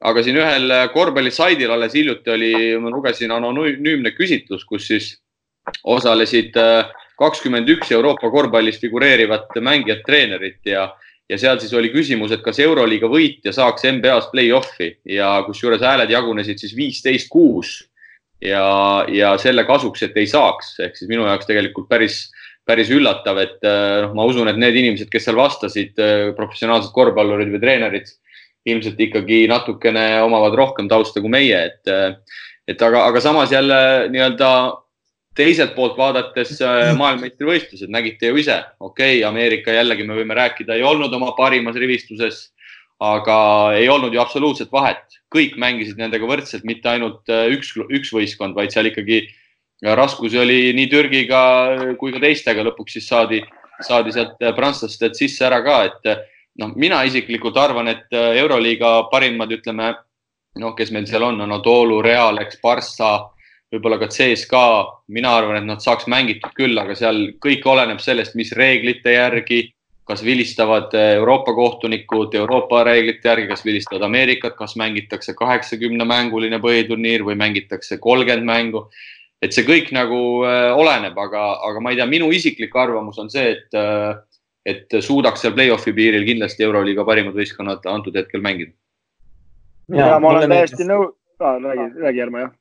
aga 0.08 0.22
siin 0.22 0.38
ühel 0.38 0.72
korvpallisaidil 0.94 1.72
alles 1.74 1.96
hiljuti 1.98 2.30
oli, 2.30 2.52
ma 2.78 2.92
lugesin 2.94 3.32
anonüümne 3.34 4.12
küsitlus, 4.14 4.62
kus 4.70 4.86
siis 4.92 5.08
osalesid 5.84 6.56
äh, 6.62 6.92
kakskümmend 7.18 7.70
üks 7.74 7.91
Euroopa 7.95 8.30
korvpallis 8.32 8.80
figureerivat 8.82 9.57
mängijat, 9.63 10.03
treenerit 10.05 10.61
ja, 10.70 10.88
ja 11.30 11.39
seal 11.41 11.59
siis 11.61 11.74
oli 11.78 11.91
küsimus, 11.93 12.34
et 12.34 12.43
kas 12.45 12.59
Euroliiga 12.63 13.09
võitja 13.11 13.53
saaks 13.55 13.88
NBA-s 13.89 14.30
play-off'i 14.34 14.93
ja 15.18 15.34
kusjuures 15.47 15.84
hääled 15.84 16.13
jagunesid 16.13 16.61
siis 16.61 16.76
viisteist, 16.78 17.30
kuus 17.34 17.80
ja, 18.41 19.05
ja 19.09 19.34
selle 19.41 19.65
kasuks, 19.68 20.05
et 20.05 20.18
ei 20.18 20.30
saaks, 20.30 20.76
ehk 20.84 20.97
siis 20.99 21.09
minu 21.09 21.26
jaoks 21.26 21.49
tegelikult 21.49 21.89
päris, 21.89 22.28
päris 22.68 22.91
üllatav, 22.93 23.41
et 23.41 23.65
noh, 23.65 24.13
ma 24.18 24.28
usun, 24.30 24.51
et 24.51 24.59
need 24.59 24.78
inimesed, 24.78 25.09
kes 25.11 25.28
seal 25.28 25.39
vastasid, 25.39 25.97
professionaalsed 26.38 26.93
korvpallurid 26.95 27.53
või 27.53 27.63
treenerid, 27.63 28.11
ilmselt 28.68 28.99
ikkagi 28.99 29.45
natukene 29.49 30.09
omavad 30.26 30.57
rohkem 30.59 30.89
tausta 30.91 31.24
kui 31.24 31.32
meie, 31.32 31.61
et, 31.72 31.93
et 32.68 32.82
aga, 32.84 33.05
aga 33.07 33.24
samas 33.24 33.53
jälle 33.53 33.80
nii-öelda 34.11 34.49
teiselt 35.38 35.74
poolt 35.76 35.98
vaadates 36.00 36.58
äh, 36.62 36.92
maailmameistrivõistlused, 37.02 37.92
nägite 37.94 38.32
ju 38.32 38.42
ise, 38.42 38.60
okei 38.80 39.20
okay,, 39.20 39.26
Ameerika 39.28 39.76
jällegi 39.76 40.08
me 40.08 40.18
võime 40.18 40.38
rääkida, 40.38 40.78
ei 40.78 40.86
olnud 40.88 41.14
oma 41.14 41.34
parimas 41.38 41.78
rivistuses, 41.80 42.48
aga 43.04 43.40
ei 43.78 43.90
olnud 43.94 44.16
ju 44.16 44.22
absoluutset 44.22 44.72
vahet, 44.74 45.20
kõik 45.34 45.58
mängisid 45.62 46.00
nendega 46.02 46.26
võrdselt, 46.30 46.66
mitte 46.66 46.90
ainult 46.94 47.30
äh, 47.30 47.46
üks, 47.54 47.76
üks 47.78 48.14
võistkond, 48.16 48.58
vaid 48.58 48.74
seal 48.74 48.90
ikkagi 48.90 49.28
raskusi 49.86 50.40
oli 50.42 50.72
nii 50.74 50.90
Türgiga 50.90 51.40
kui 52.02 52.10
ka 52.16 52.22
teistega, 52.24 52.66
lõpuks 52.66 52.98
siis 52.98 53.06
saadi, 53.12 53.44
saadi 53.86 54.16
sealt 54.16 54.42
prantslastelt 54.58 55.14
sisse 55.20 55.46
ära 55.46 55.60
ka, 55.62 55.84
et 55.86 56.08
noh, 56.58 56.72
mina 56.74 57.04
isiklikult 57.06 57.60
arvan, 57.62 57.92
et 57.92 58.10
Euroliiga 58.10 59.04
parimad, 59.12 59.54
ütleme 59.54 59.92
noh, 60.58 60.74
kes 60.74 60.90
meil 60.94 61.06
seal 61.06 61.28
on, 61.28 61.38
Anatolu, 61.46 62.02
Real, 62.02 62.42
eks, 62.42 62.58
Barca 62.64 63.12
võib-olla 63.74 63.97
ka 63.99 64.09
CSKA, 64.11 64.68
mina 65.11 65.34
arvan, 65.38 65.59
et 65.59 65.68
nad 65.68 65.84
saaks 65.84 66.07
mängitud 66.11 66.53
küll, 66.55 66.78
aga 66.80 66.95
seal 66.95 67.34
kõik 67.43 67.65
oleneb 67.68 67.99
sellest, 68.03 68.38
mis 68.39 68.53
reeglite 68.55 69.15
järgi, 69.18 69.65
kas 70.07 70.24
vilistavad 70.24 70.93
Euroopa 70.95 71.51
kohtunikud 71.55 72.36
Euroopa 72.39 72.86
reeglite 72.88 73.28
järgi, 73.28 73.49
kas 73.49 73.65
vilistavad 73.68 74.05
Ameerikat, 74.07 74.55
kas 74.55 74.78
mängitakse 74.80 75.36
kaheksakümne 75.36 76.07
mänguline 76.07 76.61
põhiturniir 76.63 77.26
või 77.28 77.36
mängitakse 77.39 77.99
kolmkümmend 77.99 78.47
mängu. 78.47 78.88
et 79.41 79.53
see 79.53 79.61
kõik 79.68 79.91
nagu 79.93 80.20
äh, 80.49 80.72
oleneb, 80.74 81.18
aga, 81.22 81.41
aga 81.61 81.82
ma 81.84 81.91
ei 81.91 81.99
tea, 81.99 82.07
minu 82.09 82.32
isiklik 82.34 82.74
arvamus 82.74 83.20
on 83.22 83.28
see, 83.30 83.51
et, 83.51 83.76
äh, 83.78 84.15
et 84.65 84.95
suudaks 84.99 85.43
seal 85.43 85.53
play-off'i 85.53 85.93
piiril 85.93 86.26
kindlasti 86.26 86.65
Euroliiga 86.65 87.05
parimad 87.05 87.38
võistkonnad 87.38 87.86
antud 87.86 88.18
hetkel 88.18 88.41
mängida. 88.41 88.74
ja, 89.93 90.15
ma 90.20 90.32
olen 90.32 90.55
täiesti 90.55 90.88
nõus 90.88 91.13
räägi, 91.38 91.91
räägi 91.99 92.24
Järmo 92.24 92.41
jah 92.47 92.55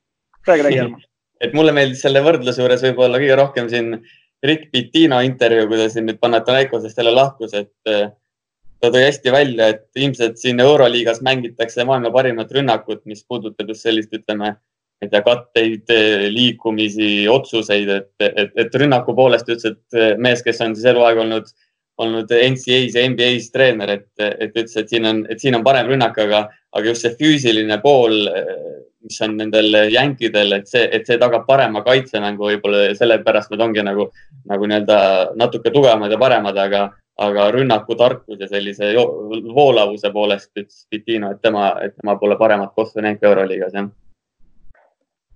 räägi, 0.47 0.67
räägi 0.67 0.79
Helmo. 0.81 1.01
et 1.41 1.53
mulle 1.53 1.73
meeldis 1.75 2.01
selle 2.05 2.23
võrdluse 2.25 2.63
juures 2.63 2.83
võib-olla 2.87 3.19
kõige 3.21 3.35
rohkem 3.37 3.67
siin 3.69 3.91
Rick 4.43 4.71
Pitino 4.71 5.19
intervjuu, 5.25 5.67
kui 5.69 5.79
ta 5.79 5.89
siin 5.89 6.07
nüüd 6.09 6.19
Panathinaikosest 6.21 6.97
jälle 6.97 7.13
lahkus, 7.15 7.53
et 7.57 7.91
äh, 7.91 8.09
ta 8.81 8.91
tõi 8.93 9.03
hästi 9.07 9.33
välja, 9.33 9.71
et 9.73 9.85
ilmselt 9.97 10.39
siin 10.41 10.61
Euroliigas 10.61 11.21
mängitakse 11.25 11.85
maailma 11.87 12.11
parimat 12.13 12.51
rünnakut, 12.53 13.03
mis 13.09 13.23
puudutab 13.25 13.69
just 13.73 13.87
sellist, 13.87 14.13
ütleme, 14.13 14.53
ma 14.57 15.05
ei 15.05 15.13
tea, 15.13 15.21
katteid, 15.25 15.93
liikumisi, 16.33 17.11
otsuseid, 17.29 17.89
et, 17.93 18.11
et, 18.27 18.53
et 18.65 18.77
rünnaku 18.81 19.15
poolest 19.17 19.49
ütles, 19.49 19.73
et 19.73 19.97
äh, 19.97 20.13
mees, 20.21 20.43
kes 20.45 20.61
on 20.65 20.77
siis 20.77 20.89
eluaeg 20.93 21.21
olnud, 21.25 21.49
olnud 21.97 22.29
NCAA-s 22.29 22.97
ja 22.97 23.07
NBA-s 23.09 23.49
treener, 23.53 23.95
et, 23.97 24.09
et 24.21 24.51
ütles, 24.53 24.75
et 24.77 24.89
siin 24.93 25.05
on, 25.09 25.23
et 25.33 25.41
siin 25.41 25.57
on 25.57 25.65
parem 25.65 25.89
rünnak, 25.89 26.17
aga, 26.21 26.45
aga 26.77 26.91
just 26.91 27.05
see 27.05 27.15
füüsiline 27.17 27.79
pool 27.81 28.19
mis 29.03 29.19
on 29.21 29.35
nendel 29.37 29.75
jänkidel, 29.93 30.53
et 30.57 30.69
see, 30.69 30.85
et 30.91 31.05
see 31.07 31.19
tagab 31.21 31.45
parema 31.47 31.83
kaitsemängu 31.85 32.49
võib-olla 32.51 32.87
ja 32.87 32.95
sellepärast 32.97 33.51
nad 33.53 33.63
ongi 33.67 33.83
nagu, 33.85 34.09
nagu 34.49 34.69
nii-öelda 34.69 34.97
natuke 35.39 35.71
tugevamad 35.73 36.11
ja 36.11 36.19
paremad, 36.21 36.57
aga, 36.57 36.81
aga 37.27 37.51
rünnakutarkus 37.53 38.41
ja 38.41 38.49
sellise 38.49 38.93
voolavuse 38.97 40.11
poolest 40.13 40.51
ütles 40.55 40.83
Pitino, 40.89 41.31
et 41.31 41.41
tema, 41.41 41.69
et 41.83 41.95
tema 41.95 42.17
pole 42.19 42.37
paremat 42.39 42.73
kohta 42.75 43.03
näinud 43.05 43.21
ka 43.21 43.31
Euroliigas, 43.31 43.77
jah. 43.77 43.89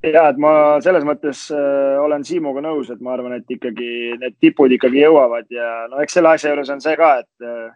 Ja 0.02 0.24
et 0.32 0.40
ma 0.42 0.80
selles 0.82 1.04
mõttes 1.06 1.44
äh, 1.54 2.00
olen 2.02 2.24
Siimuga 2.26 2.64
nõus, 2.66 2.90
et 2.90 3.02
ma 3.06 3.14
arvan, 3.14 3.36
et 3.38 3.54
ikkagi 3.54 4.16
need 4.18 4.40
tipud 4.42 4.74
ikkagi 4.74 5.04
jõuavad 5.04 5.46
ja 5.54 5.68
no 5.92 6.02
eks 6.02 6.18
selle 6.18 6.32
asja 6.34 6.50
juures 6.50 6.72
on 6.74 6.82
see 6.82 6.96
ka, 6.98 7.12
et 7.22 7.46
äh, 7.46 7.70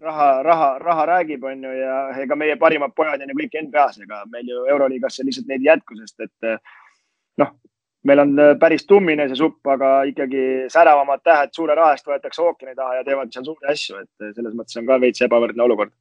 raha, 0.00 0.42
raha, 0.42 0.78
raha 0.78 1.06
räägib, 1.06 1.44
on 1.44 1.62
ju, 1.64 1.72
ja 1.72 1.96
ega 2.22 2.36
meie 2.36 2.56
parimad 2.60 2.94
pojad 2.96 3.22
on 3.22 3.32
ju 3.32 3.38
kõik 3.38 3.60
NBA-s, 3.68 4.00
ega 4.04 4.24
meil 4.32 4.48
ju 4.50 4.64
Euroliigasse 4.72 5.24
lihtsalt 5.24 5.48
neid 5.50 5.64
ei 5.64 5.70
jätku, 5.70 5.96
sest 6.00 6.26
et 6.26 6.58
noh, 7.42 7.54
meil 8.06 8.22
on 8.22 8.34
päris 8.60 8.86
tummine 8.86 9.28
see 9.28 9.38
supp, 9.40 9.60
aga 9.72 9.92
ikkagi 10.10 10.66
säravamad 10.72 11.24
tähed 11.24 11.54
suure 11.56 11.76
raha 11.78 11.96
eest 11.96 12.08
võetakse 12.08 12.44
ookeani 12.44 12.76
taha 12.76 13.00
ja 13.00 13.06
teevad 13.06 13.32
seal 13.32 13.48
suuri 13.48 13.72
asju, 13.72 14.02
et 14.04 14.34
selles 14.36 14.58
mõttes 14.58 14.78
on 14.80 14.86
ka 14.90 15.00
veits 15.02 15.24
ebavõrdne 15.26 15.64
olukord. 15.64 15.94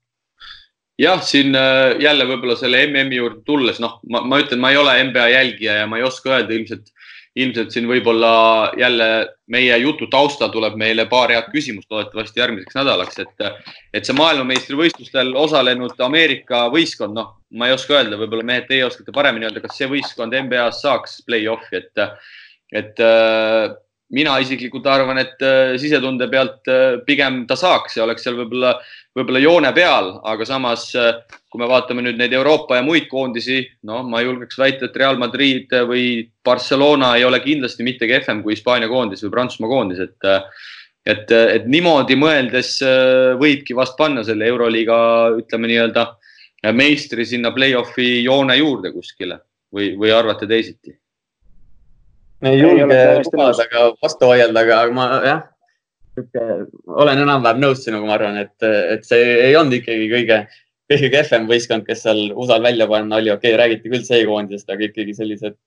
Jah, 1.00 1.20
siin 1.28 1.56
jälle 2.00 2.24
võib-olla 2.28 2.56
selle 2.56 2.86
MM-i 2.88 3.18
juurde 3.20 3.42
tulles, 3.48 3.82
noh, 3.84 3.98
ma 4.08 4.40
ütlen, 4.40 4.62
ma 4.64 4.72
ei 4.72 4.78
ole 4.80 4.94
NBA 5.10 5.26
jälgija 5.34 5.82
ja 5.82 5.88
ma 5.92 6.00
ei 6.00 6.06
oska 6.08 6.38
öelda 6.38 6.56
ilmselt 6.56 6.94
ilmselt 7.36 7.74
siin 7.74 7.88
võib-olla 7.90 8.32
jälle 8.80 9.08
meie 9.52 9.78
jutu 9.82 10.08
taustal 10.12 10.52
tuleb 10.54 10.78
meile 10.80 11.06
paar 11.12 11.34
head 11.36 11.50
küsimust 11.52 11.92
loodetavasti 11.92 12.40
järgmiseks 12.40 12.78
nädalaks, 12.78 13.20
et, 13.20 13.48
et 13.94 14.08
see 14.08 14.16
maailmameistrivõistlustel 14.16 15.34
osalenud 15.40 16.00
Ameerika 16.06 16.66
võistkond, 16.74 17.16
noh, 17.18 17.34
ma 17.60 17.68
ei 17.70 17.76
oska 17.76 17.98
öelda, 17.98 18.20
võib-olla 18.22 18.48
mehed, 18.48 18.70
teie 18.70 18.86
oskate 18.88 19.16
paremini 19.16 19.50
öelda, 19.50 19.64
kas 19.64 19.76
see 19.78 19.92
võistkond 19.92 20.36
NBA-s 20.46 20.84
saaks 20.86 21.20
play-off'i, 21.28 21.84
et, 21.84 22.06
et 22.84 23.04
mina 24.14 24.36
isiklikult 24.42 24.86
arvan, 24.90 25.18
et 25.22 25.42
äh, 25.42 25.74
sisetunde 25.82 26.28
pealt 26.30 26.70
äh, 26.70 27.00
pigem 27.08 27.44
ta 27.50 27.58
saaks 27.58 27.98
ja 27.98 28.06
oleks 28.06 28.26
seal 28.26 28.38
võib-olla 28.38 28.76
võib-olla 29.16 29.40
joone 29.42 29.72
peal, 29.74 30.12
aga 30.28 30.46
samas, 30.46 30.90
äh, 31.00 31.24
kui 31.50 31.62
me 31.62 31.70
vaatame 31.70 32.04
nüüd 32.06 32.20
neid 32.20 32.36
Euroopa 32.36 32.78
ja 32.78 32.86
muid 32.86 33.08
koondisi, 33.10 33.64
no 33.88 34.04
ma 34.06 34.22
julgeks 34.22 34.60
väita, 34.62 34.90
et 34.90 35.00
Real 35.00 35.18
Madrid 35.22 35.74
või 35.90 36.06
Barcelona 36.46 37.16
ei 37.18 37.26
ole 37.26 37.40
kindlasti 37.42 37.86
mitte 37.88 38.10
kehvem 38.12 38.44
kui 38.44 38.54
Hispaania 38.54 38.92
koondis 38.92 39.26
või 39.26 39.34
Prantsusmaa 39.38 39.72
koondis, 39.72 40.04
et 40.06 40.32
et, 41.06 41.30
et 41.30 41.66
niimoodi 41.70 42.16
mõeldes 42.18 42.80
võibki 43.38 43.76
vast 43.78 43.94
panna 43.98 44.24
selle 44.26 44.48
Euroliiga, 44.50 44.96
ütleme 45.38 45.70
nii-öelda 45.70 46.08
meistri 46.74 47.28
sinna 47.30 47.52
play-off'i 47.54 48.24
joone 48.26 48.58
juurde 48.58 48.90
kuskile 48.90 49.38
või, 49.70 49.92
või 50.02 50.10
arvate 50.10 50.50
teisiti? 50.50 50.96
Me 52.42 52.54
ei 52.54 52.62
julge 52.62 53.02
lubada 53.24 53.66
ega 53.66 53.84
vastu 54.04 54.32
vaielda, 54.32 54.64
aga 54.64 54.80
ma 54.96 55.08
jah, 55.26 55.44
olen 57.04 57.24
enam-vähem 57.26 57.62
nõus 57.64 57.84
sinuga, 57.84 58.08
ma 58.08 58.16
arvan, 58.18 58.38
et, 58.44 58.56
et 58.66 59.08
see 59.08 59.24
ei 59.50 59.56
olnud 59.60 59.76
ikkagi 59.80 60.08
kõige, 60.12 60.40
kõige 60.92 61.12
kehvem 61.16 61.48
võistkond, 61.50 61.86
kes 61.88 62.06
seal 62.06 62.22
USA-l 62.34 62.64
välja 62.64 62.88
panna 62.92 63.20
oli. 63.20 63.32
okei 63.34 63.54
okay,, 63.54 63.60
räägiti 63.62 63.92
küll 63.92 64.06
C-koondisest, 64.08 64.70
aga 64.72 64.88
ikkagi 64.90 65.16
sellised 65.18 65.58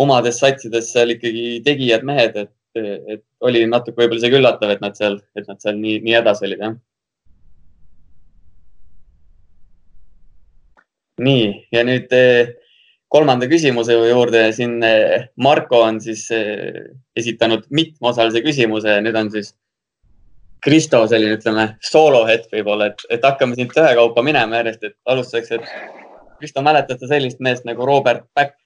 omades 0.00 0.40
satsides 0.40 0.90
seal 0.92 1.14
ikkagi 1.14 1.60
tegijad 1.66 2.06
mehed, 2.06 2.36
et, 2.46 2.52
et 3.14 3.22
oli 3.44 3.64
natuke 3.68 4.00
võib-olla 4.00 4.22
isegi 4.22 4.40
üllatav, 4.40 4.72
et 4.74 4.82
nad 4.82 4.96
seal, 4.98 5.20
et 5.38 5.46
nad 5.48 5.60
seal 5.62 5.78
nii, 5.78 6.00
nii 6.06 6.18
hädas 6.18 6.42
olid, 6.46 6.64
jah. 6.64 6.76
nii, 11.24 11.50
ja 11.70 11.84
nüüd 11.86 12.10
eh, 12.16 12.48
kolmanda 13.12 13.48
küsimuse 13.50 13.96
juurde 14.08 14.46
siin 14.56 14.78
eh, 14.86 15.28
Marko 15.36 15.82
on 15.86 16.00
siis 16.02 16.26
eh, 16.34 16.80
esitanud 17.16 17.66
mitmeosalise 17.70 18.42
küsimuse, 18.44 18.98
nüüd 19.04 19.18
on 19.18 19.30
siis 19.34 19.52
Kristo 20.64 21.02
selline, 21.10 21.36
ütleme, 21.36 21.66
soolohetk 21.84 22.48
võib-olla, 22.54 22.88
et, 22.88 23.02
et 23.12 23.24
hakkame 23.26 23.56
siit 23.58 23.74
ühekaupa 23.76 24.22
minema 24.24 24.62
järjest, 24.62 24.86
et 24.88 24.96
alustuseks, 25.12 25.50
et 25.58 26.38
Kristo, 26.40 26.62
mäletad 26.64 27.00
sa 27.00 27.08
sellist 27.10 27.42
meest 27.44 27.66
nagu 27.68 27.86
Robert 27.86 28.24
Back? 28.36 28.56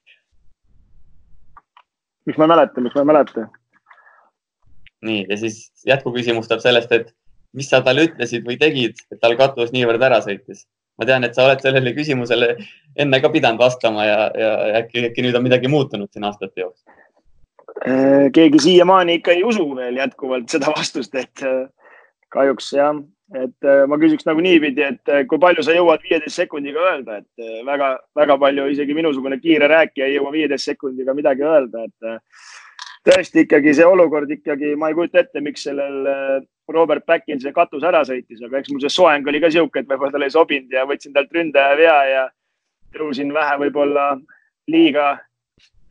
miks 2.28 2.38
ma 2.38 2.44
ei 2.44 2.52
mäleta, 2.52 2.82
miks 2.84 2.94
ma 2.94 3.02
ei 3.02 3.08
mäleta? 3.08 3.46
nii, 5.08 5.24
ja 5.30 5.36
siis 5.40 5.58
jätkuküsimus 5.86 6.48
tuleb 6.48 6.62
sellest, 6.62 6.92
et 6.92 7.12
mis 7.56 7.68
sa 7.70 7.80
talle 7.84 8.06
ütlesid 8.08 8.46
või 8.46 8.58
tegid, 8.60 8.98
et 9.12 9.20
tal 9.22 9.36
katus 9.38 9.72
niivõrd 9.74 10.02
ära 10.02 10.20
sõitis? 10.24 10.66
Ma 10.98 11.08
tean, 11.08 11.24
et 11.24 11.34
sa 11.34 11.46
oled 11.46 11.62
sellele 11.64 11.94
küsimusele 11.96 12.54
enne 12.98 13.20
ka 13.22 13.30
pidanud 13.34 13.62
vastama 13.62 14.06
ja, 14.06 14.20
ja 14.34 14.52
äkki, 14.82 15.08
äkki 15.10 15.26
nüüd 15.26 15.38
on 15.38 15.46
midagi 15.46 15.70
muutunud 15.70 16.10
siin 16.12 16.26
aastate 16.28 16.64
jooksul? 16.64 16.96
Äh, 17.86 18.28
keegi 18.34 18.58
siiamaani 18.64 19.20
ikka 19.20 19.36
ei 19.36 19.44
usu 19.46 19.68
veel 19.76 20.00
jätkuvalt 20.00 20.50
seda 20.50 20.72
vastust, 20.74 21.14
et 21.14 21.46
kahjuks 22.34 22.72
jah, 22.74 22.98
et 23.36 23.66
äh, 23.66 23.84
ma 23.88 23.98
küsiks 24.00 24.26
nagu 24.28 24.42
niipidi, 24.44 24.84
et 24.84 25.12
äh, 25.12 25.24
kui 25.28 25.40
palju 25.40 25.64
sa 25.64 25.74
jõuad 25.76 26.04
viieteist 26.04 26.40
sekundiga 26.40 26.84
öelda, 26.92 27.20
et 27.20 27.64
väga-väga 27.66 28.36
äh, 28.36 28.40
palju 28.44 28.68
isegi 28.72 28.96
minusugune 28.96 29.40
kiire 29.42 29.68
rääkija 29.68 30.08
ei 30.08 30.16
jõua 30.16 30.32
viieteist 30.32 30.70
sekundiga 30.70 31.14
midagi 31.16 31.44
öelda, 31.44 31.84
et 31.88 32.22
tõesti 33.08 33.44
ikkagi 33.46 33.74
see 33.76 33.86
olukord 33.88 34.30
ikkagi, 34.30 34.74
ma 34.76 34.90
ei 34.90 34.96
kujuta 34.96 35.22
ette, 35.22 35.40
miks 35.44 35.64
sellel 35.68 36.08
Robert 36.68 37.06
Backin 37.08 37.40
see 37.40 37.54
katus 37.56 37.86
ära 37.88 38.02
sõitis, 38.04 38.42
aga 38.44 38.60
eks 38.60 38.72
mul 38.72 38.82
see 38.84 38.92
soeng 38.92 39.28
oli 39.28 39.40
ka 39.40 39.50
sihuke, 39.52 39.80
et 39.80 39.88
võib-olla 39.88 40.12
talle 40.14 40.28
ei 40.28 40.34
sobinud 40.34 40.74
ja 40.74 40.84
võtsin 40.88 41.14
talt 41.16 41.32
ründaja 41.32 41.78
vea 41.80 41.96
ja 42.12 42.26
tõusin 42.96 43.32
vähe 43.34 43.56
võib-olla 43.64 44.10
liiga 44.68 45.14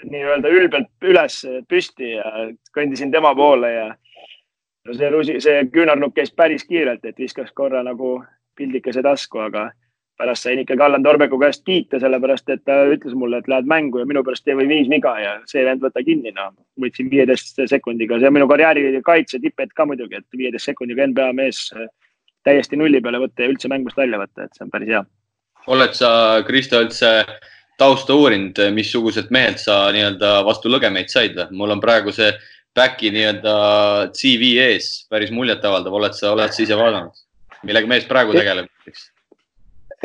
nii-öelda 0.05 0.49
ülbelt 0.53 1.09
üles 1.09 1.39
püsti 1.69 2.13
ja 2.13 2.47
kõndisin 2.75 3.11
tema 3.11 3.33
poole 3.35 3.71
ja 3.73 3.87
no 3.89 4.93
see 4.93 5.09
rusi, 5.09 5.39
see 5.41 5.65
küünarnukk 5.73 6.19
käis 6.19 6.31
päris 6.31 6.65
kiirelt, 6.69 7.05
et 7.05 7.17
viskas 7.17 7.49
korra 7.57 7.81
nagu 7.83 8.19
pildikese 8.57 9.01
tasku, 9.05 9.41
aga 9.49 9.71
pärast 10.17 10.47
sain 10.47 10.59
ikkagi 10.61 10.81
Allan 10.81 11.03
Torbeku 11.05 11.37
käest 11.39 11.63
kiita, 11.65 11.99
sellepärast 12.01 12.49
et 12.49 12.63
ta 12.65 12.79
ütles 12.89 13.13
mulle, 13.17 13.41
et 13.41 13.49
lähed 13.51 13.67
mängu 13.69 14.01
ja 14.01 14.07
minu 14.09 14.23
pärast 14.25 14.45
tee 14.45 14.55
või 14.57 14.67
viis 14.69 14.89
viga 14.89 15.13
ja 15.21 15.35
see 15.49 15.65
vend 15.65 15.83
võta 15.83 16.01
kinni, 16.05 16.33
noh. 16.35 16.55
võtsin 16.81 17.11
viieteist 17.11 17.61
sekundiga, 17.69 18.17
see 18.19 18.29
on 18.29 18.37
minu 18.39 18.47
karjääri 18.49 19.01
kaitse 19.05 19.39
tipphetk 19.43 19.75
ka 19.77 19.85
muidugi, 19.89 20.17
et 20.17 20.39
viieteist 20.41 20.71
sekundiga 20.71 21.05
NBA 21.11 21.29
mees 21.37 21.67
täiesti 22.47 22.79
nulli 22.79 23.01
peale 23.03 23.21
võtta 23.21 23.45
ja 23.45 23.51
üldse 23.51 23.69
mängust 23.71 23.99
välja 23.99 24.21
võtta, 24.21 24.47
et 24.47 24.57
see 24.57 24.65
on 24.65 24.73
päris 24.73 24.93
hea. 24.95 25.03
oled 25.75 25.93
sa, 25.97 26.09
Kristo, 26.47 26.81
üldse 26.85 27.11
tausta 27.77 28.15
uurinud, 28.17 28.57
missugused 28.73 29.29
mehed 29.33 29.59
sa 29.61 29.83
nii-öelda 29.93 30.39
vastu 30.47 30.71
lõgemeid 30.71 31.13
said 31.13 31.37
või? 31.37 31.51
mul 31.61 31.75
on 31.75 31.83
praegu 31.83 32.13
see 32.15 32.31
back'i 32.77 33.11
nii-öelda 33.13 33.53
CV 34.17 34.55
ees, 34.65 34.89
päris 35.11 35.29
muljetavaldav, 35.33 35.93
oled 36.01 36.17
sa, 36.17 36.31
oled 36.33 36.53
sa 36.53 36.65
ise 36.65 36.77
vaadanud, 36.77 37.21
millega 37.67 37.93
mees 37.93 38.09
praegu 38.09 38.33
tegeleb 38.37 38.65
näiteks? 38.65 39.11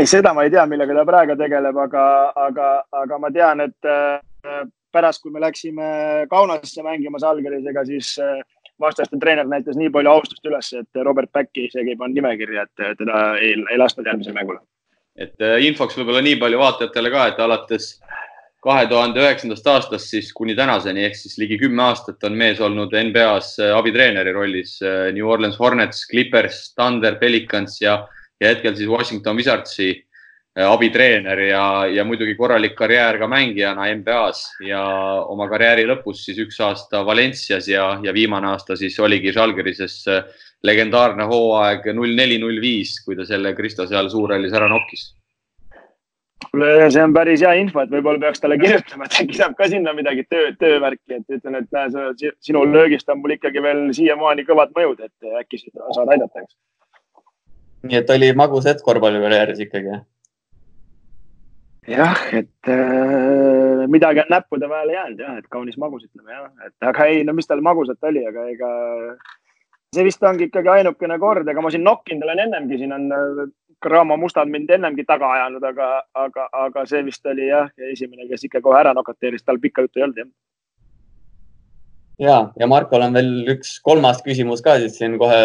Ei, 0.02 0.08
seda 0.10 0.32
ma 0.34 0.44
ei 0.46 0.50
tea, 0.50 0.64
millega 0.66 0.96
ta 0.96 1.04
praegu 1.06 1.36
tegeleb, 1.38 1.78
aga, 1.84 2.04
aga, 2.48 2.70
aga 3.02 3.18
ma 3.22 3.30
tean, 3.34 3.62
et 3.68 3.88
äh, 3.88 4.64
pärast, 4.92 5.22
kui 5.22 5.32
me 5.34 5.42
läksime 5.42 5.86
Kaunasse 6.30 6.82
mängima 6.84 7.20
Salgerisega, 7.22 7.84
siis 7.88 8.16
äh, 8.22 8.40
vastaste 8.82 9.20
treener 9.22 9.46
näitas 9.48 9.78
nii 9.78 9.92
palju 9.94 10.10
austust 10.10 10.48
üles, 10.48 10.72
et 10.78 11.02
Robert 11.06 11.30
Backi 11.32 11.68
isegi 11.68 11.94
ei 11.94 12.00
pannud 12.00 12.18
nimekirja, 12.18 12.66
et 12.66 12.98
teda 12.98 13.22
ei, 13.38 13.54
ei 13.70 13.78
lastud 13.78 14.08
järgmisele 14.08 14.38
mängule. 14.40 14.62
et 15.16 15.44
äh, 15.44 15.60
infoks 15.68 15.98
võib-olla 15.98 16.22
nii 16.24 16.40
palju 16.40 16.58
vaatajatele 16.58 17.12
ka, 17.12 17.26
et 17.30 17.40
alates 17.44 17.92
kahe 18.62 18.86
tuhande 18.88 19.20
üheksandast 19.20 19.66
aastast 19.66 20.08
siis 20.08 20.30
kuni 20.32 20.54
tänaseni 20.56 21.02
ehk 21.04 21.16
siis 21.18 21.34
ligi 21.38 21.58
kümme 21.58 21.82
aastat 21.82 22.22
on 22.24 22.36
mees 22.38 22.60
olnud 22.62 22.94
NBA-s 22.94 23.58
abitreeneri 23.74 24.32
rollis 24.32 24.76
New 25.12 25.26
Orleans 25.26 25.58
Hornets, 25.58 26.06
Clippers, 26.10 26.68
Thunder, 26.78 27.18
Pelicans 27.18 27.80
ja, 27.82 27.98
ja 28.42 28.50
hetkel 28.52 28.74
siis 28.76 28.90
Washington 28.90 29.38
Wizardsi 29.38 29.88
äh, 29.94 30.66
abitreener 30.66 31.40
ja, 31.46 31.64
ja 31.86 32.04
muidugi 32.04 32.34
korralik 32.38 32.76
karjäär 32.78 33.20
ka 33.22 33.30
mängijana 33.30 33.88
NBA-s 34.02 34.44
ja 34.66 34.82
oma 35.30 35.48
karjääri 35.52 35.86
lõpus 35.88 36.26
siis 36.26 36.42
üks 36.42 36.60
aasta 36.60 37.04
Valencias 37.06 37.70
ja, 37.70 37.94
ja 38.02 38.14
viimane 38.14 38.52
aasta 38.52 38.76
siis 38.76 38.98
oligi 39.00 39.32
Žalgirises 39.32 40.02
legendaarne 40.62 41.26
hooaeg 41.26 41.90
null 41.96 42.14
neli, 42.18 42.38
null 42.42 42.60
viis, 42.62 42.98
kui 43.06 43.18
ta 43.18 43.26
selle 43.26 43.54
Kristo 43.58 43.88
seal 43.90 44.10
suurhallis 44.12 44.54
ära 44.54 44.68
nokkis 44.70 45.12
kuule, 46.50 46.90
see 46.90 47.02
on 47.04 47.14
päris 47.14 47.42
hea 47.44 47.52
info, 47.60 47.82
et 47.82 47.92
võib-olla 47.92 48.20
peaks 48.26 48.42
talle 48.42 48.58
kirjutama, 48.60 49.06
et 49.06 49.18
äkki 49.22 49.38
saab 49.38 49.54
ka 49.58 49.68
sinna 49.70 49.94
midagi 49.96 50.24
töö, 50.30 50.50
töövärki, 50.60 51.18
et 51.18 51.36
ütlen, 51.38 51.58
et 51.60 51.70
näe, 51.74 52.32
sinu 52.44 52.64
löögist 52.68 53.08
on 53.12 53.22
mul 53.22 53.36
ikkagi 53.36 53.62
veel 53.64 53.84
siiamaani 53.96 54.46
kõvad 54.48 54.74
mõjud, 54.76 55.02
et 55.06 55.32
äkki 55.42 55.62
saad 55.62 56.08
aidata, 56.08 56.44
eks. 56.44 56.56
Nii 57.82 57.98
et 57.98 58.10
oli 58.14 58.32
magus 58.38 58.66
hetk 58.68 58.84
korvpallikarjääris 58.86 59.60
ikkagi? 59.66 60.00
jah, 61.88 62.18
et 62.32 62.70
äh, 62.70 63.86
midagi 63.90 64.22
on 64.22 64.30
näppude 64.30 64.68
vahele 64.68 64.92
jäänud 64.92 65.22
jah, 65.24 65.38
et 65.38 65.48
kaunis 65.50 65.78
magus, 65.78 66.04
ütleme 66.06 66.30
jah, 66.30 66.50
et 66.66 66.88
aga 66.92 67.06
ei, 67.10 67.24
no 67.26 67.34
mis 67.34 67.48
tal 67.50 67.62
magusat 67.64 68.10
oli, 68.10 68.22
aga 68.28 68.46
ega 68.52 68.70
see 69.94 70.04
vist 70.06 70.22
ongi 70.24 70.48
ikkagi 70.48 70.70
ainukene 70.76 71.18
kord, 71.20 71.48
ega 71.48 71.64
ma 71.64 71.72
siin 71.72 71.84
nokkinud 71.84 72.24
olen 72.26 72.46
ennemgi, 72.46 72.78
siin 72.80 72.94
on 72.96 73.10
Graamo 73.82 74.16
Mustad 74.16 74.46
mind 74.46 74.70
ennemgi 74.70 75.02
taga 75.04 75.32
ajanud, 75.34 75.64
aga, 75.66 75.88
aga, 76.14 76.46
aga 76.54 76.84
see 76.86 77.02
vist 77.08 77.26
oli 77.26 77.48
jah, 77.48 77.70
esimene, 77.90 78.28
kes 78.30 78.46
ikka 78.46 78.62
kohe 78.62 78.78
ära 78.78 78.94
nokateeris, 78.94 79.42
tal 79.42 79.58
pikka 79.62 79.84
juttu 79.86 80.00
ei 80.00 80.06
olnud 80.06 80.22
jah. 80.22 80.30
ja, 82.22 82.36
ja 82.62 82.68
Markol 82.70 83.02
on 83.08 83.18
veel 83.18 83.32
üks 83.56 83.80
kolmas 83.82 84.22
küsimus 84.22 84.62
ka 84.62 84.78
siis 84.84 84.94
siin 85.00 85.18
kohe, 85.18 85.42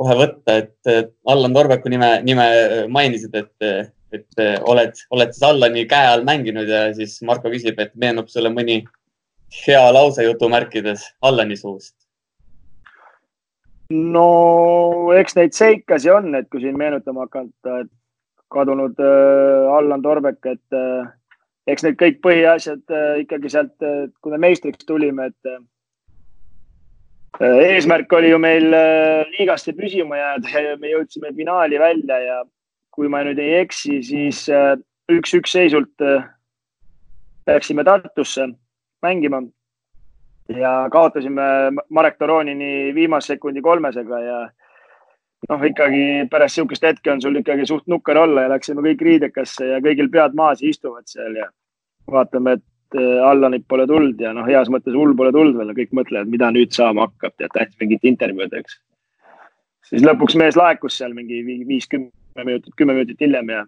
kohe 0.00 0.16
võtta, 0.16 0.56
et 0.62 1.14
Allan 1.28 1.54
Torbeku 1.56 1.92
nime, 1.92 2.08
nime 2.24 2.46
mainisid, 2.92 3.34
et, 3.36 3.90
et 4.16 4.42
oled, 4.64 4.96
oled 5.12 5.34
siis 5.34 5.44
Allani 5.46 5.84
käe 5.90 6.08
all 6.14 6.24
mänginud 6.26 6.68
ja 6.68 6.86
siis 6.96 7.18
Marko 7.28 7.52
küsib, 7.52 7.78
et 7.78 7.92
meenub 8.00 8.30
sulle 8.32 8.52
mõni 8.54 8.80
hea 9.66 9.82
lause 9.92 10.24
jutumärkides 10.24 11.04
Allani 11.26 11.58
suust. 11.58 11.94
No 13.90 15.10
eks 15.18 15.34
neid 15.34 15.56
seikasi 15.56 16.12
on, 16.14 16.30
et 16.38 16.46
kui 16.50 16.62
siin 16.62 16.78
meenutama 16.78 17.26
hakata, 17.26 17.80
et 17.82 17.90
kadunud 18.54 18.98
äh, 19.02 19.70
Allan 19.74 20.02
Torbek, 20.02 20.38
et 20.46 20.78
äh, 20.78 21.10
eks 21.70 21.84
need 21.86 21.98
kõik 21.98 22.20
põhiasjad 22.22 22.94
äh, 22.94 23.22
ikkagi 23.24 23.50
sealt, 23.50 23.74
kui 24.22 24.34
me 24.34 24.38
meistriks 24.46 24.86
tulime, 24.86 25.30
et 25.32 25.50
äh, 25.50 25.58
eesmärk 27.40 28.12
oli 28.12 28.30
ju 28.30 28.38
meil 28.38 28.72
äh, 28.74 29.28
liigasse 29.36 29.72
püsima 29.76 30.18
jääda 30.18 30.64
ja 30.64 30.76
me 30.80 30.90
jõudsime 30.92 31.32
finaali 31.36 31.78
välja 31.80 32.18
ja 32.24 32.42
kui 32.90 33.08
ma 33.08 33.22
nüüd 33.24 33.38
ei 33.38 33.60
eksi, 33.62 34.00
siis 34.02 34.44
äh, 34.52 34.74
üks-üks 35.12 35.54
seisult 35.54 36.04
äh, 36.04 36.26
läksime 37.46 37.84
Tartusse 37.84 38.48
mängima 39.02 39.42
ja 40.50 40.88
kaotasime 40.92 41.42
Marek 41.88 42.18
Toronini 42.18 42.94
viimase 42.94 43.34
sekundi 43.34 43.62
kolmesega 43.62 44.20
ja 44.20 44.40
noh, 45.48 45.62
ikkagi 45.64 46.26
pärast 46.30 46.58
niisugust 46.58 46.84
hetke 46.84 47.12
on 47.12 47.22
sul 47.22 47.38
ikkagi 47.40 47.66
suht 47.66 47.86
nukker 47.88 48.18
olla 48.18 48.44
ja 48.44 48.52
läksime 48.52 48.84
kõik 48.84 49.04
riidekasse 49.06 49.70
ja 49.74 49.80
kõigil 49.84 50.10
pead 50.12 50.36
maas 50.36 50.62
istuvad 50.62 51.06
seal 51.10 51.38
ja 51.38 51.48
vaatame, 52.10 52.58
et 52.58 52.66
äh, 52.66 52.69
Allanit 52.98 53.66
pole 53.68 53.86
tulnud 53.86 54.20
ja 54.20 54.32
noh, 54.34 54.46
heas 54.48 54.70
mõttes 54.72 54.96
hull 54.96 55.14
pole 55.16 55.32
tulnud 55.34 55.58
veel, 55.60 55.74
kõik 55.76 55.92
mõtlevad, 56.00 56.30
mida 56.32 56.50
nüüd 56.54 56.72
saama 56.74 57.06
hakkab, 57.06 57.36
tead, 57.38 57.52
tahtis 57.54 57.78
mingit 57.82 58.06
intervjuud, 58.08 58.54
eks. 58.58 58.78
siis 59.90 60.06
lõpuks 60.06 60.38
mees 60.40 60.58
laekus 60.58 60.98
seal 60.98 61.14
mingi 61.14 61.42
viis, 61.68 61.86
kümme 61.90 62.44
minutit, 62.44 62.74
kümme 62.76 62.96
minutit 62.98 63.20
hiljem 63.22 63.52
ja 63.54 63.64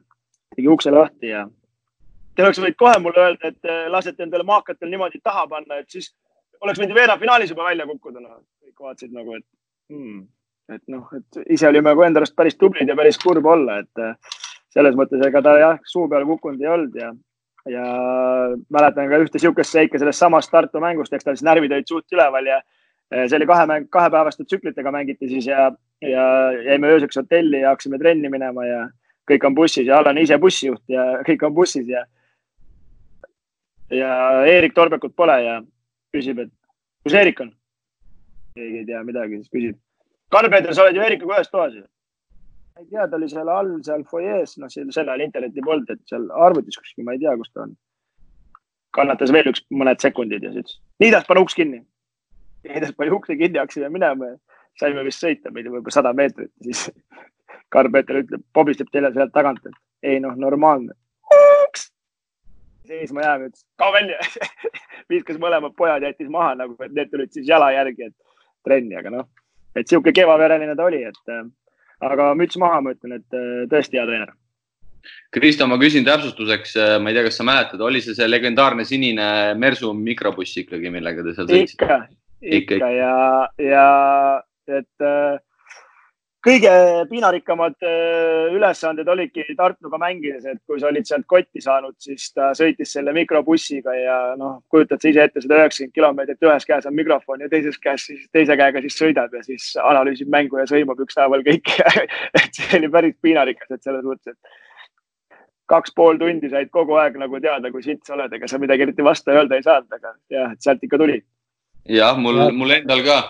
tegi 0.57 0.69
ukse 0.73 0.91
lahti 0.95 1.35
ja 1.35 1.47
Te 2.33 2.45
oleks 2.45 2.61
võinud 2.63 2.77
kohe 2.81 2.99
mulle 3.05 3.21
öelda, 3.21 3.51
et 3.51 3.69
äh, 3.69 3.89
lasete 3.93 4.25
endale 4.25 4.45
maakatel 4.49 4.89
niimoodi 4.89 5.21
taha 5.21 5.45
panna, 5.51 5.83
et 5.83 5.91
siis 5.93 6.15
oleks 6.65 6.81
võinud 6.81 6.95
veerandfinaalis 6.97 7.53
juba 7.53 7.67
välja 7.67 7.87
kukkuda 7.89 8.23
no.. 8.23 8.39
kõik 8.63 8.87
vaatasid 8.87 9.13
nagu, 9.13 9.37
et 9.37 9.45
hmm, 9.93 10.23
et 10.73 10.83
noh, 10.93 11.11
et 11.19 11.43
ise 11.53 11.69
olime 11.69 11.93
nagu 11.93 12.07
enda 12.07 12.23
arust 12.23 12.37
päris 12.39 12.57
tublid 12.57 12.89
ja 12.89 12.97
päris 12.97 13.21
kurb 13.21 13.47
olla, 13.53 13.83
et 13.85 14.01
äh, 14.01 14.39
selles 14.73 14.97
mõttes 14.97 15.21
ega 15.27 15.43
ta 15.45 15.59
jah, 15.61 15.83
suu 15.85 16.07
peale 16.09 16.29
kukkunud 16.29 16.65
ei 16.65 16.73
olnud 16.73 16.97
ja, 16.97 17.11
ja 17.71 17.83
mäletan 18.71 19.11
ka 19.11 19.21
ühte 19.23 19.39
sihukest 19.39 19.73
seika 19.73 19.99
sellest 19.99 20.19
samast 20.19 20.51
Tartu 20.51 20.81
mängust, 20.83 21.13
eks 21.13 21.25
tal 21.25 21.37
siis 21.37 21.47
närvid 21.47 21.73
olid 21.73 21.89
suht 21.89 22.17
üleval 22.17 22.49
ja 22.49 22.59
äh, 22.59 23.27
see 23.29 23.39
oli 23.39 23.47
kahe 23.47 23.79
kahepäevaste 23.91 24.45
tsüklitega 24.45 24.93
mängiti 24.95 25.29
siis 25.29 25.47
ja, 25.47 25.71
ja 26.01 26.25
jäime 26.67 26.91
ööseks 26.97 27.21
hotelli 27.23 27.63
ja 27.63 27.75
hakkasime 27.75 27.99
trenni 28.03 28.33
minema 28.33 28.67
ja 28.67 28.83
kõik 29.31 29.47
on 29.47 29.55
bussis 29.55 29.87
ja 29.87 29.99
Allan 29.99 30.19
ise 30.19 30.39
bussijuht 30.39 30.83
ja 30.89 31.07
kõik 31.29 31.47
on 31.47 31.55
bussis 31.55 31.89
ja 31.89 32.05
ja 33.93 34.13
Eerik 34.49 34.75
Torbekut 34.75 35.17
pole 35.17 35.39
ja 35.45 35.61
küsib, 36.13 36.39
et 36.39 36.53
kus 37.05 37.15
Eerik 37.15 37.41
on? 37.41 37.53
keegi 38.57 38.83
ei 38.83 38.87
tea 38.89 39.01
midagi, 39.05 39.39
siis 39.41 39.53
küsib. 39.53 39.79
Karl-Peeter, 40.33 40.75
sa 40.75 40.85
oled 40.85 40.97
ju 40.97 41.05
Eerikuga 41.05 41.39
ühes 41.39 41.51
toas 41.53 41.75
ju? 41.77 41.85
Ma 42.73 42.83
ei 42.83 42.89
tea, 42.89 43.07
ta 43.09 43.19
oli 43.19 43.29
seal 43.31 43.51
all, 43.53 43.73
seal 43.87 44.05
fuajees, 44.09 44.57
noh, 44.63 44.71
sel 44.73 45.09
ajal 45.09 45.25
internetti 45.25 45.65
polnud, 45.65 45.91
et 45.93 46.03
seal 46.09 46.29
arvutis 46.47 46.79
kuskil, 46.81 47.07
ma 47.07 47.17
ei 47.17 47.23
tea, 47.23 47.35
kus 47.41 47.53
ta 47.53 47.67
on. 47.67 47.75
kannatas 48.97 49.33
veel 49.33 49.49
üks 49.49 49.65
mõned 49.73 50.01
sekundid 50.05 50.43
ja 50.45 50.53
siis 50.53 50.79
Niidas, 51.01 51.25
pane 51.29 51.41
uks 51.41 51.55
kinni. 51.57 51.81
Niidas 52.67 52.93
pani 52.97 53.11
ukse 53.11 53.37
kinni, 53.37 53.59
hakkasime 53.59 53.89
minema 53.91 54.35
ja 54.35 54.37
saime 54.81 55.05
vist 55.07 55.23
sõita, 55.25 55.51
ma 55.51 55.61
ei 55.61 55.67
tea, 55.67 55.73
võib-olla 55.73 55.95
sada 55.97 56.13
meetrit, 56.17 56.53
siis 56.63 56.89
Karl-Peeter 57.73 58.21
ütleb, 58.23 58.45
pobistab 58.55 58.93
teile 58.93 59.13
sealt 59.15 59.33
tagant, 59.35 59.65
et 59.67 60.13
ei 60.13 60.21
noh, 60.21 60.37
normaalne 60.37 60.93
seisma 62.87 63.23
jääma, 63.23 63.49
ütles 63.49 63.65
kao 63.79 63.93
välja 63.95 64.19
viskas 65.13 65.39
mõlemad 65.43 65.75
pojad, 65.79 66.05
jättis 66.07 66.31
maha 66.33 66.55
nagu, 66.59 66.77
et 66.85 66.95
need 66.97 67.11
tulid 67.13 67.33
siis 67.35 67.49
jala 67.49 67.71
järgi, 67.75 68.11
et 68.11 68.17
trenni, 68.67 68.97
aga 68.99 69.13
noh, 69.15 69.29
et 69.77 69.89
sihuke 69.89 70.15
kevavereline 70.17 70.77
ta 70.79 70.87
oli, 70.89 71.03
et 71.09 71.33
äh, 71.33 71.45
aga 72.03 72.31
müts 72.39 72.59
maha, 72.61 72.81
ma 72.85 72.95
ütlen, 72.95 73.19
et 73.21 73.37
äh, 73.37 73.67
tõesti 73.73 74.01
hea 74.01 74.07
treener. 74.09 74.33
Kristo, 75.35 75.67
ma 75.67 75.79
küsin 75.81 76.07
täpsustuseks, 76.07 76.75
äh, 76.79 76.97
ma 77.03 77.11
ei 77.11 77.17
tea, 77.17 77.27
kas 77.29 77.39
sa 77.41 77.47
mäletad, 77.47 77.83
oli 77.83 78.03
see 78.05 78.17
see 78.19 78.29
legendaarne 78.29 78.85
sinine 78.89 79.29
Mersu 79.59 79.93
mikrobuss 79.97 80.61
ikkagi, 80.63 80.93
millega 80.95 81.25
te 81.27 81.35
seal 81.37 81.49
sõitsite? 81.51 81.89
ikka, 81.89 81.99
ikka, 82.43 82.77
ikka 82.77 82.91
ja, 82.95 83.17
ja 83.63 83.87
et 84.71 85.07
äh, 85.07 85.41
kõige 86.43 86.73
piinarikkamad 87.11 87.77
äh, 87.87 88.55
ülesanded 88.57 89.09
olidki 89.09 89.45
Tartuga 89.57 89.99
mängides, 90.03 90.45
et 90.49 90.59
kui 90.67 90.81
sa 90.81 90.89
olid 90.91 91.07
sealt 91.07 91.27
kotti 91.31 91.63
saanud, 91.63 91.95
siis 92.03 92.31
ta 92.35 92.51
sõitis 92.59 92.95
selle 92.97 93.15
mikrobussiga 93.15 93.95
ja 93.97 94.17
noh, 94.39 94.59
kujutad 94.73 95.03
sa 95.03 95.13
ise 95.13 95.27
ette 95.29 95.43
seda 95.45 95.61
üheksakümmend 95.61 95.95
kilomeetrit, 95.99 96.41
ühes 96.49 96.67
käes 96.69 96.89
on 96.91 96.97
mikrofon 96.99 97.45
ja 97.45 97.51
teises 97.53 97.79
käes 97.83 98.09
siis 98.11 98.25
teise 98.35 98.57
käega 98.59 98.83
siis 98.83 98.99
sõidab 98.99 99.35
ja 99.37 99.43
siis 99.47 99.69
analüüsib 99.83 100.31
mängu 100.33 100.59
ja 100.59 100.67
sõimab 100.71 101.03
ükshaaval 101.05 101.45
kõiki 101.47 101.79
et 102.43 102.59
see 102.59 102.81
oli 102.81 102.91
päris 102.97 103.15
piinarikas, 103.23 103.71
et 103.71 103.87
selles 103.87 104.03
mõttes, 104.07 104.35
et 104.35 105.39
kaks 105.71 105.95
pool 105.97 106.19
tundi 106.21 106.51
said 106.51 106.73
kogu 106.75 106.99
aeg 107.01 107.21
nagu 107.23 107.39
teada, 107.41 107.71
kui 107.71 107.85
sitt 107.87 108.03
sa 108.07 108.17
oled, 108.17 108.35
ega 108.35 108.51
sa 108.51 108.59
midagi 108.61 108.89
eriti 108.89 109.07
vastu 109.07 109.31
öelda 109.31 109.57
ei 109.57 109.65
saanud, 109.65 109.95
aga 109.95 110.17
jah, 110.33 110.51
et 110.57 110.67
sealt 110.67 110.83
ikka 110.83 110.99
tuli. 110.99 111.23
jah, 111.89 112.19
mul, 112.19 112.49
mul 112.57 112.75
endal 112.81 113.07
ka 113.07 113.21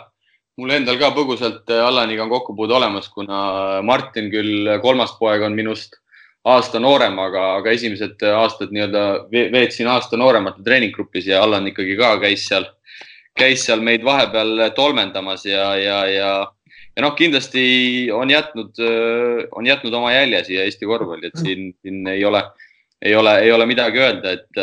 mul 0.61 0.74
endal 0.74 0.99
ka 1.01 1.12
põgusalt 1.16 1.70
äh, 1.73 1.83
Allaniga 1.87 2.24
on 2.27 2.33
kokkupuude 2.33 2.77
olemas, 2.77 3.09
kuna 3.12 3.81
Martin 3.87 4.31
küll, 4.33 4.69
äh, 4.69 4.81
kolmas 4.85 5.15
poeg 5.19 5.45
on 5.47 5.57
minust 5.57 5.99
aasta 6.49 6.81
noorem, 6.83 7.19
aga, 7.23 7.47
aga 7.61 7.74
esimesed 7.77 8.23
äh, 8.27 8.37
aastad 8.37 8.73
nii-öelda 8.74 9.05
veetsin 9.33 9.91
aasta 9.91 10.19
nooremate 10.20 10.65
treeninggrupis 10.66 11.29
ja 11.31 11.43
Allan 11.45 11.70
ikkagi 11.70 11.97
ka 12.01 12.16
käis 12.23 12.47
seal, 12.51 12.66
käis 13.39 13.65
seal 13.66 13.85
meid 13.85 14.05
vahepeal 14.05 14.69
tolmendamas 14.77 15.47
ja, 15.49 15.70
ja, 15.81 16.01
ja, 16.11 16.33
ja 16.93 17.05
noh, 17.07 17.15
kindlasti 17.16 17.65
on 18.12 18.31
jätnud, 18.31 18.83
on 19.57 19.69
jätnud 19.70 19.95
oma 19.97 20.12
jälje 20.12 20.43
siia 20.51 20.66
Eesti 20.69 20.89
korvpalli, 20.91 21.31
et 21.31 21.41
siin, 21.41 21.70
siin 21.81 22.05
ei 22.12 22.27
ole, 22.29 22.43
ei 23.01 23.15
ole, 23.16 23.39
ei 23.47 23.55
ole 23.55 23.65
midagi 23.70 24.03
öelda, 24.03 24.35
et 24.37 24.61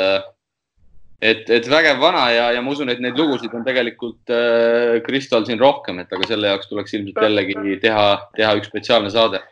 et, 1.22 1.50
et 1.52 1.70
vägev 1.70 2.00
vana 2.02 2.24
ja, 2.32 2.50
ja 2.56 2.64
ma 2.64 2.74
usun, 2.74 2.90
et 2.92 3.02
neid 3.04 3.18
lugusid 3.20 3.54
on 3.56 3.66
tegelikult 3.68 4.32
äh, 4.34 5.00
Kristol 5.06 5.46
siin 5.48 5.60
rohkem, 5.62 6.00
et 6.04 6.12
aga 6.16 6.28
selle 6.30 6.54
jaoks 6.54 6.72
tuleks 6.72 6.96
ilmselt 6.96 7.24
jällegi 7.28 7.80
teha, 7.84 8.08
teha 8.38 8.56
üks 8.60 8.72
spetsiaalne 8.72 9.12
saade. 9.14 9.44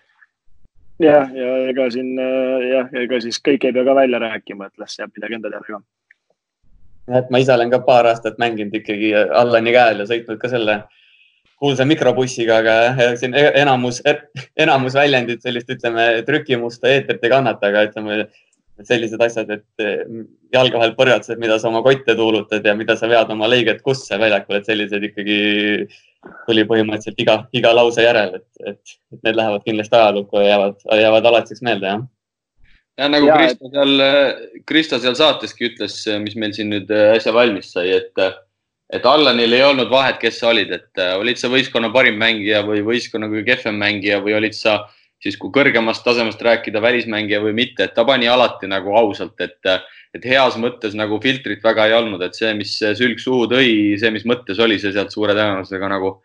jah, 1.04 1.30
ja 1.36 1.54
ega 1.72 1.90
siin 1.94 2.16
äh, 2.24 2.68
jah, 2.72 2.92
ega 3.04 3.22
siis 3.24 3.40
kõik 3.44 3.68
ei 3.68 3.76
pea 3.76 3.86
ka 3.88 3.96
välja 4.00 4.24
rääkima, 4.24 4.72
et 4.72 4.84
las 4.84 4.98
jääb 5.00 5.12
midagi 5.16 5.40
enda 5.40 5.52
teada 5.52 5.66
ka. 5.68 5.82
et 7.22 7.34
ma 7.34 7.44
ise 7.44 7.56
olen 7.56 7.74
ka 7.74 7.84
paar 7.88 8.08
aastat 8.14 8.40
mänginud 8.40 8.80
ikkagi 8.82 9.12
Allani 9.16 9.76
käel 9.76 10.04
ja 10.04 10.08
sõitnud 10.10 10.40
ka 10.40 10.52
selle 10.54 10.82
kuulsa 11.58 11.86
mikrobussiga, 11.90 12.62
aga 12.62 13.14
siin 13.18 13.34
e-, 13.34 13.52
enamus, 13.60 14.00
enamus 14.58 14.94
väljendit 14.94 15.42
sellist, 15.42 15.72
ütleme, 15.74 16.10
trükimusta 16.28 16.92
eetrit 16.92 17.24
ei 17.26 17.32
kannata, 17.34 17.72
aga 17.72 17.88
ütleme 17.90 18.20
sellised 18.86 19.22
asjad, 19.22 19.50
et 19.56 19.84
mm, 19.84 20.26
jalge 20.54 20.78
vahel 20.78 20.94
põrgatused, 20.98 21.40
mida 21.42 21.58
sa 21.60 21.70
oma 21.72 21.82
kotte 21.86 22.16
tuulutad 22.18 22.66
ja 22.66 22.76
mida 22.78 22.98
sa 23.00 23.10
vead 23.10 23.32
oma 23.34 23.50
lõiget 23.50 23.82
kusse 23.86 24.20
väljakul, 24.20 24.60
et 24.60 24.70
sellised 24.70 25.08
ikkagi 25.10 25.40
tuli 26.46 26.66
põhimõtteliselt 26.68 27.24
iga, 27.24 27.38
iga 27.58 27.74
lause 27.76 28.04
järel, 28.06 28.38
et, 28.40 28.48
et, 28.74 28.98
et 29.16 29.24
need 29.26 29.40
lähevad 29.40 29.66
kindlasti 29.66 29.98
ajalukku 29.98 30.42
ja 30.42 30.52
jäävad, 30.52 30.84
jäävad 31.02 31.30
alatiseks 31.32 31.64
meelde, 31.66 31.94
jah. 31.94 32.04
ja 33.02 33.08
nagu 33.14 33.30
ja, 33.30 33.38
Krista 33.40 33.72
seal, 33.74 34.04
Krista 34.70 35.00
seal 35.06 35.18
saateski 35.18 35.72
ütles, 35.72 36.02
mis 36.26 36.38
meil 36.38 36.54
siin 36.58 36.70
nüüd 36.74 36.92
äsja 36.92 37.34
valmis 37.34 37.72
sai, 37.74 37.90
et, 37.98 38.28
et 38.94 39.10
Allanil 39.10 39.58
ei 39.58 39.66
olnud 39.66 39.90
vahet, 39.94 40.20
kes 40.22 40.42
sa 40.44 40.52
olid, 40.52 40.76
et 40.76 41.06
olid 41.18 41.42
sa 41.42 41.50
võistkonna 41.54 41.90
parim 41.96 42.20
mängija 42.22 42.62
või 42.68 42.86
võistkonna 42.86 43.32
kõige 43.32 43.56
kehvem 43.56 43.82
mängija 43.82 44.22
või 44.26 44.38
olid 44.38 44.58
sa 44.58 44.84
siis 45.24 45.38
kui 45.40 45.52
kõrgemast 45.54 46.04
tasemest 46.06 46.42
rääkida 46.46 46.82
välismängija 46.82 47.40
või 47.42 47.56
mitte, 47.58 47.88
et 47.88 47.96
ta 47.96 48.06
pani 48.06 48.30
alati 48.30 48.70
nagu 48.70 48.94
ausalt, 49.00 49.40
et, 49.42 49.58
et 50.16 50.28
heas 50.30 50.58
mõttes 50.62 50.96
nagu 50.98 51.20
filtrit 51.24 51.64
väga 51.64 51.88
ei 51.88 51.96
olnud, 51.98 52.22
et 52.26 52.38
see, 52.38 52.54
mis 52.58 52.76
sülg 53.00 53.22
suhu 53.22 53.48
tõi, 53.52 53.98
see, 54.00 54.12
mis 54.14 54.28
mõttes 54.30 54.62
oli, 54.64 54.80
see 54.82 54.94
sealt 54.96 55.14
suure 55.14 55.36
tõenäosusega 55.38 55.90
nagu, 55.92 56.18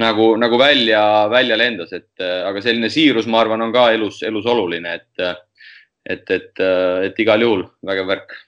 nagu, 0.00 0.30
nagu 0.40 0.60
välja, 0.60 1.02
välja 1.32 1.58
lendas, 1.60 1.92
et 1.96 2.24
aga 2.24 2.62
selline 2.64 2.90
siirus, 2.92 3.28
ma 3.28 3.42
arvan, 3.44 3.66
on 3.68 3.74
ka 3.74 3.90
elus, 3.96 4.22
elus 4.26 4.48
oluline, 4.48 4.96
et, 5.00 5.42
et, 6.08 6.24
et, 6.38 6.64
et 7.10 7.24
igal 7.26 7.44
juhul 7.44 7.66
vägev 7.84 8.14
värk. 8.14 8.38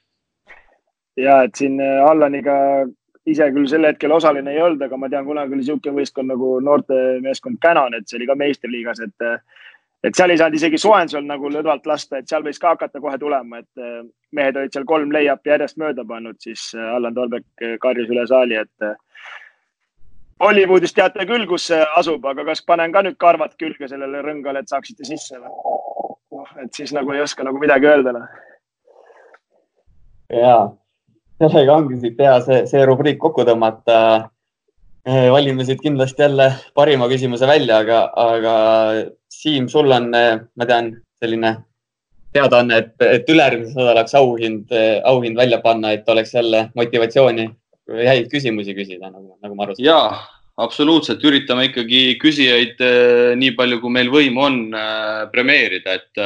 ja 1.19 1.43
et 1.45 1.55
siin 1.59 1.77
Allaniga 1.81 2.55
ise 3.29 3.45
küll 3.53 3.67
sel 3.69 3.85
hetkel 3.85 4.11
osaline 4.15 4.49
ei 4.49 4.61
olnud, 4.65 4.81
aga 4.81 4.97
ma 4.97 5.09
tean, 5.09 5.25
kunagi 5.27 5.53
oli 5.53 5.61
niisugune 5.61 5.99
võistkond 5.99 6.31
nagu 6.31 6.55
noortemeeskond 6.65 7.59
Canon, 7.61 7.93
et 7.93 8.07
see 8.09 8.17
oli 8.17 8.27
ka 8.29 8.35
meistriliigas, 8.39 9.03
et 9.05 9.27
et 10.03 10.17
seal 10.17 10.33
ei 10.33 10.39
saanud 10.39 10.57
isegi 10.57 10.79
soojendusel 10.81 11.27
nagu 11.27 11.49
lõdvalt 11.53 11.85
lasta, 11.89 12.21
et 12.21 12.29
seal 12.29 12.43
võis 12.45 12.59
ka 12.61 12.73
hakata 12.73 13.01
kohe 13.03 13.17
tulema, 13.21 13.61
et 13.61 13.81
äh, 13.83 14.01
mehed 14.35 14.57
olid 14.57 14.73
seal 14.73 14.87
kolm 14.89 15.13
lay-up'i 15.13 15.53
järjest 15.53 15.77
mööda 15.81 16.05
pannud, 16.07 16.39
siis 16.41 16.71
äh, 16.77 16.89
Allan 16.95 17.17
Tolbek 17.17 17.45
äh, 17.61 17.77
karjus 17.81 18.09
üle 18.09 18.25
saali, 18.29 18.57
et 18.61 18.91
Hollywoodis 20.41 20.95
teate 20.97 21.25
küll, 21.29 21.45
kus 21.49 21.67
see 21.69 21.81
asub, 21.99 22.25
aga 22.25 22.47
kas 22.47 22.63
panen 22.65 22.93
ka 22.93 23.03
nüüd 23.05 23.17
karvad 23.21 23.53
külge 23.61 23.89
sellele 23.91 24.23
rõngale, 24.25 24.63
et 24.63 24.73
saaksite 24.73 25.05
sisse 25.05 25.37
või? 25.37 25.51
noh, 26.31 26.53
et 26.63 26.73
siis 26.73 26.93
nagu 26.95 27.13
ei 27.13 27.21
oska 27.21 27.45
nagu 27.45 27.59
midagi 27.61 27.89
öelda 27.91 28.15
noh. 28.15 28.27
ja, 30.33 30.55
sellega 31.41 31.75
ongi 31.77 31.99
siit 32.01 32.21
hea 32.23 32.37
see, 32.45 32.63
see 32.71 32.85
rubriik 32.87 33.19
kokku 33.21 33.45
tõmmata 33.45 33.97
valime 35.05 35.65
siit 35.65 35.81
kindlasti 35.81 36.21
jälle 36.21 36.51
parima 36.77 37.07
küsimuse 37.09 37.47
välja, 37.47 37.81
aga, 37.81 38.03
aga 38.15 38.55
Siim, 39.31 39.67
sul 39.71 39.89
on, 39.91 40.11
ma 40.11 40.67
tean, 40.67 40.91
selline 41.21 41.55
teadaanne, 42.35 42.77
et, 42.77 42.93
et 43.01 43.29
ülejärgmiseks 43.29 43.79
nädalaks 43.79 44.13
auhind, 44.19 44.69
auhind 45.07 45.39
välja 45.39 45.59
panna, 45.63 45.91
et 45.95 46.09
oleks 46.09 46.33
jälle 46.35 46.67
motivatsiooni 46.75 47.47
häid 47.91 48.29
küsimusi 48.31 48.75
küsida, 48.77 49.09
nagu, 49.09 49.35
nagu 49.41 49.57
ma 49.57 49.65
aru 49.65 49.75
saan. 49.75 49.85
ja, 49.85 49.97
absoluutselt, 50.61 51.23
üritame 51.27 51.67
ikkagi 51.69 52.03
küsijaid 52.21 52.81
nii 53.39 53.51
palju, 53.57 53.81
kui 53.81 53.93
meil 53.97 54.11
võimu 54.13 54.45
on, 54.47 54.61
premeerida, 55.33 55.97
et, 55.97 56.23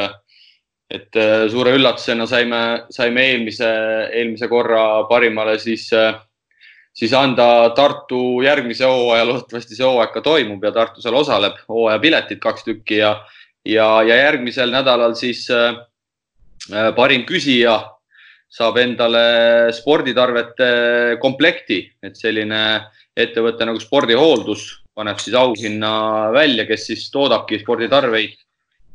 et 0.99 1.21
suure 1.53 1.73
üllatusena 1.77 2.27
saime, 2.29 2.61
saime 2.93 3.29
eelmise, 3.31 3.71
eelmise 4.13 4.49
korra 4.51 5.05
parimale 5.09 5.57
siis, 5.61 5.87
siis 6.95 7.13
anda 7.13 7.69
Tartu 7.75 8.41
järgmise 8.45 8.87
hooaja, 8.87 9.25
loodetavasti 9.27 9.75
see 9.75 9.85
hooaeg 9.85 10.13
ka 10.13 10.23
toimub 10.23 10.63
ja 10.63 10.71
Tartu 10.75 11.03
seal 11.03 11.17
osaleb, 11.19 11.57
hooajapiletid 11.69 12.39
kaks 12.43 12.63
tükki 12.63 13.01
ja, 13.01 13.17
ja, 13.65 13.89
ja 14.07 14.21
järgmisel 14.23 14.71
nädalal 14.71 15.17
siis 15.19 15.43
äh, 15.51 15.75
Äh, 16.73 16.89
parim 16.97 17.25
küsija 17.29 17.75
saab 18.49 18.79
endale 18.81 19.69
sporditarvete 19.75 20.69
komplekti, 21.21 21.83
et 22.01 22.17
selline 22.17 22.61
ettevõte 23.15 23.67
nagu 23.67 23.81
spordihooldus 23.81 24.63
paneb 24.95 25.19
siis 25.21 25.35
auhinna 25.37 26.31
välja, 26.33 26.65
kes 26.65 26.87
siis 26.89 27.03
toodabki 27.13 27.59
sporditarveid, 27.61 28.33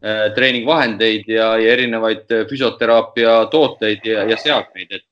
äh, 0.03 0.25
treeningvahendeid 0.35 1.31
ja, 1.31 1.53
ja 1.61 1.77
erinevaid 1.77 2.27
füsioteraapia 2.51 3.37
tooteid 3.53 4.09
ja, 4.09 4.27
ja 4.33 4.41
seadmeid, 4.41 4.99
et 4.99 5.07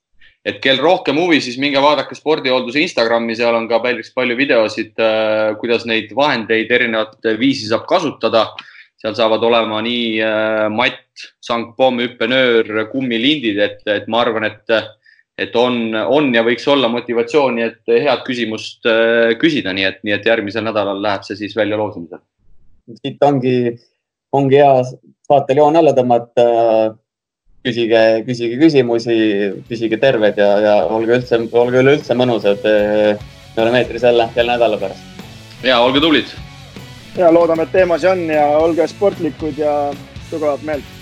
et 0.48 0.62
kel 0.64 0.80
rohkem 0.80 1.18
huvi, 1.20 1.42
siis 1.44 1.58
minge 1.60 1.80
vaadake 1.82 2.16
spordihoolduse 2.16 2.80
Instagrami, 2.80 3.36
seal 3.36 3.56
on 3.58 3.68
ka 3.68 3.82
päris 3.84 4.10
palju 4.14 4.36
videosid, 4.38 4.94
äh, 4.96 5.52
kuidas 5.60 5.84
neid 5.88 6.14
vahendeid 6.16 6.72
erinevat 6.72 7.32
viisi 7.40 7.68
saab 7.68 7.86
kasutada 7.90 8.48
seal 8.98 9.14
saavad 9.14 9.44
olema 9.46 9.80
nii 9.84 10.06
äh, 10.24 10.64
matt, 10.74 11.26
sangpomm, 11.44 12.00
hüppenöör, 12.02 12.88
kummilindid, 12.92 13.60
et, 13.62 13.82
et 13.94 14.08
ma 14.10 14.24
arvan, 14.24 14.48
et, 14.48 14.74
et 15.38 15.54
on, 15.58 15.94
on 15.94 16.32
ja 16.34 16.42
võiks 16.46 16.66
olla 16.70 16.90
motivatsiooni, 16.90 17.66
et 17.68 17.94
head 17.94 18.24
küsimust 18.26 18.88
äh, 18.90 19.36
küsida, 19.40 19.74
nii 19.76 19.86
et, 19.86 20.00
nii 20.06 20.16
et 20.18 20.26
järgmisel 20.26 20.66
nädalal 20.66 21.02
läheb 21.04 21.26
see 21.26 21.38
siis 21.38 21.54
välja 21.58 21.78
loosimisele. 21.78 22.24
siit 22.98 23.22
ongi, 23.22 23.54
ongi 24.34 24.58
hea 24.58 24.82
saatel 25.28 25.62
joon 25.62 25.78
alla 25.78 25.94
tõmmata. 25.94 26.48
Küsige, 27.68 28.02
küsige 28.26 28.58
küsimusi, 28.60 29.18
püsige 29.68 30.00
terved 30.00 30.40
ja, 30.40 30.50
ja 30.64 30.74
olge 30.88 31.20
üldse, 31.20 31.40
olge 31.52 31.84
üleüldse 31.84 32.16
mõnusad. 32.18 32.66
me 33.56 33.62
oleme 33.62 33.80
eetris 33.84 34.02
jälle, 34.02 34.28
jälle 34.36 34.52
nädala 34.52 34.76
pärast. 34.80 35.24
ja 35.62 35.80
olge 35.80 36.00
tublid 36.00 36.36
ja 37.18 37.32
loodame, 37.34 37.66
et 37.66 37.72
teema 37.72 37.98
see 37.98 38.10
on 38.10 38.28
ja 38.30 38.46
olge 38.58 38.86
sportlikud 38.86 39.58
ja 39.58 39.74
tugevat 40.30 40.62
meelt 40.62 40.97